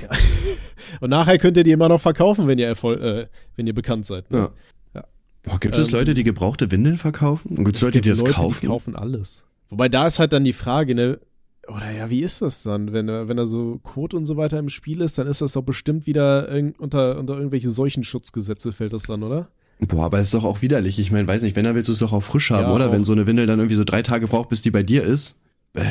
Und 1.01 1.09
nachher 1.09 1.37
könnt 1.37 1.57
ihr 1.57 1.63
die 1.63 1.71
immer 1.71 1.89
noch 1.89 2.01
verkaufen, 2.01 2.47
wenn 2.47 2.59
ihr 2.59 2.67
Erfol 2.67 3.01
äh, 3.01 3.27
wenn 3.55 3.67
ihr 3.67 3.73
bekannt 3.73 4.05
seid. 4.05 4.29
Ne? 4.31 4.37
Ja. 4.37 4.51
Ja. 4.95 5.03
Boah, 5.43 5.59
gibt 5.59 5.75
es 5.77 5.87
Ähm, 5.87 5.93
Leute, 5.93 6.13
die 6.13 6.23
gebrauchte 6.23 6.71
Windeln 6.71 6.97
verkaufen? 6.97 7.57
Und 7.57 7.65
gibt 7.65 7.77
es 7.77 7.81
Leute, 7.81 8.01
die 8.01 8.09
das 8.09 8.19
Leute, 8.19 8.33
kaufen? 8.33 8.57
Die 8.61 8.67
kaufen 8.67 8.95
alles. 8.95 9.45
Wobei 9.69 9.89
da 9.89 10.05
ist 10.05 10.19
halt 10.19 10.33
dann 10.33 10.43
die 10.43 10.53
Frage, 10.53 10.93
ne, 10.93 11.19
oder 11.67 11.89
ja, 11.91 12.09
wie 12.09 12.21
ist 12.21 12.41
das 12.41 12.63
dann? 12.63 12.91
Wenn, 12.93 13.07
er- 13.09 13.27
wenn 13.27 13.37
da 13.37 13.45
so 13.45 13.79
Code 13.81 14.17
und 14.17 14.25
so 14.25 14.35
weiter 14.37 14.59
im 14.59 14.69
Spiel 14.69 15.01
ist, 15.01 15.17
dann 15.17 15.27
ist 15.27 15.41
das 15.41 15.53
doch 15.53 15.63
bestimmt 15.63 16.05
wieder 16.05 16.49
unter, 16.77 17.17
unter 17.17 17.35
irgendwelche 17.37 17.69
Seuchenschutzgesetze 17.69 18.71
fällt 18.73 18.93
das 18.93 19.03
dann, 19.03 19.23
oder? 19.23 19.49
Boah, 19.87 20.05
aber 20.05 20.19
ist 20.21 20.33
doch 20.33 20.43
auch 20.43 20.61
widerlich. 20.61 20.99
Ich 20.99 21.11
meine, 21.11 21.27
weiß 21.27 21.41
nicht, 21.41 21.55
wenn, 21.55 21.65
dann 21.65 21.75
willst 21.75 21.89
du 21.89 21.93
es 21.93 21.99
doch 21.99 22.13
auch 22.13 22.21
frisch 22.23 22.51
haben, 22.51 22.67
Ja, 22.69 22.73
oder? 22.73 22.87
auch. 22.89 22.91
Wenn 22.91 23.03
so 23.03 23.11
eine 23.11 23.27
Windel 23.27 23.45
dann 23.45 23.59
irgendwie 23.59 23.75
so 23.75 23.83
drei 23.83 24.01
Tage 24.01 24.27
braucht, 24.27 24.49
bis 24.49 24.61
die 24.61 24.71
bei 24.71 24.83
dir 24.83 25.03
ist. 25.03 25.35
Bäh. 25.73 25.81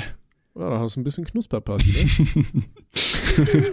Ja, 0.55 0.69
da 0.71 0.79
hast 0.81 0.97
du 0.97 1.01
ein 1.01 1.05
bisschen 1.05 1.25
Knusperparty, 1.25 1.91
ne? 1.91 2.63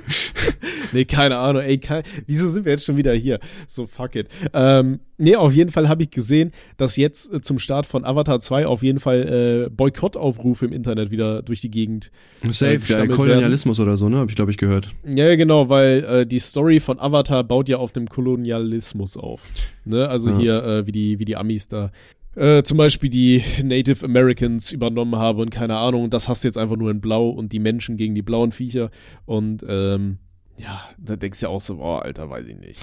nee, 0.93 1.05
keine 1.05 1.37
Ahnung, 1.37 1.61
ey, 1.61 1.77
kein, 1.77 2.03
wieso 2.25 2.47
sind 2.47 2.65
wir 2.65 2.71
jetzt 2.73 2.85
schon 2.85 2.97
wieder 2.97 3.13
hier? 3.13 3.39
So, 3.67 3.85
fuck 3.85 4.15
it. 4.15 4.27
Ähm, 4.53 4.99
nee, 5.17 5.35
auf 5.35 5.53
jeden 5.53 5.69
Fall 5.69 5.89
habe 5.89 6.03
ich 6.03 6.11
gesehen, 6.11 6.51
dass 6.77 6.95
jetzt 6.95 7.33
äh, 7.33 7.41
zum 7.41 7.59
Start 7.59 7.85
von 7.85 8.05
Avatar 8.05 8.39
2 8.39 8.65
auf 8.67 8.83
jeden 8.83 8.99
Fall 8.99 9.67
äh, 9.67 9.69
Boykottaufrufe 9.69 10.65
im 10.65 10.73
Internet 10.73 11.11
wieder 11.11 11.41
durch 11.41 11.61
die 11.61 11.71
Gegend 11.71 12.11
Safe, 12.49 12.73
ja, 12.73 12.79
gestammelt 12.79 13.11
Kolonialismus 13.11 13.79
oder 13.79 13.97
so, 13.97 14.09
ne? 14.09 14.17
Hab 14.17 14.29
ich, 14.29 14.35
glaube 14.35 14.51
ich, 14.51 14.57
gehört. 14.57 14.89
Ja, 15.05 15.27
ja, 15.27 15.35
genau, 15.35 15.69
weil 15.69 16.03
äh, 16.03 16.25
die 16.25 16.39
Story 16.39 16.79
von 16.79 16.99
Avatar 16.99 17.43
baut 17.43 17.69
ja 17.69 17.77
auf 17.77 17.91
dem 17.93 18.07
Kolonialismus 18.07 19.17
auf. 19.17 19.41
Ne? 19.85 20.07
Also 20.07 20.29
Ja. 20.29 20.37
hier, 20.37 20.63
äh, 20.63 20.87
wie, 20.87 20.91
die, 20.91 21.19
wie 21.19 21.25
die 21.25 21.35
Amis 21.35 21.67
da 21.67 21.91
äh, 22.35 22.63
zum 22.63 22.77
Beispiel 22.77 23.09
die 23.09 23.43
Native 23.63 24.05
Americans 24.05 24.71
übernommen 24.71 25.15
haben 25.15 25.39
und 25.39 25.49
keine 25.49 25.75
Ahnung, 25.77 26.09
das 26.09 26.29
hast 26.29 26.43
du 26.43 26.47
jetzt 26.47 26.57
einfach 26.57 26.77
nur 26.77 26.91
in 26.91 27.01
Blau 27.01 27.29
und 27.29 27.51
die 27.51 27.59
Menschen 27.59 27.97
gegen 27.97 28.15
die 28.15 28.21
blauen 28.21 28.51
Viecher. 28.51 28.91
Und 29.25 29.65
ähm, 29.67 30.19
ja, 30.59 30.81
da 30.97 31.15
denkst 31.15 31.39
du 31.39 31.45
ja 31.47 31.49
auch 31.49 31.61
so, 31.61 31.77
boah, 31.77 32.03
Alter, 32.03 32.29
weiß 32.29 32.45
ich 32.47 32.57
nicht. 32.57 32.81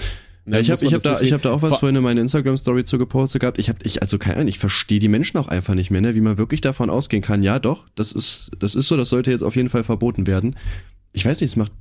Ja, 0.48 0.60
ich 0.60 0.70
habe 0.70 0.84
ich 0.84 0.94
hab 0.94 1.02
da, 1.02 1.20
ich 1.20 1.32
hab 1.32 1.42
da 1.42 1.52
auch 1.52 1.62
was 1.62 1.70
Vor- 1.70 1.80
vorhin 1.80 1.96
in 1.96 2.02
meine 2.04 2.20
Instagram-Story 2.20 2.84
zu 2.84 2.98
gepostet 2.98 3.40
gehabt. 3.40 3.58
Ich 3.58 3.68
hab, 3.68 3.84
ich, 3.84 4.00
also 4.00 4.16
keine 4.16 4.36
Ahnung, 4.36 4.48
ich 4.48 4.60
verstehe 4.60 5.00
die 5.00 5.08
Menschen 5.08 5.38
auch 5.38 5.48
einfach 5.48 5.74
nicht 5.74 5.90
mehr, 5.90 6.00
ne? 6.00 6.14
wie 6.14 6.20
man 6.20 6.38
wirklich 6.38 6.60
davon 6.60 6.88
ausgehen 6.88 7.22
kann. 7.22 7.42
Ja, 7.42 7.58
doch, 7.58 7.86
das 7.96 8.12
ist, 8.12 8.50
das 8.60 8.76
ist 8.76 8.86
so, 8.86 8.96
das 8.96 9.08
sollte 9.08 9.32
jetzt 9.32 9.42
auf 9.42 9.56
jeden 9.56 9.68
Fall 9.68 9.82
verboten 9.82 10.26
werden. 10.28 10.54
Ich 11.12 11.26
weiß 11.26 11.40
nicht, 11.40 11.50
es 11.50 11.56
macht 11.56 11.72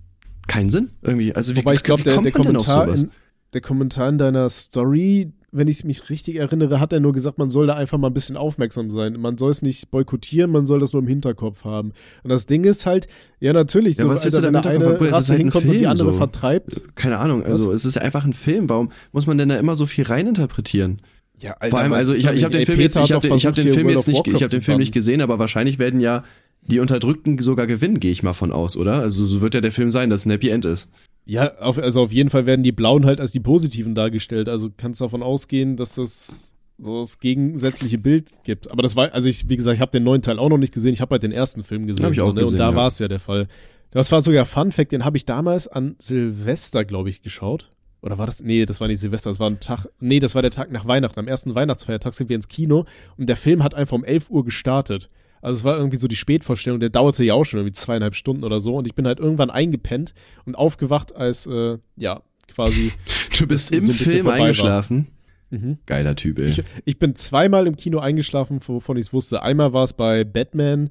keinen 0.48 0.72
Sinn 0.72 0.90
irgendwie. 1.04 1.36
Also 1.36 1.54
wie, 1.54 1.60
Wobei 1.60 1.76
ich 1.76 1.84
glaube, 1.84 2.02
der, 2.02 2.16
kommt 2.16 2.26
der, 2.26 2.32
Kommentar 2.32 2.88
sowas? 2.88 3.04
in, 3.04 3.12
der 3.56 3.62
Kommentar 3.62 4.10
in 4.10 4.18
deiner 4.18 4.50
Story, 4.50 5.32
wenn 5.52 5.68
ich 5.70 5.84
mich 5.86 6.10
richtig 6.10 6.36
erinnere, 6.36 6.80
hat 6.80 6.92
er 6.92 7.00
nur 7.00 7.14
gesagt, 7.14 7.38
man 7.38 7.50
soll 7.50 7.68
da 7.68 7.76
einfach 7.76 7.98
mal 7.98 8.08
ein 8.08 8.14
bisschen 8.14 8.36
aufmerksam 8.36 8.90
sein. 8.90 9.14
Man 9.20 9.38
soll 9.38 9.52
es 9.52 9.62
nicht 9.62 9.90
boykottieren, 9.90 10.52
man 10.52 10.66
soll 10.66 10.80
das 10.80 10.92
nur 10.92 11.02
im 11.02 11.08
Hinterkopf 11.08 11.64
haben. 11.64 11.94
Und 12.24 12.30
das 12.30 12.46
Ding 12.46 12.66
ist 12.66 12.86
halt, 12.86 13.08
ja 13.40 13.54
natürlich, 13.54 13.98
Ja, 13.98 14.04
so, 14.04 14.10
was 14.10 14.26
Alter, 14.26 14.44
wenn 14.44 14.54
da 14.54 14.62
eine? 14.62 14.84
Es 14.84 15.02
ist 15.02 15.12
Rasse 15.14 15.30
halt 15.30 15.40
ein 15.40 15.44
hinkommt 15.46 15.66
und 15.66 15.72
die 15.72 15.78
Film, 15.80 15.90
andere 15.90 16.12
so. 16.12 16.18
vertreibt. 16.18 16.82
Keine 16.96 17.18
Ahnung, 17.20 17.44
also 17.44 17.72
es 17.72 17.86
ist 17.86 17.96
ja 17.96 18.02
einfach 18.02 18.26
ein 18.26 18.34
Film. 18.34 18.70
Warum 18.70 18.92
muss 19.14 19.26
man 19.26 19.38
denn 19.38 19.50
da 19.50 19.58
immer 19.58 19.78
so 19.78 19.86
viel 19.86 20.04
reininterpretieren? 20.04 21.02
Ja, 21.40 21.52
Alter, 21.54 21.70
Vor 21.70 21.80
allem, 21.80 21.94
also 21.94 22.14
ich, 22.14 22.26
ich 22.28 22.44
habe 22.44 22.58
den 22.58 22.66
Film 22.66 22.80
jetzt, 22.80 22.98
ich 22.98 23.08
den, 23.08 23.34
ich 23.34 23.46
hab 23.46 23.56
den 23.56 23.74
Film 23.74 23.90
jetzt 23.90 24.08
nicht, 24.08 24.28
ich 24.28 24.36
habe 24.36 24.48
den 24.48 24.62
Film 24.62 24.78
nicht 24.78 24.94
gesehen, 24.94 25.22
aber 25.22 25.40
wahrscheinlich 25.40 25.80
werden 25.80 26.00
ja 26.00 26.24
die 26.68 26.80
Unterdrückten 26.80 27.38
sogar 27.40 27.68
gewinnen, 27.68 28.00
gehe 28.00 28.12
ich 28.12 28.24
mal 28.24 28.34
von 28.34 28.52
aus, 28.52 28.76
oder? 28.76 28.96
Also 29.00 29.26
so 29.26 29.42
wird 29.42 29.54
ja 29.54 29.62
der 29.62 29.72
Film 29.72 29.92
sein, 29.92 30.10
dass 30.10 30.22
es 30.22 30.26
ein 30.26 30.32
Happy 30.32 30.50
End 30.50 30.66
ist. 30.66 30.90
Ja, 31.26 31.58
auf, 31.58 31.78
also 31.78 32.04
auf 32.04 32.12
jeden 32.12 32.30
Fall 32.30 32.46
werden 32.46 32.62
die 32.64 32.72
Blauen 32.72 33.06
halt 33.06 33.20
als 33.20 33.32
die 33.32 33.40
Positiven 33.40 33.96
dargestellt. 33.96 34.48
Also 34.48 34.70
kannst 34.76 35.02
davon 35.02 35.24
ausgehen, 35.24 35.76
dass 35.76 35.96
das 35.96 36.56
so 36.78 37.00
das 37.00 37.20
gegensätzliche 37.20 37.98
Bild 37.98 38.32
gibt. 38.44 38.70
Aber 38.72 38.84
das 38.84 38.96
war, 38.96 39.14
also 39.14 39.28
ich, 39.28 39.50
wie 39.50 39.58
gesagt, 39.58 39.76
ich 39.76 39.82
habe 39.82 39.92
den 39.92 40.04
neuen 40.04 40.22
Teil 40.22 40.40
auch 40.40 40.50
noch 40.50 40.58
nicht 40.58 40.74
gesehen. 40.74 40.94
Ich 40.94 41.02
habe 41.02 41.14
halt 41.14 41.24
den 41.24 41.32
ersten 41.32 41.64
Film 41.64 41.88
gesehen. 41.88 42.06
Hab 42.06 42.12
ich 42.12 42.22
auch 42.22 42.34
ne? 42.34 42.42
gesehen, 42.42 42.54
Und 42.54 42.60
da 42.60 42.72
ja. 42.72 42.76
war 42.76 42.88
es 42.88 43.00
ja 43.00 43.08
der 43.08 43.20
Fall. 43.20 43.48
Das 43.92 44.12
war 44.12 44.22
sogar 44.22 44.46
Fun 44.46 44.72
Fact, 44.72 44.92
den 44.92 45.06
habe 45.06 45.18
ich 45.18 45.26
damals 45.26 45.68
an 45.68 45.96
Silvester, 46.00 46.84
glaube 46.84 47.10
ich, 47.10 47.22
geschaut. 47.22 47.72
Oder 48.02 48.18
war 48.18 48.26
das? 48.26 48.44
Nee, 48.44 48.66
das 48.66 48.82
war 48.82 48.88
nicht 48.88 49.00
Silvester, 49.00 49.30
das 49.30 49.40
war 49.40 49.50
ein 49.50 49.60
Tag. 49.60 49.88
Nee, 50.00 50.20
das 50.20 50.36
war 50.36 50.42
der 50.42 50.52
Tag 50.52 50.72
nach 50.72 50.86
Weihnachten. 50.86 51.20
Am 51.20 51.28
ersten 51.28 51.56
Weihnachtsfeiertag 51.56 52.14
sind 52.14 52.30
wir 52.30 52.36
ins 52.36 52.48
Kino 52.48 52.86
und 53.18 53.28
der 53.28 53.38
Film 53.38 53.64
hat 53.64 53.74
einfach 53.74 53.96
um 53.96 54.04
11 54.04 54.30
Uhr 54.30 54.46
gestartet. 54.46 55.10
Also 55.46 55.60
es 55.60 55.64
war 55.64 55.78
irgendwie 55.78 55.98
so 55.98 56.08
die 56.08 56.16
Spätvorstellung, 56.16 56.80
der 56.80 56.90
dauerte 56.90 57.24
ja 57.24 57.36
auch 57.36 57.44
schon 57.44 57.60
irgendwie 57.60 57.74
zweieinhalb 57.74 58.16
Stunden 58.16 58.44
oder 58.44 58.60
so 58.60 58.76
und 58.76 58.88
ich 58.88 58.96
bin 58.96 59.06
halt 59.06 59.20
irgendwann 59.20 59.52
eingepennt 59.52 60.16
und 60.46 60.56
aufgewacht, 60.56 61.16
als, 61.16 61.46
äh, 61.46 61.78
ja, 61.98 62.24
quasi, 62.52 62.92
Du 63.38 63.46
bist 63.46 63.72
im 63.72 63.82
so 63.82 63.92
ein 63.92 63.96
Film 63.96 64.26
war. 64.26 64.34
eingeschlafen. 64.34 65.08
mhm. 65.52 65.78
Geiler 65.86 66.16
Typ, 66.16 66.40
ey. 66.40 66.48
Ich, 66.48 66.64
ich 66.86 66.98
bin 66.98 67.14
zweimal 67.14 67.68
im 67.68 67.78
Kino 67.78 68.00
eingeschlafen, 68.00 68.60
wovon 68.66 68.98
ich 68.98 69.06
es 69.06 69.14
wusste. 69.14 69.44
Einmal 69.44 69.72
war 69.72 69.84
es 69.84 69.94
bei 69.94 70.24
Batman, 70.24 70.90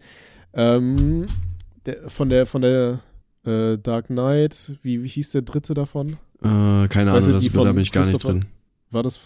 ähm, 0.52 1.26
der, 1.84 2.08
von 2.08 2.28
der, 2.28 2.46
von 2.46 2.62
der 2.62 3.00
äh, 3.44 3.76
Dark 3.76 4.06
Knight, 4.06 4.78
wie, 4.82 5.02
wie 5.02 5.08
hieß 5.08 5.32
der 5.32 5.42
dritte 5.42 5.74
davon? 5.74 6.16
Äh, 6.42 6.86
keine 6.86 7.12
Weißt 7.12 7.26
du, 7.26 7.32
Ahnung, 7.32 7.44
das, 7.44 7.52
da 7.52 7.72
bin 7.72 7.82
ich 7.82 7.90
gar 7.90 8.06
nicht 8.06 8.22
drin. 8.22 8.44
War 8.92 9.02
das, 9.02 9.20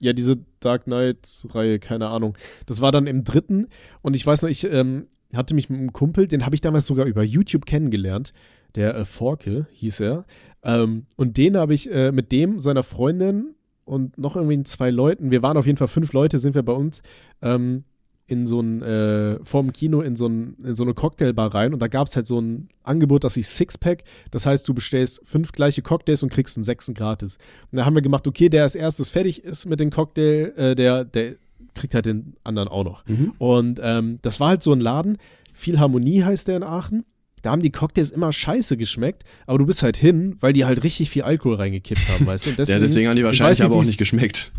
ja, 0.00 0.12
diese 0.12 0.38
Dark 0.60 0.84
Knight-Reihe, 0.84 1.78
keine 1.78 2.08
Ahnung. 2.08 2.36
Das 2.66 2.80
war 2.80 2.92
dann 2.92 3.06
im 3.06 3.24
dritten 3.24 3.68
und 4.02 4.16
ich 4.16 4.26
weiß 4.26 4.42
noch, 4.42 4.50
ich 4.50 4.64
ähm, 4.64 5.06
hatte 5.34 5.54
mich 5.54 5.70
mit 5.70 5.78
einem 5.78 5.92
Kumpel, 5.92 6.26
den 6.26 6.44
habe 6.44 6.54
ich 6.54 6.60
damals 6.60 6.86
sogar 6.86 7.06
über 7.06 7.22
YouTube 7.22 7.66
kennengelernt, 7.66 8.32
der 8.74 8.94
äh, 8.94 9.04
Forke 9.04 9.66
hieß 9.72 10.00
er. 10.00 10.24
Ähm, 10.62 11.06
und 11.16 11.36
den 11.36 11.56
habe 11.56 11.74
ich 11.74 11.90
äh, 11.90 12.12
mit 12.12 12.32
dem, 12.32 12.60
seiner 12.60 12.82
Freundin 12.82 13.54
und 13.84 14.18
noch 14.18 14.36
irgendwie 14.36 14.62
zwei 14.64 14.90
Leuten, 14.90 15.30
wir 15.30 15.42
waren 15.42 15.56
auf 15.56 15.66
jeden 15.66 15.78
Fall 15.78 15.88
fünf 15.88 16.12
Leute, 16.12 16.38
sind 16.38 16.54
wir 16.54 16.62
bei 16.62 16.72
uns, 16.72 17.02
ähm, 17.40 17.84
in 18.28 18.46
so 18.46 18.60
ein, 18.60 18.82
äh, 18.82 19.38
vorm 19.44 19.72
Kino 19.72 20.00
in 20.00 20.16
so, 20.16 20.26
ein, 20.26 20.56
in 20.64 20.74
so 20.74 20.82
eine 20.82 20.94
Cocktailbar 20.94 21.54
rein 21.54 21.72
und 21.72 21.80
da 21.80 21.86
gab 21.86 22.08
es 22.08 22.16
halt 22.16 22.26
so 22.26 22.40
ein 22.40 22.68
Angebot, 22.82 23.22
das 23.24 23.34
sich 23.34 23.46
Sixpack, 23.46 24.02
das 24.30 24.46
heißt, 24.46 24.66
du 24.68 24.74
bestellst 24.74 25.20
fünf 25.24 25.52
gleiche 25.52 25.82
Cocktails 25.82 26.22
und 26.22 26.32
kriegst 26.32 26.56
einen 26.56 26.64
sechsten 26.64 26.94
gratis. 26.94 27.38
Und 27.70 27.78
da 27.78 27.84
haben 27.84 27.94
wir 27.94 28.02
gemacht, 28.02 28.26
okay, 28.26 28.48
der 28.48 28.64
als 28.64 28.74
erstes 28.74 29.10
fertig 29.10 29.44
ist 29.44 29.66
mit 29.66 29.78
dem 29.78 29.90
Cocktail, 29.90 30.52
äh, 30.56 30.74
der, 30.74 31.04
der 31.04 31.36
kriegt 31.74 31.94
halt 31.94 32.06
den 32.06 32.34
anderen 32.42 32.68
auch 32.68 32.84
noch. 32.84 33.06
Mhm. 33.06 33.32
Und 33.38 33.80
ähm, 33.82 34.18
das 34.22 34.40
war 34.40 34.48
halt 34.48 34.62
so 34.62 34.72
ein 34.72 34.80
Laden, 34.80 35.18
viel 35.52 35.78
Harmonie 35.78 36.22
heißt 36.22 36.48
der 36.48 36.56
in 36.56 36.62
Aachen. 36.62 37.04
Da 37.42 37.52
haben 37.52 37.62
die 37.62 37.70
Cocktails 37.70 38.10
immer 38.10 38.32
scheiße 38.32 38.76
geschmeckt, 38.76 39.22
aber 39.46 39.58
du 39.58 39.66
bist 39.66 39.84
halt 39.84 39.96
hin, 39.96 40.36
weil 40.40 40.52
die 40.52 40.64
halt 40.64 40.82
richtig 40.82 41.10
viel 41.10 41.22
Alkohol 41.22 41.56
reingekippt 41.56 42.08
haben, 42.08 42.26
weißt 42.26 42.46
du? 42.46 42.50
Und 42.50 42.58
Ja, 42.68 42.78
deswegen 42.80 43.08
haben 43.08 43.14
die 43.14 43.22
ich 43.22 43.26
wahrscheinlich 43.26 43.60
weiß 43.60 43.66
aber 43.66 43.76
auch 43.76 43.84
nicht 43.84 43.98
geschmeckt. 43.98 44.52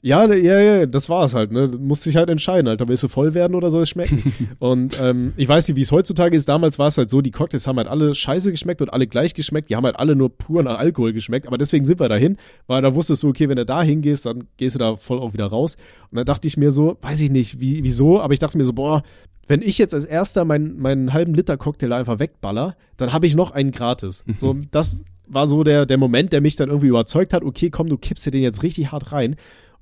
Ja, 0.00 0.26
ne, 0.28 0.38
ja, 0.38 0.60
ja, 0.60 0.86
das 0.86 1.08
war 1.08 1.24
es 1.24 1.34
halt, 1.34 1.50
ne? 1.50 1.66
Musste 1.66 2.04
sich 2.04 2.16
halt 2.16 2.30
entscheiden, 2.30 2.68
Alter, 2.68 2.86
willst 2.86 3.02
du 3.02 3.08
voll 3.08 3.34
werden 3.34 3.56
oder 3.56 3.68
soll 3.68 3.82
es 3.82 3.88
schmecken? 3.88 4.32
und 4.60 4.98
ähm, 5.00 5.32
ich 5.36 5.48
weiß 5.48 5.66
nicht, 5.66 5.76
wie 5.76 5.82
es 5.82 5.90
heutzutage 5.90 6.36
ist. 6.36 6.48
Damals 6.48 6.78
war 6.78 6.86
es 6.86 6.98
halt 6.98 7.10
so, 7.10 7.20
die 7.20 7.32
Cocktails 7.32 7.66
haben 7.66 7.78
halt 7.78 7.88
alle 7.88 8.14
scheiße 8.14 8.52
geschmeckt 8.52 8.80
und 8.80 8.90
alle 8.92 9.08
gleich 9.08 9.34
geschmeckt. 9.34 9.70
Die 9.70 9.76
haben 9.76 9.84
halt 9.84 9.98
alle 9.98 10.14
nur 10.14 10.30
pur 10.36 10.62
nach 10.62 10.78
Alkohol 10.78 11.12
geschmeckt. 11.12 11.48
Aber 11.48 11.58
deswegen 11.58 11.84
sind 11.84 11.98
wir 11.98 12.08
dahin, 12.08 12.36
weil 12.68 12.80
da 12.80 12.94
wusstest 12.94 13.24
du, 13.24 13.28
okay, 13.28 13.48
wenn 13.48 13.56
du 13.56 13.64
da 13.64 13.82
hingehst, 13.82 14.24
dann 14.26 14.44
gehst 14.56 14.76
du 14.76 14.78
da 14.78 14.94
voll 14.94 15.18
auch 15.18 15.32
wieder 15.32 15.46
raus. 15.46 15.76
Und 16.10 16.16
dann 16.16 16.26
dachte 16.26 16.46
ich 16.46 16.56
mir 16.56 16.70
so, 16.70 16.96
weiß 17.00 17.20
ich 17.20 17.30
nicht, 17.30 17.60
wie, 17.60 17.82
wieso, 17.82 18.20
aber 18.20 18.32
ich 18.32 18.38
dachte 18.38 18.56
mir 18.56 18.64
so, 18.64 18.74
boah, 18.74 19.02
wenn 19.48 19.62
ich 19.62 19.78
jetzt 19.78 19.94
als 19.94 20.04
erster 20.04 20.44
meinen, 20.44 20.78
meinen 20.78 21.12
halben 21.12 21.34
Liter 21.34 21.56
Cocktail 21.56 21.92
einfach 21.92 22.20
wegballer, 22.20 22.76
dann 22.98 23.12
habe 23.12 23.26
ich 23.26 23.34
noch 23.34 23.50
einen 23.50 23.72
gratis. 23.72 24.22
So, 24.38 24.54
das 24.70 25.00
war 25.26 25.46
so 25.46 25.64
der, 25.64 25.86
der 25.86 25.98
Moment, 25.98 26.32
der 26.32 26.40
mich 26.40 26.56
dann 26.56 26.68
irgendwie 26.68 26.88
überzeugt 26.88 27.32
hat, 27.32 27.42
okay, 27.42 27.70
komm, 27.70 27.88
du 27.88 27.96
kippst 27.96 28.26
dir 28.26 28.30
den 28.30 28.42
jetzt 28.42 28.62
richtig 28.62 28.92
hart 28.92 29.12
rein. 29.12 29.36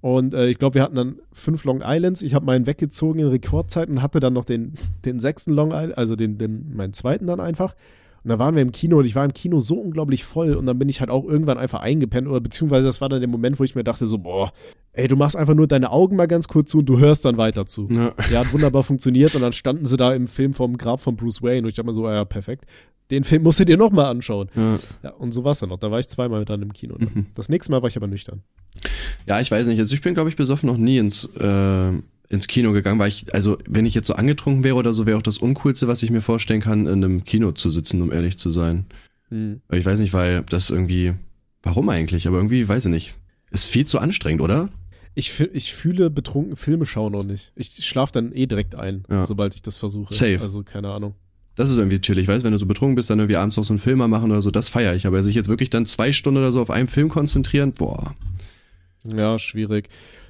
Und 0.06 0.34
äh, 0.34 0.46
ich 0.46 0.58
glaube, 0.58 0.76
wir 0.76 0.82
hatten 0.84 0.94
dann 0.94 1.16
fünf 1.32 1.64
Long 1.64 1.82
Islands. 1.84 2.22
Ich 2.22 2.32
habe 2.32 2.46
meinen 2.46 2.68
weggezogen 2.68 3.18
in 3.18 3.26
Rekordzeit 3.26 3.88
und 3.88 4.02
hatte 4.02 4.20
dann 4.20 4.34
noch 4.34 4.44
den, 4.44 4.74
den 5.04 5.18
sechsten 5.18 5.50
Long 5.50 5.72
Island, 5.72 5.98
also 5.98 6.14
den, 6.14 6.38
den, 6.38 6.76
meinen 6.76 6.92
zweiten 6.92 7.26
dann 7.26 7.40
einfach. 7.40 7.74
Und 8.26 8.30
da 8.30 8.40
waren 8.40 8.56
wir 8.56 8.62
im 8.62 8.72
Kino 8.72 8.98
und 8.98 9.04
ich 9.04 9.14
war 9.14 9.24
im 9.24 9.32
Kino 9.32 9.60
so 9.60 9.76
unglaublich 9.76 10.24
voll 10.24 10.56
und 10.56 10.66
dann 10.66 10.76
bin 10.80 10.88
ich 10.88 10.98
halt 10.98 11.10
auch 11.10 11.24
irgendwann 11.24 11.58
einfach 11.58 11.78
eingepennt 11.78 12.26
oder 12.26 12.40
beziehungsweise 12.40 12.82
das 12.82 13.00
war 13.00 13.08
dann 13.08 13.20
der 13.20 13.28
Moment, 13.28 13.60
wo 13.60 13.62
ich 13.62 13.76
mir 13.76 13.84
dachte 13.84 14.08
so, 14.08 14.18
boah, 14.18 14.52
ey, 14.94 15.06
du 15.06 15.14
machst 15.14 15.36
einfach 15.36 15.54
nur 15.54 15.68
deine 15.68 15.92
Augen 15.92 16.16
mal 16.16 16.26
ganz 16.26 16.48
kurz 16.48 16.72
zu 16.72 16.78
und 16.78 16.86
du 16.86 16.98
hörst 16.98 17.24
dann 17.24 17.36
weiter 17.36 17.66
zu. 17.66 17.86
Ja. 17.88 18.12
Ja, 18.32 18.40
hat 18.40 18.52
wunderbar 18.52 18.82
funktioniert 18.82 19.36
und 19.36 19.42
dann 19.42 19.52
standen 19.52 19.86
sie 19.86 19.96
da 19.96 20.12
im 20.12 20.26
Film 20.26 20.54
vom 20.54 20.76
Grab 20.76 21.00
von 21.00 21.14
Bruce 21.14 21.40
Wayne 21.40 21.62
und 21.62 21.68
ich 21.68 21.76
dachte 21.76 21.86
mir 21.86 21.92
so, 21.92 22.08
ja, 22.08 22.24
perfekt. 22.24 22.64
Den 23.12 23.22
Film 23.22 23.44
musst 23.44 23.60
du 23.60 23.64
dir 23.64 23.76
nochmal 23.76 24.06
anschauen. 24.06 24.48
Ja. 24.56 24.78
Ja, 25.04 25.10
und 25.10 25.30
so 25.30 25.44
war 25.44 25.52
es 25.52 25.60
dann 25.60 25.68
noch. 25.68 25.78
Da 25.78 25.92
war 25.92 26.00
ich 26.00 26.08
zweimal 26.08 26.44
dann 26.44 26.62
im 26.62 26.72
Kino. 26.72 26.96
Mhm. 26.98 27.26
Das 27.36 27.48
nächste 27.48 27.70
Mal 27.70 27.80
war 27.80 27.88
ich 27.88 27.96
aber 27.96 28.08
nüchtern. 28.08 28.42
Ja, 29.24 29.40
ich 29.40 29.52
weiß 29.52 29.68
nicht. 29.68 29.78
Also 29.78 29.94
ich 29.94 30.00
bin, 30.00 30.14
glaube 30.14 30.30
ich, 30.30 30.34
besoffen 30.34 30.66
noch 30.66 30.78
nie 30.78 30.98
ins, 30.98 31.26
äh, 31.38 31.92
ins 32.28 32.48
Kino 32.48 32.72
gegangen, 32.72 32.98
weil 32.98 33.08
ich, 33.08 33.32
also 33.34 33.58
wenn 33.68 33.86
ich 33.86 33.94
jetzt 33.94 34.06
so 34.08 34.14
angetrunken 34.14 34.64
wäre 34.64 34.76
oder 34.76 34.92
so, 34.92 35.06
wäre 35.06 35.18
auch 35.18 35.22
das 35.22 35.38
Uncoolste, 35.38 35.88
was 35.88 36.02
ich 36.02 36.10
mir 36.10 36.20
vorstellen 36.20 36.60
kann, 36.60 36.86
in 36.86 37.04
einem 37.04 37.24
Kino 37.24 37.52
zu 37.52 37.70
sitzen, 37.70 38.02
um 38.02 38.12
ehrlich 38.12 38.38
zu 38.38 38.50
sein. 38.50 38.86
Hm. 39.28 39.60
Ich 39.72 39.84
weiß 39.84 40.00
nicht, 40.00 40.12
weil 40.12 40.42
das 40.42 40.70
irgendwie, 40.70 41.14
warum 41.62 41.88
eigentlich? 41.88 42.26
Aber 42.26 42.36
irgendwie, 42.38 42.68
weiß 42.68 42.86
ich 42.86 42.90
nicht. 42.90 43.14
Ist 43.50 43.66
viel 43.66 43.86
zu 43.86 43.98
anstrengend, 43.98 44.42
oder? 44.42 44.70
Ich, 45.14 45.40
ich 45.40 45.72
fühle 45.72 46.10
betrunken 46.10 46.56
Filme 46.56 46.84
schauen 46.84 47.12
noch 47.12 47.22
nicht. 47.24 47.52
Ich 47.56 47.86
schlafe 47.86 48.12
dann 48.12 48.32
eh 48.32 48.46
direkt 48.46 48.74
ein, 48.74 49.04
Ja. 49.08 49.24
sobald 49.24 49.54
ich 49.54 49.62
das 49.62 49.76
versuche. 49.78 50.12
Safe. 50.12 50.40
Also 50.40 50.62
keine 50.62 50.90
Ahnung. 50.90 51.14
Das 51.54 51.70
ist 51.70 51.78
irgendwie 51.78 52.00
chillig, 52.00 52.28
weißt, 52.28 52.44
wenn 52.44 52.52
du 52.52 52.58
so 52.58 52.66
betrunken 52.66 52.96
bist, 52.96 53.08
dann 53.08 53.18
irgendwie 53.18 53.36
abends 53.36 53.56
noch 53.56 53.64
so 53.64 53.72
einen 53.72 53.78
Film 53.78 53.98
mal 53.98 54.08
machen 54.08 54.30
oder 54.30 54.42
so, 54.42 54.50
das 54.50 54.68
feiere 54.68 54.94
ich. 54.94 55.06
Aber 55.06 55.22
sich 55.22 55.34
jetzt 55.34 55.48
wirklich 55.48 55.70
dann 55.70 55.86
zwei 55.86 56.12
Stunden 56.12 56.38
oder 56.38 56.52
so 56.52 56.60
auf 56.60 56.68
einen 56.68 56.88
Film 56.88 57.08
konzentrieren, 57.08 57.72
boah. 57.72 58.14
Ja, 59.04 59.38
schwierig. 59.38 59.88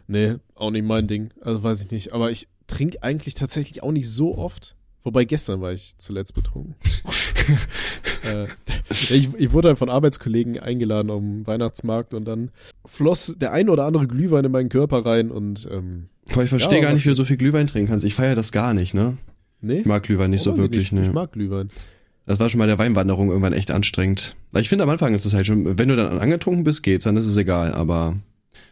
Nee, 0.09 0.37
auch 0.55 0.71
nicht 0.71 0.85
mein 0.85 1.07
Ding. 1.07 1.31
Also 1.41 1.63
weiß 1.63 1.83
ich 1.83 1.91
nicht. 1.91 2.13
Aber 2.13 2.31
ich 2.31 2.49
trinke 2.67 3.03
eigentlich 3.03 3.35
tatsächlich 3.35 3.83
auch 3.83 3.93
nicht 3.93 4.11
so 4.11 4.37
oft. 4.37 4.77
Wobei 5.03 5.25
gestern 5.25 5.61
war 5.61 5.73
ich 5.73 5.97
zuletzt 5.99 6.35
betrunken. 6.35 6.75
äh, 8.25 8.47
ich, 8.91 9.35
ich 9.35 9.53
wurde 9.53 9.69
dann 9.69 9.77
von 9.77 9.89
Arbeitskollegen 9.89 10.59
eingeladen 10.59 11.11
auf 11.11 11.21
den 11.21 11.47
Weihnachtsmarkt 11.47 12.13
und 12.13 12.25
dann 12.25 12.51
floss 12.85 13.37
der 13.39 13.53
ein 13.53 13.69
oder 13.69 13.85
andere 13.85 14.09
Glühwein 14.09 14.45
in 14.45 14.51
meinen 14.51 14.69
Körper 14.69 15.07
rein 15.07 15.31
und 15.31 15.69
ähm, 15.71 16.09
Boah, 16.33 16.43
ich 16.43 16.51
verstehe 16.51 16.79
Ja, 16.79 16.85
gar 16.85 16.93
nicht, 16.93 17.05
wie 17.05 17.11
du 17.11 17.15
so 17.15 17.25
viel 17.25 17.37
Glühwein 17.37 17.69
trinken 17.69 17.89
kannst. 17.89 18.05
Ich 18.05 18.15
feiere 18.15 18.35
das 18.35 18.51
gar 18.51 18.75
nicht, 18.75 18.95
ne? 18.95 19.17
nee. 19.61 19.79
Ich 19.79 19.87
mag 19.87 20.03
Glühwein 20.03 20.31
nicht 20.31 20.43
so 20.43 20.57
wirklich, 20.57 20.91
nicht. 20.91 21.03
ne? 21.03 21.07
Ich 21.07 21.13
mag 21.13 21.33
Glühwein. 21.33 21.71
Das 22.27 22.41
war 22.41 22.51
schon 22.51 22.59
bei 22.59 22.67
der 22.67 22.79
Weinwanderung 22.79 23.29
irgendwann 23.29 23.53
echt 23.53 23.71
anstrengend. 23.71 24.35
Ich 24.57 24.69
finde, 24.69 24.83
am 24.83 24.91
Anfang 24.91 25.15
ist 25.15 25.25
es 25.25 25.35
halt 25.35 25.47
schon, 25.47 25.79
wenn 25.79 25.89
du 25.89 25.95
dann 25.95 26.19
angetrunken 26.19 26.65
bist, 26.65 26.83
geht's, 26.83 27.05
dann 27.05 27.17
ist 27.17 27.27
es 27.27 27.37
egal, 27.37 27.73
aber 27.73 28.17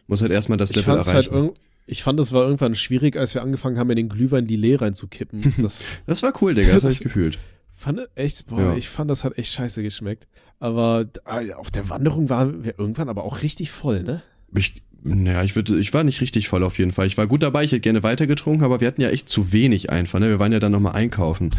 muss 0.07 0.23
halt 0.23 0.33
erstmal 0.33 0.59
das 0.59 0.71
Ich 0.71 0.77
Level 0.77 0.95
halt 0.97 1.07
erreichen. 1.07 1.35
irg- 1.35 1.55
ich 1.87 2.03
fand, 2.03 2.19
es 2.19 2.33
war 2.33 2.45
irgendwann 2.45 2.75
schwierig, 2.75 3.17
als 3.17 3.35
wir 3.35 3.43
angefangen 3.43 3.79
haben, 3.79 3.91
in 3.91 3.97
den 3.97 4.09
Glühwein 4.09 4.47
die 4.47 4.57
Lee 4.57 4.77
reinzukippen. 4.77 5.53
Das 5.59 5.85
das 6.07 6.23
war 6.23 6.33
cool, 6.43 6.55
Digga, 6.55 6.73
das 6.75 6.85
habe 6.85 6.93
ich 6.95 7.01
gefühlt. 7.01 7.39
fand 7.75 8.01
echt, 8.15 8.47
boah, 8.47 8.61
Ja. 8.61 8.77
ich 8.77 8.89
fand, 8.89 9.11
das 9.11 9.23
hat 9.25 9.37
echt 9.39 9.53
scheiße 9.53 9.83
geschmeckt. 9.83 10.27
Aber 10.61 11.07
ah, 11.25 11.41
auf 11.57 11.71
der 11.71 11.91
Wanderung 11.91 12.31
waren 12.31 12.65
wir 12.65 12.79
irgendwann 12.79 13.09
aber 13.11 13.25
auch 13.25 13.43
richtig 13.43 13.71
voll, 13.71 14.03
ne? 14.03 14.23
Ich, 14.55 14.83
naja, 15.03 15.43
ich 15.45 15.55
würde, 15.57 15.79
ich 15.79 15.93
war 15.93 16.05
nicht 16.05 16.23
richtig 16.23 16.49
voll 16.49 16.63
auf 16.63 16.79
jeden 16.79 16.93
Fall. 16.93 17.07
Ich 17.07 17.19
war 17.19 17.27
gut 17.27 17.43
dabei, 17.43 17.65
ich 17.65 17.73
hätte 17.73 17.81
gerne 17.81 18.03
weiter 18.03 18.27
getrunken, 18.27 18.65
aber 18.65 18.81
wir 18.81 18.89
hatten 18.89 19.03
ja 19.03 19.11
echt 19.11 19.29
zu 19.29 19.53
wenig 19.53 19.91
einfach, 19.91 20.21
ne? 20.21 20.29
Wir 20.31 20.39
waren 20.39 20.53
ja 20.53 20.61
dann 20.61 20.73
nochmal 20.73 20.95
einkaufen. 20.95 21.51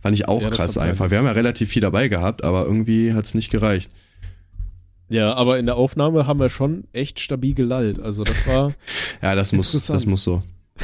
Fand 0.00 0.14
ich 0.14 0.28
auch 0.28 0.40
Ja, 0.40 0.48
krass 0.48 0.78
einfach. 0.78 1.10
Wir 1.10 1.18
haben 1.18 1.26
ja 1.26 1.32
relativ 1.32 1.68
viel 1.68 1.82
dabei 1.82 2.08
gehabt, 2.08 2.42
aber 2.42 2.64
irgendwie 2.64 3.12
hat's 3.12 3.34
nicht 3.34 3.50
gereicht. 3.50 3.90
Ja, 5.14 5.34
aber 5.34 5.58
in 5.58 5.66
der 5.66 5.76
Aufnahme 5.76 6.26
haben 6.26 6.40
wir 6.40 6.48
schon 6.48 6.84
echt 6.92 7.20
stabil 7.20 7.54
gelallt. 7.54 8.00
Also 8.00 8.24
das 8.24 8.46
war, 8.46 8.72
Ja, 9.22 9.34
das 9.34 9.52
muss, 9.52 9.70
das 9.86 10.06
muss 10.06 10.24
so. 10.24 10.42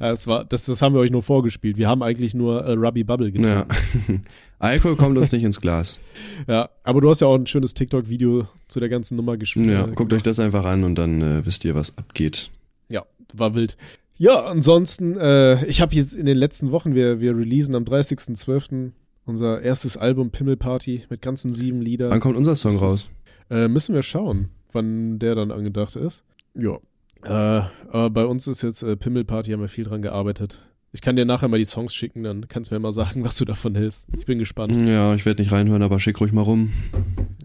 ja, 0.00 0.08
das 0.08 0.26
war, 0.26 0.44
das, 0.44 0.64
das 0.64 0.80
haben 0.80 0.94
wir 0.94 1.00
euch 1.00 1.10
nur 1.10 1.22
vorgespielt. 1.22 1.76
Wir 1.76 1.86
haben 1.86 2.02
eigentlich 2.02 2.32
nur 2.34 2.64
äh, 2.64 2.72
Ruby 2.72 3.04
Bubble 3.04 3.28
Ja. 3.28 3.64
getrunken. 3.64 4.24
Alkohol 4.58 4.96
kommt 4.96 5.18
uns 5.18 5.32
nicht 5.32 5.44
ins 5.44 5.60
Glas. 5.60 6.00
Ja. 6.46 6.70
aber 6.82 7.00
du 7.02 7.08
hast 7.10 7.20
ja 7.20 7.26
auch 7.26 7.34
ein 7.36 7.46
schönes 7.46 7.74
TikTok-Video 7.74 8.48
zu 8.68 8.80
der 8.80 8.88
ganzen 8.88 9.16
Nummer 9.16 9.36
gespielt. 9.36 9.66
Ja, 9.66 9.86
äh, 9.86 9.92
guckt 9.94 10.12
euch 10.14 10.22
das 10.22 10.40
einfach 10.40 10.64
an 10.64 10.82
und 10.84 10.94
dann 10.96 11.20
äh, 11.20 11.44
wisst 11.46 11.64
ihr, 11.66 11.74
was 11.74 11.96
abgeht. 11.98 12.50
Ja, 12.90 13.04
war 13.34 13.54
wild. 13.54 13.76
Ja, 14.16 14.44
ansonsten, 14.46 15.16
äh, 15.18 15.64
ich 15.66 15.80
habe 15.82 15.94
jetzt 15.94 16.14
in 16.14 16.24
den 16.26 16.36
letzten 16.38 16.72
Wochen, 16.72 16.94
wir, 16.94 17.20
wir 17.20 17.36
releasen 17.36 17.74
am 17.76 17.84
30.12. 17.84 18.90
unser 19.26 19.60
erstes 19.60 19.96
Album 19.96 20.30
Pimmel 20.30 20.56
Party 20.56 21.04
mit 21.10 21.22
ganzen 21.22 21.52
sieben 21.52 21.80
Liedern. 21.82 22.10
Wann 22.10 22.18
kommt 22.20 22.36
unser 22.36 22.56
Song 22.56 22.72
Das 22.72 22.82
raus? 22.82 23.10
Äh, 23.50 23.68
müssen 23.68 23.94
wir 23.94 24.02
schauen, 24.02 24.50
wann 24.72 25.18
der 25.18 25.34
dann 25.34 25.50
angedacht 25.50 25.96
ist. 25.96 26.24
Ja. 26.54 26.78
Äh, 27.24 27.66
aber 27.90 28.10
bei 28.10 28.24
uns 28.24 28.46
ist 28.46 28.62
jetzt 28.62 28.82
äh, 28.82 28.96
Pimmel 28.96 29.24
Party, 29.24 29.52
haben 29.52 29.60
wir 29.60 29.68
viel 29.68 29.84
dran 29.84 30.02
gearbeitet. 30.02 30.62
Ich 30.92 31.02
kann 31.02 31.16
dir 31.16 31.24
nachher 31.24 31.48
mal 31.48 31.58
die 31.58 31.64
Songs 31.64 31.94
schicken, 31.94 32.22
dann 32.22 32.48
kannst 32.48 32.70
du 32.70 32.74
mir 32.74 32.80
mal 32.80 32.92
sagen, 32.92 33.24
was 33.24 33.36
du 33.38 33.44
davon 33.44 33.74
hältst. 33.74 34.04
Ich 34.16 34.26
bin 34.26 34.38
gespannt. 34.38 34.72
Ja, 34.72 35.14
ich 35.14 35.26
werde 35.26 35.42
nicht 35.42 35.52
reinhören, 35.52 35.82
aber 35.82 36.00
schick 36.00 36.20
ruhig 36.20 36.32
mal 36.32 36.42
rum. 36.42 36.72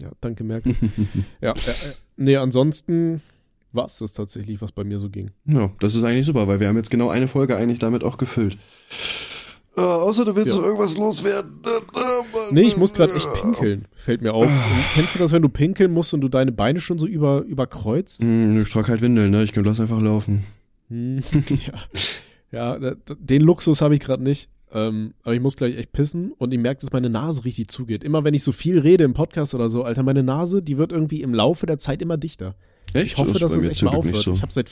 Ja, 0.02 0.10
danke, 0.20 0.44
Merkel. 0.44 0.74
ja, 1.40 1.52
äh, 1.52 1.70
äh, 1.70 1.94
nee, 2.16 2.36
ansonsten 2.36 3.20
war 3.72 3.86
es 3.86 3.98
das 3.98 4.12
tatsächlich, 4.12 4.62
was 4.62 4.72
bei 4.72 4.84
mir 4.84 4.98
so 4.98 5.10
ging. 5.10 5.32
Ja, 5.46 5.70
das 5.80 5.94
ist 5.94 6.04
eigentlich 6.04 6.26
super, 6.26 6.46
weil 6.46 6.60
wir 6.60 6.68
haben 6.68 6.76
jetzt 6.76 6.90
genau 6.90 7.08
eine 7.10 7.26
Folge 7.26 7.56
eigentlich 7.56 7.80
damit 7.80 8.04
auch 8.04 8.18
gefüllt. 8.18 8.56
Äh, 9.76 9.80
außer 9.80 10.24
du 10.24 10.36
willst 10.36 10.54
Ja. 10.54 10.60
noch 10.60 10.66
irgendwas 10.66 10.96
loswerden. 10.96 11.60
Nee, 12.52 12.60
ich 12.62 12.76
muss 12.76 12.94
gerade 12.94 13.12
echt 13.12 13.28
pinkeln, 13.42 13.86
fällt 13.96 14.22
mir 14.22 14.32
auf. 14.32 14.44
Und 14.46 14.84
kennst 14.94 15.14
du 15.14 15.18
das, 15.18 15.32
wenn 15.32 15.42
du 15.42 15.48
pinkeln 15.48 15.92
musst 15.92 16.14
und 16.14 16.20
du 16.20 16.28
deine 16.28 16.52
Beine 16.52 16.80
schon 16.80 16.98
so 16.98 17.06
über, 17.06 17.42
überkreuzt? 17.42 18.22
Hm, 18.22 18.60
ich 18.62 18.70
trage 18.70 18.88
halt 18.88 19.00
Windeln, 19.00 19.30
ne? 19.32 19.42
Ich 19.42 19.52
kann 19.52 19.64
lass 19.64 19.80
einfach 19.80 20.00
laufen. 20.00 20.44
Hm, 20.90 21.18
ja, 22.52 22.76
ja 22.78 22.94
den 23.18 23.42
Luxus 23.42 23.80
habe 23.80 23.94
ich 23.94 24.00
gerade 24.00 24.22
nicht. 24.22 24.48
Ähm, 24.72 25.14
aber 25.22 25.34
ich 25.34 25.40
muss 25.40 25.56
gleich 25.56 25.76
echt 25.76 25.92
pissen 25.92 26.32
und 26.32 26.52
ich 26.52 26.58
merke, 26.58 26.80
dass 26.80 26.92
meine 26.92 27.08
Nase 27.08 27.44
richtig 27.44 27.68
zugeht. 27.68 28.02
Immer 28.02 28.24
wenn 28.24 28.34
ich 28.34 28.42
so 28.42 28.50
viel 28.50 28.78
rede 28.80 29.04
im 29.04 29.14
Podcast 29.14 29.54
oder 29.54 29.68
so, 29.68 29.84
Alter, 29.84 30.02
meine 30.02 30.24
Nase, 30.24 30.62
die 30.62 30.78
wird 30.78 30.90
irgendwie 30.90 31.22
im 31.22 31.32
Laufe 31.32 31.66
der 31.66 31.78
Zeit 31.78 32.02
immer 32.02 32.16
dichter. 32.16 32.56
Echt? 32.92 33.06
Ich 33.12 33.16
hoffe, 33.16 33.32
Das 33.32 33.40
dass 33.40 33.52
es 33.52 33.66
echt 33.66 33.82
mal 33.84 33.94
aufhört. 33.94 34.16
so. 34.16 34.32
Ich 34.32 34.42
habe 34.42 34.52
seit, 34.52 34.68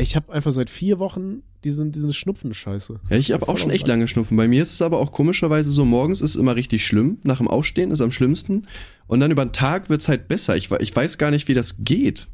ich 0.00 0.16
habe 0.16 0.32
einfach 0.32 0.52
seit 0.52 0.70
vier 0.70 0.98
Wochen 0.98 1.42
diesen, 1.64 1.92
diesen 1.92 2.12
Schnupfen-Scheiße. 2.12 3.00
Ja, 3.10 3.16
ich 3.16 3.32
habe 3.32 3.48
auch 3.48 3.58
schon 3.58 3.70
echt 3.70 3.86
lange 3.86 4.08
Schnupfen. 4.08 4.36
Bei 4.36 4.48
mir 4.48 4.62
ist 4.62 4.72
es 4.72 4.82
aber 4.82 4.98
auch 4.98 5.12
komischerweise 5.12 5.70
so, 5.70 5.84
morgens 5.84 6.20
ist 6.20 6.30
es 6.30 6.36
immer 6.36 6.56
richtig 6.56 6.86
schlimm. 6.86 7.18
Nach 7.24 7.38
dem 7.38 7.48
Aufstehen 7.48 7.90
ist 7.90 8.00
am 8.00 8.12
schlimmsten. 8.12 8.66
Und 9.06 9.20
dann 9.20 9.30
über 9.30 9.44
den 9.44 9.52
Tag 9.52 9.90
wird's 9.90 10.08
halt 10.08 10.28
besser. 10.28 10.56
Ich, 10.56 10.70
ich 10.70 10.94
weiß 10.94 11.18
gar 11.18 11.30
nicht, 11.30 11.48
wie 11.48 11.54
das 11.54 11.84
geht. 11.84 12.28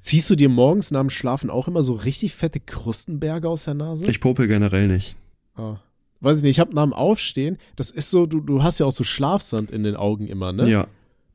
Ziehst 0.00 0.30
du 0.30 0.36
dir 0.36 0.48
morgens 0.48 0.90
nach 0.90 1.00
dem 1.00 1.10
Schlafen 1.10 1.50
auch 1.50 1.68
immer 1.68 1.82
so 1.82 1.92
richtig 1.92 2.34
fette 2.34 2.60
Krustenberge 2.60 3.48
aus 3.48 3.64
der 3.64 3.74
Nase? 3.74 4.06
Ich 4.08 4.20
popel 4.20 4.46
generell 4.46 4.88
nicht. 4.88 5.16
Ah. 5.56 5.80
Weiß 6.20 6.38
ich 6.38 6.42
nicht, 6.42 6.52
ich 6.52 6.60
habe 6.60 6.74
nach 6.74 6.84
dem 6.84 6.92
Aufstehen, 6.92 7.58
das 7.76 7.90
ist 7.90 8.10
so, 8.10 8.26
du, 8.26 8.40
du 8.40 8.62
hast 8.62 8.80
ja 8.80 8.86
auch 8.86 8.92
so 8.92 9.04
Schlafsand 9.04 9.70
in 9.70 9.84
den 9.84 9.94
Augen 9.94 10.26
immer, 10.26 10.52
ne? 10.52 10.68
Ja. 10.68 10.88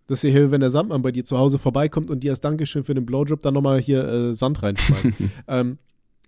Dass 0.07 0.23
ihr 0.23 0.31
hier, 0.31 0.51
wenn 0.51 0.59
der 0.61 0.69
Sandmann 0.69 1.01
bei 1.01 1.11
dir 1.11 1.23
zu 1.23 1.37
Hause 1.37 1.57
vorbeikommt 1.59 2.09
und 2.09 2.21
dir 2.23 2.31
als 2.31 2.41
Dankeschön 2.41 2.83
für 2.83 2.93
den 2.93 3.05
Blowjob 3.05 3.41
dann 3.41 3.53
nochmal 3.53 3.79
hier 3.79 4.03
äh, 4.05 4.33
Sand 4.33 4.61
reinschmeißt. 4.61 5.11
ähm, 5.47 5.77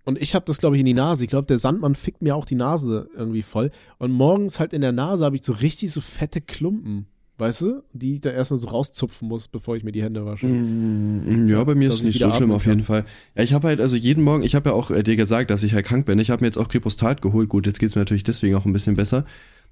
und 0.06 0.22
ich 0.22 0.36
habe 0.36 0.46
das, 0.46 0.60
glaube 0.60 0.76
ich, 0.76 0.80
in 0.80 0.86
die 0.86 0.94
Nase. 0.94 1.24
Ich 1.24 1.30
glaube, 1.30 1.48
der 1.48 1.58
Sandmann 1.58 1.96
fickt 1.96 2.22
mir 2.22 2.36
auch 2.36 2.46
die 2.46 2.56
Nase 2.56 3.10
irgendwie 3.18 3.42
voll. 3.42 3.72
Und 3.98 4.12
morgens 4.12 4.60
halt 4.60 4.72
in 4.72 4.82
der 4.82 4.92
Nase 4.92 5.26
habe 5.26 5.36
ich 5.36 5.44
so 5.44 5.52
richtig 5.52 5.92
so 5.92 6.00
fette 6.00 6.42
Klumpen, 6.42 7.08
weißt 7.40 7.62
du? 7.62 7.84
Die 7.92 8.14
ich 8.16 8.22
da 8.22 8.30
erstmal 8.30 8.60
so 8.60 8.68
rauszupfen 8.68 9.28
muss, 9.28 9.48
bevor 9.48 9.76
ich 9.76 9.84
mir 9.84 9.92
die 9.92 10.04
Hände 10.04 10.24
wasche. 10.24 10.46
Mm, 10.46 11.50
Ja, 11.50 11.64
bei 11.64 11.74
mir 11.74 11.90
Dass 11.90 11.98
ist 11.98 12.02
es 12.02 12.16
ich 12.16 12.22
nicht 12.22 12.32
so 12.32 12.38
schlimm 12.38 12.52
auf 12.52 12.68
jeden 12.68 12.84
Fall. 12.84 13.04
Ja, 13.36 13.44
ich 13.44 13.54
habe 13.54 13.68
halt, 13.68 13.82
also 13.82 13.96
jeden 13.96 14.24
Morgen, 14.24 14.44
ich 14.44 14.54
habe 14.54 14.70
ja 14.70 14.76
auch 14.76 14.92
äh, 14.92 15.02
dir 15.02 15.16
gesagt, 15.16 15.50
dass 15.50 15.64
ich 15.64 15.74
halt 15.74 15.86
krank 15.88 16.06
bin. 16.06 16.20
Ich 16.20 16.30
habe 16.30 16.44
mir 16.44 16.48
jetzt 16.48 16.58
auch 16.58 16.68
Kripostat 16.68 17.24
geholt. 17.24 17.50
Gut, 17.50 17.66
jetzt 17.66 17.80
geht's 17.80 17.96
mir 17.96 18.02
natürlich 18.02 18.24
deswegen 18.24 18.56
auch 18.56 18.66
ein 18.66 18.74
bisschen 18.74 18.96
besser. 18.96 19.26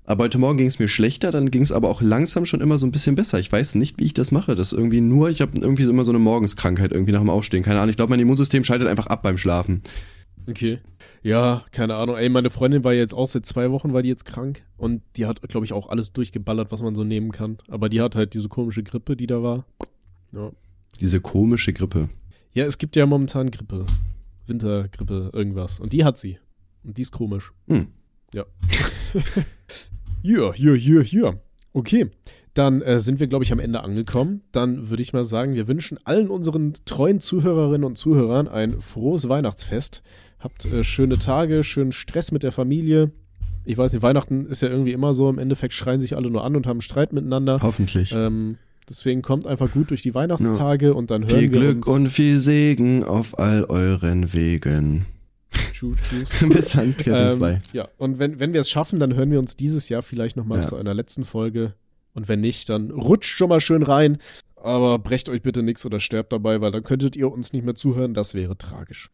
Aber 0.06 0.26
heute 0.26 0.38
Morgen 0.38 0.58
ging 0.58 0.68
es 0.68 0.80
mir 0.80 0.90
schlechter, 0.90 1.32
dann 1.32 1.50
ging 1.50 1.62
es 1.62 1.72
aber 1.72 1.90
auch 1.90 2.02
langsam 2.02 2.46
schon 2.46 2.60
immer 2.60 2.78
so 2.78 2.86
ein 2.86 2.92
bisschen 2.92 3.16
besser. 3.16 3.40
Ich 3.40 3.52
weiß 3.52 3.76
nicht, 3.76 4.00
wie 4.00 4.06
ich 4.06 4.14
das 4.14 4.32
mache. 4.32 4.54
Das 4.54 4.74
ist 4.74 4.78
irgendwie 4.78 5.00
nur, 5.00 5.30
ich 5.30 5.42
habe 5.42 5.58
irgendwie 5.58 5.84
immer 5.84 6.04
so 6.04 6.12
eine 6.12 6.20
Morgenskrankheit 6.20 6.92
irgendwie 6.92 7.14
nach 7.14 7.22
dem 7.22 7.30
Aufstehen. 7.30 7.64
Keine 7.64 7.80
Ahnung, 7.80 7.90
ich 7.90 7.96
glaube, 7.96 8.10
mein 8.10 8.20
Immunsystem 8.20 8.66
schaltet 8.66 8.90
einfach 8.90 9.08
ab 9.08 9.24
beim 9.24 9.38
Schlafen. 9.38 9.82
Okay. 10.50 10.80
Ja, 11.22 11.64
keine 11.72 11.96
Ahnung. 11.96 12.18
Ey, 12.18 12.28
meine 12.28 12.50
Freundin 12.50 12.84
war 12.84 12.94
jetzt 12.94 13.14
auch 13.14 13.28
seit 13.28 13.46
zwei 13.46 13.72
Wochen, 13.72 13.94
war 13.94 14.02
die 14.02 14.10
jetzt 14.10 14.26
krank. 14.26 14.64
Und 14.76 15.02
die 15.16 15.26
hat, 15.26 15.42
glaube 15.48 15.66
ich, 15.66 15.72
auch 15.72 15.88
alles 15.88 16.12
durchgeballert, 16.12 16.72
was 16.72 16.82
man 16.82 16.96
so 16.96 17.06
nehmen 17.06 17.32
kann. 17.32 17.60
Aber 17.70 17.88
die 17.88 18.02
hat 18.02 18.16
halt 18.16 18.34
diese 18.34 18.50
komische 18.50 18.84
Grippe, 18.84 19.16
die 19.16 19.28
da 19.28 19.42
war. 19.42 19.66
Ja. 20.34 20.52
Diese 21.00 21.22
komische 21.22 21.72
Grippe. 21.72 22.10
Ja, 22.52 22.66
es 22.66 22.78
gibt 22.78 22.98
ja 22.98 23.06
momentan 23.06 23.52
Grippe. 23.52 23.86
Wintergrippe, 24.48 25.30
irgendwas. 25.32 25.80
Und 25.80 25.94
die 25.94 26.04
hat 26.04 26.18
sie. 26.18 26.40
Und 26.84 26.98
die 26.98 27.04
ist 27.04 27.12
komisch. 27.12 27.54
Hm. 27.68 27.88
Ja. 28.34 28.44
Ja, 30.24 30.54
ja, 30.56 30.74
ja, 30.74 31.02
ja. 31.02 31.34
Okay. 31.74 32.10
Dann 32.54 32.82
äh, 32.82 33.00
sind 33.00 33.20
wir, 33.20 33.28
glaube 33.28 33.44
ich, 33.44 33.52
am 33.52 33.60
Ende 33.60 33.84
angekommen. 33.84 34.42
Dann 34.52 34.90
würde 34.90 35.02
ich 35.02 35.12
mal 35.12 35.26
sagen, 35.26 35.56
wir 35.56 35.68
wünschen 35.68 35.98
allen 36.04 36.30
unseren 36.30 36.74
treuen 36.86 37.20
Zuhörerinnen 37.20 37.84
und 37.84 37.98
Zuhörern 37.98 38.48
ein 38.48 38.80
frohes 38.80 39.28
Weihnachtsfest. 39.28 40.04
Habt 40.40 40.66
äh, 40.66 40.84
schöne 40.84 41.18
Tage, 41.18 41.64
schönen 41.64 41.92
Stress 41.92 42.32
mit 42.32 42.44
der 42.44 42.52
Familie. 42.52 43.12
Ich 43.66 43.78
weiß 43.78 43.94
nicht, 43.94 44.04
Weihnachten 44.04 44.46
ist 44.46 44.62
ja 44.62 44.70
irgendwie 44.70 44.92
immer 44.92 45.14
so. 45.14 45.30
Im 45.30 45.40
Endeffekt 45.40 45.74
schreien 45.74 46.00
sich 46.00 46.16
alle 46.16 46.30
nur 46.30 46.44
an 46.44 46.56
und 46.56 46.68
haben 46.68 46.82
Streit 46.82 47.12
miteinander. 47.12 47.60
Hoffentlich. 47.62 48.14
Ähm, 48.14 48.58
deswegen 48.88 49.22
kommt 49.22 49.48
einfach 49.48 49.72
gut 49.72 49.90
durch 49.90 50.04
die 50.04 50.14
Weihnachtstage 50.14 50.94
und 50.94 51.10
dann 51.12 51.24
hören 51.24 51.40
viel 51.40 51.54
wir 51.54 51.60
Glück 51.60 51.88
uns. 51.88 51.88
und 51.88 52.10
viel 52.10 52.38
Segen 52.38 53.04
auf 53.04 53.40
all 53.40 53.64
euren 53.64 54.34
Wegen. 54.34 55.06
Tschüss. 56.10 56.40
Bis 56.50 56.70
dann, 56.70 56.96
Kevin 56.98 57.32
Ähm, 57.34 57.38
2. 57.38 57.62
ja, 57.74 57.88
und 57.98 58.20
wenn, 58.20 58.40
wenn 58.40 58.54
wir 58.54 58.62
es 58.62 58.70
schaffen, 58.70 59.00
dann 59.00 59.14
hören 59.16 59.30
wir 59.32 59.40
uns 59.40 59.56
dieses 59.58 59.90
Jahr 59.90 60.02
vielleicht 60.02 60.38
nochmal 60.38 60.60
Ja. 60.60 60.66
zu 60.66 60.76
einer 60.78 60.94
letzten 60.94 61.26
Folge. 61.26 61.74
Und 62.14 62.28
wenn 62.30 62.40
nicht, 62.40 62.70
dann 62.70 62.92
rutscht 62.92 63.36
schon 63.38 63.50
mal 63.50 63.60
schön 63.60 63.84
rein. 63.84 64.18
Aber 64.56 64.98
brecht 65.00 65.28
euch 65.30 65.42
bitte 65.42 65.62
nichts 65.64 65.86
oder 65.86 66.00
sterbt 66.00 66.32
dabei, 66.32 66.62
weil 66.62 66.72
dann 66.72 66.84
könntet 66.84 67.16
ihr 67.16 67.30
uns 67.32 67.52
nicht 67.54 67.66
mehr 67.66 67.76
zuhören. 67.76 68.14
Das 68.14 68.34
wäre 68.34 68.58
tragisch. 68.58 69.10